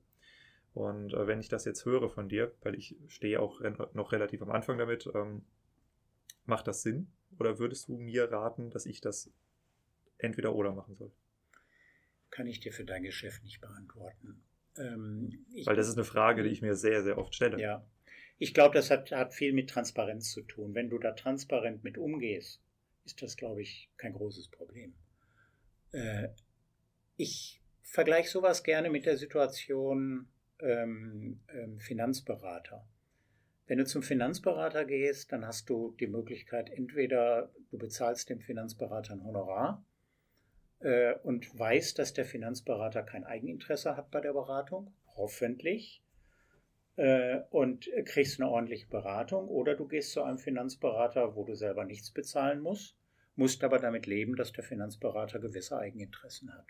Und 0.74 1.14
äh, 1.14 1.26
wenn 1.26 1.40
ich 1.40 1.48
das 1.48 1.64
jetzt 1.64 1.84
höre 1.84 2.08
von 2.08 2.28
dir, 2.28 2.52
weil 2.62 2.76
ich 2.76 2.96
stehe 3.08 3.40
auch 3.40 3.60
re 3.60 3.90
noch 3.94 4.12
relativ 4.12 4.42
am 4.42 4.50
Anfang 4.50 4.78
damit, 4.78 5.10
ähm, 5.14 5.42
Macht 6.50 6.66
das 6.66 6.82
Sinn? 6.82 7.06
Oder 7.38 7.60
würdest 7.60 7.88
du 7.88 7.96
mir 7.96 8.30
raten, 8.30 8.70
dass 8.70 8.84
ich 8.84 9.00
das 9.00 9.30
entweder 10.18 10.52
oder 10.52 10.72
machen 10.72 10.96
soll? 10.96 11.12
Kann 12.30 12.48
ich 12.48 12.58
dir 12.58 12.72
für 12.72 12.84
dein 12.84 13.04
Geschäft 13.04 13.44
nicht 13.44 13.60
beantworten. 13.60 14.42
Ähm, 14.80 15.44
Weil 15.64 15.76
das 15.76 15.88
ist 15.88 15.96
eine 15.96 16.04
Frage, 16.04 16.42
die 16.42 16.50
ich 16.50 16.62
mir 16.62 16.74
sehr, 16.74 17.02
sehr 17.02 17.18
oft 17.18 17.34
stelle. 17.34 17.60
Ja. 17.60 17.86
Ich 18.38 18.54
glaube, 18.54 18.74
das 18.74 18.90
hat, 18.90 19.12
hat 19.12 19.34
viel 19.34 19.52
mit 19.52 19.68
Transparenz 19.68 20.32
zu 20.32 20.42
tun. 20.42 20.74
Wenn 20.74 20.88
du 20.88 20.98
da 20.98 21.12
transparent 21.12 21.84
mit 21.84 21.98
umgehst, 21.98 22.62
ist 23.04 23.20
das, 23.22 23.36
glaube 23.36 23.60
ich, 23.60 23.90
kein 23.98 24.14
großes 24.14 24.48
Problem. 24.48 24.94
Äh, 25.92 26.28
ich 27.16 27.60
vergleiche 27.82 28.30
sowas 28.30 28.62
gerne 28.62 28.88
mit 28.88 29.04
der 29.04 29.18
Situation 29.18 30.28
ähm, 30.60 31.40
ähm, 31.48 31.78
Finanzberater. 31.80 32.88
Wenn 33.66 33.78
du 33.78 33.84
zum 33.84 34.02
Finanzberater 34.02 34.84
gehst, 34.84 35.32
dann 35.32 35.46
hast 35.46 35.68
du 35.68 35.94
die 36.00 36.06
Möglichkeit, 36.06 36.70
entweder 36.70 37.52
du 37.70 37.78
bezahlst 37.78 38.30
dem 38.30 38.40
Finanzberater 38.40 39.12
ein 39.12 39.24
Honorar 39.24 39.84
äh, 40.80 41.14
und 41.22 41.58
weißt, 41.58 41.98
dass 41.98 42.12
der 42.12 42.24
Finanzberater 42.24 43.02
kein 43.02 43.24
Eigeninteresse 43.24 43.96
hat 43.96 44.10
bei 44.10 44.20
der 44.20 44.32
Beratung, 44.32 44.92
hoffentlich, 45.16 46.02
äh, 46.96 47.40
und 47.50 47.88
kriegst 48.04 48.40
eine 48.40 48.50
ordentliche 48.50 48.88
Beratung, 48.88 49.48
oder 49.48 49.74
du 49.74 49.86
gehst 49.86 50.12
zu 50.12 50.22
einem 50.22 50.38
Finanzberater, 50.38 51.36
wo 51.36 51.44
du 51.44 51.54
selber 51.54 51.84
nichts 51.84 52.10
bezahlen 52.10 52.60
musst, 52.60 52.96
musst 53.36 53.64
aber 53.64 53.78
damit 53.78 54.06
leben, 54.06 54.36
dass 54.36 54.52
der 54.52 54.64
Finanzberater 54.64 55.38
gewisse 55.38 55.78
Eigeninteressen 55.78 56.52
hat. 56.52 56.66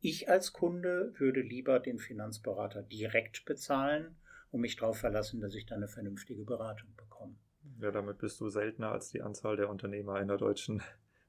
Ich 0.00 0.28
als 0.28 0.52
Kunde 0.52 1.12
würde 1.18 1.40
lieber 1.40 1.78
den 1.78 1.98
Finanzberater 1.98 2.82
direkt 2.82 3.44
bezahlen 3.44 4.16
und 4.50 4.60
mich 4.60 4.76
darauf 4.76 4.98
verlassen, 4.98 5.40
dass 5.40 5.54
ich 5.54 5.66
dann 5.66 5.78
eine 5.78 5.88
vernünftige 5.88 6.44
Beratung 6.44 6.94
bekomme. 6.96 7.36
Ja, 7.80 7.90
damit 7.90 8.18
bist 8.18 8.40
du 8.40 8.48
seltener 8.48 8.92
als 8.92 9.10
die 9.10 9.22
Anzahl 9.22 9.56
der 9.56 9.70
Unternehmer 9.70 10.20
in 10.20 10.28
der 10.28 10.38
deutschen 10.38 10.82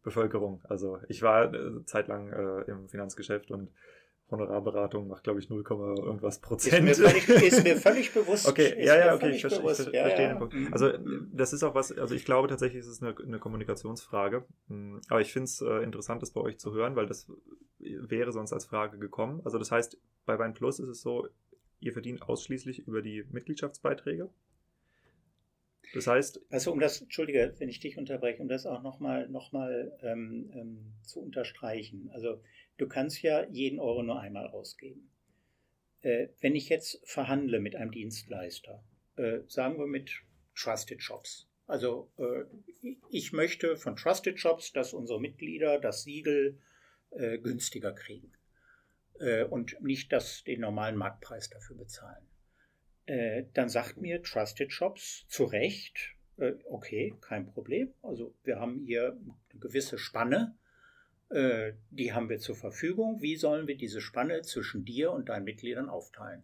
Bevölkerung. 0.03 0.61
Also 0.67 0.99
ich 1.07 1.21
war 1.21 1.53
äh, 1.53 1.85
zeitlang 1.85 2.31
äh, 2.31 2.61
im 2.71 2.89
Finanzgeschäft 2.89 3.51
und 3.51 3.69
Honorarberatung 4.29 5.07
macht, 5.07 5.23
glaube 5.23 5.39
ich, 5.39 5.49
0, 5.49 5.63
irgendwas 5.67 6.39
Prozent. 6.39 6.89
Ist 6.89 6.99
mir 6.99 7.09
völlig, 7.09 7.29
ist 7.43 7.63
mir 7.63 7.77
völlig 7.77 8.13
bewusst. 8.13 8.47
Okay, 8.47 8.83
ja, 8.83 8.97
ja, 8.97 9.15
okay, 9.15 9.31
ich, 9.31 9.41
verste, 9.41 9.59
ich 9.59 9.75
verstehe 9.75 9.93
ja, 9.93 10.09
ja. 10.09 10.27
den 10.29 10.39
Punkt. 10.39 10.55
Also 10.71 10.91
das 11.31 11.53
ist 11.53 11.63
auch 11.63 11.75
was, 11.75 11.91
also 11.97 12.15
ich 12.15 12.25
glaube 12.25 12.47
tatsächlich 12.47 12.79
ist 12.79 12.87
es 12.87 13.01
eine, 13.01 13.15
eine 13.17 13.39
Kommunikationsfrage. 13.39 14.45
Hm, 14.69 15.01
aber 15.09 15.21
ich 15.21 15.31
finde 15.31 15.45
es 15.45 15.61
äh, 15.61 15.83
interessant, 15.83 16.21
das 16.21 16.31
bei 16.31 16.41
euch 16.41 16.57
zu 16.57 16.73
hören, 16.73 16.95
weil 16.95 17.05
das 17.05 17.27
wäre 17.79 18.31
sonst 18.31 18.53
als 18.53 18.65
Frage 18.65 18.97
gekommen. 18.97 19.41
Also 19.43 19.59
das 19.59 19.71
heißt, 19.71 19.97
bei 20.25 20.39
Wein 20.39 20.53
Plus 20.53 20.79
ist 20.79 20.89
es 20.89 21.01
so, 21.01 21.27
ihr 21.79 21.93
verdient 21.93 22.23
ausschließlich 22.23 22.87
über 22.87 23.01
die 23.01 23.25
Mitgliedschaftsbeiträge? 23.29 24.29
Das 25.93 26.07
heißt. 26.07 26.41
Also 26.49 26.71
um 26.71 26.79
das, 26.79 27.01
entschuldige, 27.01 27.53
wenn 27.57 27.69
ich 27.69 27.79
dich 27.79 27.97
unterbreche, 27.97 28.41
um 28.41 28.47
das 28.47 28.65
auch 28.65 28.81
nochmal 28.81 29.27
noch 29.29 29.51
mal, 29.51 29.97
ähm, 30.01 30.51
ähm, 30.53 30.93
zu 31.03 31.21
unterstreichen. 31.21 32.09
Also 32.13 32.41
du 32.77 32.87
kannst 32.87 33.21
ja 33.21 33.47
jeden 33.49 33.79
Euro 33.79 34.03
nur 34.03 34.19
einmal 34.19 34.47
ausgeben. 34.47 35.09
Äh, 36.01 36.29
wenn 36.41 36.55
ich 36.55 36.69
jetzt 36.69 37.01
verhandle 37.05 37.59
mit 37.59 37.75
einem 37.75 37.91
Dienstleister, 37.91 38.83
äh, 39.17 39.39
sagen 39.47 39.77
wir 39.77 39.87
mit 39.87 40.11
Trusted 40.55 41.01
Shops. 41.01 41.47
Also 41.67 42.11
äh, 42.17 42.43
ich 43.09 43.31
möchte 43.31 43.77
von 43.77 43.95
Trusted 43.95 44.39
Shops, 44.39 44.73
dass 44.73 44.93
unsere 44.93 45.21
Mitglieder 45.21 45.79
das 45.79 46.03
Siegel 46.03 46.59
äh, 47.11 47.37
günstiger 47.37 47.93
kriegen 47.93 48.33
äh, 49.19 49.43
und 49.43 49.81
nicht 49.81 50.11
das, 50.11 50.43
den 50.43 50.61
normalen 50.61 50.97
Marktpreis 50.97 51.49
dafür 51.49 51.77
bezahlen. 51.77 52.25
Äh, 53.05 53.43
dann 53.53 53.69
sagt 53.69 53.97
mir 53.97 54.21
Trusted 54.23 54.71
Shops 54.71 55.25
zu 55.27 55.43
Recht, 55.45 56.15
äh, 56.37 56.53
okay, 56.65 57.15
kein 57.21 57.45
Problem. 57.45 57.93
Also 58.01 58.33
wir 58.43 58.59
haben 58.59 58.85
hier 58.85 59.17
eine 59.51 59.59
gewisse 59.59 59.97
Spanne, 59.97 60.57
äh, 61.29 61.73
die 61.89 62.13
haben 62.13 62.29
wir 62.29 62.39
zur 62.39 62.55
Verfügung. 62.55 63.21
Wie 63.21 63.35
sollen 63.35 63.67
wir 63.67 63.75
diese 63.75 64.01
Spanne 64.01 64.41
zwischen 64.43 64.85
dir 64.85 65.11
und 65.11 65.29
deinen 65.29 65.45
Mitgliedern 65.45 65.89
aufteilen? 65.89 66.43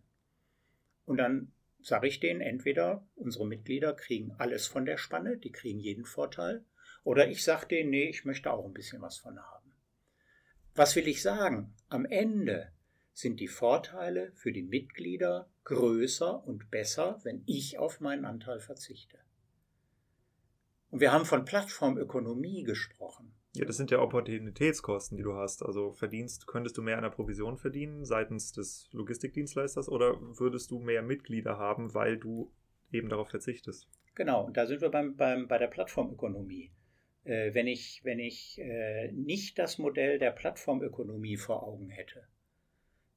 Und 1.06 1.18
dann 1.18 1.52
sage 1.82 2.08
ich 2.08 2.20
denen, 2.20 2.42
entweder 2.42 3.08
unsere 3.16 3.48
Mitglieder 3.48 3.94
kriegen 3.94 4.34
alles 4.38 4.68
von 4.68 4.86
der 4.86 4.98
Spanne, 4.98 5.38
die 5.38 5.52
kriegen 5.52 5.80
jeden 5.80 6.06
Vorteil, 6.06 6.66
oder 7.04 7.30
ich 7.30 7.44
sage 7.44 7.68
denen, 7.68 7.92
nee, 7.92 8.10
ich 8.10 8.26
möchte 8.26 8.52
auch 8.52 8.66
ein 8.66 8.74
bisschen 8.74 9.02
was 9.02 9.18
von 9.18 9.40
haben. 9.40 9.74
Was 10.76 10.96
will 10.96 11.08
ich 11.08 11.22
sagen? 11.22 11.74
Am 11.88 12.06
Ende 12.06 12.72
sind 13.14 13.40
die 13.40 13.48
Vorteile 13.48 14.32
für 14.34 14.52
die 14.52 14.64
Mitglieder 14.64 15.50
größer 15.70 16.46
und 16.48 16.72
besser, 16.72 17.20
wenn 17.24 17.44
ich 17.46 17.78
auf 17.78 18.00
meinen 18.02 18.26
Anteil 18.26 18.60
verzichte. 18.60 19.20
Und 20.90 21.00
wir 21.00 21.12
haben 21.12 21.26
von 21.26 21.46
Plattformökonomie 21.46 22.64
gesprochen. 22.64 23.32
Ja, 23.54 23.66
das 23.66 23.78
sind 23.78 23.92
ja 23.92 24.00
Opportunitätskosten, 24.00 25.16
die 25.16 25.24
du 25.24 25.36
hast. 25.36 25.64
Also 25.64 25.94
verdienst, 25.94 26.48
könntest 26.48 26.78
du 26.78 26.82
mehr 26.82 26.98
an 26.98 27.04
der 27.04 27.12
Provision 27.12 27.58
verdienen 27.58 28.04
seitens 28.04 28.52
des 28.52 28.90
Logistikdienstleisters 28.94 29.90
oder 29.90 30.20
würdest 30.40 30.72
du 30.72 30.80
mehr 30.80 31.04
Mitglieder 31.04 31.58
haben, 31.60 31.94
weil 31.94 32.18
du 32.18 32.52
eben 32.92 33.10
darauf 33.10 33.30
verzichtest? 33.30 33.88
Genau, 34.16 34.46
und 34.46 34.58
da 34.58 34.66
sind 34.66 34.82
wir 34.82 34.90
beim, 34.90 35.16
beim, 35.16 35.48
bei 35.48 35.60
der 35.60 35.68
Plattformökonomie. 35.68 36.72
Äh, 37.26 37.54
wenn 37.54 37.68
ich, 37.68 38.02
wenn 38.04 38.18
ich 38.18 38.60
äh, 38.60 39.12
nicht 39.12 39.60
das 39.60 39.78
Modell 39.78 40.18
der 40.18 40.32
Plattformökonomie 40.32 41.38
vor 41.38 41.62
Augen 41.62 41.90
hätte, 41.90 42.28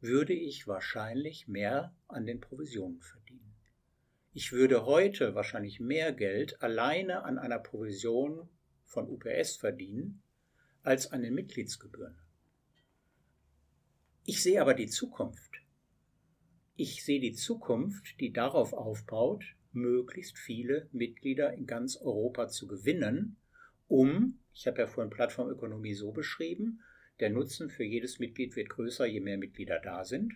würde 0.02 0.32
ich 0.32 0.66
wahrscheinlich 0.66 1.48
mehr 1.48 1.94
an 2.08 2.26
den 2.26 2.40
Provisionen 2.40 3.00
verdienen. 3.00 3.54
Ich 4.32 4.52
würde 4.52 4.84
heute 4.84 5.34
wahrscheinlich 5.34 5.78
mehr 5.78 6.12
Geld 6.12 6.60
alleine 6.62 7.24
an 7.24 7.38
einer 7.38 7.58
Provision 7.58 8.48
von 8.84 9.08
UPS 9.08 9.56
verdienen 9.56 10.22
als 10.82 11.12
an 11.12 11.22
den 11.22 11.34
Mitgliedsgebühren. 11.34 12.16
Ich 14.24 14.42
sehe 14.42 14.60
aber 14.60 14.74
die 14.74 14.88
Zukunft. 14.88 15.60
Ich 16.76 17.04
sehe 17.04 17.20
die 17.20 17.34
Zukunft, 17.34 18.18
die 18.20 18.32
darauf 18.32 18.72
aufbaut, 18.72 19.44
möglichst 19.72 20.36
viele 20.36 20.88
Mitglieder 20.92 21.52
in 21.54 21.66
ganz 21.66 21.96
Europa 21.96 22.48
zu 22.48 22.66
gewinnen, 22.66 23.36
um, 23.88 24.38
ich 24.54 24.66
habe 24.66 24.80
ja 24.80 24.86
vorhin 24.86 25.10
Plattformökonomie 25.10 25.94
so 25.94 26.12
beschrieben, 26.12 26.80
der 27.20 27.30
Nutzen 27.30 27.70
für 27.70 27.84
jedes 27.84 28.18
Mitglied 28.18 28.56
wird 28.56 28.70
größer, 28.70 29.06
je 29.06 29.20
mehr 29.20 29.38
Mitglieder 29.38 29.78
da 29.78 30.04
sind. 30.04 30.32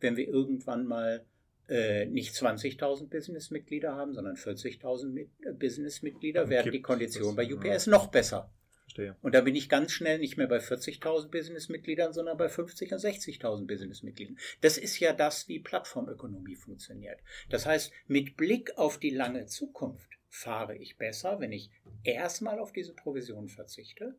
Wenn 0.00 0.16
wir 0.16 0.26
irgendwann 0.28 0.86
mal 0.86 1.24
äh, 1.68 2.06
nicht 2.06 2.34
20.000 2.34 3.08
Businessmitglieder 3.08 3.94
haben, 3.94 4.14
sondern 4.14 4.36
40.000 4.36 5.18
äh, 5.18 5.52
Businessmitglieder, 5.52 6.48
werden 6.48 6.72
die 6.72 6.82
Konditionen 6.82 7.36
bei 7.36 7.52
UPS 7.52 7.86
noch 7.86 8.08
besser. 8.08 8.52
Verstehe. 8.82 9.16
Und 9.22 9.34
da 9.34 9.40
bin 9.40 9.54
ich 9.54 9.68
ganz 9.68 9.92
schnell 9.92 10.18
nicht 10.18 10.36
mehr 10.36 10.48
bei 10.48 10.58
40.000 10.58 11.28
Businessmitgliedern, 11.30 12.12
sondern 12.12 12.36
bei 12.36 12.46
50.000 12.46 12.92
und 12.92 13.00
60.000 13.00 13.66
Businessmitgliedern. 13.66 14.38
Das 14.60 14.76
ist 14.76 14.98
ja 14.98 15.12
das, 15.12 15.48
wie 15.48 15.60
Plattformökonomie 15.60 16.56
funktioniert. 16.56 17.20
Das 17.48 17.64
heißt, 17.64 17.92
mit 18.06 18.36
Blick 18.36 18.76
auf 18.76 18.98
die 18.98 19.10
lange 19.10 19.46
Zukunft 19.46 20.10
fahre 20.28 20.76
ich 20.76 20.98
besser, 20.98 21.40
wenn 21.40 21.52
ich 21.52 21.70
erstmal 22.04 22.58
auf 22.58 22.72
diese 22.72 22.94
Provision 22.94 23.48
verzichte 23.48 24.16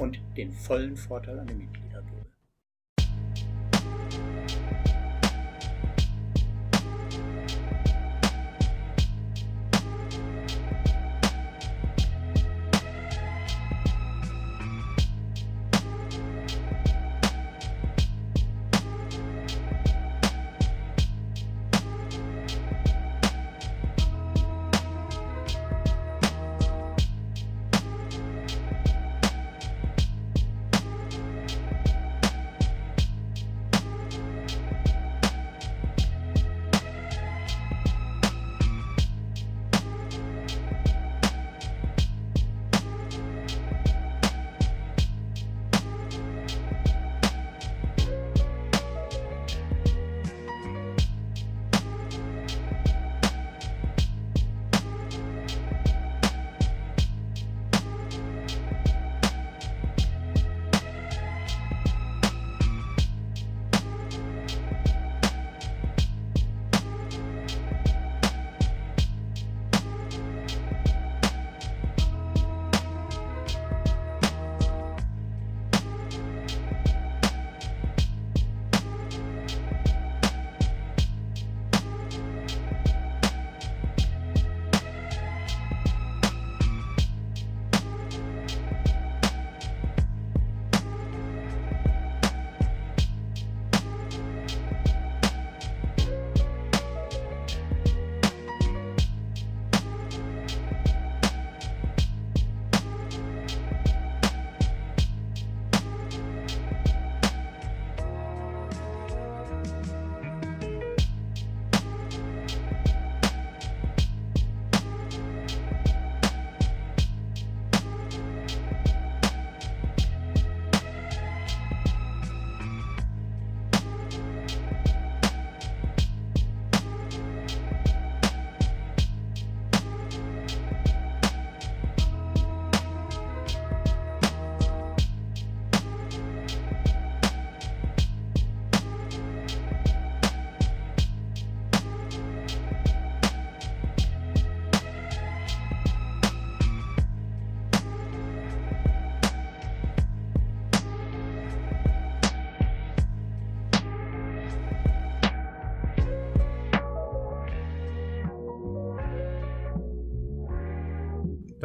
und 0.00 0.18
den 0.36 0.52
vollen 0.52 0.96
Vorteil 0.96 1.38
an 1.38 1.46
die 1.46 1.54
Mitglieder 1.54 2.02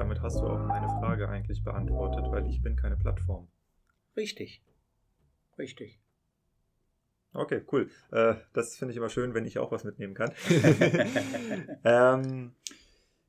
gebe. 0.07 0.21
hast 0.21 0.39
du 0.39 0.47
auch 0.47 0.59
meine 0.59 0.87
Frage 0.87 1.29
eigentlich 1.29 1.63
beantwortet, 1.63 2.25
weil 2.31 2.47
ich 2.47 2.61
bin 2.61 2.75
keine 2.75 2.97
Plattform. 2.97 3.47
Richtig. 4.15 4.61
Richtig. 5.57 5.99
Okay, 7.33 7.61
cool. 7.71 7.89
Äh, 8.11 8.35
das 8.53 8.77
finde 8.77 8.91
ich 8.91 8.97
immer 8.97 9.09
schön, 9.09 9.33
wenn 9.33 9.45
ich 9.45 9.59
auch 9.59 9.71
was 9.71 9.83
mitnehmen 9.83 10.13
kann. 10.13 10.31
ähm, 11.83 12.53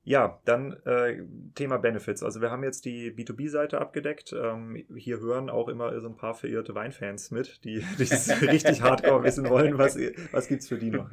ja, 0.02 0.40
dann 0.44 0.72
äh, 0.84 1.22
Thema 1.54 1.76
Benefits. 1.76 2.22
Also 2.22 2.40
wir 2.40 2.50
haben 2.50 2.64
jetzt 2.64 2.84
die 2.86 3.12
B2B-Seite 3.12 3.80
abgedeckt. 3.80 4.32
Ähm, 4.32 4.82
hier 4.96 5.20
hören 5.20 5.50
auch 5.50 5.68
immer 5.68 5.98
so 6.00 6.08
ein 6.08 6.16
paar 6.16 6.34
verirrte 6.34 6.74
Weinfans 6.74 7.30
mit, 7.30 7.64
die, 7.64 7.84
die 7.98 8.02
richtig 8.46 8.80
hardcore 8.80 9.22
wissen 9.22 9.48
wollen, 9.48 9.76
was, 9.76 9.98
was 10.32 10.48
gibt 10.48 10.62
es 10.62 10.68
für 10.68 10.78
die 10.78 10.90
noch. 10.90 11.10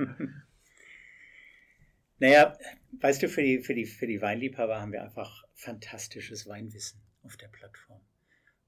Naja, 2.20 2.58
weißt 3.00 3.24
du, 3.24 3.30
für 3.30 3.42
die, 3.42 3.62
für, 3.62 3.74
die, 3.74 3.86
für 3.86 4.08
die 4.08 4.22
Weinliebhaber 4.22 4.82
haben 4.82 4.92
wir 4.92 5.04
einfach 5.04 5.44
fantastisches 5.54 6.48
Weinwissen 6.48 7.02
auf 7.24 7.38
der 7.38 7.48
Plattform. 7.48 8.02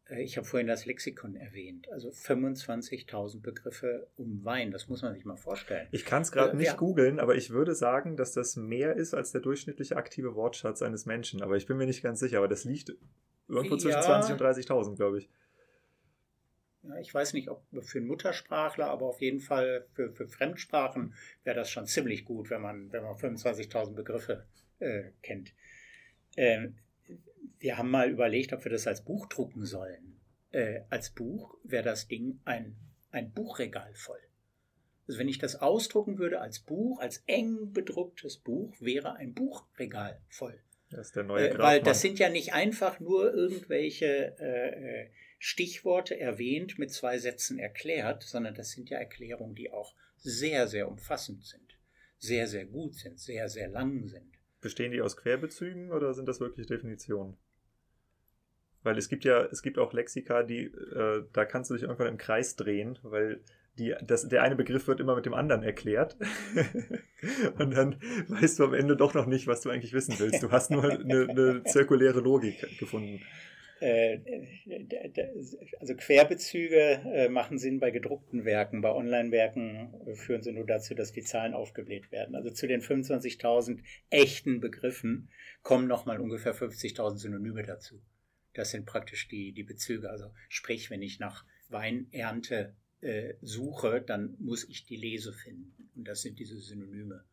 Äh, 0.09 0.23
ich 0.23 0.37
habe 0.37 0.45
vorhin 0.45 0.67
das 0.67 0.85
Lexikon 0.85 1.35
erwähnt, 1.35 1.91
also 1.91 2.09
25.000 2.09 3.41
Begriffe 3.41 4.07
um 4.17 4.43
Wein, 4.43 4.71
das 4.71 4.87
muss 4.87 5.01
man 5.01 5.13
sich 5.13 5.25
mal 5.25 5.37
vorstellen. 5.37 5.87
Ich 5.91 6.05
kann 6.05 6.21
es 6.21 6.31
gerade 6.31 6.53
äh, 6.53 6.55
nicht 6.55 6.67
ja. 6.67 6.75
googeln, 6.75 7.19
aber 7.19 7.35
ich 7.35 7.49
würde 7.49 7.75
sagen, 7.75 8.17
dass 8.17 8.33
das 8.33 8.55
mehr 8.55 8.95
ist 8.95 9.13
als 9.13 9.31
der 9.31 9.41
durchschnittliche 9.41 9.97
aktive 9.97 10.35
Wortschatz 10.35 10.81
eines 10.81 11.05
Menschen. 11.05 11.41
Aber 11.41 11.55
ich 11.55 11.65
bin 11.65 11.77
mir 11.77 11.85
nicht 11.85 12.03
ganz 12.03 12.19
sicher, 12.19 12.37
aber 12.39 12.47
das 12.47 12.63
liegt 12.63 12.95
irgendwo 13.47 13.77
zwischen 13.77 14.01
ja. 14.01 14.21
20.000 14.21 14.31
und 14.33 14.41
30.000, 14.41 14.95
glaube 14.95 15.19
ich. 15.19 15.29
Ja, 16.83 16.97
ich 16.99 17.13
weiß 17.13 17.33
nicht, 17.33 17.49
ob 17.49 17.63
für 17.81 17.97
einen 17.97 18.07
Muttersprachler, 18.07 18.87
aber 18.87 19.05
auf 19.05 19.21
jeden 19.21 19.41
Fall 19.41 19.85
für, 19.93 20.13
für 20.13 20.27
Fremdsprachen 20.27 21.13
wäre 21.43 21.55
das 21.55 21.69
schon 21.69 21.85
ziemlich 21.85 22.25
gut, 22.25 22.49
wenn 22.49 22.61
man, 22.61 22.91
wenn 22.91 23.03
man 23.03 23.15
25.000 23.15 23.93
Begriffe 23.93 24.45
äh, 24.79 25.11
kennt. 25.21 25.53
Ähm, 26.37 26.77
wir 27.59 27.77
haben 27.77 27.91
mal 27.91 28.09
überlegt, 28.09 28.53
ob 28.53 28.63
wir 28.63 28.71
das 28.71 28.87
als 28.87 29.03
Buch 29.03 29.27
drucken 29.27 29.65
sollen. 29.65 30.19
Äh, 30.51 30.81
als 30.89 31.09
Buch 31.09 31.57
wäre 31.63 31.83
das 31.83 32.07
Ding 32.07 32.39
ein, 32.45 32.75
ein 33.11 33.31
Buchregal 33.31 33.93
voll. 33.95 34.19
Also 35.07 35.19
wenn 35.19 35.27
ich 35.27 35.39
das 35.39 35.55
ausdrucken 35.55 36.17
würde 36.19 36.39
als 36.39 36.59
Buch, 36.59 36.99
als 36.99 37.23
eng 37.25 37.73
bedrucktes 37.73 38.37
Buch, 38.37 38.75
wäre 38.79 39.15
ein 39.15 39.33
Buchregal 39.33 40.21
voll. 40.29 40.61
Das 40.91 41.07
ist 41.07 41.15
der 41.15 41.23
neue 41.23 41.49
äh, 41.49 41.57
Weil 41.57 41.81
das 41.81 42.01
sind 42.01 42.19
ja 42.19 42.29
nicht 42.29 42.53
einfach 42.53 42.99
nur 42.99 43.33
irgendwelche 43.33 44.35
äh, 44.39 45.03
äh, 45.03 45.09
Stichworte 45.39 46.19
erwähnt, 46.19 46.77
mit 46.77 46.91
zwei 46.91 47.17
Sätzen 47.17 47.57
erklärt, 47.57 48.23
sondern 48.23 48.53
das 48.53 48.71
sind 48.71 48.89
ja 48.89 48.97
Erklärungen, 48.99 49.55
die 49.55 49.71
auch 49.71 49.95
sehr, 50.17 50.67
sehr 50.67 50.89
umfassend 50.89 51.45
sind, 51.45 51.79
sehr, 52.17 52.45
sehr 52.45 52.65
gut 52.65 52.95
sind, 52.95 53.19
sehr, 53.19 53.47
sehr 53.47 53.69
lang 53.69 54.05
sind. 54.07 54.37
Bestehen 54.61 54.91
die 54.91 55.01
aus 55.01 55.15
Querbezügen 55.15 55.91
oder 55.91 56.13
sind 56.13 56.27
das 56.27 56.41
wirklich 56.41 56.67
Definitionen? 56.67 57.37
Weil 58.83 58.97
es 58.97 59.07
gibt 59.07 59.23
ja, 59.23 59.45
es 59.45 59.61
gibt 59.61 59.77
auch 59.77 59.93
Lexika, 59.93 60.43
die, 60.43 60.65
äh, 60.65 61.23
da 61.31 61.45
kannst 61.45 61.69
du 61.69 61.75
dich 61.75 61.83
irgendwann 61.83 62.07
im 62.07 62.17
Kreis 62.17 62.57
drehen, 62.57 62.99
weil 63.01 63.41
die, 63.77 63.95
das, 64.01 64.27
der 64.27 64.43
eine 64.43 64.57
Begriff 64.57 64.87
wird 64.87 64.99
immer 64.99 65.15
mit 65.15 65.25
dem 65.25 65.33
anderen 65.33 65.63
erklärt. 65.63 66.17
und 67.57 67.71
dann 67.71 68.01
weißt 68.27 68.59
du 68.59 68.65
am 68.65 68.73
Ende 68.73 68.97
doch 68.97 69.13
noch 69.13 69.25
nicht, 69.25 69.47
was 69.47 69.61
du 69.61 69.69
eigentlich 69.69 69.93
wissen 69.93 70.15
willst. 70.19 70.43
Du 70.43 70.51
hast 70.51 70.69
nur 70.69 70.83
eine, 70.83 71.29
eine 71.29 71.63
zirkuläre 71.63 72.19
Logik 72.19 72.77
gefunden. 72.77 73.21
Äh, 73.79 74.19
also 75.79 75.95
Querbezüge 75.95 77.01
äh, 77.13 77.29
machen 77.29 77.57
Sinn 77.57 77.79
bei 77.79 77.91
gedruckten 77.91 78.43
Werken, 78.43 78.81
bei 78.81 78.91
Online-Werken 78.91 80.15
führen 80.15 80.41
sie 80.41 80.51
nur 80.51 80.65
dazu, 80.65 80.95
dass 80.95 81.13
die 81.13 81.23
Zahlen 81.23 81.53
aufgebläht 81.53 82.11
werden. 82.11 82.35
Also 82.35 82.49
zu 82.49 82.67
den 82.67 82.81
25.000 82.81 83.79
echten 84.09 84.59
Begriffen 84.59 85.29
kommen 85.61 85.87
nochmal 85.87 86.19
ungefähr 86.19 86.53
50.000 86.53 87.17
Synonyme 87.17 87.63
dazu. 87.63 88.01
Das 88.53 88.71
sind 88.71 88.85
praktisch 88.85 89.27
die, 89.27 89.53
die 89.53 89.63
Bezüge. 89.63 90.09
Also 90.09 90.31
sprich, 90.49 90.89
wenn 90.89 91.01
ich 91.01 91.19
nach 91.19 91.45
Weinernte 91.69 92.75
äh, 93.01 93.35
suche, 93.41 94.01
dann 94.01 94.35
muss 94.39 94.67
ich 94.67 94.85
die 94.85 94.97
Lese 94.97 95.31
finden. 95.31 95.89
Und 95.95 96.07
das 96.07 96.21
sind 96.21 96.39
diese 96.39 96.59
Synonyme. 96.59 97.23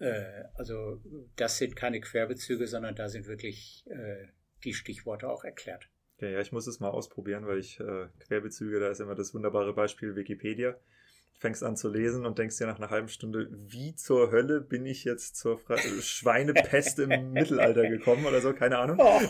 Äh, 0.00 0.44
also 0.54 1.00
das 1.36 1.58
sind 1.58 1.76
keine 1.76 2.00
Querbezüge, 2.00 2.66
sondern 2.66 2.94
da 2.94 3.08
sind 3.08 3.26
wirklich 3.26 3.84
äh, 3.86 4.26
die 4.64 4.74
Stichworte 4.74 5.28
auch 5.28 5.44
erklärt. 5.44 5.88
Ja, 6.20 6.28
ja, 6.28 6.40
ich 6.40 6.50
muss 6.50 6.66
es 6.66 6.80
mal 6.80 6.90
ausprobieren, 6.90 7.46
weil 7.46 7.58
ich 7.58 7.78
äh, 7.78 8.08
Querbezüge, 8.26 8.80
da 8.80 8.88
ist 8.88 9.00
immer 9.00 9.14
das 9.14 9.34
wunderbare 9.34 9.72
Beispiel 9.72 10.16
Wikipedia. 10.16 10.72
Du 10.72 11.42
fängst 11.42 11.62
an 11.62 11.76
zu 11.76 11.88
lesen 11.88 12.26
und 12.26 12.40
denkst 12.40 12.58
dir 12.58 12.66
nach 12.66 12.78
einer 12.78 12.90
halben 12.90 13.08
Stunde, 13.08 13.48
wie 13.52 13.94
zur 13.94 14.32
Hölle 14.32 14.60
bin 14.60 14.84
ich 14.84 15.04
jetzt 15.04 15.36
zur 15.36 15.56
Fra 15.56 15.78
Schweinepest 15.78 16.98
im 16.98 17.30
Mittelalter 17.32 17.88
gekommen 17.88 18.26
oder 18.26 18.40
so, 18.40 18.52
keine 18.52 18.78
Ahnung. 18.78 18.98
Oh, 19.00 19.20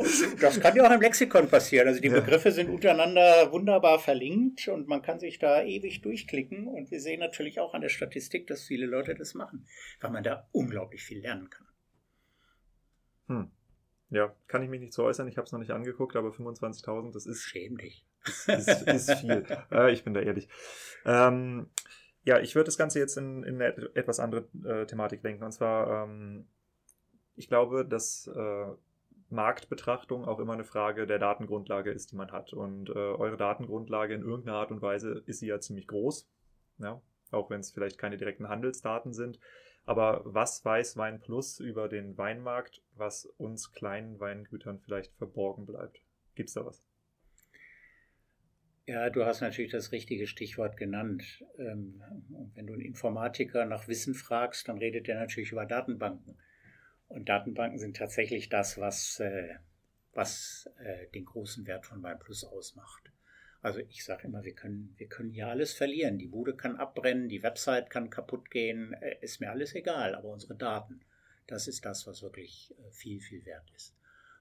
das 0.40 0.58
kann 0.58 0.74
ja 0.74 0.88
auch 0.88 0.94
im 0.94 1.02
Lexikon 1.02 1.50
passieren. 1.50 1.86
Also 1.86 2.00
die 2.00 2.08
ja. 2.08 2.20
Begriffe 2.20 2.50
sind 2.50 2.70
untereinander 2.70 3.52
wunderbar 3.52 3.98
verlinkt 3.98 4.68
und 4.68 4.88
man 4.88 5.02
kann 5.02 5.20
sich 5.20 5.38
da 5.38 5.62
ewig 5.62 6.00
durchklicken. 6.00 6.66
Und 6.66 6.90
wir 6.90 7.02
sehen 7.02 7.20
natürlich 7.20 7.60
auch 7.60 7.74
an 7.74 7.82
der 7.82 7.90
Statistik, 7.90 8.46
dass 8.46 8.64
viele 8.64 8.86
Leute 8.86 9.14
das 9.14 9.34
machen, 9.34 9.66
weil 10.00 10.10
man 10.10 10.24
da 10.24 10.48
unglaublich 10.52 11.02
viel 11.02 11.20
lernen 11.20 11.50
kann. 11.50 11.66
Hm. 13.26 13.50
Ja, 14.10 14.34
kann 14.46 14.62
ich 14.62 14.70
mich 14.70 14.80
nicht 14.80 14.94
so 14.94 15.04
äußern. 15.04 15.28
Ich 15.28 15.36
habe 15.36 15.44
es 15.44 15.52
noch 15.52 15.58
nicht 15.58 15.70
angeguckt, 15.70 16.16
aber 16.16 16.30
25.000, 16.30 17.12
das 17.12 17.26
ist. 17.26 17.42
Schäm 17.42 17.76
dich. 17.76 18.06
Ist, 18.24 18.48
ist, 18.48 18.82
ist 18.82 19.12
viel. 19.14 19.44
äh, 19.70 19.92
ich 19.92 20.04
bin 20.04 20.14
da 20.14 20.20
ehrlich. 20.20 20.48
Ähm, 21.04 21.68
ja, 22.24 22.38
ich 22.40 22.54
würde 22.54 22.66
das 22.66 22.78
Ganze 22.78 22.98
jetzt 22.98 23.16
in, 23.16 23.42
in 23.42 23.60
eine 23.60 23.94
etwas 23.94 24.20
andere 24.20 24.48
äh, 24.64 24.86
Thematik 24.86 25.22
lenken. 25.22 25.44
Und 25.44 25.52
zwar, 25.52 26.04
ähm, 26.04 26.46
ich 27.36 27.48
glaube, 27.48 27.86
dass 27.86 28.26
äh, 28.28 28.66
Marktbetrachtung 29.30 30.24
auch 30.24 30.38
immer 30.38 30.54
eine 30.54 30.64
Frage 30.64 31.06
der 31.06 31.18
Datengrundlage 31.18 31.90
ist, 31.90 32.12
die 32.12 32.16
man 32.16 32.32
hat. 32.32 32.52
Und 32.52 32.88
äh, 32.88 32.92
eure 32.92 33.36
Datengrundlage 33.36 34.14
in 34.14 34.22
irgendeiner 34.22 34.56
Art 34.56 34.70
und 34.70 34.80
Weise 34.80 35.22
ist 35.26 35.40
sie 35.40 35.48
ja 35.48 35.60
ziemlich 35.60 35.86
groß. 35.86 36.28
Ja? 36.78 37.00
Auch 37.30 37.50
wenn 37.50 37.60
es 37.60 37.70
vielleicht 37.70 37.98
keine 37.98 38.16
direkten 38.16 38.48
Handelsdaten 38.48 39.12
sind. 39.12 39.38
Aber 39.88 40.20
was 40.26 40.62
weiß 40.66 40.98
Wein 40.98 41.18
Plus 41.18 41.60
über 41.60 41.88
den 41.88 42.18
Weinmarkt, 42.18 42.82
was 42.96 43.24
uns 43.38 43.72
kleinen 43.72 44.20
Weingütern 44.20 44.78
vielleicht 44.80 45.14
verborgen 45.14 45.64
bleibt? 45.64 46.02
Gibt 46.34 46.50
es 46.50 46.54
da 46.54 46.66
was? 46.66 46.84
Ja, 48.84 49.08
du 49.08 49.24
hast 49.24 49.40
natürlich 49.40 49.72
das 49.72 49.90
richtige 49.90 50.26
Stichwort 50.26 50.76
genannt. 50.76 51.42
Ähm, 51.58 52.02
wenn 52.54 52.66
du 52.66 52.74
einen 52.74 52.82
Informatiker 52.82 53.64
nach 53.64 53.88
Wissen 53.88 54.12
fragst, 54.12 54.68
dann 54.68 54.76
redet 54.76 55.08
er 55.08 55.20
natürlich 55.20 55.52
über 55.52 55.64
Datenbanken. 55.64 56.36
Und 57.06 57.30
Datenbanken 57.30 57.78
sind 57.78 57.96
tatsächlich 57.96 58.50
das, 58.50 58.76
was, 58.76 59.20
äh, 59.20 59.54
was 60.12 60.68
äh, 60.80 61.06
den 61.14 61.24
großen 61.24 61.66
Wert 61.66 61.86
von 61.86 62.04
OnePlus 62.04 62.44
ausmacht. 62.44 63.10
Also 63.60 63.80
ich 63.80 64.04
sage 64.04 64.28
immer, 64.28 64.44
wir 64.44 64.54
können, 64.54 64.94
wir 64.96 65.08
können 65.08 65.30
hier 65.30 65.48
alles 65.48 65.72
verlieren. 65.72 66.18
Die 66.18 66.28
Bude 66.28 66.54
kann 66.54 66.76
abbrennen, 66.76 67.28
die 67.28 67.42
Website 67.42 67.90
kann 67.90 68.10
kaputt 68.10 68.50
gehen, 68.50 68.92
äh, 68.94 69.16
ist 69.20 69.40
mir 69.40 69.50
alles 69.50 69.74
egal, 69.74 70.14
aber 70.14 70.28
unsere 70.28 70.54
Daten, 70.54 71.00
das 71.46 71.66
ist 71.66 71.84
das, 71.84 72.06
was 72.06 72.22
wirklich 72.22 72.74
äh, 72.78 72.90
viel, 72.92 73.20
viel 73.20 73.44
wert 73.44 73.70
ist. 73.74 73.94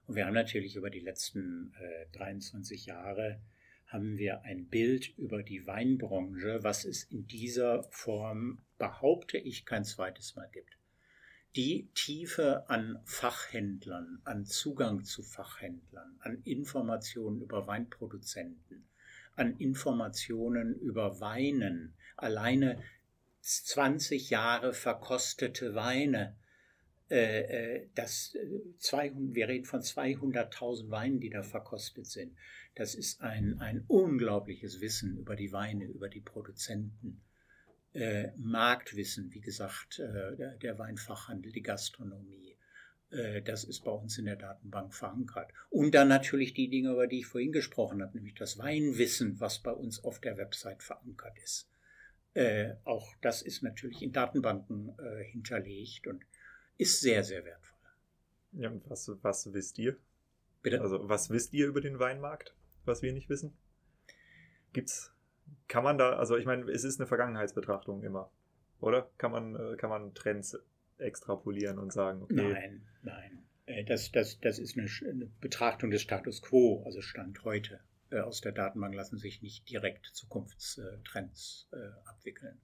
Und 0.06 0.14
wir 0.14 0.26
haben 0.26 0.34
natürlich 0.34 0.76
über 0.76 0.90
die 0.90 1.00
letzten 1.00 1.74
äh, 1.80 2.06
23 2.16 2.86
Jahre 2.86 3.40
haben 3.88 4.18
wir 4.18 4.42
ein 4.42 4.66
Bild 4.66 5.16
über 5.16 5.42
die 5.42 5.66
Weinbranche, 5.66 6.62
was 6.62 6.84
es 6.84 7.04
in 7.04 7.26
dieser 7.26 7.84
Form, 7.90 8.60
behaupte 8.76 9.38
ich, 9.38 9.64
kein 9.64 9.84
zweites 9.84 10.36
Mal 10.36 10.48
gibt. 10.52 10.76
Die 11.56 11.88
Tiefe 11.94 12.68
an 12.68 13.00
Fachhändlern, 13.04 14.20
an 14.24 14.44
Zugang 14.44 15.04
zu 15.04 15.22
Fachhändlern, 15.22 16.16
an 16.20 16.42
Informationen 16.44 17.40
über 17.40 17.66
Weinproduzenten, 17.66 18.86
an 19.38 19.56
Informationen 19.56 20.74
über 20.80 21.20
Weinen, 21.20 21.94
alleine 22.16 22.82
20 23.40 24.30
Jahre 24.30 24.72
verkostete 24.72 25.74
Weine, 25.74 26.36
äh, 27.10 27.76
äh 27.76 27.88
das 27.94 28.36
200, 28.78 29.30
äh, 29.30 29.34
wir 29.34 29.48
reden 29.48 29.64
von 29.64 29.80
200.000 29.80 30.90
Weinen, 30.90 31.20
die 31.20 31.30
da 31.30 31.42
verkostet 31.42 32.06
sind. 32.06 32.36
Das 32.74 32.94
ist 32.94 33.22
ein, 33.22 33.58
ein 33.60 33.84
unglaubliches 33.88 34.80
Wissen 34.80 35.16
über 35.16 35.34
die 35.34 35.52
Weine, 35.52 35.84
über 35.84 36.08
die 36.08 36.20
Produzenten. 36.20 37.22
Marktwissen, 38.36 39.32
wie 39.32 39.40
gesagt, 39.40 39.98
der, 39.98 40.78
Weinfachhandel, 40.78 41.50
die 41.50 41.62
Gastronomie, 41.62 42.47
das 43.10 43.64
ist 43.64 43.84
bei 43.84 43.90
uns 43.90 44.18
in 44.18 44.26
der 44.26 44.36
Datenbank 44.36 44.94
verankert. 44.94 45.50
Und 45.70 45.94
dann 45.94 46.08
natürlich 46.08 46.52
die 46.52 46.68
Dinge, 46.68 46.92
über 46.92 47.06
die 47.06 47.20
ich 47.20 47.26
vorhin 47.26 47.52
gesprochen 47.52 48.02
habe, 48.02 48.14
nämlich 48.14 48.34
das 48.34 48.58
Weinwissen, 48.58 49.40
was 49.40 49.60
bei 49.60 49.72
uns 49.72 50.04
auf 50.04 50.20
der 50.20 50.36
Website 50.36 50.82
verankert 50.82 51.38
ist. 51.42 51.70
Äh, 52.34 52.74
auch 52.84 53.14
das 53.20 53.42
ist 53.42 53.62
natürlich 53.62 54.02
in 54.02 54.12
Datenbanken 54.12 54.94
äh, 54.98 55.24
hinterlegt 55.24 56.06
und 56.06 56.24
ist 56.76 57.00
sehr, 57.00 57.24
sehr 57.24 57.44
wertvoll. 57.44 57.78
Ja, 58.52 58.70
und 58.70 58.88
was, 58.88 59.10
was 59.22 59.52
wisst 59.52 59.78
ihr? 59.78 59.96
Bitte? 60.62 60.80
Also, 60.80 61.08
was 61.08 61.30
wisst 61.30 61.52
ihr 61.52 61.66
über 61.66 61.80
den 61.80 61.98
Weinmarkt, 61.98 62.54
was 62.84 63.02
wir 63.02 63.12
nicht 63.12 63.28
wissen? 63.28 63.56
Gibt's, 64.72 65.12
kann 65.66 65.84
man 65.84 65.98
da, 65.98 66.16
also 66.16 66.36
ich 66.36 66.44
meine, 66.44 66.70
es 66.70 66.84
ist 66.84 67.00
eine 67.00 67.06
Vergangenheitsbetrachtung 67.06 68.02
immer, 68.02 68.30
oder? 68.80 69.10
Kann 69.18 69.32
man, 69.32 69.56
äh, 69.56 69.76
kann 69.76 69.90
man 69.90 70.14
Trends 70.14 70.58
extrapolieren 70.98 71.78
und 71.78 71.92
sagen, 71.92 72.22
okay. 72.22 72.34
Nein, 72.34 72.82
nein. 73.02 73.38
Äh, 73.68 73.84
das, 73.84 74.10
das, 74.10 74.40
das 74.40 74.58
ist 74.58 74.76
eine, 74.76 75.26
Betrachtung 75.40 75.90
des 75.90 76.02
Status 76.02 76.42
quo, 76.42 76.82
also 76.84 77.00
Stand 77.00 77.44
heute. 77.44 77.80
Äh, 78.10 78.20
aus 78.20 78.40
der 78.40 78.52
Datenbank 78.52 78.94
lassen 78.94 79.18
sich 79.18 79.42
nicht 79.42 79.68
direkt 79.68 80.06
Zukunftstrends 80.06 81.68
äh, 81.72 82.08
abwickeln. 82.08 82.58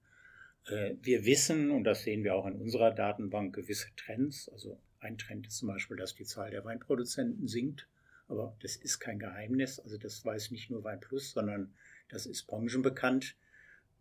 Wir 1.03 1.25
wissen, 1.25 1.69
und 1.69 1.83
das 1.83 2.01
sehen 2.01 2.23
wir 2.23 2.33
auch 2.33 2.47
in 2.47 2.55
unserer 2.55 2.89
Datenbank, 2.89 3.53
gewisse 3.53 3.89
Trends. 3.97 4.49
Also 4.49 4.81
ein 4.99 5.19
Trend 5.19 5.45
ist 5.45 5.57
zum 5.57 5.67
Beispiel, 5.67 5.95
dass 5.95 6.15
die 6.15 6.25
Zahl 6.25 6.49
der 6.49 6.65
Weinproduzenten 6.65 7.47
sinkt. 7.47 7.87
Aber 8.27 8.57
das 8.63 8.75
ist 8.75 8.97
kein 8.97 9.19
Geheimnis. 9.19 9.79
Also 9.79 9.99
das 9.99 10.25
weiß 10.25 10.49
nicht 10.49 10.71
nur 10.71 10.83
Weinplus, 10.83 11.33
sondern 11.33 11.75
das 12.09 12.25
ist 12.25 12.47
branchenbekannt. 12.47 13.35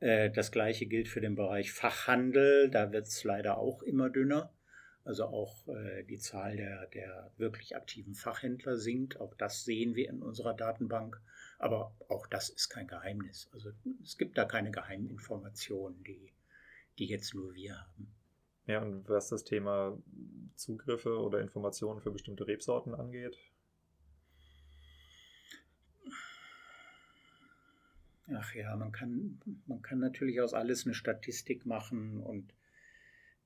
Das 0.05 0.52
gleiche 0.52 0.85
gilt 0.85 1.09
für 1.09 1.22
den 1.22 1.35
Bereich 1.35 1.72
Fachhandel. 1.72 2.68
Da 2.68 2.93
wird 2.93 3.06
es 3.06 3.24
leider 3.24 3.56
auch 3.56 3.82
immer 3.82 4.10
dünner. 4.10 4.52
Also 5.05 5.24
auch 5.24 5.66
äh, 5.68 6.02
die 6.05 6.18
Zahl 6.18 6.56
der, 6.56 6.86
der 6.89 7.31
wirklich 7.36 7.76
aktiven 7.76 8.14
Fachhändler 8.14 8.76
sinkt. 8.76 9.20
Auch 9.20 9.35
das 9.35 9.64
sehen 9.64 9.94
wir 9.94 10.09
in 10.09 10.22
unserer 10.22 10.55
Datenbank. 10.55 11.20
Aber 11.59 11.94
auch 12.09 12.26
das 12.26 12.48
ist 12.51 12.68
kein 12.68 12.86
Geheimnis. 12.86 13.48
Also 13.52 13.70
es 14.02 14.18
gibt 14.18 14.36
da 14.36 14.44
keine 14.44 14.70
Geheiminformationen, 14.70 16.02
die, 16.05 16.32
die 16.98 17.06
jetzt 17.06 17.35
nur 17.35 17.55
wir 17.55 17.78
haben. 17.78 18.14
Ja, 18.66 18.82
und 18.82 19.09
was 19.09 19.28
das 19.28 19.44
Thema 19.44 19.98
Zugriffe 20.55 21.18
oder 21.18 21.40
Informationen 21.40 22.01
für 22.01 22.10
bestimmte 22.10 22.47
Rebsorten 22.47 22.94
angeht? 22.94 23.39
Ach 28.32 28.55
ja, 28.55 28.74
man 28.76 28.90
kann, 28.90 29.40
man 29.66 29.82
kann 29.82 29.98
natürlich 29.98 30.40
aus 30.40 30.55
alles 30.55 30.86
eine 30.86 30.94
Statistik 30.94 31.66
machen 31.66 32.20
und 32.20 32.55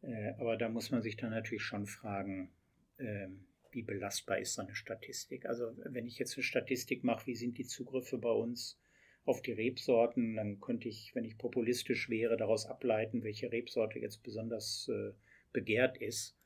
äh, 0.02 0.32
aber 0.38 0.56
da 0.56 0.68
muss 0.68 0.90
man 0.90 1.02
sich 1.02 1.16
dann 1.16 1.30
natürlich 1.30 1.64
schon 1.64 1.86
fragen, 1.86 2.50
ähm, 2.98 3.44
wie 3.72 3.82
belastbar 3.82 4.38
ist 4.38 4.54
so 4.54 4.62
eine 4.62 4.74
Statistik. 4.74 5.46
Also 5.46 5.76
wenn 5.84 6.06
ich 6.06 6.18
jetzt 6.18 6.36
eine 6.36 6.44
Statistik 6.44 7.02
mache, 7.02 7.26
wie 7.26 7.34
sind 7.34 7.58
die 7.58 7.66
Zugriffe 7.66 8.18
bei 8.18 8.30
uns 8.30 8.80
auf 9.24 9.42
die 9.42 9.52
Rebsorten, 9.52 10.36
dann 10.36 10.60
könnte 10.60 10.88
ich, 10.88 11.14
wenn 11.14 11.24
ich 11.24 11.36
populistisch 11.36 12.08
wäre, 12.08 12.36
daraus 12.36 12.66
ableiten, 12.66 13.24
welche 13.24 13.52
Rebsorte 13.52 13.98
jetzt 13.98 14.22
besonders 14.22 14.88
äh, 14.88 15.12
begehrt 15.52 15.98
ist. 15.98 16.38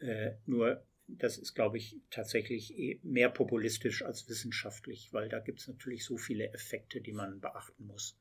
Äh, 0.00 0.32
nur 0.44 0.84
das 1.18 1.38
ist, 1.38 1.54
glaube 1.54 1.78
ich, 1.78 1.96
tatsächlich 2.10 2.76
eh 2.76 3.00
mehr 3.02 3.28
populistisch 3.28 4.04
als 4.04 4.28
wissenschaftlich, 4.28 5.12
weil 5.12 5.28
da 5.28 5.40
gibt 5.40 5.60
es 5.60 5.68
natürlich 5.68 6.04
so 6.04 6.16
viele 6.16 6.52
Effekte, 6.52 7.00
die 7.00 7.12
man 7.12 7.40
beachten 7.40 7.86
muss, 7.86 8.18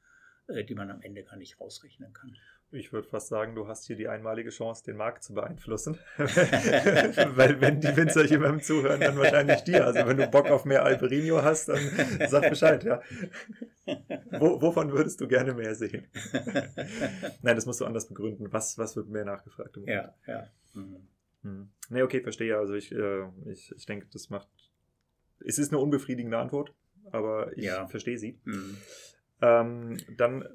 die 0.48 0.76
man 0.76 0.90
am 0.90 1.02
Ende 1.02 1.24
gar 1.24 1.38
nicht 1.38 1.60
rausrechnen 1.60 2.14
kann. 2.14 2.36
Ich 2.72 2.94
würde 2.94 3.08
fast 3.08 3.30
sagen, 3.30 3.56
du 3.56 3.68
hast 3.68 3.88
hier 3.88 3.96
die 3.96 4.08
einmalige 4.08 4.52
Chance, 4.52 4.84
den 4.84 4.96
Markt 4.96 5.24
zu 5.24 5.34
beeinflussen. 5.34 5.98
Weil 6.18 7.60
wenn 7.62 7.82
die 7.82 7.96
Winzer 7.98 8.26
jemandem 8.26 8.62
zuhören, 8.62 9.00
dann 9.00 9.18
wahrscheinlich 9.18 9.64
dir. 9.64 9.88
Also 9.88 10.06
wenn 10.06 10.18
du 10.18 10.28
Bock 10.28 10.52
auf 10.52 10.66
mehr 10.66 10.84
Alperino 10.84 11.42
hast, 11.42 11.70
dann 11.70 11.80
sag 12.30 12.48
Bescheid, 12.48 12.84
ja. 12.84 13.02
Wo, 14.38 14.62
wovon 14.62 14.92
würdest 14.92 15.20
du 15.20 15.28
gerne 15.28 15.56
mehr 15.56 15.74
sehen? 15.74 16.06
Nein, 17.42 17.56
das 17.56 17.66
musst 17.66 17.82
du 17.82 17.86
anders 17.86 18.08
begründen. 18.08 18.54
Was, 18.54 18.78
was 18.78 18.96
wird 18.96 19.10
mehr 19.10 19.26
nachgefragt? 19.26 19.76
Ja, 19.88 20.14
ja. 20.28 20.48
Mhm. 20.76 21.08
Hm. 21.44 21.70
Nee, 21.90 22.02
okay, 22.02 22.22
verstehe. 22.22 22.58
Also 22.58 22.74
ich, 22.74 22.92
äh, 22.92 23.28
ich, 23.46 23.74
ich 23.76 23.86
denke, 23.86 24.08
das 24.12 24.30
macht. 24.30 24.48
Es 25.46 25.58
ist 25.58 25.72
eine 25.72 25.82
unbefriedigende 25.82 26.38
Antwort, 26.38 26.74
aber 27.12 27.56
ich 27.58 27.66
ja. 27.66 27.88
verstehe 27.88 28.18
sie. 28.18 28.38
Mhm. 28.44 28.78
Ähm, 29.42 29.98
dann 30.18 30.46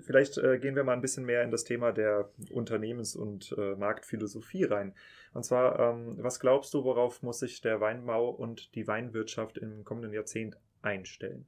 vielleicht 0.00 0.38
äh, 0.38 0.58
gehen 0.58 0.74
wir 0.74 0.84
mal 0.84 0.94
ein 0.94 1.00
bisschen 1.00 1.24
mehr 1.24 1.42
in 1.42 1.50
das 1.50 1.64
Thema 1.64 1.92
der 1.92 2.30
Unternehmens- 2.50 3.14
und 3.14 3.54
äh, 3.56 3.76
Marktphilosophie 3.76 4.64
rein. 4.64 4.94
Und 5.32 5.44
zwar, 5.44 5.78
ähm, 5.78 6.16
was 6.18 6.40
glaubst 6.40 6.74
du, 6.74 6.84
worauf 6.84 7.22
muss 7.22 7.40
sich 7.40 7.60
der 7.60 7.80
Weinbau 7.80 8.30
und 8.30 8.74
die 8.74 8.86
Weinwirtschaft 8.86 9.58
im 9.58 9.84
kommenden 9.84 10.12
Jahrzehnt 10.12 10.56
einstellen? 10.82 11.46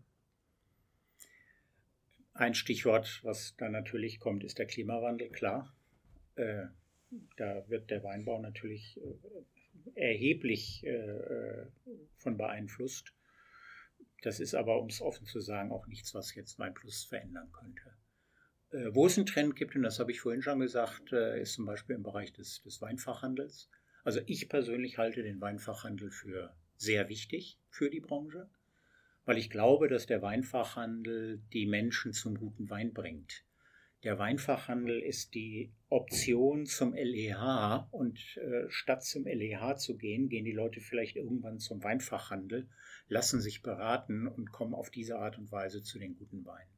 Ein 2.33 2.55
Stichwort, 2.55 3.21
was 3.23 3.55
da 3.57 3.69
natürlich 3.69 4.19
kommt, 4.19 4.45
ist 4.45 4.59
der 4.59 4.67
Klimawandel, 4.67 5.31
klar. 5.31 5.73
Äh, 6.35 6.67
da 7.37 7.69
wird 7.69 7.91
der 7.91 8.03
Weinbau 8.03 8.41
natürlich 8.41 9.01
äh, 9.01 10.01
erheblich 10.01 10.85
äh, 10.85 11.67
von 12.17 12.37
beeinflusst. 12.37 13.13
Das 14.23 14.41
ist 14.41 14.55
aber, 14.55 14.81
um 14.81 14.89
es 14.89 15.03
offen 15.03 15.27
zu 15.27 15.41
sagen, 15.41 15.71
auch 15.71 15.87
nichts, 15.87 16.15
was 16.15 16.35
jetzt 16.35 16.59
Weinplus 16.59 17.05
verändern 17.05 17.53
könnte. 17.53 17.95
Äh, 18.71 18.95
wo 18.95 19.07
es 19.07 19.17
einen 19.17 19.27
Trend 19.27 19.57
gibt, 19.57 19.77
und 19.77 19.83
das 19.83 20.01
habe 20.01 20.11
ich 20.11 20.21
vorhin 20.21 20.43
schon 20.43 20.61
gesagt, 20.61 21.13
äh, 21.13 21.41
ist 21.41 21.55
zum 21.55 21.67
Beispiel 21.67 21.97
im 21.97 22.03
Bereich 22.03 22.33
des, 22.33 22.63
des 22.63 22.81
Weinfachhandels. 22.81 23.71
Also 24.03 24.21
ich 24.27 24.49
persönlich 24.49 24.99
halte 24.99 25.23
den 25.23 25.41
Weinfachhandel 25.41 26.11
für 26.11 26.55
sehr 26.77 27.09
wichtig 27.09 27.59
für 27.71 27.91
die 27.91 28.01
Branche, 28.01 28.51
weil 29.25 29.39
ich 29.39 29.49
glaube, 29.49 29.89
dass 29.89 30.07
der 30.07 30.23
Weinfachhandel 30.23 31.43
die 31.53 31.67
Menschen 31.67 32.13
zum 32.13 32.37
guten 32.37 32.69
Wein 32.69 32.93
bringt. 32.93 33.45
Der 34.05 34.19
Weinfachhandel 34.19 35.01
ist 35.01 35.35
die 35.35 35.73
Option 35.89 36.67
zum 36.67 36.93
LEH 36.93 37.89
und 37.91 38.19
äh, 38.37 38.69
statt 38.69 39.03
zum 39.03 39.25
LEH 39.25 39.77
zu 39.77 39.97
gehen, 39.97 40.29
gehen 40.29 40.45
die 40.45 40.53
Leute 40.53 40.83
vielleicht 40.83 41.17
irgendwann 41.17 41.59
zum 41.59 41.83
Weinfachhandel, 41.83 42.69
lassen 43.09 43.41
sich 43.41 43.63
beraten 43.63 44.27
und 44.27 44.53
kommen 44.53 44.75
auf 44.75 44.91
diese 44.91 45.19
Art 45.19 45.39
und 45.39 45.51
Weise 45.51 45.83
zu 45.83 45.99
den 45.99 46.17
guten 46.17 46.45
Weinen. 46.45 46.69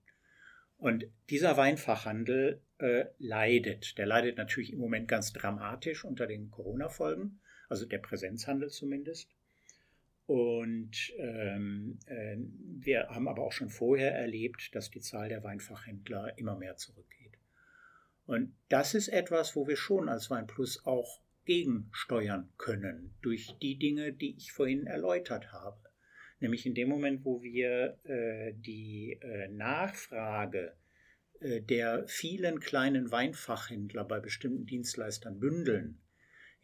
Und 0.77 1.07
dieser 1.29 1.57
Weinfachhandel 1.57 2.63
äh, 2.79 3.07
leidet. 3.19 3.99
Der 3.99 4.07
leidet 4.07 4.37
natürlich 4.37 4.73
im 4.73 4.79
Moment 4.79 5.09
ganz 5.09 5.33
dramatisch 5.33 6.05
unter 6.05 6.29
den 6.29 6.51
Corona-Folgen, 6.51 7.41
also 7.69 7.87
der 7.87 7.99
Präsenzhandel 7.99 8.71
zumindest. 8.71 9.36
Und 10.27 11.13
ähm, 11.19 11.99
äh, 12.07 12.37
wir 12.81 13.09
haben 13.09 13.29
aber 13.29 13.43
auch 13.43 13.53
schon 13.53 13.71
vorher 13.71 14.13
erlebt, 14.13 14.75
dass 14.75 14.91
die 14.91 15.01
Zahl 15.01 15.29
der 15.29 15.45
Weinfachhändler 15.45 16.37
immer 16.37 16.57
mehr 16.57 16.77
zurückgeht. 16.77 17.39
Und 18.27 18.53
das 18.69 18.95
ist 18.95 19.09
etwas, 19.09 19.55
wo 19.55 19.69
wir 19.69 19.77
schon 19.77 20.09
als 20.09 20.29
Weinplus 20.31 20.85
auch 20.85 21.23
gegensteuern 21.45 22.53
können 22.59 23.15
durch 23.23 23.57
die 23.63 23.79
Dinge, 23.79 24.13
die 24.13 24.37
ich 24.37 24.51
vorhin 24.53 24.87
erläutert 24.87 25.53
habe. 25.53 25.79
Nämlich 26.41 26.67
in 26.67 26.75
dem 26.75 26.89
Moment, 26.89 27.25
wo 27.25 27.41
wir 27.43 27.99
äh, 28.03 28.53
die 28.55 29.19
äh, 29.23 29.49
Nachfrage 29.49 30.77
äh, 31.41 31.63
der 31.63 32.07
vielen 32.09 32.59
kleinen 32.61 33.11
Weinfachhändler 33.11 34.05
bei 34.05 34.21
bestimmten 34.21 34.67
Dienstleistern 34.67 35.39
bündeln, 35.39 36.01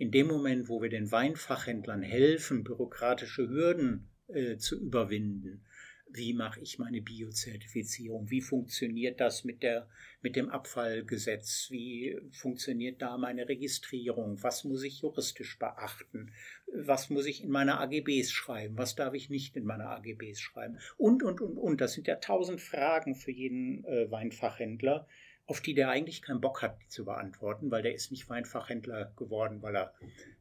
in 0.02 0.10
dem 0.10 0.26
Moment, 0.26 0.68
wo 0.68 0.82
wir 0.82 0.88
den 0.88 1.12
Weinfachhändlern 1.12 2.02
helfen, 2.02 2.64
bürokratische 2.64 3.48
Hürden 3.48 4.08
äh, 4.26 4.56
zu 4.56 4.80
überwinden, 4.80 5.64
wie 6.10 6.34
mache 6.34 6.58
ich 6.58 6.80
meine 6.80 7.00
Biozertifizierung, 7.00 8.28
wie 8.28 8.40
funktioniert 8.40 9.20
das 9.20 9.44
mit, 9.44 9.62
der, 9.62 9.88
mit 10.20 10.34
dem 10.34 10.48
Abfallgesetz, 10.48 11.68
wie 11.70 12.18
funktioniert 12.32 13.00
da 13.00 13.16
meine 13.16 13.48
Registrierung, 13.48 14.42
was 14.42 14.64
muss 14.64 14.82
ich 14.82 15.02
juristisch 15.02 15.56
beachten, 15.60 16.32
was 16.66 17.08
muss 17.08 17.26
ich 17.26 17.44
in 17.44 17.50
meine 17.50 17.78
AGBs 17.78 18.32
schreiben, 18.32 18.76
was 18.76 18.96
darf 18.96 19.14
ich 19.14 19.30
nicht 19.30 19.56
in 19.56 19.64
meine 19.64 19.86
AGBs 19.86 20.40
schreiben? 20.40 20.80
Und, 20.96 21.22
und, 21.22 21.40
und, 21.40 21.56
und. 21.56 21.80
Das 21.80 21.92
sind 21.92 22.08
ja 22.08 22.16
tausend 22.16 22.60
Fragen 22.60 23.14
für 23.14 23.30
jeden 23.30 23.84
äh, 23.84 24.10
Weinfachhändler, 24.10 25.06
auf 25.46 25.60
die 25.60 25.74
der 25.74 25.90
eigentlich 25.90 26.22
keinen 26.22 26.40
Bock 26.40 26.62
hat, 26.62 26.80
die 26.82 26.88
zu 26.88 27.04
beantworten, 27.04 27.70
weil 27.70 27.82
der 27.82 27.94
ist 27.94 28.10
nicht 28.10 28.28
Weinfachhändler 28.28 29.12
geworden, 29.16 29.60
weil 29.60 29.76
er 29.76 29.94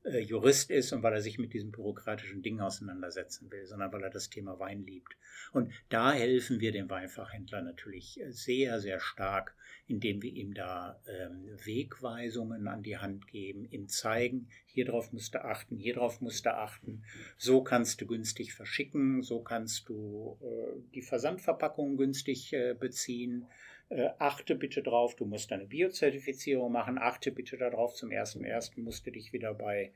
äh, 0.03 0.19
Jurist 0.19 0.69
ist 0.69 0.93
und 0.93 1.03
weil 1.03 1.13
er 1.13 1.21
sich 1.21 1.39
mit 1.39 1.53
diesem 1.53 1.71
bürokratischen 1.71 2.43
Ding 2.43 2.59
auseinandersetzen 2.59 3.51
will, 3.51 3.65
sondern 3.65 3.91
weil 3.91 4.03
er 4.03 4.09
das 4.09 4.29
Thema 4.29 4.59
Wein 4.59 4.85
liebt. 4.85 5.15
Und 5.51 5.73
da 5.89 6.13
helfen 6.13 6.59
wir 6.59 6.71
dem 6.71 6.89
Weinfachhändler 6.89 7.61
natürlich 7.61 8.19
äh, 8.21 8.31
sehr, 8.31 8.79
sehr 8.79 8.99
stark, 8.99 9.55
indem 9.87 10.21
wir 10.21 10.31
ihm 10.31 10.53
da 10.53 11.01
ähm, 11.07 11.49
Wegweisungen 11.65 12.67
an 12.67 12.83
die 12.83 12.97
Hand 12.97 13.27
geben, 13.27 13.65
ihm 13.65 13.87
zeigen, 13.87 14.47
hier 14.65 14.85
drauf 14.85 15.11
musst 15.11 15.33
du 15.33 15.43
achten, 15.43 15.77
hier 15.77 15.95
drauf 15.95 16.21
musst 16.21 16.45
du 16.45 16.53
achten, 16.53 17.03
so 17.37 17.63
kannst 17.63 17.99
du 17.99 18.05
günstig 18.05 18.53
verschicken, 18.53 19.21
so 19.23 19.41
kannst 19.41 19.89
du 19.89 20.37
äh, 20.41 20.79
die 20.93 21.01
Versandverpackung 21.01 21.97
günstig 21.97 22.53
äh, 22.53 22.73
beziehen, 22.73 23.47
äh, 23.91 24.09
achte 24.19 24.55
bitte 24.55 24.81
drauf, 24.81 25.15
du 25.15 25.25
musst 25.25 25.51
deine 25.51 25.65
Biozertifizierung 25.65 26.71
machen, 26.71 26.97
achte 26.97 27.31
bitte 27.31 27.57
darauf, 27.57 27.93
zum 27.93 28.09
ersten 28.11 28.43
ersten 28.45 28.83
musst 28.83 29.05
du 29.05 29.11
dich 29.11 29.33
wieder 29.33 29.53
bei 29.53 29.91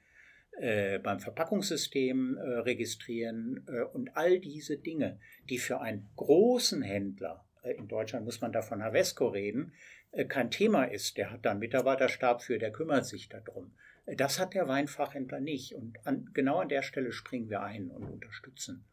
äh, 0.58 1.00
beim 1.00 1.20
Verpackungssystem 1.20 2.38
äh, 2.38 2.42
registrieren 2.60 3.66
äh, 3.68 3.82
und 3.82 4.16
all 4.16 4.40
diese 4.40 4.78
Dinge, 4.78 5.20
die 5.50 5.58
für 5.58 5.82
einen 5.82 6.10
großen 6.16 6.82
Händler, 6.82 7.46
äh, 7.64 7.74
in 7.74 7.88
Deutschland 7.88 8.26
muss 8.26 8.42
man 8.42 8.52
da 8.52 8.62
von 8.62 8.84
Havesco 8.84 9.28
reden, 9.28 9.74
äh, 10.12 10.26
kein 10.26 10.52
Thema 10.52 10.86
ist. 10.86 11.18
Der 11.18 11.32
hat 11.32 11.46
da 11.46 11.52
einen 11.52 11.60
Mitarbeiterstab 11.60 12.42
für, 12.42 12.58
der 12.58 12.72
kümmert 12.72 13.06
sich 13.06 13.28
darum. 13.28 13.74
Das 14.06 14.40
hat 14.40 14.54
der 14.54 14.68
Weinfachhändler 14.68 15.40
nicht. 15.40 15.74
Und 15.74 16.06
an, 16.06 16.30
genau 16.34 16.60
an 16.60 16.70
der 16.70 16.84
Stelle 16.84 17.12
springen 17.12 17.50
wir 17.50 17.62
ein 17.62 17.90
und 17.90 18.04
unterstützen. 18.04 18.86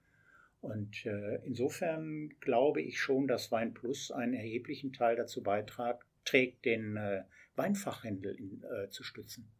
Und 0.62 1.04
äh, 1.06 1.44
insofern 1.44 2.30
glaube 2.38 2.82
ich 2.82 3.00
schon, 3.00 3.26
dass 3.26 3.50
Wein 3.50 3.74
Plus 3.74 4.12
einen 4.12 4.32
erheblichen 4.32 4.92
Teil 4.92 5.16
dazu 5.16 5.42
beiträgt, 5.42 6.64
den 6.64 6.96
äh, 6.96 7.24
Weinfachhandel 7.56 8.36
in, 8.36 8.62
äh, 8.62 8.88
zu 8.88 9.02
stützen. 9.02 9.50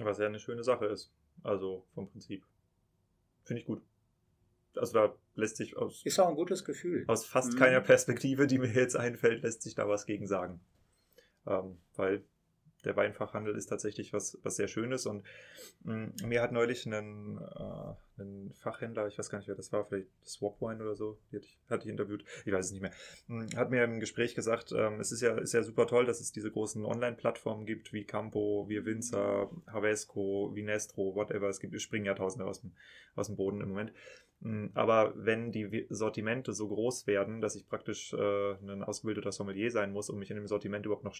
Was 0.00 0.18
ja 0.18 0.26
eine 0.26 0.40
schöne 0.40 0.64
Sache 0.64 0.86
ist, 0.86 1.12
also 1.44 1.86
vom 1.94 2.10
Prinzip. 2.10 2.44
finde 3.44 3.60
ich 3.60 3.66
gut. 3.66 3.82
Also 4.74 4.94
da 4.94 5.16
lässt 5.36 5.56
sich 5.56 5.76
aus. 5.76 6.04
Ist 6.04 6.18
auch 6.18 6.28
ein 6.28 6.34
gutes 6.34 6.64
Gefühl. 6.64 7.04
Aus 7.06 7.24
fast 7.24 7.52
mhm. 7.52 7.58
keiner 7.58 7.80
Perspektive, 7.80 8.48
die 8.48 8.58
mir 8.58 8.72
jetzt 8.72 8.96
einfällt, 8.96 9.42
lässt 9.42 9.62
sich 9.62 9.76
da 9.76 9.88
was 9.88 10.06
gegen 10.06 10.26
sagen. 10.26 10.60
Ähm, 11.46 11.78
weil 11.94 12.24
der 12.84 12.96
Weinfachhandel 12.96 13.54
ist 13.54 13.66
tatsächlich 13.66 14.12
was, 14.12 14.38
was 14.42 14.56
sehr 14.56 14.68
Schönes 14.68 15.06
und 15.06 15.24
mh, 15.84 15.94
mm, 15.94 16.28
mir 16.28 16.42
hat 16.42 16.52
neulich 16.52 16.86
einen, 16.86 17.38
äh, 17.38 17.94
Fachhändler, 18.54 19.06
ich 19.06 19.18
weiß 19.18 19.30
gar 19.30 19.38
nicht, 19.38 19.48
wer 19.48 19.54
das 19.54 19.72
war, 19.72 19.86
vielleicht 19.86 20.08
Swapwine 20.26 20.82
oder 20.82 20.94
so, 20.94 21.18
hatte 21.32 21.44
ich, 21.46 21.58
hatte 21.70 21.84
ich 21.84 21.90
interviewt, 21.90 22.24
ich 22.44 22.52
weiß 22.52 22.66
es 22.66 22.72
nicht 22.72 22.82
mehr, 22.82 22.92
mh, 23.28 23.44
mm, 23.44 23.56
hat 23.56 23.70
mir 23.70 23.84
im 23.84 24.00
Gespräch 24.00 24.34
gesagt, 24.34 24.72
ähm, 24.72 25.00
es 25.00 25.12
ist 25.12 25.22
ja, 25.22 25.38
ist 25.38 25.54
ja 25.54 25.62
super 25.62 25.86
toll, 25.86 26.04
dass 26.04 26.20
es 26.20 26.32
diese 26.32 26.50
großen 26.50 26.84
Online-Plattformen 26.84 27.66
gibt, 27.66 27.92
wie 27.92 28.04
Campo, 28.04 28.66
wie 28.68 28.84
Winzer, 28.84 29.50
Havesco, 29.66 30.50
wie 30.54 30.62
Nestro, 30.62 31.14
whatever, 31.14 31.48
es 31.48 31.60
gibt, 31.60 31.74
es 31.74 31.82
springen 31.82 32.06
ja 32.06 32.14
Tausende 32.14 32.44
aus 32.44 32.60
dem, 32.60 32.72
aus 33.14 33.28
dem 33.28 33.36
Boden 33.36 33.60
im 33.60 33.68
Moment. 33.68 33.92
Hm, 34.42 34.70
aber 34.74 35.12
wenn 35.16 35.52
die 35.52 35.86
Sortimente 35.90 36.52
so 36.52 36.68
groß 36.68 37.06
werden, 37.06 37.40
dass 37.40 37.56
ich 37.56 37.68
praktisch 37.68 38.12
äh, 38.14 38.52
ein 38.54 38.82
ausgebildeter 38.82 39.32
Sommelier 39.32 39.70
sein 39.70 39.92
muss, 39.92 40.08
um 40.08 40.18
mich 40.18 40.30
in 40.30 40.36
dem 40.36 40.46
Sortiment 40.46 40.86
überhaupt 40.86 41.04
noch 41.04 41.16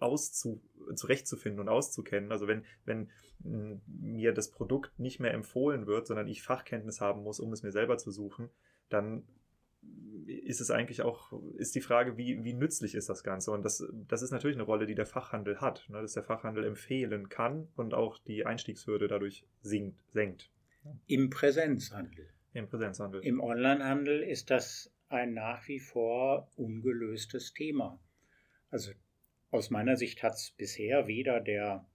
auszu 0.00 0.62
zurechtzufinden 0.94 1.60
und 1.60 1.68
auszukennen, 1.68 2.32
also 2.32 2.46
wenn, 2.46 2.64
wenn 2.84 3.10
hm, 3.42 3.82
mir 3.86 4.32
das 4.32 4.50
Produkt 4.50 4.98
nicht 4.98 5.20
mehr 5.20 5.34
empfohlen 5.34 5.86
wird, 5.86 6.06
sondern 6.06 6.26
ich 6.26 6.42
Fachkenntnis 6.42 7.00
haben 7.00 7.22
muss, 7.22 7.40
um 7.40 7.52
es 7.52 7.62
mir 7.62 7.72
selber 7.72 7.98
zu 7.98 8.10
suchen, 8.10 8.48
dann 8.88 9.24
ist 10.26 10.62
es 10.62 10.70
eigentlich 10.70 11.02
auch, 11.02 11.32
ist 11.56 11.74
die 11.74 11.82
Frage, 11.82 12.16
wie, 12.16 12.42
wie 12.44 12.54
nützlich 12.54 12.94
ist 12.94 13.10
das 13.10 13.22
Ganze? 13.24 13.50
Und 13.50 13.62
das, 13.62 13.86
das 14.08 14.22
ist 14.22 14.30
natürlich 14.30 14.56
eine 14.56 14.64
Rolle, 14.64 14.86
die 14.86 14.94
der 14.94 15.04
Fachhandel 15.04 15.60
hat, 15.60 15.86
ne? 15.90 16.00
dass 16.00 16.14
der 16.14 16.22
Fachhandel 16.22 16.64
empfehlen 16.64 17.28
kann 17.28 17.68
und 17.76 17.92
auch 17.92 18.18
die 18.18 18.46
Einstiegshürde 18.46 19.06
dadurch 19.06 19.46
sinkt, 19.60 19.98
senkt. 20.10 20.50
Im 21.06 21.28
Präsenzhandel. 21.28 22.33
Im 22.54 22.68
Präsenzhandel. 22.68 23.20
Im 23.22 23.40
Onlinehandel 23.40 24.22
ist 24.22 24.50
das 24.50 24.90
ein 25.08 25.34
nach 25.34 25.68
wie 25.68 25.80
vor 25.80 26.50
ungelöstes 26.56 27.52
Thema. 27.52 28.00
Also 28.70 28.92
aus 29.50 29.70
meiner 29.70 29.96
Sicht 29.96 30.22
hat 30.22 30.34
es 30.34 30.52
bisher 30.56 31.06
weder 31.06 31.40
der, 31.40 31.86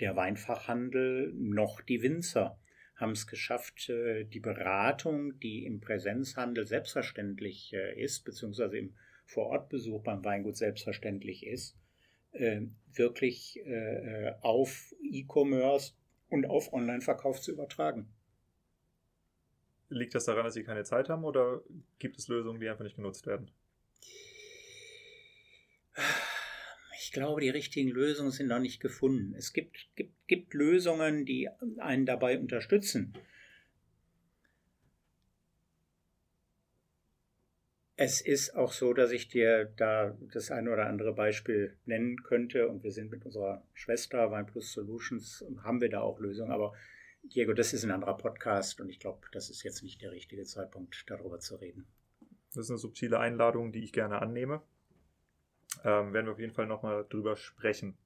der 0.00 0.16
Weinfachhandel 0.16 1.32
noch 1.34 1.80
die 1.80 2.02
Winzer 2.02 2.58
haben 3.02 3.12
es 3.12 3.26
geschafft, 3.26 3.90
äh, 3.90 4.24
die 4.24 4.40
Beratung, 4.40 5.38
die 5.40 5.66
im 5.66 5.80
Präsenzhandel 5.80 6.66
selbstverständlich 6.66 7.72
äh, 7.74 8.00
ist, 8.00 8.24
beziehungsweise 8.24 8.78
im 8.78 8.94
Vorortbesuch 9.26 10.02
beim 10.02 10.24
Weingut 10.24 10.56
selbstverständlich 10.56 11.46
ist, 11.46 11.76
äh, 12.32 12.62
wirklich 12.94 13.62
auf 14.40 14.94
E-Commerce 15.02 15.94
und 16.28 16.46
auf 16.46 16.72
Online-Verkauf 16.72 17.40
zu 17.40 17.52
übertragen. 17.52 18.08
Liegt 19.92 20.14
das 20.14 20.24
daran, 20.24 20.44
dass 20.44 20.54
sie 20.54 20.64
keine 20.64 20.84
Zeit 20.84 21.08
haben 21.08 21.24
oder 21.24 21.62
gibt 21.98 22.18
es 22.18 22.28
Lösungen, 22.28 22.60
die 22.60 22.68
einfach 22.68 22.84
nicht 22.84 22.96
genutzt 22.96 23.26
werden? 23.26 23.50
Ich 26.98 27.12
glaube, 27.12 27.42
die 27.42 27.50
richtigen 27.50 27.90
Lösungen 27.90 28.30
sind 28.30 28.46
noch 28.46 28.58
nicht 28.58 28.80
gefunden. 28.80 29.34
Es 29.36 29.52
gibt, 29.52 29.88
gibt, 29.96 30.14
gibt 30.28 30.54
Lösungen, 30.54 31.26
die 31.26 31.48
einen 31.78 32.06
dabei 32.06 32.38
unterstützen. 32.38 33.12
Es 37.96 38.22
ist 38.22 38.56
auch 38.56 38.72
so, 38.72 38.94
dass 38.94 39.12
ich 39.12 39.28
dir 39.28 39.66
da 39.76 40.16
das 40.32 40.50
ein 40.50 40.68
oder 40.68 40.86
andere 40.86 41.12
Beispiel 41.12 41.76
nennen 41.84 42.22
könnte 42.22 42.68
und 42.68 42.82
wir 42.82 42.90
sind 42.90 43.10
mit 43.10 43.26
unserer 43.26 43.62
Schwester 43.74 44.30
Weinplus 44.30 44.72
Solutions, 44.72 45.44
haben 45.62 45.80
wir 45.80 45.90
da 45.90 46.00
auch 46.00 46.18
Lösungen, 46.18 46.50
aber 46.50 46.72
Diego, 47.24 47.52
das 47.52 47.72
ist 47.72 47.84
ein 47.84 47.92
anderer 47.92 48.16
Podcast 48.16 48.80
und 48.80 48.88
ich 48.88 48.98
glaube, 48.98 49.20
das 49.32 49.48
ist 49.48 49.62
jetzt 49.62 49.82
nicht 49.82 50.02
der 50.02 50.10
richtige 50.10 50.44
Zeitpunkt, 50.44 51.04
darüber 51.08 51.38
zu 51.38 51.56
reden. 51.56 51.86
Das 52.48 52.64
ist 52.64 52.70
eine 52.70 52.78
subtile 52.78 53.18
Einladung, 53.18 53.72
die 53.72 53.82
ich 53.82 53.92
gerne 53.92 54.20
annehme. 54.20 54.60
Ähm, 55.84 56.12
werden 56.12 56.26
wir 56.26 56.32
auf 56.32 56.38
jeden 56.38 56.52
Fall 56.52 56.66
nochmal 56.66 57.06
drüber 57.08 57.36
sprechen. 57.36 57.96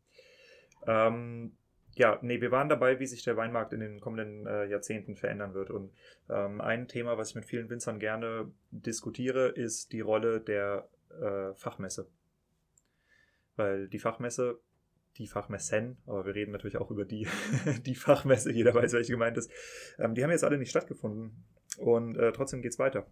Ähm, 0.86 1.56
ja, 1.96 2.18
nee, 2.20 2.40
wir 2.42 2.50
waren 2.50 2.68
dabei, 2.68 3.00
wie 3.00 3.06
sich 3.06 3.24
der 3.24 3.36
Weinmarkt 3.38 3.72
in 3.72 3.80
den 3.80 4.00
kommenden 4.00 4.46
äh, 4.46 4.66
Jahrzehnten 4.66 5.16
verändern 5.16 5.54
wird. 5.54 5.70
Und 5.70 5.92
ähm, 6.28 6.60
ein 6.60 6.86
Thema, 6.86 7.16
was 7.16 7.30
ich 7.30 7.34
mit 7.34 7.46
vielen 7.46 7.70
Winzern 7.70 7.98
gerne 7.98 8.52
diskutiere, 8.70 9.48
ist 9.48 9.92
die 9.92 10.02
Rolle 10.02 10.40
der 10.40 10.88
äh, 11.10 11.54
Fachmesse. 11.54 12.06
Weil 13.56 13.88
die 13.88 13.98
Fachmesse 13.98 14.60
die 15.18 15.26
Fachmessen, 15.26 15.96
aber 16.06 16.26
wir 16.26 16.34
reden 16.34 16.52
natürlich 16.52 16.76
auch 16.76 16.90
über 16.90 17.04
die, 17.04 17.26
die 17.86 17.94
Fachmesse, 17.94 18.52
jeder 18.52 18.74
weiß, 18.74 18.92
welche 18.92 19.12
gemeint 19.12 19.36
ist. 19.36 19.50
Ähm, 19.98 20.14
die 20.14 20.22
haben 20.22 20.30
jetzt 20.30 20.44
alle 20.44 20.58
nicht 20.58 20.70
stattgefunden 20.70 21.44
und 21.78 22.16
äh, 22.16 22.32
trotzdem 22.32 22.62
es 22.64 22.78
weiter. 22.78 23.06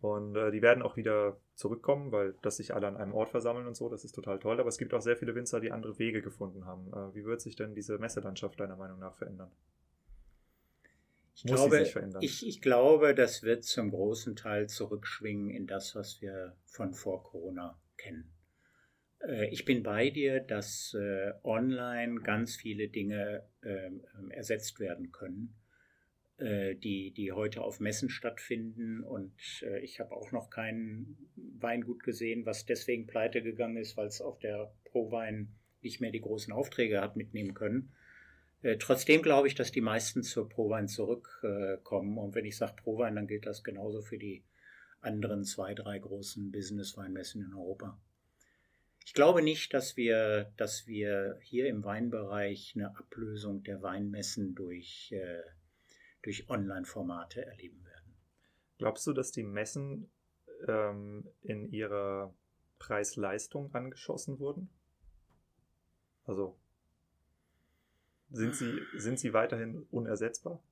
Und 0.00 0.34
äh, 0.34 0.50
die 0.50 0.62
werden 0.62 0.82
auch 0.82 0.96
wieder 0.96 1.38
zurückkommen, 1.54 2.10
weil 2.10 2.34
dass 2.42 2.56
sich 2.56 2.74
alle 2.74 2.88
an 2.88 2.96
einem 2.96 3.14
Ort 3.14 3.30
versammeln 3.30 3.68
und 3.68 3.76
so, 3.76 3.88
das 3.88 4.04
ist 4.04 4.12
total 4.12 4.40
toll. 4.40 4.58
Aber 4.58 4.68
es 4.68 4.76
gibt 4.76 4.92
auch 4.94 5.00
sehr 5.00 5.16
viele 5.16 5.36
Winzer, 5.36 5.60
die 5.60 5.70
andere 5.70 5.96
Wege 5.98 6.22
gefunden 6.22 6.66
haben. 6.66 6.92
Äh, 6.92 7.14
wie 7.14 7.24
wird 7.24 7.40
sich 7.40 7.54
denn 7.54 7.74
diese 7.74 7.98
Messelandschaft 7.98 8.58
deiner 8.58 8.76
Meinung 8.76 8.98
nach 8.98 9.14
verändern? 9.14 9.52
Ich 11.34 11.44
Muss 11.44 11.54
glaube, 11.54 11.86
ich, 12.20 12.46
ich 12.46 12.60
glaube, 12.60 13.14
das 13.14 13.42
wird 13.42 13.64
zum 13.64 13.90
großen 13.90 14.36
Teil 14.36 14.68
zurückschwingen 14.68 15.50
in 15.50 15.66
das, 15.66 15.94
was 15.94 16.20
wir 16.20 16.56
von 16.66 16.92
vor 16.92 17.22
Corona 17.22 17.78
kennen. 17.96 18.28
Äh, 19.26 19.48
ich 19.48 19.64
bin 19.64 19.82
bei 19.82 20.10
dir, 20.10 20.40
dass 20.40 20.94
äh, 20.94 21.32
online 21.42 22.20
ganz 22.22 22.56
viele 22.56 22.88
Dinge 22.88 23.44
ähm, 23.62 24.04
ähm, 24.18 24.30
ersetzt 24.30 24.80
werden 24.80 25.12
können, 25.12 25.54
äh, 26.38 26.74
die, 26.74 27.12
die 27.12 27.32
heute 27.32 27.62
auf 27.62 27.80
Messen 27.80 28.08
stattfinden. 28.08 29.02
Und 29.02 29.32
ich 29.82 30.00
habe 30.00 30.12
auch 30.12 30.32
noch 30.32 30.50
kein 30.50 31.16
Weingut 31.36 32.02
gesehen, 32.02 32.46
was 32.46 32.66
deswegen 32.66 33.06
pleite 33.06 33.42
gegangen 33.42 33.76
ist, 33.76 33.96
weil 33.96 34.06
es 34.06 34.20
auf 34.20 34.38
der 34.38 34.72
ProWein 34.84 35.54
nicht 35.82 36.00
mehr 36.00 36.12
die 36.12 36.20
großen 36.20 36.52
Aufträge 36.52 37.00
hat 37.00 37.16
mitnehmen 37.16 37.54
können. 37.54 37.92
Trotzdem 38.78 39.22
glaube 39.22 39.48
ich, 39.48 39.56
dass 39.56 39.72
die 39.72 39.80
meisten 39.80 40.22
zur 40.22 40.48
ProWein 40.48 40.86
zurückkommen. 40.86 42.18
Und 42.18 42.36
wenn 42.36 42.44
ich 42.44 42.56
sage 42.56 42.74
ProWein, 42.80 43.16
dann 43.16 43.26
gilt 43.26 43.44
das 43.44 43.64
genauso 43.64 44.02
für 44.02 44.18
die 44.18 44.44
anderen 45.00 45.42
zwei, 45.42 45.74
drei 45.74 45.98
großen 45.98 46.52
Business-Weinmessen 46.52 47.44
in 47.44 47.54
Europa. 47.54 47.98
Ich 49.04 49.14
glaube 49.14 49.42
nicht, 49.42 49.74
dass 49.74 49.96
wir, 49.96 50.52
dass 50.56 50.86
wir 50.86 51.38
hier 51.42 51.66
im 51.66 51.84
Weinbereich 51.84 52.72
eine 52.76 52.96
Ablösung 52.96 53.62
der 53.62 53.82
Weinmessen 53.82 54.54
durch, 54.54 55.12
äh, 55.12 55.42
durch 56.22 56.48
Online-Formate 56.48 57.44
erleben 57.44 57.84
werden. 57.84 58.14
Glaubst 58.78 59.06
du, 59.06 59.12
dass 59.12 59.32
die 59.32 59.42
Messen 59.42 60.10
ähm, 60.68 61.28
in 61.42 61.70
ihrer 61.70 62.34
Preis-Leistung 62.78 63.74
angeschossen 63.74 64.38
wurden? 64.38 64.68
Also 66.24 66.56
sind 68.30 68.54
sie, 68.54 68.80
sind 68.96 69.18
sie 69.18 69.32
weiterhin 69.32 69.86
unersetzbar? 69.90 70.62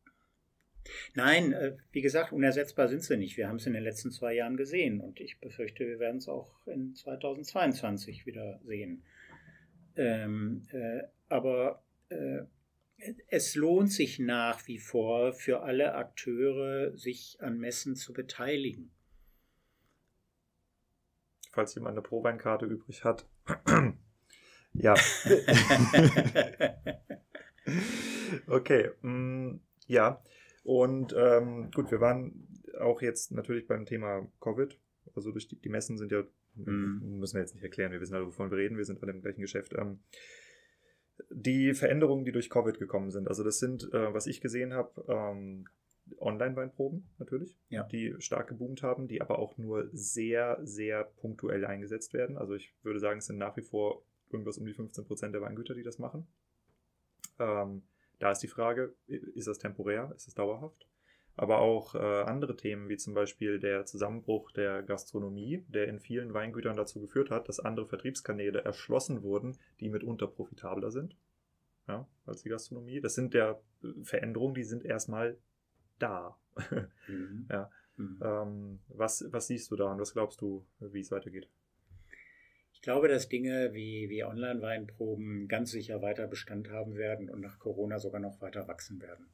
Nein, 1.14 1.52
äh, 1.52 1.76
wie 1.92 2.02
gesagt, 2.02 2.32
unersetzbar 2.32 2.88
sind 2.88 3.02
sie 3.02 3.16
nicht. 3.16 3.36
Wir 3.36 3.48
haben 3.48 3.56
es 3.56 3.66
in 3.66 3.72
den 3.72 3.82
letzten 3.82 4.10
zwei 4.10 4.34
Jahren 4.34 4.56
gesehen 4.56 5.00
und 5.00 5.20
ich 5.20 5.40
befürchte, 5.40 5.86
wir 5.86 5.98
werden 5.98 6.18
es 6.18 6.28
auch 6.28 6.66
in 6.66 6.94
2022 6.94 8.26
wieder 8.26 8.60
sehen. 8.64 9.02
Ähm, 9.96 10.62
äh, 10.72 11.02
aber 11.28 11.82
äh, 12.08 12.42
es 13.28 13.54
lohnt 13.54 13.92
sich 13.92 14.18
nach 14.18 14.66
wie 14.68 14.78
vor 14.78 15.32
für 15.32 15.62
alle 15.62 15.94
Akteure, 15.94 16.96
sich 16.96 17.38
an 17.40 17.58
Messen 17.58 17.96
zu 17.96 18.12
beteiligen. 18.12 18.90
Falls 21.52 21.74
jemand 21.74 21.94
eine 21.94 22.02
Probeinkarte 22.02 22.66
übrig 22.66 23.04
hat. 23.04 23.26
ja. 24.74 24.94
okay. 28.46 28.90
Mm, 29.02 29.60
ja. 29.86 30.22
Und 30.62 31.14
ähm, 31.16 31.70
gut, 31.74 31.90
wir 31.90 32.00
waren 32.00 32.48
auch 32.78 33.02
jetzt 33.02 33.32
natürlich 33.32 33.66
beim 33.66 33.86
Thema 33.86 34.26
Covid. 34.40 34.78
Also 35.14 35.32
durch 35.32 35.48
die, 35.48 35.56
die 35.56 35.68
Messen 35.68 35.98
sind 35.98 36.12
ja, 36.12 36.22
mhm. 36.54 37.18
müssen 37.18 37.34
wir 37.34 37.40
jetzt 37.40 37.54
nicht 37.54 37.64
erklären, 37.64 37.92
wir 37.92 38.00
wissen 38.00 38.14
alle, 38.14 38.26
wovon 38.26 38.50
wir 38.50 38.58
reden, 38.58 38.76
wir 38.76 38.84
sind 38.84 39.02
alle 39.02 39.12
im 39.12 39.22
gleichen 39.22 39.40
Geschäft. 39.40 39.74
Ähm, 39.76 40.00
die 41.30 41.74
Veränderungen, 41.74 42.24
die 42.24 42.32
durch 42.32 42.50
Covid 42.50 42.78
gekommen 42.78 43.10
sind, 43.10 43.28
also 43.28 43.44
das 43.44 43.58
sind, 43.58 43.92
äh, 43.92 44.12
was 44.14 44.26
ich 44.26 44.40
gesehen 44.40 44.72
habe, 44.72 45.04
ähm, 45.08 45.66
Online-Weinproben 46.18 47.08
natürlich, 47.18 47.56
ja. 47.68 47.84
die 47.84 48.14
stark 48.18 48.48
geboomt 48.48 48.82
haben, 48.82 49.06
die 49.06 49.20
aber 49.20 49.38
auch 49.38 49.56
nur 49.58 49.88
sehr, 49.92 50.58
sehr 50.62 51.04
punktuell 51.04 51.64
eingesetzt 51.64 52.14
werden. 52.14 52.36
Also 52.36 52.54
ich 52.54 52.74
würde 52.82 52.98
sagen, 52.98 53.18
es 53.18 53.26
sind 53.26 53.38
nach 53.38 53.56
wie 53.56 53.62
vor 53.62 54.02
irgendwas 54.30 54.58
um 54.58 54.66
die 54.66 54.74
15 54.74 55.04
Prozent 55.04 55.34
der 55.34 55.42
Weingüter, 55.42 55.74
die 55.74 55.82
das 55.82 55.98
machen. 55.98 56.26
Ähm, 57.38 57.82
da 58.20 58.30
ist 58.30 58.40
die 58.40 58.48
Frage, 58.48 58.94
ist 59.06 59.48
das 59.48 59.58
temporär, 59.58 60.12
ist 60.14 60.28
es 60.28 60.34
dauerhaft? 60.34 60.86
Aber 61.36 61.60
auch 61.60 61.94
äh, 61.94 61.98
andere 61.98 62.54
Themen, 62.54 62.88
wie 62.88 62.96
zum 62.96 63.14
Beispiel 63.14 63.58
der 63.58 63.86
Zusammenbruch 63.86 64.52
der 64.52 64.82
Gastronomie, 64.82 65.64
der 65.68 65.88
in 65.88 65.98
vielen 65.98 66.34
Weingütern 66.34 66.76
dazu 66.76 67.00
geführt 67.00 67.30
hat, 67.30 67.48
dass 67.48 67.60
andere 67.60 67.86
Vertriebskanäle 67.86 68.62
erschlossen 68.62 69.22
wurden, 69.22 69.56
die 69.80 69.88
mitunter 69.88 70.26
profitabler 70.26 70.90
sind 70.90 71.16
ja, 71.90 72.06
als 72.26 72.42
die 72.42 72.48
Gastronomie. 72.48 73.00
Das 73.00 73.14
sind 73.14 73.34
ja 73.34 73.58
äh, 73.82 74.04
Veränderungen, 74.04 74.54
die 74.54 74.64
sind 74.64 74.84
erstmal 74.84 75.36
da. 75.98 76.36
Mhm. 77.08 77.46
ja. 77.50 77.70
Mhm. 77.96 78.20
Ähm, 78.22 78.80
was, 78.88 79.24
was 79.30 79.46
siehst 79.46 79.70
du 79.70 79.76
da 79.76 79.90
und 79.90 79.98
was 79.98 80.12
glaubst 80.12 80.40
du, 80.40 80.64
wie 80.78 81.00
es 81.00 81.10
weitergeht? 81.10 81.48
Ich 82.80 82.84
glaube, 82.84 83.08
dass 83.08 83.28
Dinge 83.28 83.74
wie, 83.74 84.08
wie 84.08 84.24
Online-Weinproben 84.24 85.48
ganz 85.48 85.70
sicher 85.70 86.00
weiter 86.00 86.26
Bestand 86.26 86.70
haben 86.70 86.96
werden 86.96 87.28
und 87.28 87.42
nach 87.42 87.58
Corona 87.58 87.98
sogar 87.98 88.22
noch 88.22 88.40
weiter 88.40 88.68
wachsen 88.68 89.02
werden. 89.02 89.26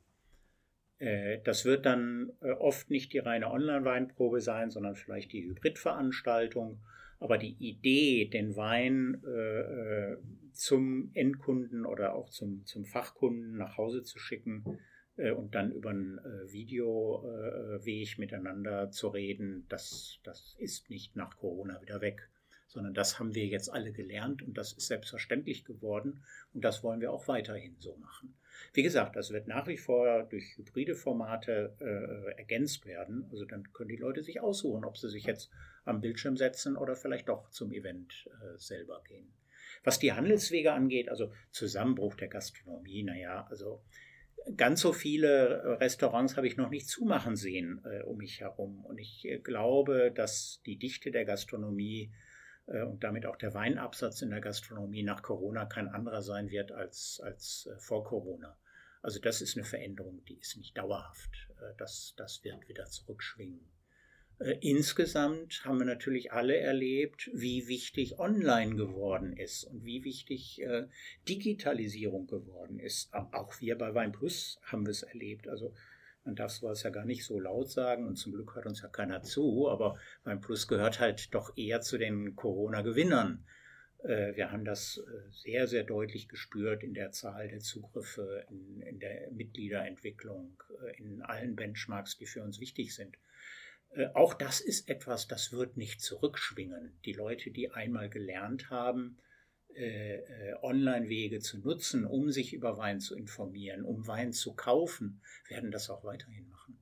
Äh, 0.98 1.38
das 1.44 1.64
wird 1.64 1.86
dann 1.86 2.32
äh, 2.40 2.50
oft 2.50 2.90
nicht 2.90 3.12
die 3.12 3.20
reine 3.20 3.52
Online-Weinprobe 3.52 4.40
sein, 4.40 4.72
sondern 4.72 4.96
vielleicht 4.96 5.32
die 5.32 5.44
Hybridveranstaltung. 5.44 6.80
Aber 7.20 7.38
die 7.38 7.54
Idee, 7.60 8.24
den 8.24 8.56
Wein 8.56 9.22
äh, 9.24 10.16
zum 10.50 11.12
Endkunden 11.14 11.86
oder 11.86 12.16
auch 12.16 12.30
zum, 12.30 12.66
zum 12.66 12.84
Fachkunden 12.84 13.56
nach 13.56 13.76
Hause 13.76 14.02
zu 14.02 14.18
schicken 14.18 14.64
und 15.16 15.54
dann 15.54 15.70
über 15.70 15.90
einen 15.90 16.18
Videoweg 16.50 18.18
miteinander 18.18 18.90
zu 18.90 19.08
reden, 19.08 19.64
das, 19.70 20.18
das 20.24 20.56
ist 20.58 20.90
nicht 20.90 21.16
nach 21.16 21.38
Corona 21.38 21.80
wieder 21.80 22.02
weg 22.02 22.28
sondern 22.66 22.94
das 22.94 23.18
haben 23.18 23.34
wir 23.34 23.46
jetzt 23.46 23.72
alle 23.72 23.92
gelernt 23.92 24.42
und 24.42 24.58
das 24.58 24.72
ist 24.72 24.88
selbstverständlich 24.88 25.64
geworden 25.64 26.24
und 26.52 26.64
das 26.64 26.82
wollen 26.82 27.00
wir 27.00 27.12
auch 27.12 27.28
weiterhin 27.28 27.76
so 27.78 27.96
machen. 27.96 28.34
Wie 28.72 28.82
gesagt, 28.82 29.16
das 29.16 29.30
wird 29.30 29.48
nach 29.48 29.66
wie 29.66 29.76
vor 29.76 30.24
durch 30.24 30.56
hybride 30.56 30.94
Formate 30.94 31.76
äh, 31.80 32.38
ergänzt 32.38 32.86
werden. 32.86 33.26
Also 33.30 33.44
dann 33.44 33.72
können 33.72 33.90
die 33.90 33.96
Leute 33.96 34.22
sich 34.22 34.40
aussuchen, 34.40 34.84
ob 34.84 34.96
sie 34.96 35.10
sich 35.10 35.24
jetzt 35.24 35.50
am 35.84 36.00
Bildschirm 36.00 36.36
setzen 36.36 36.76
oder 36.76 36.96
vielleicht 36.96 37.28
doch 37.28 37.50
zum 37.50 37.72
Event 37.72 38.28
äh, 38.28 38.58
selber 38.58 39.02
gehen. 39.06 39.32
Was 39.84 39.98
die 39.98 40.12
Handelswege 40.12 40.72
angeht, 40.72 41.08
also 41.08 41.32
Zusammenbruch 41.52 42.16
der 42.16 42.28
Gastronomie, 42.28 43.02
naja, 43.02 43.46
also 43.50 43.82
ganz 44.56 44.80
so 44.80 44.92
viele 44.92 45.78
Restaurants 45.80 46.36
habe 46.36 46.46
ich 46.46 46.56
noch 46.56 46.70
nicht 46.70 46.88
zumachen 46.88 47.36
sehen 47.36 47.82
äh, 47.84 48.02
um 48.02 48.16
mich 48.16 48.40
herum. 48.40 48.84
Und 48.84 48.98
ich 48.98 49.24
äh, 49.26 49.38
glaube, 49.38 50.12
dass 50.14 50.62
die 50.64 50.76
Dichte 50.78 51.10
der 51.10 51.24
Gastronomie 51.24 52.10
äh, 52.12 52.25
und 52.66 53.04
damit 53.04 53.26
auch 53.26 53.36
der 53.36 53.54
Weinabsatz 53.54 54.22
in 54.22 54.30
der 54.30 54.40
Gastronomie 54.40 55.04
nach 55.04 55.22
Corona 55.22 55.66
kein 55.66 55.88
anderer 55.88 56.22
sein 56.22 56.50
wird 56.50 56.72
als, 56.72 57.20
als 57.22 57.68
äh, 57.72 57.78
vor 57.78 58.04
Corona. 58.04 58.56
Also 59.02 59.20
das 59.20 59.40
ist 59.40 59.56
eine 59.56 59.64
Veränderung, 59.64 60.24
die 60.24 60.38
ist 60.38 60.56
nicht 60.56 60.76
dauerhaft. 60.76 61.48
Äh, 61.60 61.74
das, 61.78 62.14
das 62.16 62.42
wird 62.42 62.68
wieder 62.68 62.86
zurückschwingen. 62.86 63.60
Insgesamt 64.60 65.64
haben 65.64 65.78
wir 65.78 65.86
natürlich 65.86 66.30
alle 66.30 66.58
erlebt, 66.58 67.30
wie 67.32 67.68
wichtig 67.68 68.18
Online 68.18 68.76
geworden 68.76 69.34
ist 69.34 69.64
und 69.64 69.86
wie 69.86 70.04
wichtig 70.04 70.60
Digitalisierung 71.26 72.26
geworden 72.26 72.78
ist. 72.78 73.14
Auch 73.14 73.58
wir 73.60 73.78
bei 73.78 73.94
Wein 73.94 74.12
Plus 74.12 74.60
haben 74.64 74.84
es 74.84 75.04
erlebt. 75.04 75.48
Also 75.48 75.72
man 76.26 76.34
darf 76.34 76.50
sowas 76.50 76.82
ja 76.82 76.90
gar 76.90 77.04
nicht 77.04 77.24
so 77.24 77.38
laut 77.38 77.70
sagen 77.70 78.06
und 78.06 78.16
zum 78.16 78.32
Glück 78.32 78.54
hört 78.56 78.66
uns 78.66 78.82
ja 78.82 78.88
keiner 78.88 79.22
zu, 79.22 79.68
aber 79.70 79.98
mein 80.24 80.40
Plus 80.40 80.66
gehört 80.66 81.00
halt 81.00 81.32
doch 81.34 81.56
eher 81.56 81.80
zu 81.80 81.98
den 81.98 82.34
Corona-Gewinnern. 82.34 83.44
Äh, 84.02 84.34
wir 84.36 84.50
haben 84.50 84.64
das 84.64 84.98
äh, 84.98 85.30
sehr, 85.30 85.66
sehr 85.68 85.84
deutlich 85.84 86.28
gespürt 86.28 86.82
in 86.82 86.94
der 86.94 87.12
Zahl 87.12 87.48
der 87.48 87.60
Zugriffe, 87.60 88.44
in, 88.50 88.82
in 88.82 88.98
der 88.98 89.30
Mitgliederentwicklung, 89.30 90.62
äh, 90.82 90.96
in 90.98 91.22
allen 91.22 91.56
Benchmarks, 91.56 92.18
die 92.18 92.26
für 92.26 92.42
uns 92.42 92.60
wichtig 92.60 92.94
sind. 92.94 93.16
Auch 94.12 94.34
das 94.34 94.60
ist 94.60 94.90
etwas, 94.90 95.26
das 95.26 95.52
wird 95.52 95.78
nicht 95.78 96.02
zurückschwingen. 96.02 96.98
Die 97.06 97.14
Leute, 97.14 97.50
die 97.50 97.70
einmal 97.70 98.10
gelernt 98.10 98.68
haben, 98.68 99.16
Online-Wege 100.62 101.40
zu 101.40 101.58
nutzen, 101.58 102.06
um 102.06 102.30
sich 102.30 102.52
über 102.54 102.78
Wein 102.78 103.00
zu 103.00 103.14
informieren, 103.16 103.84
um 103.84 104.06
Wein 104.06 104.32
zu 104.32 104.54
kaufen, 104.54 105.20
werden 105.48 105.70
das 105.70 105.90
auch 105.90 106.04
weiterhin 106.04 106.48
machen. 106.48 106.78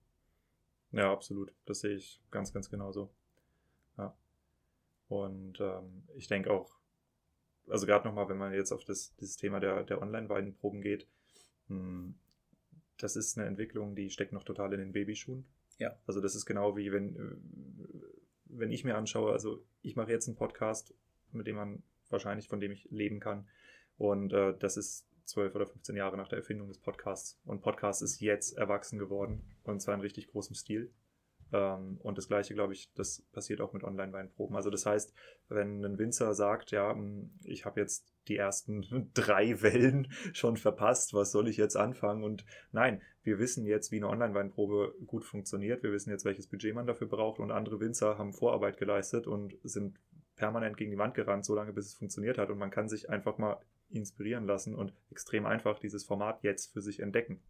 Ja, 0.93 1.13
absolut. 1.13 1.53
Das 1.67 1.81
sehe 1.81 1.97
ich 1.97 2.23
ganz, 2.31 2.53
ganz 2.53 2.71
genauso. 2.71 3.11
Ja. 3.99 4.17
Und 5.09 5.59
ähm, 5.61 6.05
ich 6.15 6.29
denke 6.29 6.51
auch, 6.51 6.79
also 7.69 7.87
gerade 7.87 8.07
nochmal, 8.07 8.29
wenn 8.29 8.39
man 8.39 8.53
jetzt 8.53 8.73
auf 8.73 8.85
das, 8.85 9.15
dieses 9.17 9.37
Thema 9.37 9.59
der, 9.59 9.83
der 9.85 10.01
Online-Weinproben 10.01 10.83
geht, 10.83 11.09
mh, 11.69 11.79
hm, 11.79 12.15
das 12.99 13.17
ist 13.17 13.37
eine 13.37 13.49
Entwicklung, 13.49 13.97
die 13.97 14.11
steckt 14.11 14.33
noch 14.33 14.45
total 14.45 14.73
in 14.73 14.79
den 14.79 14.93
Babyschuhen. 14.93 15.45
Ja. 15.79 15.99
Also 16.07 16.21
das 16.21 16.35
ist 16.35 16.47
genau 16.47 16.77
wie 16.77 16.93
wenn, 16.93 17.17
äh, 17.17 17.37
wenn 18.45 18.71
ich 18.71 18.85
mir 18.85 18.97
anschaue, 18.97 19.33
also 19.33 19.65
ich 19.83 19.97
mache 19.97 20.13
jetzt 20.13 20.29
einen 20.29 20.37
Podcast, 20.37 20.95
mit 21.33 21.47
dem 21.49 21.57
man 21.57 21.83
wahrscheinlich, 22.15 22.49
von 22.49 22.61
dem 22.61 22.73
ich 22.73 22.89
leben 22.91 23.21
kann. 23.21 23.47
Und 23.99 24.33
äh, 24.33 24.55
das 24.59 24.77
ist 24.77 25.07
zwölf 25.25 25.55
oder 25.55 25.67
15 25.67 25.97
Jahre 25.97 26.17
nach 26.17 26.29
der 26.29 26.39
Erfindung 26.39 26.69
des 26.69 26.79
Podcasts. 26.79 27.41
Und 27.45 27.61
Podcast 27.61 28.03
ist 28.03 28.21
jetzt 28.21 28.57
erwachsen 28.57 28.99
geworden 28.99 29.43
und 29.65 29.81
zwar 29.81 29.95
in 29.95 30.01
richtig 30.01 30.29
großem 30.29 30.55
Stil. 30.55 30.91
Ähm, 31.53 31.99
und 32.03 32.19
das 32.19 32.29
gleiche, 32.29 32.55
glaube 32.55 32.73
ich, 32.73 32.93
das 32.95 33.23
passiert 33.33 33.61
auch 33.61 33.73
mit 33.73 33.85
Online-Weinproben. 33.85 34.57
Also 34.57 34.71
das 34.71 34.87
heißt, 34.87 35.15
wenn 35.49 35.85
ein 35.85 35.99
Winzer 35.99 36.35
sagt, 36.35 36.71
ja, 36.71 36.93
hm, 36.93 37.31
ich 37.45 37.65
habe 37.65 37.81
jetzt 37.81 38.13
die 38.29 38.37
ersten 38.37 39.11
drei 39.15 39.63
Wellen 39.63 40.09
schon 40.33 40.57
verpasst, 40.57 41.15
was 41.15 41.33
soll 41.33 41.49
ich 41.49 41.57
jetzt 41.57 41.77
anfangen? 41.77 42.25
Und 42.25 42.45
nein, 42.73 43.03
wir 43.23 43.39
wissen 43.39 43.67
jetzt, 43.67 43.91
wie 43.93 43.97
eine 43.97 44.09
Online-Weinprobe 44.09 44.95
gut 45.07 45.25
funktioniert. 45.25 45.83
Wir 45.83 45.93
wissen 45.93 46.11
jetzt, 46.11 46.25
welches 46.25 46.47
Budget 46.47 46.75
man 46.75 46.87
dafür 46.87 47.07
braucht. 47.07 47.39
Und 47.41 47.51
andere 47.51 47.81
Winzer 47.81 48.19
haben 48.19 48.33
Vorarbeit 48.33 48.77
geleistet 48.77 49.27
und 49.27 49.57
sind 49.63 49.99
permanent 50.37 50.77
gegen 50.77 50.91
die 50.91 50.99
Wand 50.99 51.15
gerannt, 51.15 51.45
so 51.45 51.55
lange 51.55 51.73
bis 51.73 51.87
es 51.87 51.95
funktioniert 51.95 52.39
hat. 52.39 52.51
Und 52.51 52.59
man 52.59 52.71
kann 52.71 52.89
sich 52.89 53.11
einfach 53.11 53.39
mal 53.39 53.61
inspirieren 53.91 54.47
lassen 54.47 54.75
und 54.75 54.93
extrem 55.11 55.47
einfach 55.47 55.79
dieses 55.79 56.05
Format 56.05 56.43
jetzt 56.43 56.73
für 56.73 56.81
sich 56.81 57.01
entdecken. 57.01 57.41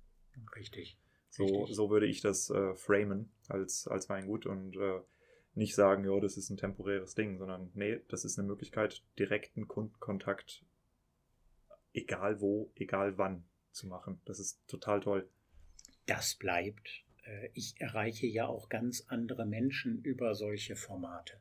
Richtig. 0.57 0.99
So, 1.31 1.45
Richtig. 1.45 1.77
so 1.77 1.91
würde 1.91 2.07
ich 2.07 2.21
das 2.21 2.51
äh, 2.51 2.75
framen 2.75 3.33
als, 3.49 3.89
als 3.89 4.09
Weingut 4.09 4.47
und 4.47 4.77
äh, 4.77 5.01
nicht 5.55 5.75
sagen, 5.75 6.05
ja, 6.05 6.19
das 6.21 6.37
ist 6.37 6.51
ein 6.51 6.57
temporäres 6.57 7.15
Ding, 7.15 7.39
sondern 7.39 7.71
nee, 7.75 8.01
das 8.09 8.25
ist 8.25 8.39
eine 8.39 8.47
Möglichkeit, 8.47 9.03
direkten 9.19 9.69
Kundenkontakt, 9.69 10.65
egal 11.93 12.41
wo, 12.41 12.73
egal 12.75 13.19
wann, 13.19 13.45
zu 13.71 13.87
machen. 13.87 14.21
Das 14.25 14.39
ist 14.39 14.67
total 14.69 15.01
toll. 15.01 15.29
Das 16.07 16.35
bleibt. 16.35 17.05
Äh, 17.25 17.49
ich 17.55 17.75
erreiche 17.79 18.27
ja 18.27 18.47
auch 18.47 18.69
ganz 18.69 19.05
andere 19.09 19.47
Menschen 19.47 20.03
über 20.03 20.35
solche 20.35 20.77
Formate. 20.77 21.41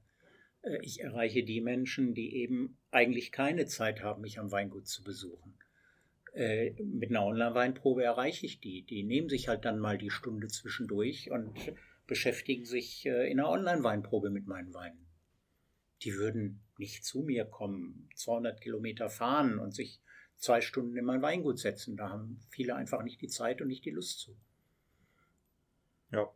Äh, 0.63 0.79
ich 0.81 1.01
erreiche 1.01 1.43
die 1.43 1.61
Menschen, 1.61 2.13
die 2.13 2.35
eben 2.37 2.77
eigentlich 2.91 3.31
keine 3.31 3.65
Zeit 3.67 4.01
haben, 4.01 4.21
mich 4.21 4.39
am 4.39 4.51
Weingut 4.51 4.87
zu 4.87 5.03
besuchen. 5.03 5.53
Äh, 6.33 6.71
mit 6.83 7.11
einer 7.11 7.25
Online-Weinprobe 7.25 8.03
erreiche 8.03 8.45
ich 8.45 8.59
die. 8.59 8.81
Die 8.83 9.03
nehmen 9.03 9.29
sich 9.29 9.47
halt 9.47 9.65
dann 9.65 9.79
mal 9.79 9.97
die 9.97 10.09
Stunde 10.09 10.47
zwischendurch 10.47 11.29
und 11.29 11.53
beschäftigen 12.07 12.65
sich 12.65 13.05
äh, 13.05 13.29
in 13.29 13.39
einer 13.39 13.49
Online-Weinprobe 13.49 14.29
mit 14.29 14.47
meinen 14.47 14.73
Weinen. 14.73 15.05
Die 16.01 16.15
würden 16.15 16.61
nicht 16.77 17.05
zu 17.05 17.21
mir 17.21 17.45
kommen, 17.45 18.09
200 18.15 18.59
Kilometer 18.59 19.09
fahren 19.09 19.59
und 19.59 19.73
sich 19.73 20.01
zwei 20.35 20.59
Stunden 20.59 20.97
in 20.97 21.05
mein 21.05 21.21
Weingut 21.21 21.59
setzen. 21.59 21.95
Da 21.95 22.09
haben 22.09 22.39
viele 22.49 22.75
einfach 22.75 23.03
nicht 23.03 23.21
die 23.21 23.27
Zeit 23.27 23.61
und 23.61 23.67
nicht 23.67 23.85
die 23.85 23.91
Lust 23.91 24.19
zu. 24.19 24.35
Ja, 26.11 26.29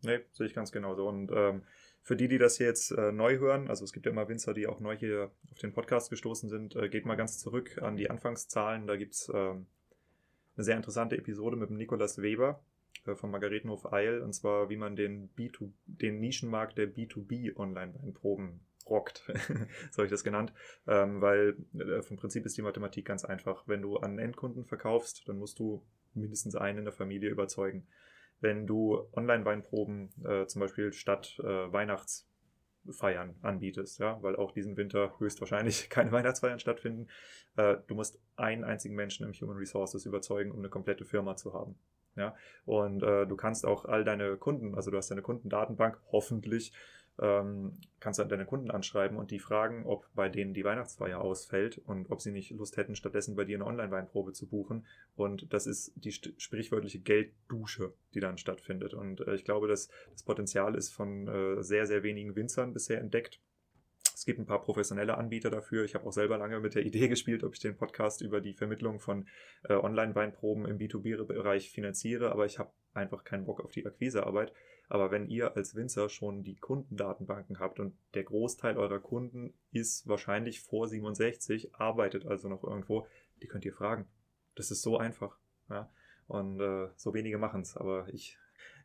nee, 0.00 0.20
sehe 0.32 0.46
ich 0.46 0.54
ganz 0.54 0.72
genauso. 0.72 1.06
Und 1.06 1.30
ähm, 1.30 1.62
für 2.02 2.16
die, 2.16 2.28
die 2.28 2.38
das 2.38 2.56
hier 2.56 2.66
jetzt 2.66 2.90
äh, 2.90 3.12
neu 3.12 3.38
hören, 3.38 3.68
also 3.68 3.84
es 3.84 3.92
gibt 3.92 4.06
ja 4.06 4.12
immer 4.12 4.28
Winzer, 4.28 4.54
die 4.54 4.66
auch 4.66 4.80
neu 4.80 4.96
hier 4.96 5.30
auf 5.52 5.58
den 5.58 5.72
Podcast 5.72 6.10
gestoßen 6.10 6.48
sind, 6.48 6.74
äh, 6.74 6.88
geht 6.88 7.06
mal 7.06 7.14
ganz 7.14 7.38
zurück 7.38 7.80
an 7.80 7.96
die 7.96 8.10
Anfangszahlen. 8.10 8.88
Da 8.88 8.96
gibt's 8.96 9.30
ähm, 9.32 9.66
eine 10.56 10.64
sehr 10.64 10.76
interessante 10.76 11.16
Episode 11.16 11.56
mit 11.56 11.70
dem 11.70 11.76
Nikolas 11.76 12.20
Weber 12.20 12.60
äh, 13.06 13.14
vom 13.14 13.30
Margaretenhof 13.30 13.92
Eil, 13.92 14.20
und 14.20 14.32
zwar 14.32 14.68
wie 14.68 14.76
man 14.76 14.96
den, 14.96 15.30
B2, 15.36 15.70
den 15.86 16.18
Nischenmarkt 16.18 16.76
der 16.76 16.92
B2B 16.92 17.56
Online-Weinproben 17.56 18.60
rockt, 18.84 19.22
so 19.92 19.98
habe 19.98 20.06
ich 20.06 20.10
das 20.10 20.24
genannt, 20.24 20.52
ähm, 20.88 21.20
weil 21.20 21.56
äh, 21.78 22.02
vom 22.02 22.16
Prinzip 22.16 22.44
ist 22.44 22.56
die 22.56 22.62
Mathematik 22.62 23.04
ganz 23.04 23.24
einfach. 23.24 23.68
Wenn 23.68 23.80
du 23.80 23.98
an 23.98 24.18
Endkunden 24.18 24.64
verkaufst, 24.64 25.28
dann 25.28 25.38
musst 25.38 25.60
du 25.60 25.84
mindestens 26.14 26.56
einen 26.56 26.78
in 26.78 26.84
der 26.84 26.92
Familie 26.92 27.30
überzeugen 27.30 27.86
wenn 28.42 28.66
du 28.66 29.08
Online-Weinproben 29.12 30.10
äh, 30.24 30.46
zum 30.46 30.60
Beispiel 30.60 30.92
statt 30.92 31.38
äh, 31.42 31.72
Weihnachtsfeiern 31.72 33.36
anbietest, 33.40 34.00
ja, 34.00 34.22
weil 34.22 34.36
auch 34.36 34.52
diesen 34.52 34.76
Winter 34.76 35.18
höchstwahrscheinlich 35.18 35.88
keine 35.90 36.12
Weihnachtsfeiern 36.12 36.58
stattfinden. 36.58 37.08
Äh, 37.56 37.76
du 37.86 37.94
musst 37.94 38.20
einen 38.36 38.64
einzigen 38.64 38.94
Menschen 38.94 39.26
im 39.26 39.32
Human 39.32 39.56
Resources 39.56 40.04
überzeugen, 40.04 40.50
um 40.50 40.58
eine 40.58 40.68
komplette 40.68 41.04
Firma 41.04 41.36
zu 41.36 41.54
haben. 41.54 41.76
Ja, 42.14 42.34
und 42.66 43.02
äh, 43.02 43.26
du 43.26 43.36
kannst 43.36 43.64
auch 43.64 43.86
all 43.86 44.04
deine 44.04 44.36
Kunden, 44.36 44.74
also 44.74 44.90
du 44.90 44.98
hast 44.98 45.10
deine 45.10 45.22
Kundendatenbank 45.22 45.98
hoffentlich 46.10 46.74
ähm, 47.20 47.72
kannst 48.00 48.18
du 48.18 48.24
deine 48.24 48.46
Kunden 48.46 48.70
anschreiben 48.70 49.18
und 49.18 49.30
die 49.30 49.38
fragen, 49.38 49.84
ob 49.86 50.08
bei 50.14 50.28
denen 50.28 50.54
die 50.54 50.64
Weihnachtsfeier 50.64 51.20
ausfällt 51.20 51.78
und 51.78 52.10
ob 52.10 52.20
sie 52.20 52.32
nicht 52.32 52.50
Lust 52.52 52.76
hätten, 52.76 52.96
stattdessen 52.96 53.36
bei 53.36 53.44
dir 53.44 53.56
eine 53.56 53.66
Online-Weinprobe 53.66 54.32
zu 54.32 54.48
buchen. 54.48 54.86
Und 55.14 55.52
das 55.52 55.66
ist 55.66 55.92
die 55.96 56.12
sprichwörtliche 56.12 57.00
Gelddusche, 57.00 57.92
die 58.14 58.20
dann 58.20 58.38
stattfindet. 58.38 58.94
Und 58.94 59.20
äh, 59.20 59.34
ich 59.34 59.44
glaube, 59.44 59.68
dass 59.68 59.88
das 60.10 60.22
Potenzial 60.22 60.74
ist 60.74 60.92
von 60.92 61.28
äh, 61.28 61.62
sehr, 61.62 61.86
sehr 61.86 62.02
wenigen 62.02 62.34
Winzern 62.34 62.72
bisher 62.72 63.00
entdeckt. 63.00 63.40
es 64.14 64.24
gibt 64.24 64.38
ein 64.38 64.46
paar 64.46 64.62
professionelle 64.62 65.18
Anbieter 65.18 65.50
dafür. 65.50 65.84
Ich 65.84 65.94
habe 65.94 66.06
auch 66.06 66.12
selber 66.12 66.38
lange 66.38 66.60
mit 66.60 66.74
der 66.74 66.86
Idee 66.86 67.08
gespielt, 67.08 67.44
ob 67.44 67.54
ich 67.54 67.60
den 67.60 67.76
Podcast 67.76 68.22
über 68.22 68.40
die 68.40 68.54
Vermittlung 68.54 69.00
von 69.00 69.28
äh, 69.68 69.74
Online-Weinproben 69.74 70.64
im 70.64 70.78
B2B-Bereich 70.78 71.70
finanziere, 71.70 72.32
aber 72.32 72.46
ich 72.46 72.58
habe 72.58 72.72
einfach 72.94 73.24
keinen 73.24 73.44
Bock 73.44 73.60
auf 73.60 73.70
die 73.70 73.84
Akquisearbeit. 73.86 74.52
Aber 74.88 75.10
wenn 75.10 75.28
ihr 75.28 75.56
als 75.56 75.74
Winzer 75.74 76.08
schon 76.08 76.42
die 76.42 76.56
Kundendatenbanken 76.56 77.58
habt 77.58 77.80
und 77.80 77.96
der 78.14 78.24
Großteil 78.24 78.76
eurer 78.76 78.98
Kunden 78.98 79.54
ist 79.70 80.06
wahrscheinlich 80.06 80.60
vor 80.60 80.86
67, 80.86 81.74
arbeitet 81.74 82.26
also 82.26 82.48
noch 82.48 82.62
irgendwo, 82.62 83.06
die 83.40 83.46
könnt 83.46 83.64
ihr 83.64 83.72
fragen. 83.72 84.06
Das 84.54 84.70
ist 84.70 84.82
so 84.82 84.98
einfach. 84.98 85.38
Ja? 85.70 85.90
Und 86.26 86.60
äh, 86.60 86.88
so 86.96 87.14
wenige 87.14 87.38
machen 87.38 87.62
es. 87.62 87.76
Aber 87.76 88.06
ich 88.12 88.38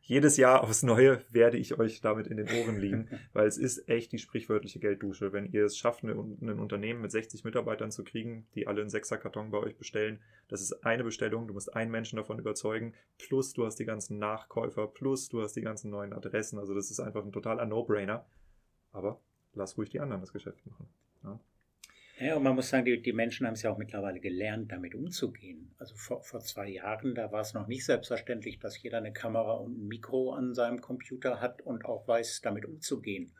jedes 0.08 0.38
Jahr 0.38 0.62
aufs 0.62 0.82
Neue 0.82 1.22
werde 1.30 1.58
ich 1.58 1.78
euch 1.78 2.00
damit 2.00 2.28
in 2.28 2.38
den 2.38 2.48
Ohren 2.48 2.80
liegen, 2.80 3.08
weil 3.34 3.46
es 3.46 3.58
ist 3.58 3.88
echt 3.90 4.10
die 4.12 4.18
sprichwörtliche 4.18 4.78
Gelddusche. 4.78 5.34
Wenn 5.34 5.52
ihr 5.52 5.66
es 5.66 5.76
schafft, 5.76 6.02
ein 6.02 6.10
Unternehmen 6.58 7.02
mit 7.02 7.10
60 7.10 7.44
Mitarbeitern 7.44 7.90
zu 7.90 8.04
kriegen, 8.04 8.46
die 8.54 8.66
alle 8.66 8.80
einen 8.80 8.88
Sechserkarton 8.88 9.50
bei 9.50 9.58
euch 9.58 9.76
bestellen, 9.76 10.20
das 10.48 10.62
ist 10.62 10.84
eine 10.84 11.04
Bestellung, 11.04 11.46
du 11.46 11.52
musst 11.52 11.74
einen 11.74 11.90
Menschen 11.90 12.16
davon 12.16 12.38
überzeugen, 12.38 12.94
plus 13.18 13.52
du 13.52 13.66
hast 13.66 13.76
die 13.76 13.84
ganzen 13.84 14.18
Nachkäufer, 14.18 14.86
plus 14.86 15.28
du 15.28 15.42
hast 15.42 15.52
die 15.54 15.60
ganzen 15.60 15.90
neuen 15.90 16.14
Adressen. 16.14 16.58
Also 16.58 16.74
das 16.74 16.90
ist 16.90 17.00
einfach 17.00 17.22
ein 17.22 17.32
totaler 17.32 17.66
No-Brainer. 17.66 18.24
Aber 18.92 19.20
lass 19.52 19.76
ruhig 19.76 19.90
die 19.90 20.00
anderen 20.00 20.22
das 20.22 20.32
Geschäft 20.32 20.64
machen. 20.66 20.88
Ja. 21.22 21.38
Ja, 22.20 22.34
und 22.34 22.42
man 22.42 22.56
muss 22.56 22.70
sagen, 22.70 22.84
die, 22.84 23.00
die 23.00 23.12
Menschen 23.12 23.46
haben 23.46 23.54
es 23.54 23.62
ja 23.62 23.70
auch 23.70 23.78
mittlerweile 23.78 24.18
gelernt, 24.18 24.72
damit 24.72 24.94
umzugehen. 24.96 25.72
Also 25.78 25.94
vor, 25.94 26.22
vor 26.24 26.40
zwei 26.40 26.68
Jahren, 26.68 27.14
da 27.14 27.30
war 27.30 27.42
es 27.42 27.54
noch 27.54 27.68
nicht 27.68 27.84
selbstverständlich, 27.84 28.58
dass 28.58 28.82
jeder 28.82 28.98
eine 28.98 29.12
Kamera 29.12 29.52
und 29.52 29.78
ein 29.78 29.86
Mikro 29.86 30.32
an 30.32 30.52
seinem 30.52 30.80
Computer 30.80 31.40
hat 31.40 31.62
und 31.62 31.84
auch 31.84 32.08
weiß, 32.08 32.40
damit 32.40 32.64
umzugehen. 32.64 33.32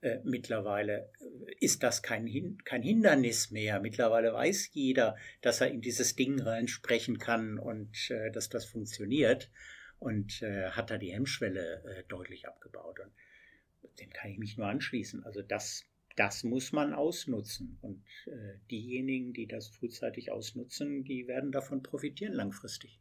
Äh, 0.00 0.20
mittlerweile 0.22 1.10
äh, 1.18 1.54
ist 1.58 1.82
das 1.82 2.02
kein, 2.02 2.24
Hin 2.24 2.58
kein 2.64 2.82
Hindernis 2.82 3.50
mehr. 3.50 3.80
Mittlerweile 3.80 4.32
weiß 4.32 4.70
jeder, 4.74 5.16
dass 5.40 5.60
er 5.60 5.72
in 5.72 5.80
dieses 5.80 6.14
Ding 6.14 6.40
reinsprechen 6.40 7.18
kann 7.18 7.58
und 7.58 8.10
äh, 8.10 8.30
dass 8.30 8.48
das 8.48 8.64
funktioniert 8.64 9.50
und 9.98 10.40
äh, 10.42 10.70
hat 10.70 10.90
da 10.92 10.98
die 10.98 11.12
Hemmschwelle 11.12 11.82
äh, 11.84 12.04
deutlich 12.04 12.46
abgebaut. 12.46 13.00
Und 13.82 13.98
dem 13.98 14.10
kann 14.10 14.30
ich 14.30 14.38
mich 14.38 14.56
nur 14.56 14.68
anschließen. 14.68 15.24
Also 15.24 15.42
das 15.42 15.89
das 16.16 16.44
muss 16.44 16.72
man 16.72 16.92
ausnutzen. 16.92 17.78
Und 17.82 18.04
äh, 18.26 18.58
diejenigen, 18.70 19.32
die 19.32 19.46
das 19.46 19.68
frühzeitig 19.68 20.32
ausnutzen, 20.32 21.04
die 21.04 21.28
werden 21.28 21.52
davon 21.52 21.82
profitieren 21.82 22.34
langfristig. 22.34 23.00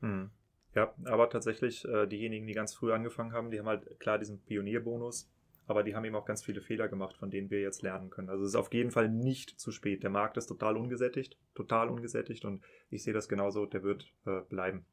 Hm. 0.00 0.30
Ja, 0.74 0.92
aber 1.04 1.30
tatsächlich, 1.30 1.84
äh, 1.84 2.06
diejenigen, 2.06 2.46
die 2.46 2.52
ganz 2.52 2.74
früh 2.74 2.92
angefangen 2.92 3.32
haben, 3.32 3.50
die 3.50 3.58
haben 3.58 3.68
halt 3.68 4.00
klar 4.00 4.18
diesen 4.18 4.40
Pionierbonus, 4.42 5.30
aber 5.66 5.82
die 5.82 5.94
haben 5.94 6.04
eben 6.04 6.16
auch 6.16 6.26
ganz 6.26 6.44
viele 6.44 6.60
Fehler 6.60 6.88
gemacht, 6.88 7.16
von 7.16 7.30
denen 7.30 7.50
wir 7.50 7.60
jetzt 7.60 7.82
lernen 7.82 8.10
können. 8.10 8.28
Also 8.28 8.44
es 8.44 8.50
ist 8.50 8.56
auf 8.56 8.72
jeden 8.72 8.90
Fall 8.90 9.08
nicht 9.08 9.58
zu 9.60 9.70
spät. 9.70 10.02
Der 10.02 10.10
Markt 10.10 10.36
ist 10.36 10.46
total 10.46 10.76
ungesättigt, 10.76 11.38
total 11.54 11.88
ungesättigt 11.88 12.44
und 12.44 12.64
ich 12.90 13.04
sehe 13.04 13.14
das 13.14 13.28
genauso, 13.28 13.66
der 13.66 13.82
wird 13.82 14.12
äh, 14.26 14.40
bleiben. 14.48 14.84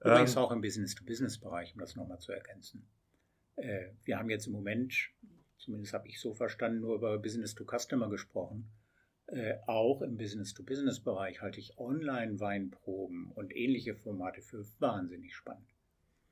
Übrigens 0.00 0.36
ähm, 0.36 0.42
auch 0.42 0.52
im 0.52 0.60
Business-to-Business-Bereich, 0.60 1.74
um 1.74 1.80
das 1.80 1.96
nochmal 1.96 2.18
zu 2.18 2.32
ergänzen. 2.32 2.88
Äh, 3.56 3.90
wir 4.04 4.18
haben 4.18 4.30
jetzt 4.30 4.46
im 4.46 4.52
Moment 4.52 4.94
zumindest 5.58 5.92
habe 5.92 6.08
ich 6.08 6.20
so 6.20 6.34
verstanden, 6.34 6.80
nur 6.80 6.96
über 6.96 7.18
Business-to-Customer 7.18 8.08
gesprochen. 8.08 8.70
Äh, 9.26 9.54
auch 9.66 10.02
im 10.02 10.16
Business-to-Business-Bereich 10.16 11.42
halte 11.42 11.58
ich 11.58 11.78
Online-Weinproben 11.78 13.32
und 13.34 13.54
ähnliche 13.54 13.96
Formate 13.96 14.40
für 14.40 14.64
wahnsinnig 14.78 15.34
spannend. 15.34 15.66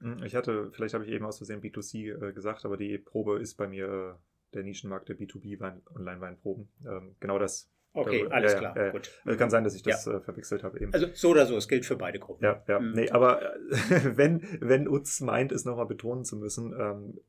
Hm, 0.00 0.22
ich 0.22 0.34
hatte, 0.36 0.70
vielleicht 0.72 0.94
habe 0.94 1.04
ich 1.04 1.10
eben 1.10 1.24
aus 1.24 1.38
Versehen 1.38 1.60
B2C 1.60 2.28
äh, 2.28 2.32
gesagt, 2.32 2.64
aber 2.64 2.76
die 2.76 2.98
Probe 2.98 3.40
ist 3.40 3.56
bei 3.56 3.66
mir 3.66 3.86
äh, 3.86 4.54
der 4.54 4.62
Nischenmarkt 4.62 5.08
der 5.08 5.18
B2B-Online-Weinproben. 5.18 6.68
Ähm, 6.86 7.16
genau 7.18 7.38
das. 7.38 7.70
Okay, 7.94 8.26
alles 8.28 8.56
klar, 8.56 8.76
äh, 8.76 8.90
gut. 8.90 9.10
Kann 9.38 9.50
sein, 9.50 9.62
dass 9.62 9.74
ich 9.74 9.82
das 9.82 10.04
ja. 10.04 10.16
Äh, 10.16 10.20
verwechselt 10.20 10.64
habe 10.64 10.80
eben. 10.80 10.92
Also 10.92 11.06
so 11.14 11.30
oder 11.30 11.46
so, 11.46 11.56
es 11.56 11.68
gilt 11.68 11.86
für 11.86 11.96
beide 11.96 12.18
Gruppen. 12.18 12.44
Ja, 12.44 12.62
ja. 12.66 12.80
Mhm. 12.80 12.92
Nee, 12.92 13.10
aber 13.10 13.54
wenn, 13.70 14.42
wenn 14.60 14.88
Utz 14.88 15.20
meint, 15.20 15.52
es 15.52 15.64
nochmal 15.64 15.86
betonen 15.86 16.24
zu 16.24 16.36
müssen, 16.36 16.74
ähm, 16.78 17.20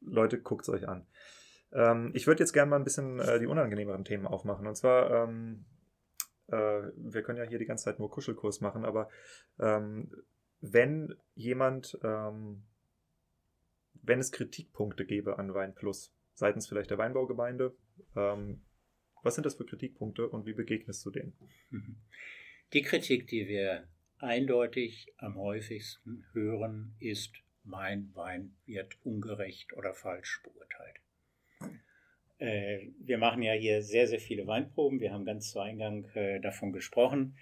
Leute, 0.00 0.40
guckt 0.40 0.62
es 0.62 0.68
euch 0.68 0.88
an. 0.88 1.06
Ähm, 1.72 2.10
ich 2.14 2.26
würde 2.26 2.42
jetzt 2.42 2.52
gerne 2.52 2.70
mal 2.70 2.76
ein 2.76 2.84
bisschen 2.84 3.20
äh, 3.20 3.38
die 3.38 3.46
unangenehmeren 3.46 4.04
Themen 4.04 4.26
aufmachen. 4.26 4.66
Und 4.66 4.76
zwar, 4.76 5.28
ähm, 5.28 5.64
äh, 6.48 6.82
wir 6.96 7.22
können 7.22 7.38
ja 7.38 7.44
hier 7.44 7.58
die 7.58 7.66
ganze 7.66 7.84
Zeit 7.84 7.98
nur 7.98 8.10
Kuschelkurs 8.10 8.60
machen, 8.60 8.84
aber 8.84 9.08
ähm, 9.58 10.10
wenn 10.60 11.14
jemand, 11.34 11.98
ähm, 12.02 12.64
wenn 14.02 14.18
es 14.18 14.32
Kritikpunkte 14.32 15.04
gäbe 15.06 15.38
an 15.38 15.54
Wein 15.54 15.74
Plus, 15.74 16.12
seitens 16.34 16.66
vielleicht 16.68 16.90
der 16.90 16.98
Weinbaugemeinde, 16.98 17.74
ähm, 18.16 18.62
was 19.22 19.34
sind 19.34 19.44
das 19.44 19.54
für 19.54 19.66
Kritikpunkte 19.66 20.28
und 20.28 20.46
wie 20.46 20.54
begegnest 20.54 21.04
du 21.04 21.10
denen? 21.10 21.36
Die 22.72 22.82
Kritik, 22.82 23.26
die 23.26 23.48
wir 23.48 23.86
eindeutig 24.18 25.12
am 25.18 25.36
häufigsten 25.36 26.24
hören, 26.32 26.94
ist, 26.98 27.34
mein 27.64 28.14
Wein 28.14 28.56
wird 28.66 28.96
ungerecht 29.04 29.72
oder 29.74 29.94
falsch 29.94 30.42
beurteilt. 30.42 31.00
Äh, 32.40 32.88
wir 32.98 33.18
machen 33.18 33.42
ja 33.42 33.52
hier 33.52 33.82
sehr, 33.82 34.06
sehr 34.06 34.18
viele 34.18 34.46
Weinproben. 34.46 35.00
Wir 35.00 35.12
haben 35.12 35.26
ganz 35.26 35.50
zu 35.50 35.60
Eingang 35.60 36.06
äh, 36.14 36.40
davon 36.40 36.72
gesprochen. 36.72 37.36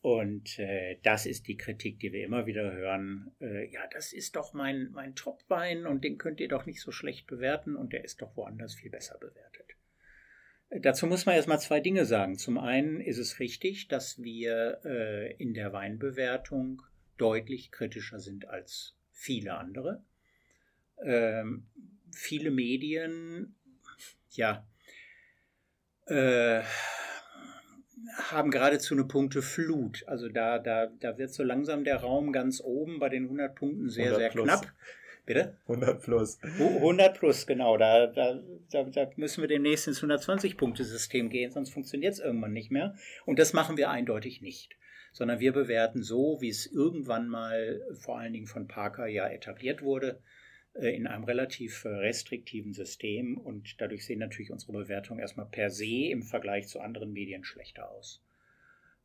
Und 0.00 0.60
äh, 0.60 0.98
das 1.02 1.26
ist 1.26 1.48
die 1.48 1.56
Kritik, 1.56 1.98
die 1.98 2.12
wir 2.12 2.24
immer 2.24 2.46
wieder 2.46 2.72
hören. 2.72 3.32
Ja, 3.40 3.86
das 3.92 4.12
ist 4.12 4.36
doch 4.36 4.52
mein, 4.52 4.90
mein 4.92 5.16
Top-Wein 5.16 5.84
und 5.84 6.04
den 6.04 6.16
könnt 6.16 6.38
ihr 6.38 6.48
doch 6.48 6.64
nicht 6.64 6.80
so 6.80 6.92
schlecht 6.92 7.26
bewerten 7.26 7.74
und 7.74 7.92
der 7.92 8.04
ist 8.04 8.22
doch 8.22 8.36
woanders 8.36 8.74
viel 8.74 8.90
besser 8.90 9.18
bewertet. 9.18 9.74
Dazu 10.70 11.06
muss 11.06 11.26
man 11.26 11.34
erstmal 11.34 11.60
zwei 11.60 11.80
Dinge 11.80 12.04
sagen. 12.04 12.38
Zum 12.38 12.58
einen 12.58 13.00
ist 13.00 13.18
es 13.18 13.40
richtig, 13.40 13.88
dass 13.88 14.22
wir 14.22 15.34
in 15.38 15.54
der 15.54 15.72
Weinbewertung 15.72 16.82
deutlich 17.16 17.72
kritischer 17.72 18.20
sind 18.20 18.48
als 18.48 18.95
viele 19.16 19.56
andere. 19.56 20.02
Ähm, 21.02 21.66
viele 22.12 22.50
Medien, 22.50 23.56
ja, 24.30 24.66
äh, 26.06 26.62
haben 28.30 28.50
geradezu 28.50 28.94
eine 28.94 29.04
Punkteflut. 29.04 30.04
Also 30.06 30.28
da, 30.28 30.58
da, 30.58 30.86
da 31.00 31.18
wird 31.18 31.32
so 31.32 31.42
langsam 31.42 31.84
der 31.84 31.96
Raum 31.96 32.32
ganz 32.32 32.60
oben 32.60 32.98
bei 32.98 33.08
den 33.08 33.24
100 33.24 33.54
Punkten 33.54 33.88
sehr, 33.88 34.14
sehr 34.14 34.30
plus. 34.30 34.44
knapp. 34.44 34.72
Bitte? 35.24 35.56
100 35.66 36.02
plus. 36.02 36.38
100 36.42 37.18
plus, 37.18 37.46
genau. 37.46 37.76
Da, 37.76 38.06
da, 38.06 38.40
da, 38.70 38.84
da 38.84 39.10
müssen 39.16 39.40
wir 39.40 39.48
demnächst 39.48 39.88
ins 39.88 40.00
120-Punkte-System 40.00 41.30
gehen, 41.30 41.50
sonst 41.50 41.70
funktioniert 41.70 42.12
es 42.12 42.20
irgendwann 42.20 42.52
nicht 42.52 42.70
mehr. 42.70 42.94
Und 43.24 43.40
das 43.40 43.52
machen 43.52 43.76
wir 43.76 43.90
eindeutig 43.90 44.40
nicht 44.40 44.76
sondern 45.16 45.40
wir 45.40 45.54
bewerten 45.54 46.02
so, 46.02 46.42
wie 46.42 46.50
es 46.50 46.66
irgendwann 46.66 47.26
mal 47.26 47.80
vor 47.94 48.18
allen 48.18 48.34
Dingen 48.34 48.46
von 48.46 48.68
Parker 48.68 49.06
ja 49.06 49.26
etabliert 49.26 49.80
wurde, 49.80 50.20
äh, 50.74 50.94
in 50.94 51.06
einem 51.06 51.24
relativ 51.24 51.86
äh, 51.86 51.88
restriktiven 51.88 52.74
System 52.74 53.38
und 53.38 53.80
dadurch 53.80 54.04
sehen 54.04 54.18
natürlich 54.18 54.50
unsere 54.50 54.72
Bewertungen 54.72 55.20
erstmal 55.20 55.46
per 55.46 55.70
se 55.70 56.10
im 56.10 56.22
Vergleich 56.22 56.68
zu 56.68 56.80
anderen 56.80 57.14
Medien 57.14 57.44
schlechter 57.44 57.90
aus. 57.90 58.22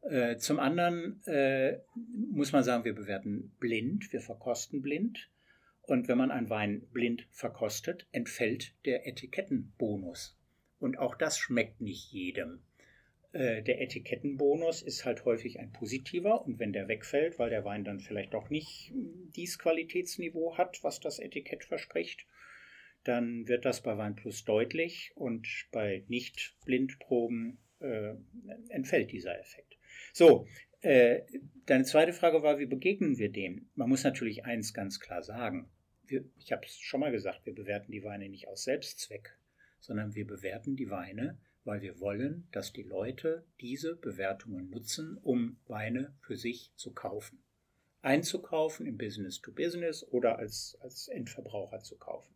Äh, 0.01 0.35
zum 0.35 0.59
anderen 0.59 1.21
muss 2.03 2.51
man 2.51 2.65
sagen, 2.65 2.83
wir 2.83 2.95
bewerten 2.95 3.55
blind, 3.61 4.11
wir 4.11 4.19
verkosten 4.19 4.81
blind. 4.81 5.29
Und 5.83 6.09
wenn 6.09 6.17
man 6.17 6.31
einen 6.31 6.49
Wein 6.49 6.81
blind 6.91 7.25
verkostet, 7.31 8.05
entfällt 8.11 8.73
der 8.83 9.07
Etikettenbonus. 9.07 10.37
Und 10.79 10.97
auch 10.97 11.15
das 11.15 11.37
schmeckt 11.37 11.79
nicht 11.79 12.11
jedem. 12.11 12.59
Äh, 13.33 13.63
der 13.63 13.81
Etikettenbonus 13.81 14.81
ist 14.81 15.05
halt 15.05 15.23
häufig 15.23 15.59
ein 15.59 15.71
positiver 15.71 16.45
und 16.45 16.59
wenn 16.59 16.73
der 16.73 16.87
wegfällt, 16.87 17.39
weil 17.39 17.49
der 17.49 17.63
Wein 17.63 17.83
dann 17.83 17.99
vielleicht 17.99 18.33
doch 18.33 18.49
nicht 18.49 18.91
dies 18.93 19.57
Qualitätsniveau 19.57 20.57
hat, 20.57 20.83
was 20.83 20.99
das 20.99 21.19
Etikett 21.19 21.63
verspricht, 21.63 22.25
dann 23.03 23.47
wird 23.47 23.65
das 23.65 23.81
bei 23.81 23.97
Wein 23.97 24.15
Plus 24.15 24.43
deutlich 24.43 25.11
und 25.15 25.47
bei 25.71 26.03
Nicht-Blindproben 26.07 27.57
äh, 27.79 28.13
entfällt 28.69 29.11
dieser 29.11 29.39
Effekt. 29.39 29.77
So, 30.13 30.45
äh, 30.81 31.21
deine 31.65 31.85
zweite 31.85 32.13
Frage 32.13 32.43
war, 32.43 32.59
wie 32.59 32.65
begegnen 32.65 33.17
wir 33.17 33.31
dem? 33.31 33.69
Man 33.75 33.89
muss 33.89 34.03
natürlich 34.03 34.45
eins 34.45 34.73
ganz 34.73 34.99
klar 34.99 35.23
sagen. 35.23 35.69
Wir, 36.05 36.25
ich 36.37 36.51
habe 36.51 36.65
es 36.65 36.77
schon 36.77 36.99
mal 36.99 37.11
gesagt, 37.11 37.45
wir 37.45 37.55
bewerten 37.55 37.91
die 37.91 38.03
Weine 38.03 38.27
nicht 38.27 38.49
aus 38.49 38.65
Selbstzweck, 38.65 39.37
sondern 39.79 40.15
wir 40.15 40.27
bewerten 40.27 40.75
die 40.75 40.89
Weine 40.89 41.39
weil 41.63 41.81
wir 41.81 41.99
wollen, 41.99 42.47
dass 42.51 42.73
die 42.73 42.83
Leute 42.83 43.43
diese 43.59 43.95
Bewertungen 43.95 44.69
nutzen, 44.69 45.17
um 45.21 45.57
Weine 45.67 46.13
für 46.21 46.37
sich 46.37 46.71
zu 46.75 46.91
kaufen. 46.91 47.43
Einzukaufen 48.01 48.87
im 48.87 48.97
Business 48.97 49.41
to 49.41 49.51
Business 49.51 50.03
oder 50.09 50.39
als, 50.39 50.77
als 50.81 51.07
Endverbraucher 51.07 51.81
zu 51.81 51.97
kaufen. 51.97 52.33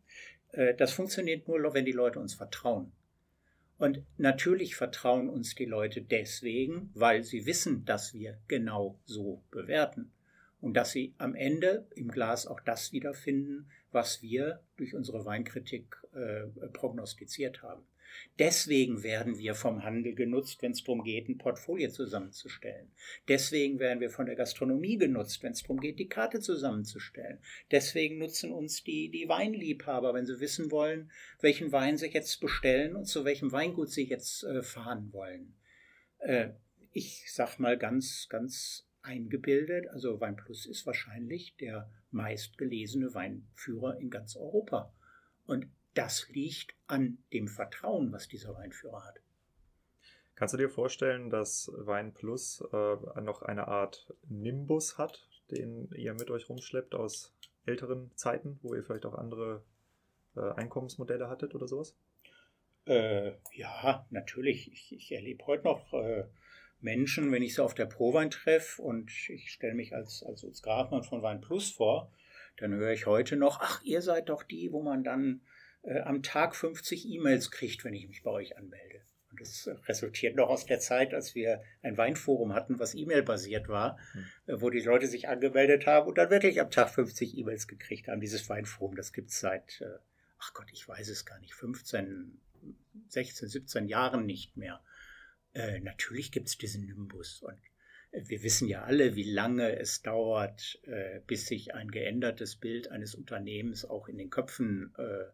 Äh, 0.52 0.74
das 0.74 0.92
funktioniert 0.92 1.48
nur, 1.48 1.74
wenn 1.74 1.84
die 1.84 1.92
Leute 1.92 2.20
uns 2.20 2.34
vertrauen. 2.34 2.92
Und 3.78 4.02
natürlich 4.16 4.76
vertrauen 4.76 5.28
uns 5.28 5.54
die 5.54 5.66
Leute 5.66 6.00
deswegen, 6.00 6.90
weil 6.94 7.24
sie 7.24 7.44
wissen, 7.44 7.84
dass 7.84 8.14
wir 8.14 8.38
genau 8.48 8.98
so 9.04 9.42
bewerten 9.50 10.12
und 10.60 10.74
dass 10.74 10.92
sie 10.92 11.14
am 11.18 11.34
Ende 11.34 11.86
im 11.94 12.08
Glas 12.08 12.46
auch 12.46 12.60
das 12.60 12.92
wiederfinden, 12.92 13.68
was 13.92 14.22
wir 14.22 14.62
durch 14.76 14.94
unsere 14.94 15.24
Weinkritik 15.26 15.96
äh, 16.14 16.46
prognostiziert 16.68 17.62
haben. 17.62 17.86
Deswegen 18.38 19.02
werden 19.02 19.38
wir 19.38 19.54
vom 19.54 19.82
Handel 19.82 20.14
genutzt, 20.14 20.62
wenn 20.62 20.72
es 20.72 20.84
darum 20.84 21.02
geht, 21.02 21.28
ein 21.28 21.38
Portfolio 21.38 21.90
zusammenzustellen. 21.90 22.90
Deswegen 23.28 23.78
werden 23.78 24.00
wir 24.00 24.10
von 24.10 24.26
der 24.26 24.36
Gastronomie 24.36 24.98
genutzt, 24.98 25.42
wenn 25.42 25.52
es 25.52 25.62
darum 25.62 25.80
geht, 25.80 25.98
die 25.98 26.08
Karte 26.08 26.40
zusammenzustellen. 26.40 27.38
Deswegen 27.70 28.18
nutzen 28.18 28.52
uns 28.52 28.84
die, 28.84 29.10
die 29.10 29.28
Weinliebhaber, 29.28 30.12
wenn 30.14 30.26
sie 30.26 30.40
wissen 30.40 30.70
wollen, 30.70 31.10
welchen 31.40 31.72
Wein 31.72 31.96
sie 31.96 32.08
jetzt 32.08 32.40
bestellen 32.40 32.94
und 32.94 33.06
zu 33.06 33.24
welchem 33.24 33.52
Weingut 33.52 33.90
sie 33.90 34.04
jetzt 34.04 34.44
äh, 34.44 34.62
fahren 34.62 35.12
wollen. 35.12 35.54
Äh, 36.18 36.50
ich 36.92 37.32
sag 37.32 37.58
mal 37.58 37.76
ganz, 37.76 38.26
ganz 38.28 38.86
eingebildet, 39.02 39.88
also 39.88 40.20
Weinplus 40.20 40.66
ist 40.66 40.84
wahrscheinlich 40.86 41.56
der 41.56 41.90
meistgelesene 42.10 43.14
Weinführer 43.14 43.98
in 43.98 44.10
ganz 44.10 44.36
Europa. 44.36 44.92
Und 45.46 45.68
das 45.96 46.28
liegt 46.28 46.74
an 46.86 47.18
dem 47.32 47.48
Vertrauen, 47.48 48.12
was 48.12 48.28
dieser 48.28 48.54
Weinführer 48.54 49.04
hat. 49.04 49.20
Kannst 50.34 50.52
du 50.52 50.58
dir 50.58 50.68
vorstellen, 50.68 51.30
dass 51.30 51.72
Wein 51.74 52.12
Plus 52.12 52.62
äh, 52.72 53.20
noch 53.20 53.42
eine 53.42 53.68
Art 53.68 54.14
Nimbus 54.28 54.98
hat, 54.98 55.26
den 55.50 55.90
ihr 55.94 56.12
mit 56.12 56.30
euch 56.30 56.48
rumschleppt 56.48 56.94
aus 56.94 57.34
älteren 57.64 58.10
Zeiten, 58.16 58.58
wo 58.62 58.74
ihr 58.74 58.84
vielleicht 58.84 59.06
auch 59.06 59.14
andere 59.14 59.64
äh, 60.36 60.40
Einkommensmodelle 60.40 61.28
hattet 61.28 61.54
oder 61.54 61.66
sowas? 61.66 61.96
Äh, 62.84 63.32
ja, 63.52 64.06
natürlich. 64.10 64.70
Ich, 64.70 64.94
ich 64.94 65.12
erlebe 65.12 65.46
heute 65.46 65.64
noch 65.64 65.94
äh, 65.94 66.24
Menschen, 66.80 67.32
wenn 67.32 67.42
ich 67.42 67.54
sie 67.54 67.64
auf 67.64 67.74
der 67.74 67.86
Prowein 67.86 68.30
treffe 68.30 68.82
und 68.82 69.10
ich 69.30 69.50
stelle 69.50 69.74
mich 69.74 69.94
als, 69.94 70.22
als 70.22 70.44
Utz 70.44 70.60
Grafmann 70.60 71.02
von 71.02 71.22
Wein 71.22 71.40
Plus 71.40 71.70
vor, 71.70 72.12
dann 72.58 72.74
höre 72.74 72.92
ich 72.92 73.06
heute 73.06 73.36
noch, 73.36 73.60
ach, 73.60 73.82
ihr 73.82 74.02
seid 74.02 74.28
doch 74.28 74.42
die, 74.42 74.70
wo 74.72 74.82
man 74.82 75.02
dann 75.02 75.40
äh, 75.86 76.00
am 76.00 76.22
Tag 76.22 76.54
50 76.54 77.08
E-Mails 77.08 77.50
kriegt, 77.50 77.84
wenn 77.84 77.94
ich 77.94 78.08
mich 78.08 78.22
bei 78.22 78.30
euch 78.30 78.56
anmelde. 78.56 79.02
Und 79.30 79.40
das 79.40 79.68
resultiert 79.86 80.36
noch 80.36 80.48
aus 80.48 80.66
der 80.66 80.80
Zeit, 80.80 81.14
als 81.14 81.34
wir 81.34 81.62
ein 81.82 81.96
Weinforum 81.96 82.54
hatten, 82.54 82.78
was 82.78 82.94
E-Mail-basiert 82.94 83.68
war, 83.68 83.98
mhm. 84.14 84.60
wo 84.60 84.70
die 84.70 84.80
Leute 84.80 85.06
sich 85.06 85.28
angemeldet 85.28 85.86
haben 85.86 86.08
und 86.08 86.18
dann 86.18 86.30
wirklich 86.30 86.60
am 86.60 86.70
Tag 86.70 86.90
50 86.90 87.36
E-Mails 87.36 87.68
gekriegt 87.68 88.08
haben. 88.08 88.20
Dieses 88.20 88.48
Weinforum, 88.48 88.96
das 88.96 89.12
gibt 89.12 89.30
es 89.30 89.40
seit, 89.40 89.80
äh, 89.80 89.98
ach 90.38 90.54
Gott, 90.54 90.68
ich 90.72 90.88
weiß 90.88 91.08
es 91.08 91.24
gar 91.24 91.38
nicht, 91.40 91.54
15, 91.54 92.40
16, 93.08 93.48
17 93.48 93.88
Jahren 93.88 94.26
nicht 94.26 94.56
mehr. 94.56 94.82
Äh, 95.54 95.80
natürlich 95.80 96.32
gibt 96.32 96.48
es 96.48 96.58
diesen 96.58 96.86
Nimbus 96.86 97.42
und 97.42 97.58
wir 98.12 98.42
wissen 98.42 98.68
ja 98.68 98.84
alle, 98.84 99.14
wie 99.14 99.30
lange 99.30 99.78
es 99.78 100.00
dauert, 100.00 100.80
äh, 100.84 101.20
bis 101.26 101.46
sich 101.46 101.74
ein 101.74 101.90
geändertes 101.90 102.56
Bild 102.56 102.90
eines 102.90 103.14
Unternehmens 103.14 103.84
auch 103.84 104.08
in 104.08 104.16
den 104.16 104.30
Köpfen 104.30 104.94
äh, 104.96 105.24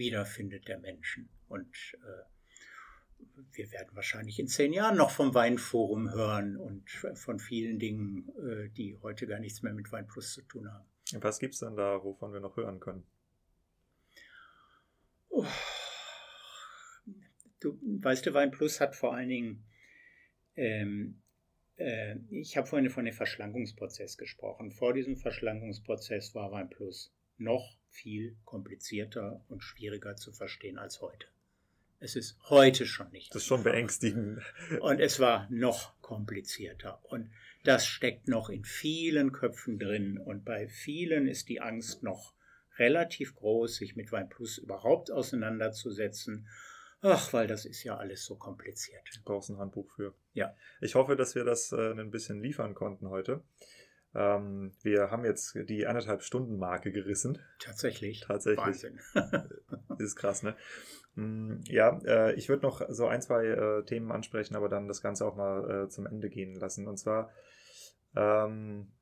wiederfindet 0.00 0.66
der 0.66 0.80
Menschen. 0.80 1.28
Und 1.48 1.94
äh, 1.94 3.36
wir 3.52 3.70
werden 3.70 3.90
wahrscheinlich 3.92 4.40
in 4.40 4.48
zehn 4.48 4.72
Jahren 4.72 4.96
noch 4.96 5.10
vom 5.10 5.34
Weinforum 5.34 6.10
hören 6.10 6.56
und 6.56 6.90
von 7.14 7.38
vielen 7.38 7.78
Dingen, 7.78 8.28
äh, 8.38 8.70
die 8.70 8.98
heute 9.02 9.26
gar 9.26 9.38
nichts 9.38 9.62
mehr 9.62 9.74
mit 9.74 9.92
Weinplus 9.92 10.32
zu 10.32 10.42
tun 10.42 10.72
haben. 10.72 10.88
Was 11.20 11.38
gibt 11.38 11.54
es 11.54 11.60
denn 11.60 11.76
da, 11.76 12.02
wovon 12.02 12.32
wir 12.32 12.40
noch 12.40 12.56
hören 12.56 12.80
können? 12.80 13.06
Oh. 15.28 15.46
Du 17.60 17.78
weißt 17.82 18.24
du, 18.24 18.32
Weinplus 18.32 18.80
hat 18.80 18.96
vor 18.96 19.14
allen 19.14 19.28
Dingen, 19.28 19.66
ähm, 20.56 21.22
äh, 21.76 22.16
ich 22.30 22.56
habe 22.56 22.66
vorhin 22.66 22.88
von 22.88 23.04
dem 23.04 23.12
Verschlankungsprozess 23.12 24.16
gesprochen. 24.16 24.70
Vor 24.70 24.94
diesem 24.94 25.18
Verschlankungsprozess 25.18 26.34
war 26.34 26.52
Weinplus 26.52 27.14
noch 27.36 27.79
viel 27.90 28.36
komplizierter 28.44 29.44
und 29.48 29.62
schwieriger 29.62 30.16
zu 30.16 30.32
verstehen 30.32 30.78
als 30.78 31.00
heute. 31.00 31.26
Es 31.98 32.16
ist 32.16 32.38
heute 32.48 32.86
schon 32.86 33.10
nicht. 33.10 33.34
Das 33.34 33.42
ist 33.42 33.48
schon 33.48 33.62
beängstigend. 33.62 34.40
Und 34.80 35.00
es 35.00 35.20
war 35.20 35.46
noch 35.50 36.00
komplizierter. 36.00 36.98
Und 37.04 37.30
das 37.62 37.86
steckt 37.86 38.26
noch 38.26 38.48
in 38.48 38.64
vielen 38.64 39.32
Köpfen 39.32 39.78
drin. 39.78 40.16
Und 40.16 40.46
bei 40.46 40.66
vielen 40.66 41.28
ist 41.28 41.50
die 41.50 41.60
Angst 41.60 42.02
noch 42.02 42.32
relativ 42.78 43.34
groß, 43.36 43.76
sich 43.76 43.96
mit 43.96 44.12
Weinplus 44.12 44.56
überhaupt 44.56 45.10
auseinanderzusetzen. 45.10 46.48
Ach, 47.02 47.32
weil 47.34 47.46
das 47.46 47.66
ist 47.66 47.84
ja 47.84 47.96
alles 47.96 48.24
so 48.24 48.36
kompliziert. 48.36 49.02
Du 49.14 49.20
brauchst 49.22 49.50
ein 49.50 49.58
Handbuch 49.58 49.90
für. 49.90 50.14
Ja. 50.32 50.54
Ich 50.80 50.94
hoffe, 50.94 51.16
dass 51.16 51.34
wir 51.34 51.44
das 51.44 51.72
äh, 51.72 51.92
ein 51.92 52.10
bisschen 52.10 52.42
liefern 52.42 52.74
konnten 52.74 53.10
heute. 53.10 53.42
Ähm, 54.14 54.72
wir 54.82 55.10
haben 55.10 55.24
jetzt 55.24 55.56
die 55.68 55.86
anderthalb 55.86 56.22
Stunden 56.22 56.58
Marke 56.58 56.90
gerissen. 56.90 57.38
Tatsächlich. 57.58 58.20
Tatsächlich. 58.20 58.66
Wahnsinn. 58.66 58.98
ist 59.98 60.16
krass, 60.16 60.42
ne? 60.42 60.56
Mm, 61.14 61.60
ja, 61.66 61.98
äh, 62.04 62.34
ich 62.34 62.48
würde 62.48 62.62
noch 62.62 62.82
so 62.88 63.06
ein, 63.06 63.22
zwei 63.22 63.46
äh, 63.46 63.84
Themen 63.84 64.10
ansprechen, 64.10 64.56
aber 64.56 64.68
dann 64.68 64.88
das 64.88 65.02
Ganze 65.02 65.26
auch 65.26 65.36
mal 65.36 65.84
äh, 65.84 65.88
zum 65.88 66.06
Ende 66.06 66.28
gehen 66.28 66.54
lassen. 66.54 66.88
Und 66.88 66.96
zwar, 66.96 67.30
ähm, 68.16 68.92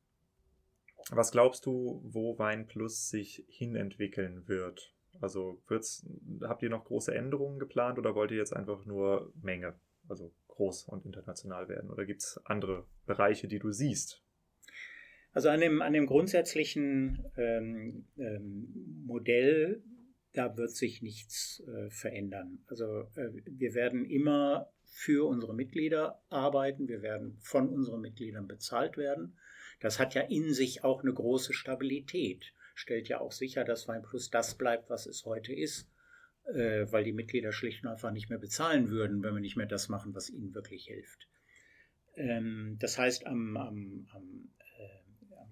was 1.11 1.33
glaubst 1.33 1.65
du, 1.65 2.03
wo 2.05 2.39
Wein 2.39 2.67
Plus 2.67 3.09
sich 3.09 3.47
hinentwickeln 3.49 4.47
wird? 4.47 4.95
Also 5.21 5.63
habt 6.43 6.63
ihr 6.63 6.71
noch 6.71 6.85
große 6.85 7.15
Änderungen 7.15 7.59
geplant 7.59 7.99
oder 7.99 8.15
wollt 8.15 8.31
ihr 8.31 8.37
jetzt 8.37 8.55
einfach 8.55 8.85
nur 8.85 9.33
Menge, 9.41 9.75
also 10.07 10.33
groß 10.49 10.85
und 10.85 11.07
international 11.07 11.69
werden? 11.69 11.91
Oder 11.91 12.05
gibt 12.05 12.23
es 12.23 12.41
andere 12.45 12.85
Bereiche, 13.07 13.49
die 13.49 13.59
du 13.59 13.73
siehst, 13.73 14.23
also 15.33 15.49
an 15.51 15.61
dem, 15.61 15.83
an 15.83 15.93
dem 15.93 16.07
grundsätzlichen 16.07 17.25
ähm, 17.37 18.07
ähm, 18.17 19.05
Modell, 19.07 19.83
da 20.33 20.57
wird 20.57 20.71
sich 20.71 21.03
nichts 21.03 21.63
äh, 21.67 21.91
verändern. 21.91 22.59
Also 22.67 23.03
äh, 23.17 23.31
wir 23.47 23.75
werden 23.75 24.05
immer 24.05 24.71
für 24.85 25.29
unsere 25.29 25.55
Mitglieder 25.55 26.23
arbeiten, 26.29 26.89
wir 26.89 27.03
werden 27.03 27.37
von 27.41 27.69
unseren 27.69 28.01
Mitgliedern 28.01 28.49
bezahlt 28.49 28.97
werden. 28.97 29.37
Das 29.81 29.99
hat 29.99 30.15
ja 30.15 30.23
in 30.23 30.53
sich 30.53 30.83
auch 30.83 31.03
eine 31.03 31.13
große 31.13 31.53
Stabilität, 31.53 32.53
stellt 32.75 33.09
ja 33.09 33.21
auch 33.21 33.33
sicher, 33.33 33.65
dass 33.65 33.87
Weinplus 33.87 34.31
das 34.31 34.57
bleibt, 34.57 34.91
was 34.91 35.07
es 35.07 35.25
heute 35.25 35.53
ist, 35.53 35.89
äh, 36.47 36.87
weil 36.91 37.05
die 37.05 37.13
Mitglieder 37.13 37.53
schlicht 37.53 37.85
und 37.85 37.91
einfach 37.91 38.11
nicht 38.11 38.31
mehr 38.31 38.39
bezahlen 38.39 38.89
würden, 38.91 39.23
wenn 39.23 39.35
wir 39.35 39.41
nicht 39.41 39.57
mehr 39.57 39.67
das 39.67 39.89
machen, 39.89 40.15
was 40.15 40.31
ihnen 40.31 40.55
wirklich 40.55 40.87
hilft. 40.87 41.29
Ähm, 42.17 42.77
das 42.81 42.99
heißt, 42.99 43.27
am, 43.27 43.57
am, 43.57 44.09
am 44.13 44.51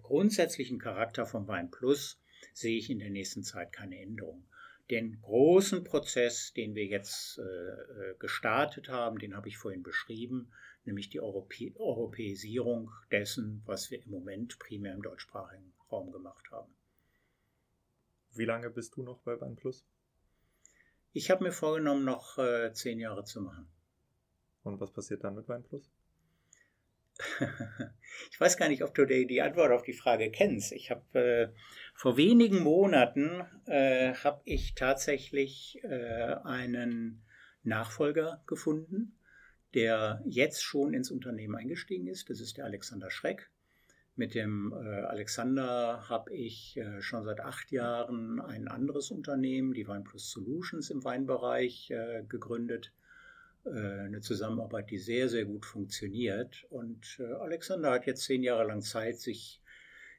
grundsätzlichen 0.07 0.79
Charakter 0.79 1.27
von 1.27 1.49
Wein 1.49 1.71
Plus 1.71 2.21
sehe 2.53 2.79
ich 2.79 2.91
in 2.91 3.01
der 3.01 3.11
nächsten 3.11 3.43
Zeit 3.43 3.73
keine 3.73 4.01
Änderung. 4.01 4.45
Den 4.89 5.21
großen 5.21 5.83
Prozess, 5.83 6.53
den 6.53 6.77
wir 6.77 6.87
jetzt 6.87 7.39
äh, 7.39 7.43
äh, 7.43 8.15
gestartet 8.21 8.89
haben, 8.89 9.19
den 9.19 9.35
habe 9.35 9.49
ich 9.49 9.59
vorhin 9.59 9.83
beschrieben, 9.83 10.53
nämlich 10.85 11.11
die 11.11 11.21
Europä 11.21 11.73
Europäisierung 11.77 12.93
dessen, 13.11 13.63
was 13.67 13.91
wir 13.91 14.01
im 14.01 14.11
Moment 14.11 14.61
primär 14.61 14.95
im 14.95 15.03
deutschsprachigen 15.03 15.73
Raum 15.91 16.13
gemacht 16.13 16.53
haben. 16.53 16.73
Wie 18.33 18.45
lange 18.45 18.71
bist 18.71 18.97
du 18.97 19.03
noch 19.03 19.19
bei 19.23 19.41
Wein 19.41 19.57
Plus? 19.57 19.85
Ich 21.13 21.31
habe 21.33 21.43
mir 21.43 21.53
vorgenommen, 21.53 22.05
noch 22.05 22.39
äh, 22.39 22.73
zehn 22.73 23.01
Jahre 23.01 23.25
zu 23.25 23.41
machen. 23.41 23.67
Und 24.63 24.79
was 24.79 24.93
passiert 24.93 25.25
dann 25.25 25.35
mit 25.35 25.49
Wein 25.49 25.65
Plus? 25.65 25.91
ich 28.31 28.41
weiß 28.41 28.57
gar 28.57 28.69
nicht, 28.69 28.83
ob 28.83 28.95
du 28.95 29.07
die, 29.07 29.43
Antwort 29.43 29.73
auf 29.73 29.83
die 29.83 29.93
Frage 29.93 30.31
kennst. 30.31 30.73
Ich 30.73 30.91
habe 30.91 31.19
äh, 31.19 31.49
vor 31.95 32.17
wenigen 32.17 32.63
Monaten 32.63 33.43
äh, 33.67 34.15
habe 34.15 34.43
ich 34.45 34.75
tatsächlich 34.75 35.81
äh, 35.83 36.37
einen 36.45 37.25
Nachfolger 37.63 38.43
gefunden, 38.47 39.19
der 39.75 40.23
jetzt 40.25 40.63
schon 40.63 40.95
ins 40.95 41.11
Unternehmen 41.11 41.57
eingestiegen 41.57 42.07
ist. 42.07 42.31
Das 42.31 42.41
ist 42.41 42.57
der 42.57 42.65
Alexander 42.65 43.11
Schreck. 43.11 43.51
Mit 44.15 44.35
dem 44.35 44.73
äh, 44.73 45.03
Alexander 45.03 46.09
habe 46.09 46.33
ich 46.33 46.79
äh, 46.79 47.03
schon 47.03 47.25
seit 47.25 47.41
acht 47.41 47.71
Jahren 47.71 48.41
ein 48.41 48.67
anderes 48.67 49.11
Unternehmen, 49.11 49.75
die 49.75 49.87
Wein 49.89 50.05
Plus 50.05 50.31
Solutions 50.31 50.89
im 50.89 51.05
Weinbereich, 51.05 51.91
äh, 51.91 52.25
gegründet 52.27 52.95
eine 53.71 54.21
Zusammenarbeit, 54.21 54.91
die 54.91 54.99
sehr, 54.99 55.29
sehr 55.29 55.45
gut 55.45 55.67
funktioniert. 55.67 56.65
Und 56.71 57.19
äh, 57.19 57.33
Alexander 57.35 57.91
hat 57.91 58.07
jetzt 58.07 58.25
zehn 58.25 58.43
Jahre 58.43 58.67
lang 58.67 58.81
Zeit, 58.81 59.19
sich 59.19 59.61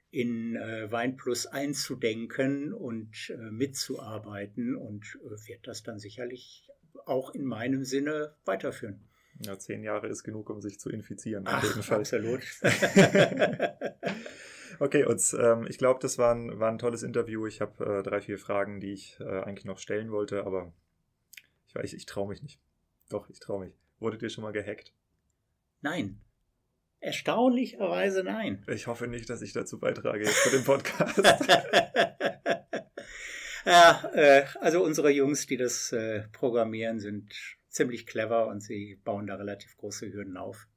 in 0.10 0.56
äh, 0.56 0.92
Weinplus 0.92 1.48
einzudenken 1.48 2.74
und 2.74 3.34
mitzuarbeiten 3.52 4.76
und 4.76 5.18
wird 5.46 5.68
das 5.68 5.84
dann 5.84 6.00
sicherlich 6.00 6.70
auch 7.06 7.34
in 7.34 7.46
meinem 7.46 7.84
Sinne 7.84 8.36
weiterführen. 8.46 9.08
Ja, 9.40 9.58
zehn 9.60 9.84
Jahre 9.84 10.08
ist 10.08 10.24
genug, 10.24 10.50
um 10.50 10.62
sich 10.62 10.80
zu 10.80 10.90
infizieren. 10.90 11.44
Ach, 11.48 11.58
auf 11.58 11.70
jeden 11.70 11.84
Fall. 11.84 12.00
Absolut. 12.00 12.42
okay, 14.80 15.06
und 15.06 15.22
ähm, 15.40 15.68
ich 15.70 15.78
glaube, 15.78 16.00
das 16.02 16.18
war 16.18 16.34
ein, 16.34 16.60
war 16.60 16.72
ein 16.72 16.80
tolles 16.80 17.04
Interview. 17.04 17.46
Ich 17.46 17.62
habe 17.62 18.00
äh, 18.00 18.04
drei, 18.04 18.20
vier 18.20 18.40
Fragen, 18.40 18.80
die 18.80 18.94
ich 18.94 19.20
äh, 19.20 19.42
eigentlich 19.42 19.66
noch 19.66 19.78
stellen 19.78 20.12
wollte, 20.12 20.46
aber 20.46 20.74
ich 21.68 21.76
weiß, 21.76 21.94
ich 21.94 22.08
traue 22.08 22.30
mich 22.30 22.42
nicht. 22.42 22.60
Doch, 23.10 23.30
ich 23.30 23.40
traue 23.40 23.66
mich. 23.66 23.76
Wurdet 24.00 24.22
ihr 24.22 24.30
schon 24.30 24.44
mal 24.44 24.52
gehackt? 24.52 24.94
Nein. 25.82 26.22
Erstaunlicherweise 27.00 28.24
nein. 28.24 28.66
Ich 28.68 28.88
hoffe 28.88 29.08
nicht, 29.08 29.30
dass 29.30 29.42
ich 29.42 29.54
dazu 29.54 29.80
beitrage 29.80 30.24
jetzt 30.26 30.38
für 30.38 30.56
den 30.56 30.64
Podcast. 30.64 31.22
Ja, 33.68 34.10
äh, 34.14 34.46
also 34.62 34.82
unsere 34.82 35.10
Jungs, 35.10 35.46
die 35.46 35.58
das 35.58 35.92
äh, 35.92 36.26
programmieren, 36.30 37.02
sind 37.02 37.34
ziemlich 37.68 38.08
clever 38.08 38.48
und 38.48 38.62
sie 38.62 38.96
bauen 39.04 39.28
da 39.28 39.36
relativ 39.36 39.76
große 39.76 40.10
Hürden 40.10 40.38
auf. 40.38 40.70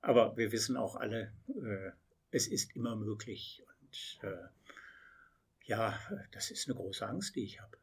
Aber 0.00 0.34
wir 0.38 0.50
wissen 0.50 0.78
auch 0.78 0.96
alle, 0.96 1.34
äh, 1.48 1.90
es 2.30 2.46
ist 2.46 2.74
immer 2.74 2.96
möglich. 2.96 3.62
Und 3.68 4.20
äh, 4.22 4.48
ja, 5.64 6.00
das 6.32 6.50
ist 6.50 6.68
eine 6.68 6.76
große 6.76 7.06
Angst, 7.06 7.36
die 7.36 7.44
ich 7.44 7.60
habe. 7.60 7.76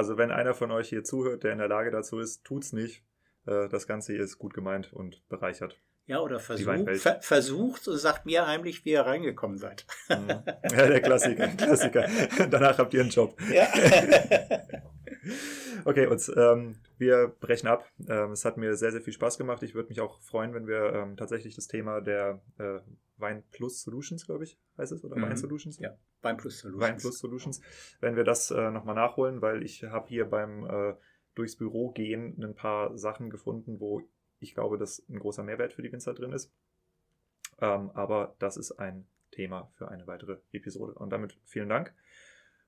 Also 0.00 0.16
wenn 0.16 0.30
einer 0.30 0.54
von 0.54 0.70
euch 0.70 0.88
hier 0.88 1.04
zuhört, 1.04 1.44
der 1.44 1.52
in 1.52 1.58
der 1.58 1.68
Lage 1.68 1.90
dazu 1.90 2.20
ist, 2.20 2.42
tut's 2.42 2.72
nicht. 2.72 3.04
Äh, 3.46 3.68
das 3.68 3.86
Ganze 3.86 4.14
hier 4.14 4.22
ist 4.22 4.38
gut 4.38 4.54
gemeint 4.54 4.94
und 4.94 5.28
bereichert. 5.28 5.78
Ja, 6.06 6.20
oder 6.20 6.40
versucht, 6.40 6.96
ver 6.96 7.20
versucht 7.20 7.86
und 7.86 7.98
sagt 7.98 8.24
mir 8.24 8.46
heimlich, 8.46 8.82
wie 8.86 8.92
ihr 8.92 9.02
reingekommen 9.02 9.58
seid. 9.58 9.84
Mhm. 10.08 10.42
Ja, 10.70 10.86
der 10.86 11.02
Klassiker, 11.02 11.48
Klassiker. 11.58 12.06
Danach 12.50 12.78
habt 12.78 12.94
ihr 12.94 13.02
einen 13.02 13.10
Job. 13.10 13.36
Ja. 13.52 13.68
okay, 15.84 16.06
und 16.06 16.32
ähm, 16.34 16.76
wir 16.96 17.34
brechen 17.38 17.68
ab. 17.68 17.86
Ähm, 18.08 18.32
es 18.32 18.46
hat 18.46 18.56
mir 18.56 18.76
sehr, 18.76 18.92
sehr 18.92 19.02
viel 19.02 19.12
Spaß 19.12 19.36
gemacht. 19.36 19.62
Ich 19.62 19.74
würde 19.74 19.90
mich 19.90 20.00
auch 20.00 20.18
freuen, 20.22 20.54
wenn 20.54 20.66
wir 20.66 20.94
ähm, 20.94 21.18
tatsächlich 21.18 21.56
das 21.56 21.68
Thema 21.68 22.00
der 22.00 22.40
äh, 22.56 22.78
Wein 23.20 23.42
Plus 23.50 23.82
Solutions, 23.82 24.26
glaube 24.26 24.44
ich, 24.44 24.58
heißt 24.78 24.92
es, 24.92 25.04
oder 25.04 25.16
mhm. 25.16 25.22
Wein 25.22 25.36
Solutions? 25.36 25.78
Ja, 25.78 25.96
Wein 26.22 26.36
Plus 26.36 26.58
Solutions. 26.58 26.82
Wein 26.82 26.96
Plus 26.96 27.18
Solutions. 27.18 27.60
Wenn 28.00 28.16
wir 28.16 28.24
das 28.24 28.50
äh, 28.50 28.70
nochmal 28.70 28.94
nachholen, 28.94 29.42
weil 29.42 29.62
ich 29.62 29.84
habe 29.84 30.08
hier 30.08 30.28
beim 30.28 30.64
äh, 30.66 30.94
durchs 31.34 31.56
Büro 31.56 31.90
gehen 31.90 32.42
ein 32.42 32.54
paar 32.54 32.96
Sachen 32.98 33.30
gefunden, 33.30 33.80
wo 33.80 34.02
ich 34.38 34.54
glaube, 34.54 34.78
dass 34.78 35.06
ein 35.08 35.18
großer 35.18 35.42
Mehrwert 35.42 35.72
für 35.72 35.82
die 35.82 35.92
Winzer 35.92 36.14
drin 36.14 36.32
ist. 36.32 36.52
Ähm, 37.60 37.90
aber 37.90 38.34
das 38.38 38.56
ist 38.56 38.72
ein 38.72 39.06
Thema 39.30 39.70
für 39.74 39.88
eine 39.88 40.06
weitere 40.06 40.38
Episode. 40.52 40.94
Und 40.94 41.10
damit 41.10 41.38
vielen 41.44 41.68
Dank. 41.68 41.94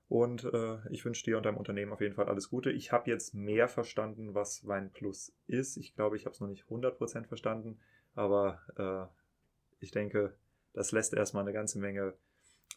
Und 0.07 0.43
äh, 0.43 0.77
ich 0.91 1.05
wünsche 1.05 1.23
dir 1.23 1.37
und 1.37 1.45
deinem 1.45 1.57
Unternehmen 1.57 1.91
auf 1.91 2.01
jeden 2.01 2.13
Fall 2.13 2.27
alles 2.27 2.49
Gute. 2.49 2.71
Ich 2.71 2.91
habe 2.91 3.09
jetzt 3.09 3.33
mehr 3.33 3.67
verstanden, 3.67 4.35
was 4.35 4.67
Wein 4.67 4.91
Plus 4.91 5.35
ist. 5.47 5.77
Ich 5.77 5.95
glaube, 5.95 6.17
ich 6.17 6.25
habe 6.25 6.33
es 6.33 6.39
noch 6.39 6.47
nicht 6.47 6.65
100% 6.65 7.25
verstanden, 7.25 7.79
aber 8.13 8.59
äh, 8.77 9.83
ich 9.83 9.91
denke, 9.91 10.35
das 10.73 10.91
lässt 10.91 11.13
erstmal 11.13 11.43
eine 11.43 11.53
ganze 11.53 11.79
Menge 11.79 12.13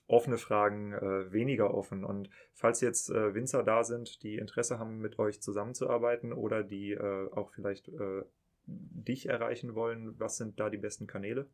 offene 0.08 0.38
Fragen 0.38 0.92
äh, 0.92 1.32
weniger 1.32 1.74
offen. 1.74 2.04
Und 2.04 2.30
falls 2.52 2.80
jetzt 2.80 3.10
äh, 3.10 3.34
Winzer 3.34 3.62
da 3.62 3.82
sind, 3.84 4.22
die 4.22 4.36
Interesse 4.36 4.78
haben, 4.78 4.98
mit 4.98 5.18
euch 5.18 5.42
zusammenzuarbeiten 5.42 6.32
oder 6.32 6.62
die 6.62 6.92
äh, 6.92 7.30
auch 7.32 7.52
vielleicht 7.52 7.88
äh, 7.88 8.22
dich 8.66 9.28
erreichen 9.28 9.74
wollen, 9.74 10.18
was 10.18 10.36
sind 10.36 10.60
da 10.60 10.70
die 10.70 10.78
besten 10.78 11.06
Kanäle? 11.06 11.48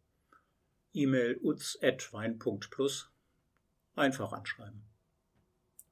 E-Mail 0.92 1.38
uz.wein.plus. 1.42 3.10
Einfach 3.94 4.32
anschreiben. 4.32 4.82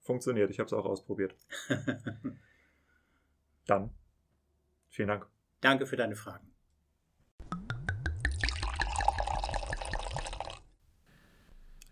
Funktioniert, 0.01 0.51
ich 0.51 0.59
habe 0.59 0.67
es 0.67 0.73
auch 0.73 0.87
ausprobiert. 0.87 1.35
Dann, 3.67 3.91
vielen 4.89 5.09
Dank. 5.09 5.27
Danke 5.61 5.87
für 5.87 5.97
deine 5.97 6.17
Fragen. 6.17 6.51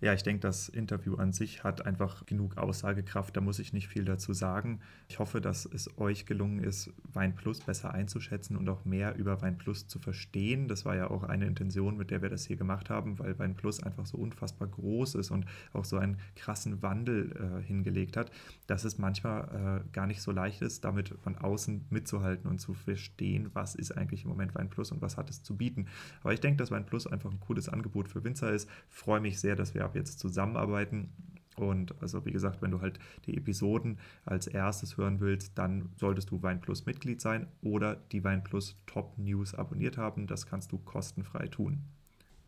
Ja, 0.01 0.15
ich 0.15 0.23
denke, 0.23 0.41
das 0.41 0.69
Interview 0.69 1.17
an 1.17 1.33
sich 1.33 1.65
hat 1.65 1.85
einfach 1.85 2.25
genug 2.25 2.57
Aussagekraft. 2.57 3.37
Da 3.37 3.41
muss 3.41 3.59
ich 3.59 3.73
nicht 3.73 3.89
viel 3.89 4.05
dazu 4.05 4.33
sagen. 4.33 4.79
Ich 5.09 5.19
hoffe, 5.19 5.41
dass 5.41 5.67
es 5.67 5.99
euch 5.99 6.25
gelungen 6.25 6.63
ist, 6.63 6.93
Wein 7.13 7.35
Plus 7.35 7.59
besser 7.61 7.93
einzuschätzen 7.93 8.57
und 8.57 8.69
auch 8.69 8.85
mehr 8.85 9.17
über 9.17 9.43
Wein 9.43 9.59
Plus 9.59 9.89
zu 9.89 9.99
verstehen. 9.99 10.69
Das 10.69 10.85
war 10.85 10.95
ja 10.95 11.11
auch 11.11 11.25
eine 11.25 11.47
Intention, 11.47 11.97
mit 11.97 12.13
der 12.13 12.23
wir 12.23 12.29
das 12.29 12.45
hier 12.45 12.57
gemacht 12.57 12.91
haben, 12.91 13.19
weil 13.19 13.37
Wein 13.41 13.57
Plus 13.57 13.83
einfach 13.83 14.07
so 14.07 14.19
unfassbar 14.19 14.69
groß 14.69 15.17
ist 15.17 15.33
und 15.33 15.47
auch 15.73 15.85
so 15.85 15.97
einen 15.97 16.19
krassen 16.37 16.81
Wandel 16.81 17.33
äh, 17.33 17.67
hingelegt 17.67 18.17
hat, 18.17 18.31
dass 18.69 18.85
es 18.85 18.99
manchmal 18.99 19.83
äh, 19.85 19.93
gar 19.93 20.07
nicht 20.07 20.23
so 20.23 20.31
leicht 20.31 20.63
ist, 20.63 20.85
damit 20.85 21.09
von 21.25 21.37
außen 21.37 21.87
mitzuhalten 21.91 22.49
und 22.49 22.61
zu 22.61 22.73
verstehen, 22.73 23.51
was 23.53 23.75
ist 23.75 23.91
eigentlich 23.99 24.23
im 24.23 24.29
Moment 24.29 24.55
Wein 24.55 24.71
Plus 24.71 24.93
und 24.93 25.03
was 25.03 25.17
hat 25.17 25.29
es 25.29 25.43
zu 25.43 25.57
bieten. 25.57 25.87
Aber 26.21 26.33
ich 26.33 26.41
denke, 26.41 26.59
dass 26.59 26.71
Wein 26.71 26.87
Plus 26.87 27.09
einfach 27.09 27.33
ein 27.33 27.41
cooles 27.41 27.69
Angebot 27.69 28.09
für 28.09 28.23
Winzer 28.23 28.53
ist. 28.53 28.71
Freue 28.89 29.21
mich 29.21 29.41
sehr, 29.41 29.57
dass 29.57 29.75
wir 29.75 29.88
ab 29.89 29.97
jetzt 29.97 30.19
zusammenarbeiten. 30.19 31.11
Und 31.57 32.01
also 32.01 32.25
wie 32.25 32.31
gesagt, 32.31 32.63
wenn 32.63 32.71
du 32.71 32.81
halt 32.81 33.01
die 33.27 33.37
Episoden 33.37 33.99
als 34.25 34.47
erstes 34.47 34.97
hören 34.97 35.19
willst, 35.19 35.59
dann 35.59 35.89
solltest 35.97 36.31
du 36.31 36.43
Weinplus 36.43 36.87
Mitglied 36.87 37.21
sein 37.21 37.49
oder 37.63 37.97
die 38.13 38.23
Weinplus 38.23 38.77
Top 38.87 39.19
News 39.19 39.55
abonniert 39.55 39.99
haben. 39.99 40.27
Das 40.29 40.47
kannst 40.47 40.71
du 40.71 40.79
kostenfrei 40.79 41.49
tun. 41.49 41.85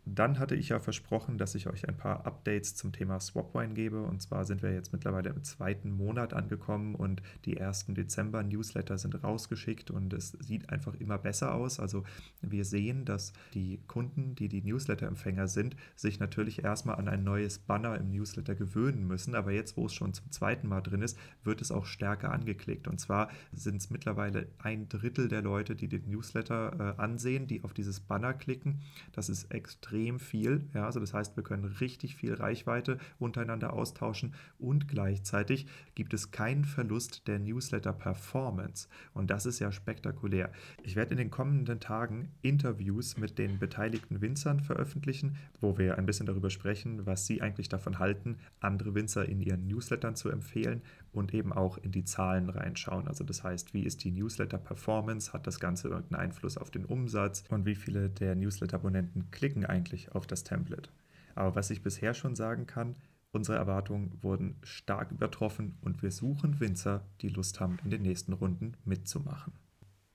Dann 0.07 0.39
hatte 0.39 0.55
ich 0.55 0.71
ja 0.71 0.81
versprochen, 0.81 1.37
dass 1.37 1.55
ich 1.55 1.69
euch 1.69 1.89
ein 1.89 1.97
paar 1.97 2.27
Updates 2.27 2.75
zum 2.75 2.93
Thema 2.93 3.21
Swapwine 3.21 3.75
gebe. 3.75 4.03
Und 4.03 4.23
zwar 4.23 4.45
sind 4.45 4.63
wir 4.63 4.73
jetzt 4.73 4.93
mittlerweile 4.93 5.31
im 5.31 5.45
zweiten 5.45 5.91
Monat 5.91 6.33
angekommen 6.33 6.95
und 6.95 7.23
die 7.45 7.57
ersten 7.57 7.95
Dezember-Newsletter 7.95 8.97
sind 8.97 9.23
rausgeschickt 9.23 9.91
und 9.91 10.13
es 10.13 10.31
sieht 10.41 10.71
einfach 10.71 10.95
immer 10.95 11.19
besser 11.19 11.55
aus. 11.55 11.79
Also 11.79 12.05
wir 12.41 12.65
sehen, 12.65 13.05
dass 13.05 13.33
die 13.53 13.81
Kunden, 13.87 14.35
die 14.35 14.49
die 14.49 14.63
Newsletter-Empfänger 14.63 15.49
sind, 15.49 15.77
sich 15.97 16.19
natürlich 16.19 16.65
erstmal 16.65 16.97
an 16.97 17.09
ein 17.09 17.23
neues 17.23 17.59
Banner 17.59 17.99
im 17.99 18.11
Newsletter 18.11 18.55
gewöhnen 18.55 19.07
müssen. 19.07 19.35
Aber 19.35 19.53
jetzt, 19.53 19.77
wo 19.77 19.87
es 19.87 19.95
schon 19.95 20.15
zum 20.15 20.31
zweiten 20.31 20.67
Mal 20.67 20.81
drin 20.81 21.03
ist, 21.03 21.19
wird 21.45 21.61
es 21.61 21.71
auch 21.71 21.85
stärker 21.85 22.33
angeklickt. 22.33 22.89
Und 22.89 23.01
zwar 23.01 23.31
sind 23.53 23.77
es 23.77 23.91
mittlerweile 23.91 24.49
ein 24.59 24.89
Drittel 24.89 25.29
der 25.29 25.43
Leute, 25.43 25.77
die 25.77 25.89
den 25.89 26.09
Newsletter 26.09 26.97
äh, 26.97 27.01
ansehen, 27.01 27.47
die 27.47 27.65
auf 27.65 27.75
dieses 27.75 28.01
Banner 28.01 28.33
klicken. 28.33 28.81
Das 29.13 29.29
ist 29.29 29.53
extrem 29.53 29.90
extrem 29.91 30.21
viel. 30.21 30.69
Ja, 30.73 30.87
also 30.87 31.01
das 31.01 31.13
heißt, 31.13 31.37
wir 31.37 31.43
können 31.43 31.65
richtig 31.65 32.15
viel 32.15 32.35
Reichweite 32.35 32.99
untereinander 33.19 33.73
austauschen 33.73 34.35
und 34.59 34.87
gleichzeitig 34.89 35.67
gibt 35.95 36.15
es 36.15 36.31
keinen 36.31 36.65
Verlust 36.65 37.27
der 37.27 37.39
Newsletter-Performance. 37.41 38.89
Und 39.15 39.31
das 39.31 39.47
ist 39.47 39.59
ja 39.59 39.73
spektakulär. 39.73 40.51
Ich 40.85 40.95
werde 40.95 41.13
in 41.13 41.19
den 41.19 41.31
kommenden 41.31 41.81
Tagen 41.81 42.29
Interviews 42.43 43.17
mit 43.17 43.39
den 43.39 43.59
beteiligten 43.59 44.21
Winzern 44.21 44.61
veröffentlichen, 44.61 45.37
wo 45.61 45.77
wir 45.77 45.99
ein 45.99 46.07
bisschen 46.07 46.27
darüber 46.27 46.51
sprechen, 46.51 47.07
was 47.07 47.27
sie 47.27 47.43
eigentlich 47.43 47.69
davon 47.69 47.99
halten, 47.99 48.37
andere 48.61 48.95
Winzer 48.95 49.29
in 49.29 49.41
ihren 49.41 49.67
Newslettern 49.67 50.15
zu 50.15 50.31
empfehlen 50.31 50.83
und 51.13 51.35
eben 51.35 51.53
auch 51.53 51.79
in 51.79 51.93
die 51.93 52.05
Zahlen 52.05 52.49
reinschauen. 52.51 53.09
Also 53.09 53.25
das 53.25 53.43
heißt, 53.43 53.75
wie 53.75 53.83
ist 53.83 54.05
die 54.05 54.13
Newsletter-Performance? 54.13 55.33
Hat 55.33 55.47
das 55.47 55.61
Ganze 55.61 55.89
irgendeinen 55.89 56.21
Einfluss 56.21 56.57
auf 56.57 56.71
den 56.71 56.85
Umsatz? 56.85 57.45
Und 57.49 57.67
wie 57.67 57.75
viele 57.75 58.09
der 58.11 58.35
Newsletter-Abonnenten 58.37 59.31
klicken 59.31 59.67
eigentlich? 59.67 60.11
auf 60.13 60.27
das 60.27 60.45
Template. 60.45 60.91
Aber 61.35 61.55
was 61.55 61.71
ich 61.71 61.83
bisher 61.83 62.15
schon 62.15 62.35
sagen 62.35 62.67
kann, 62.67 62.97
unsere 63.33 63.59
Erwartungen 63.59 64.13
wurden 64.23 64.57
stark 64.63 65.11
übertroffen 65.13 65.77
und 65.81 66.03
wir 66.03 66.11
suchen 66.11 66.61
Winzer, 66.61 67.07
die 67.21 67.29
Lust 67.29 67.61
haben, 67.61 67.79
in 67.85 67.91
den 67.91 68.03
nächsten 68.03 68.33
Runden 68.33 68.75
mitzumachen. 68.85 69.53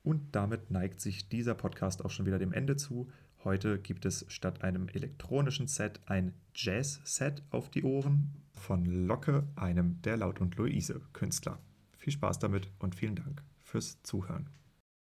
Und 0.03 0.35
damit 0.35 0.69
neigt 0.69 1.01
sich 1.01 1.29
dieser 1.29 1.55
Podcast 1.55 2.05
auch 2.05 2.11
schon 2.11 2.25
wieder 2.25 2.37
dem 2.37 2.53
Ende 2.53 2.75
zu. 2.75 3.09
Heute 3.45 3.77
gibt 3.77 4.05
es 4.05 4.25
statt 4.27 4.63
einem 4.63 4.89
elektronischen 4.89 5.67
Set 5.67 5.99
ein 6.07 6.33
Jazz-Set 6.55 7.43
auf 7.51 7.69
die 7.69 7.83
Ohren 7.83 8.33
von 8.53 8.85
Locke, 8.85 9.43
einem 9.55 10.01
der 10.01 10.17
Laut 10.17 10.41
und 10.41 10.55
Luise 10.55 10.99
Künstler. 11.13 11.59
Viel 11.95 12.11
Spaß 12.11 12.39
damit 12.39 12.67
und 12.79 12.95
vielen 12.95 13.15
Dank 13.15 13.43
fürs 13.61 14.01
Zuhören. 14.01 14.49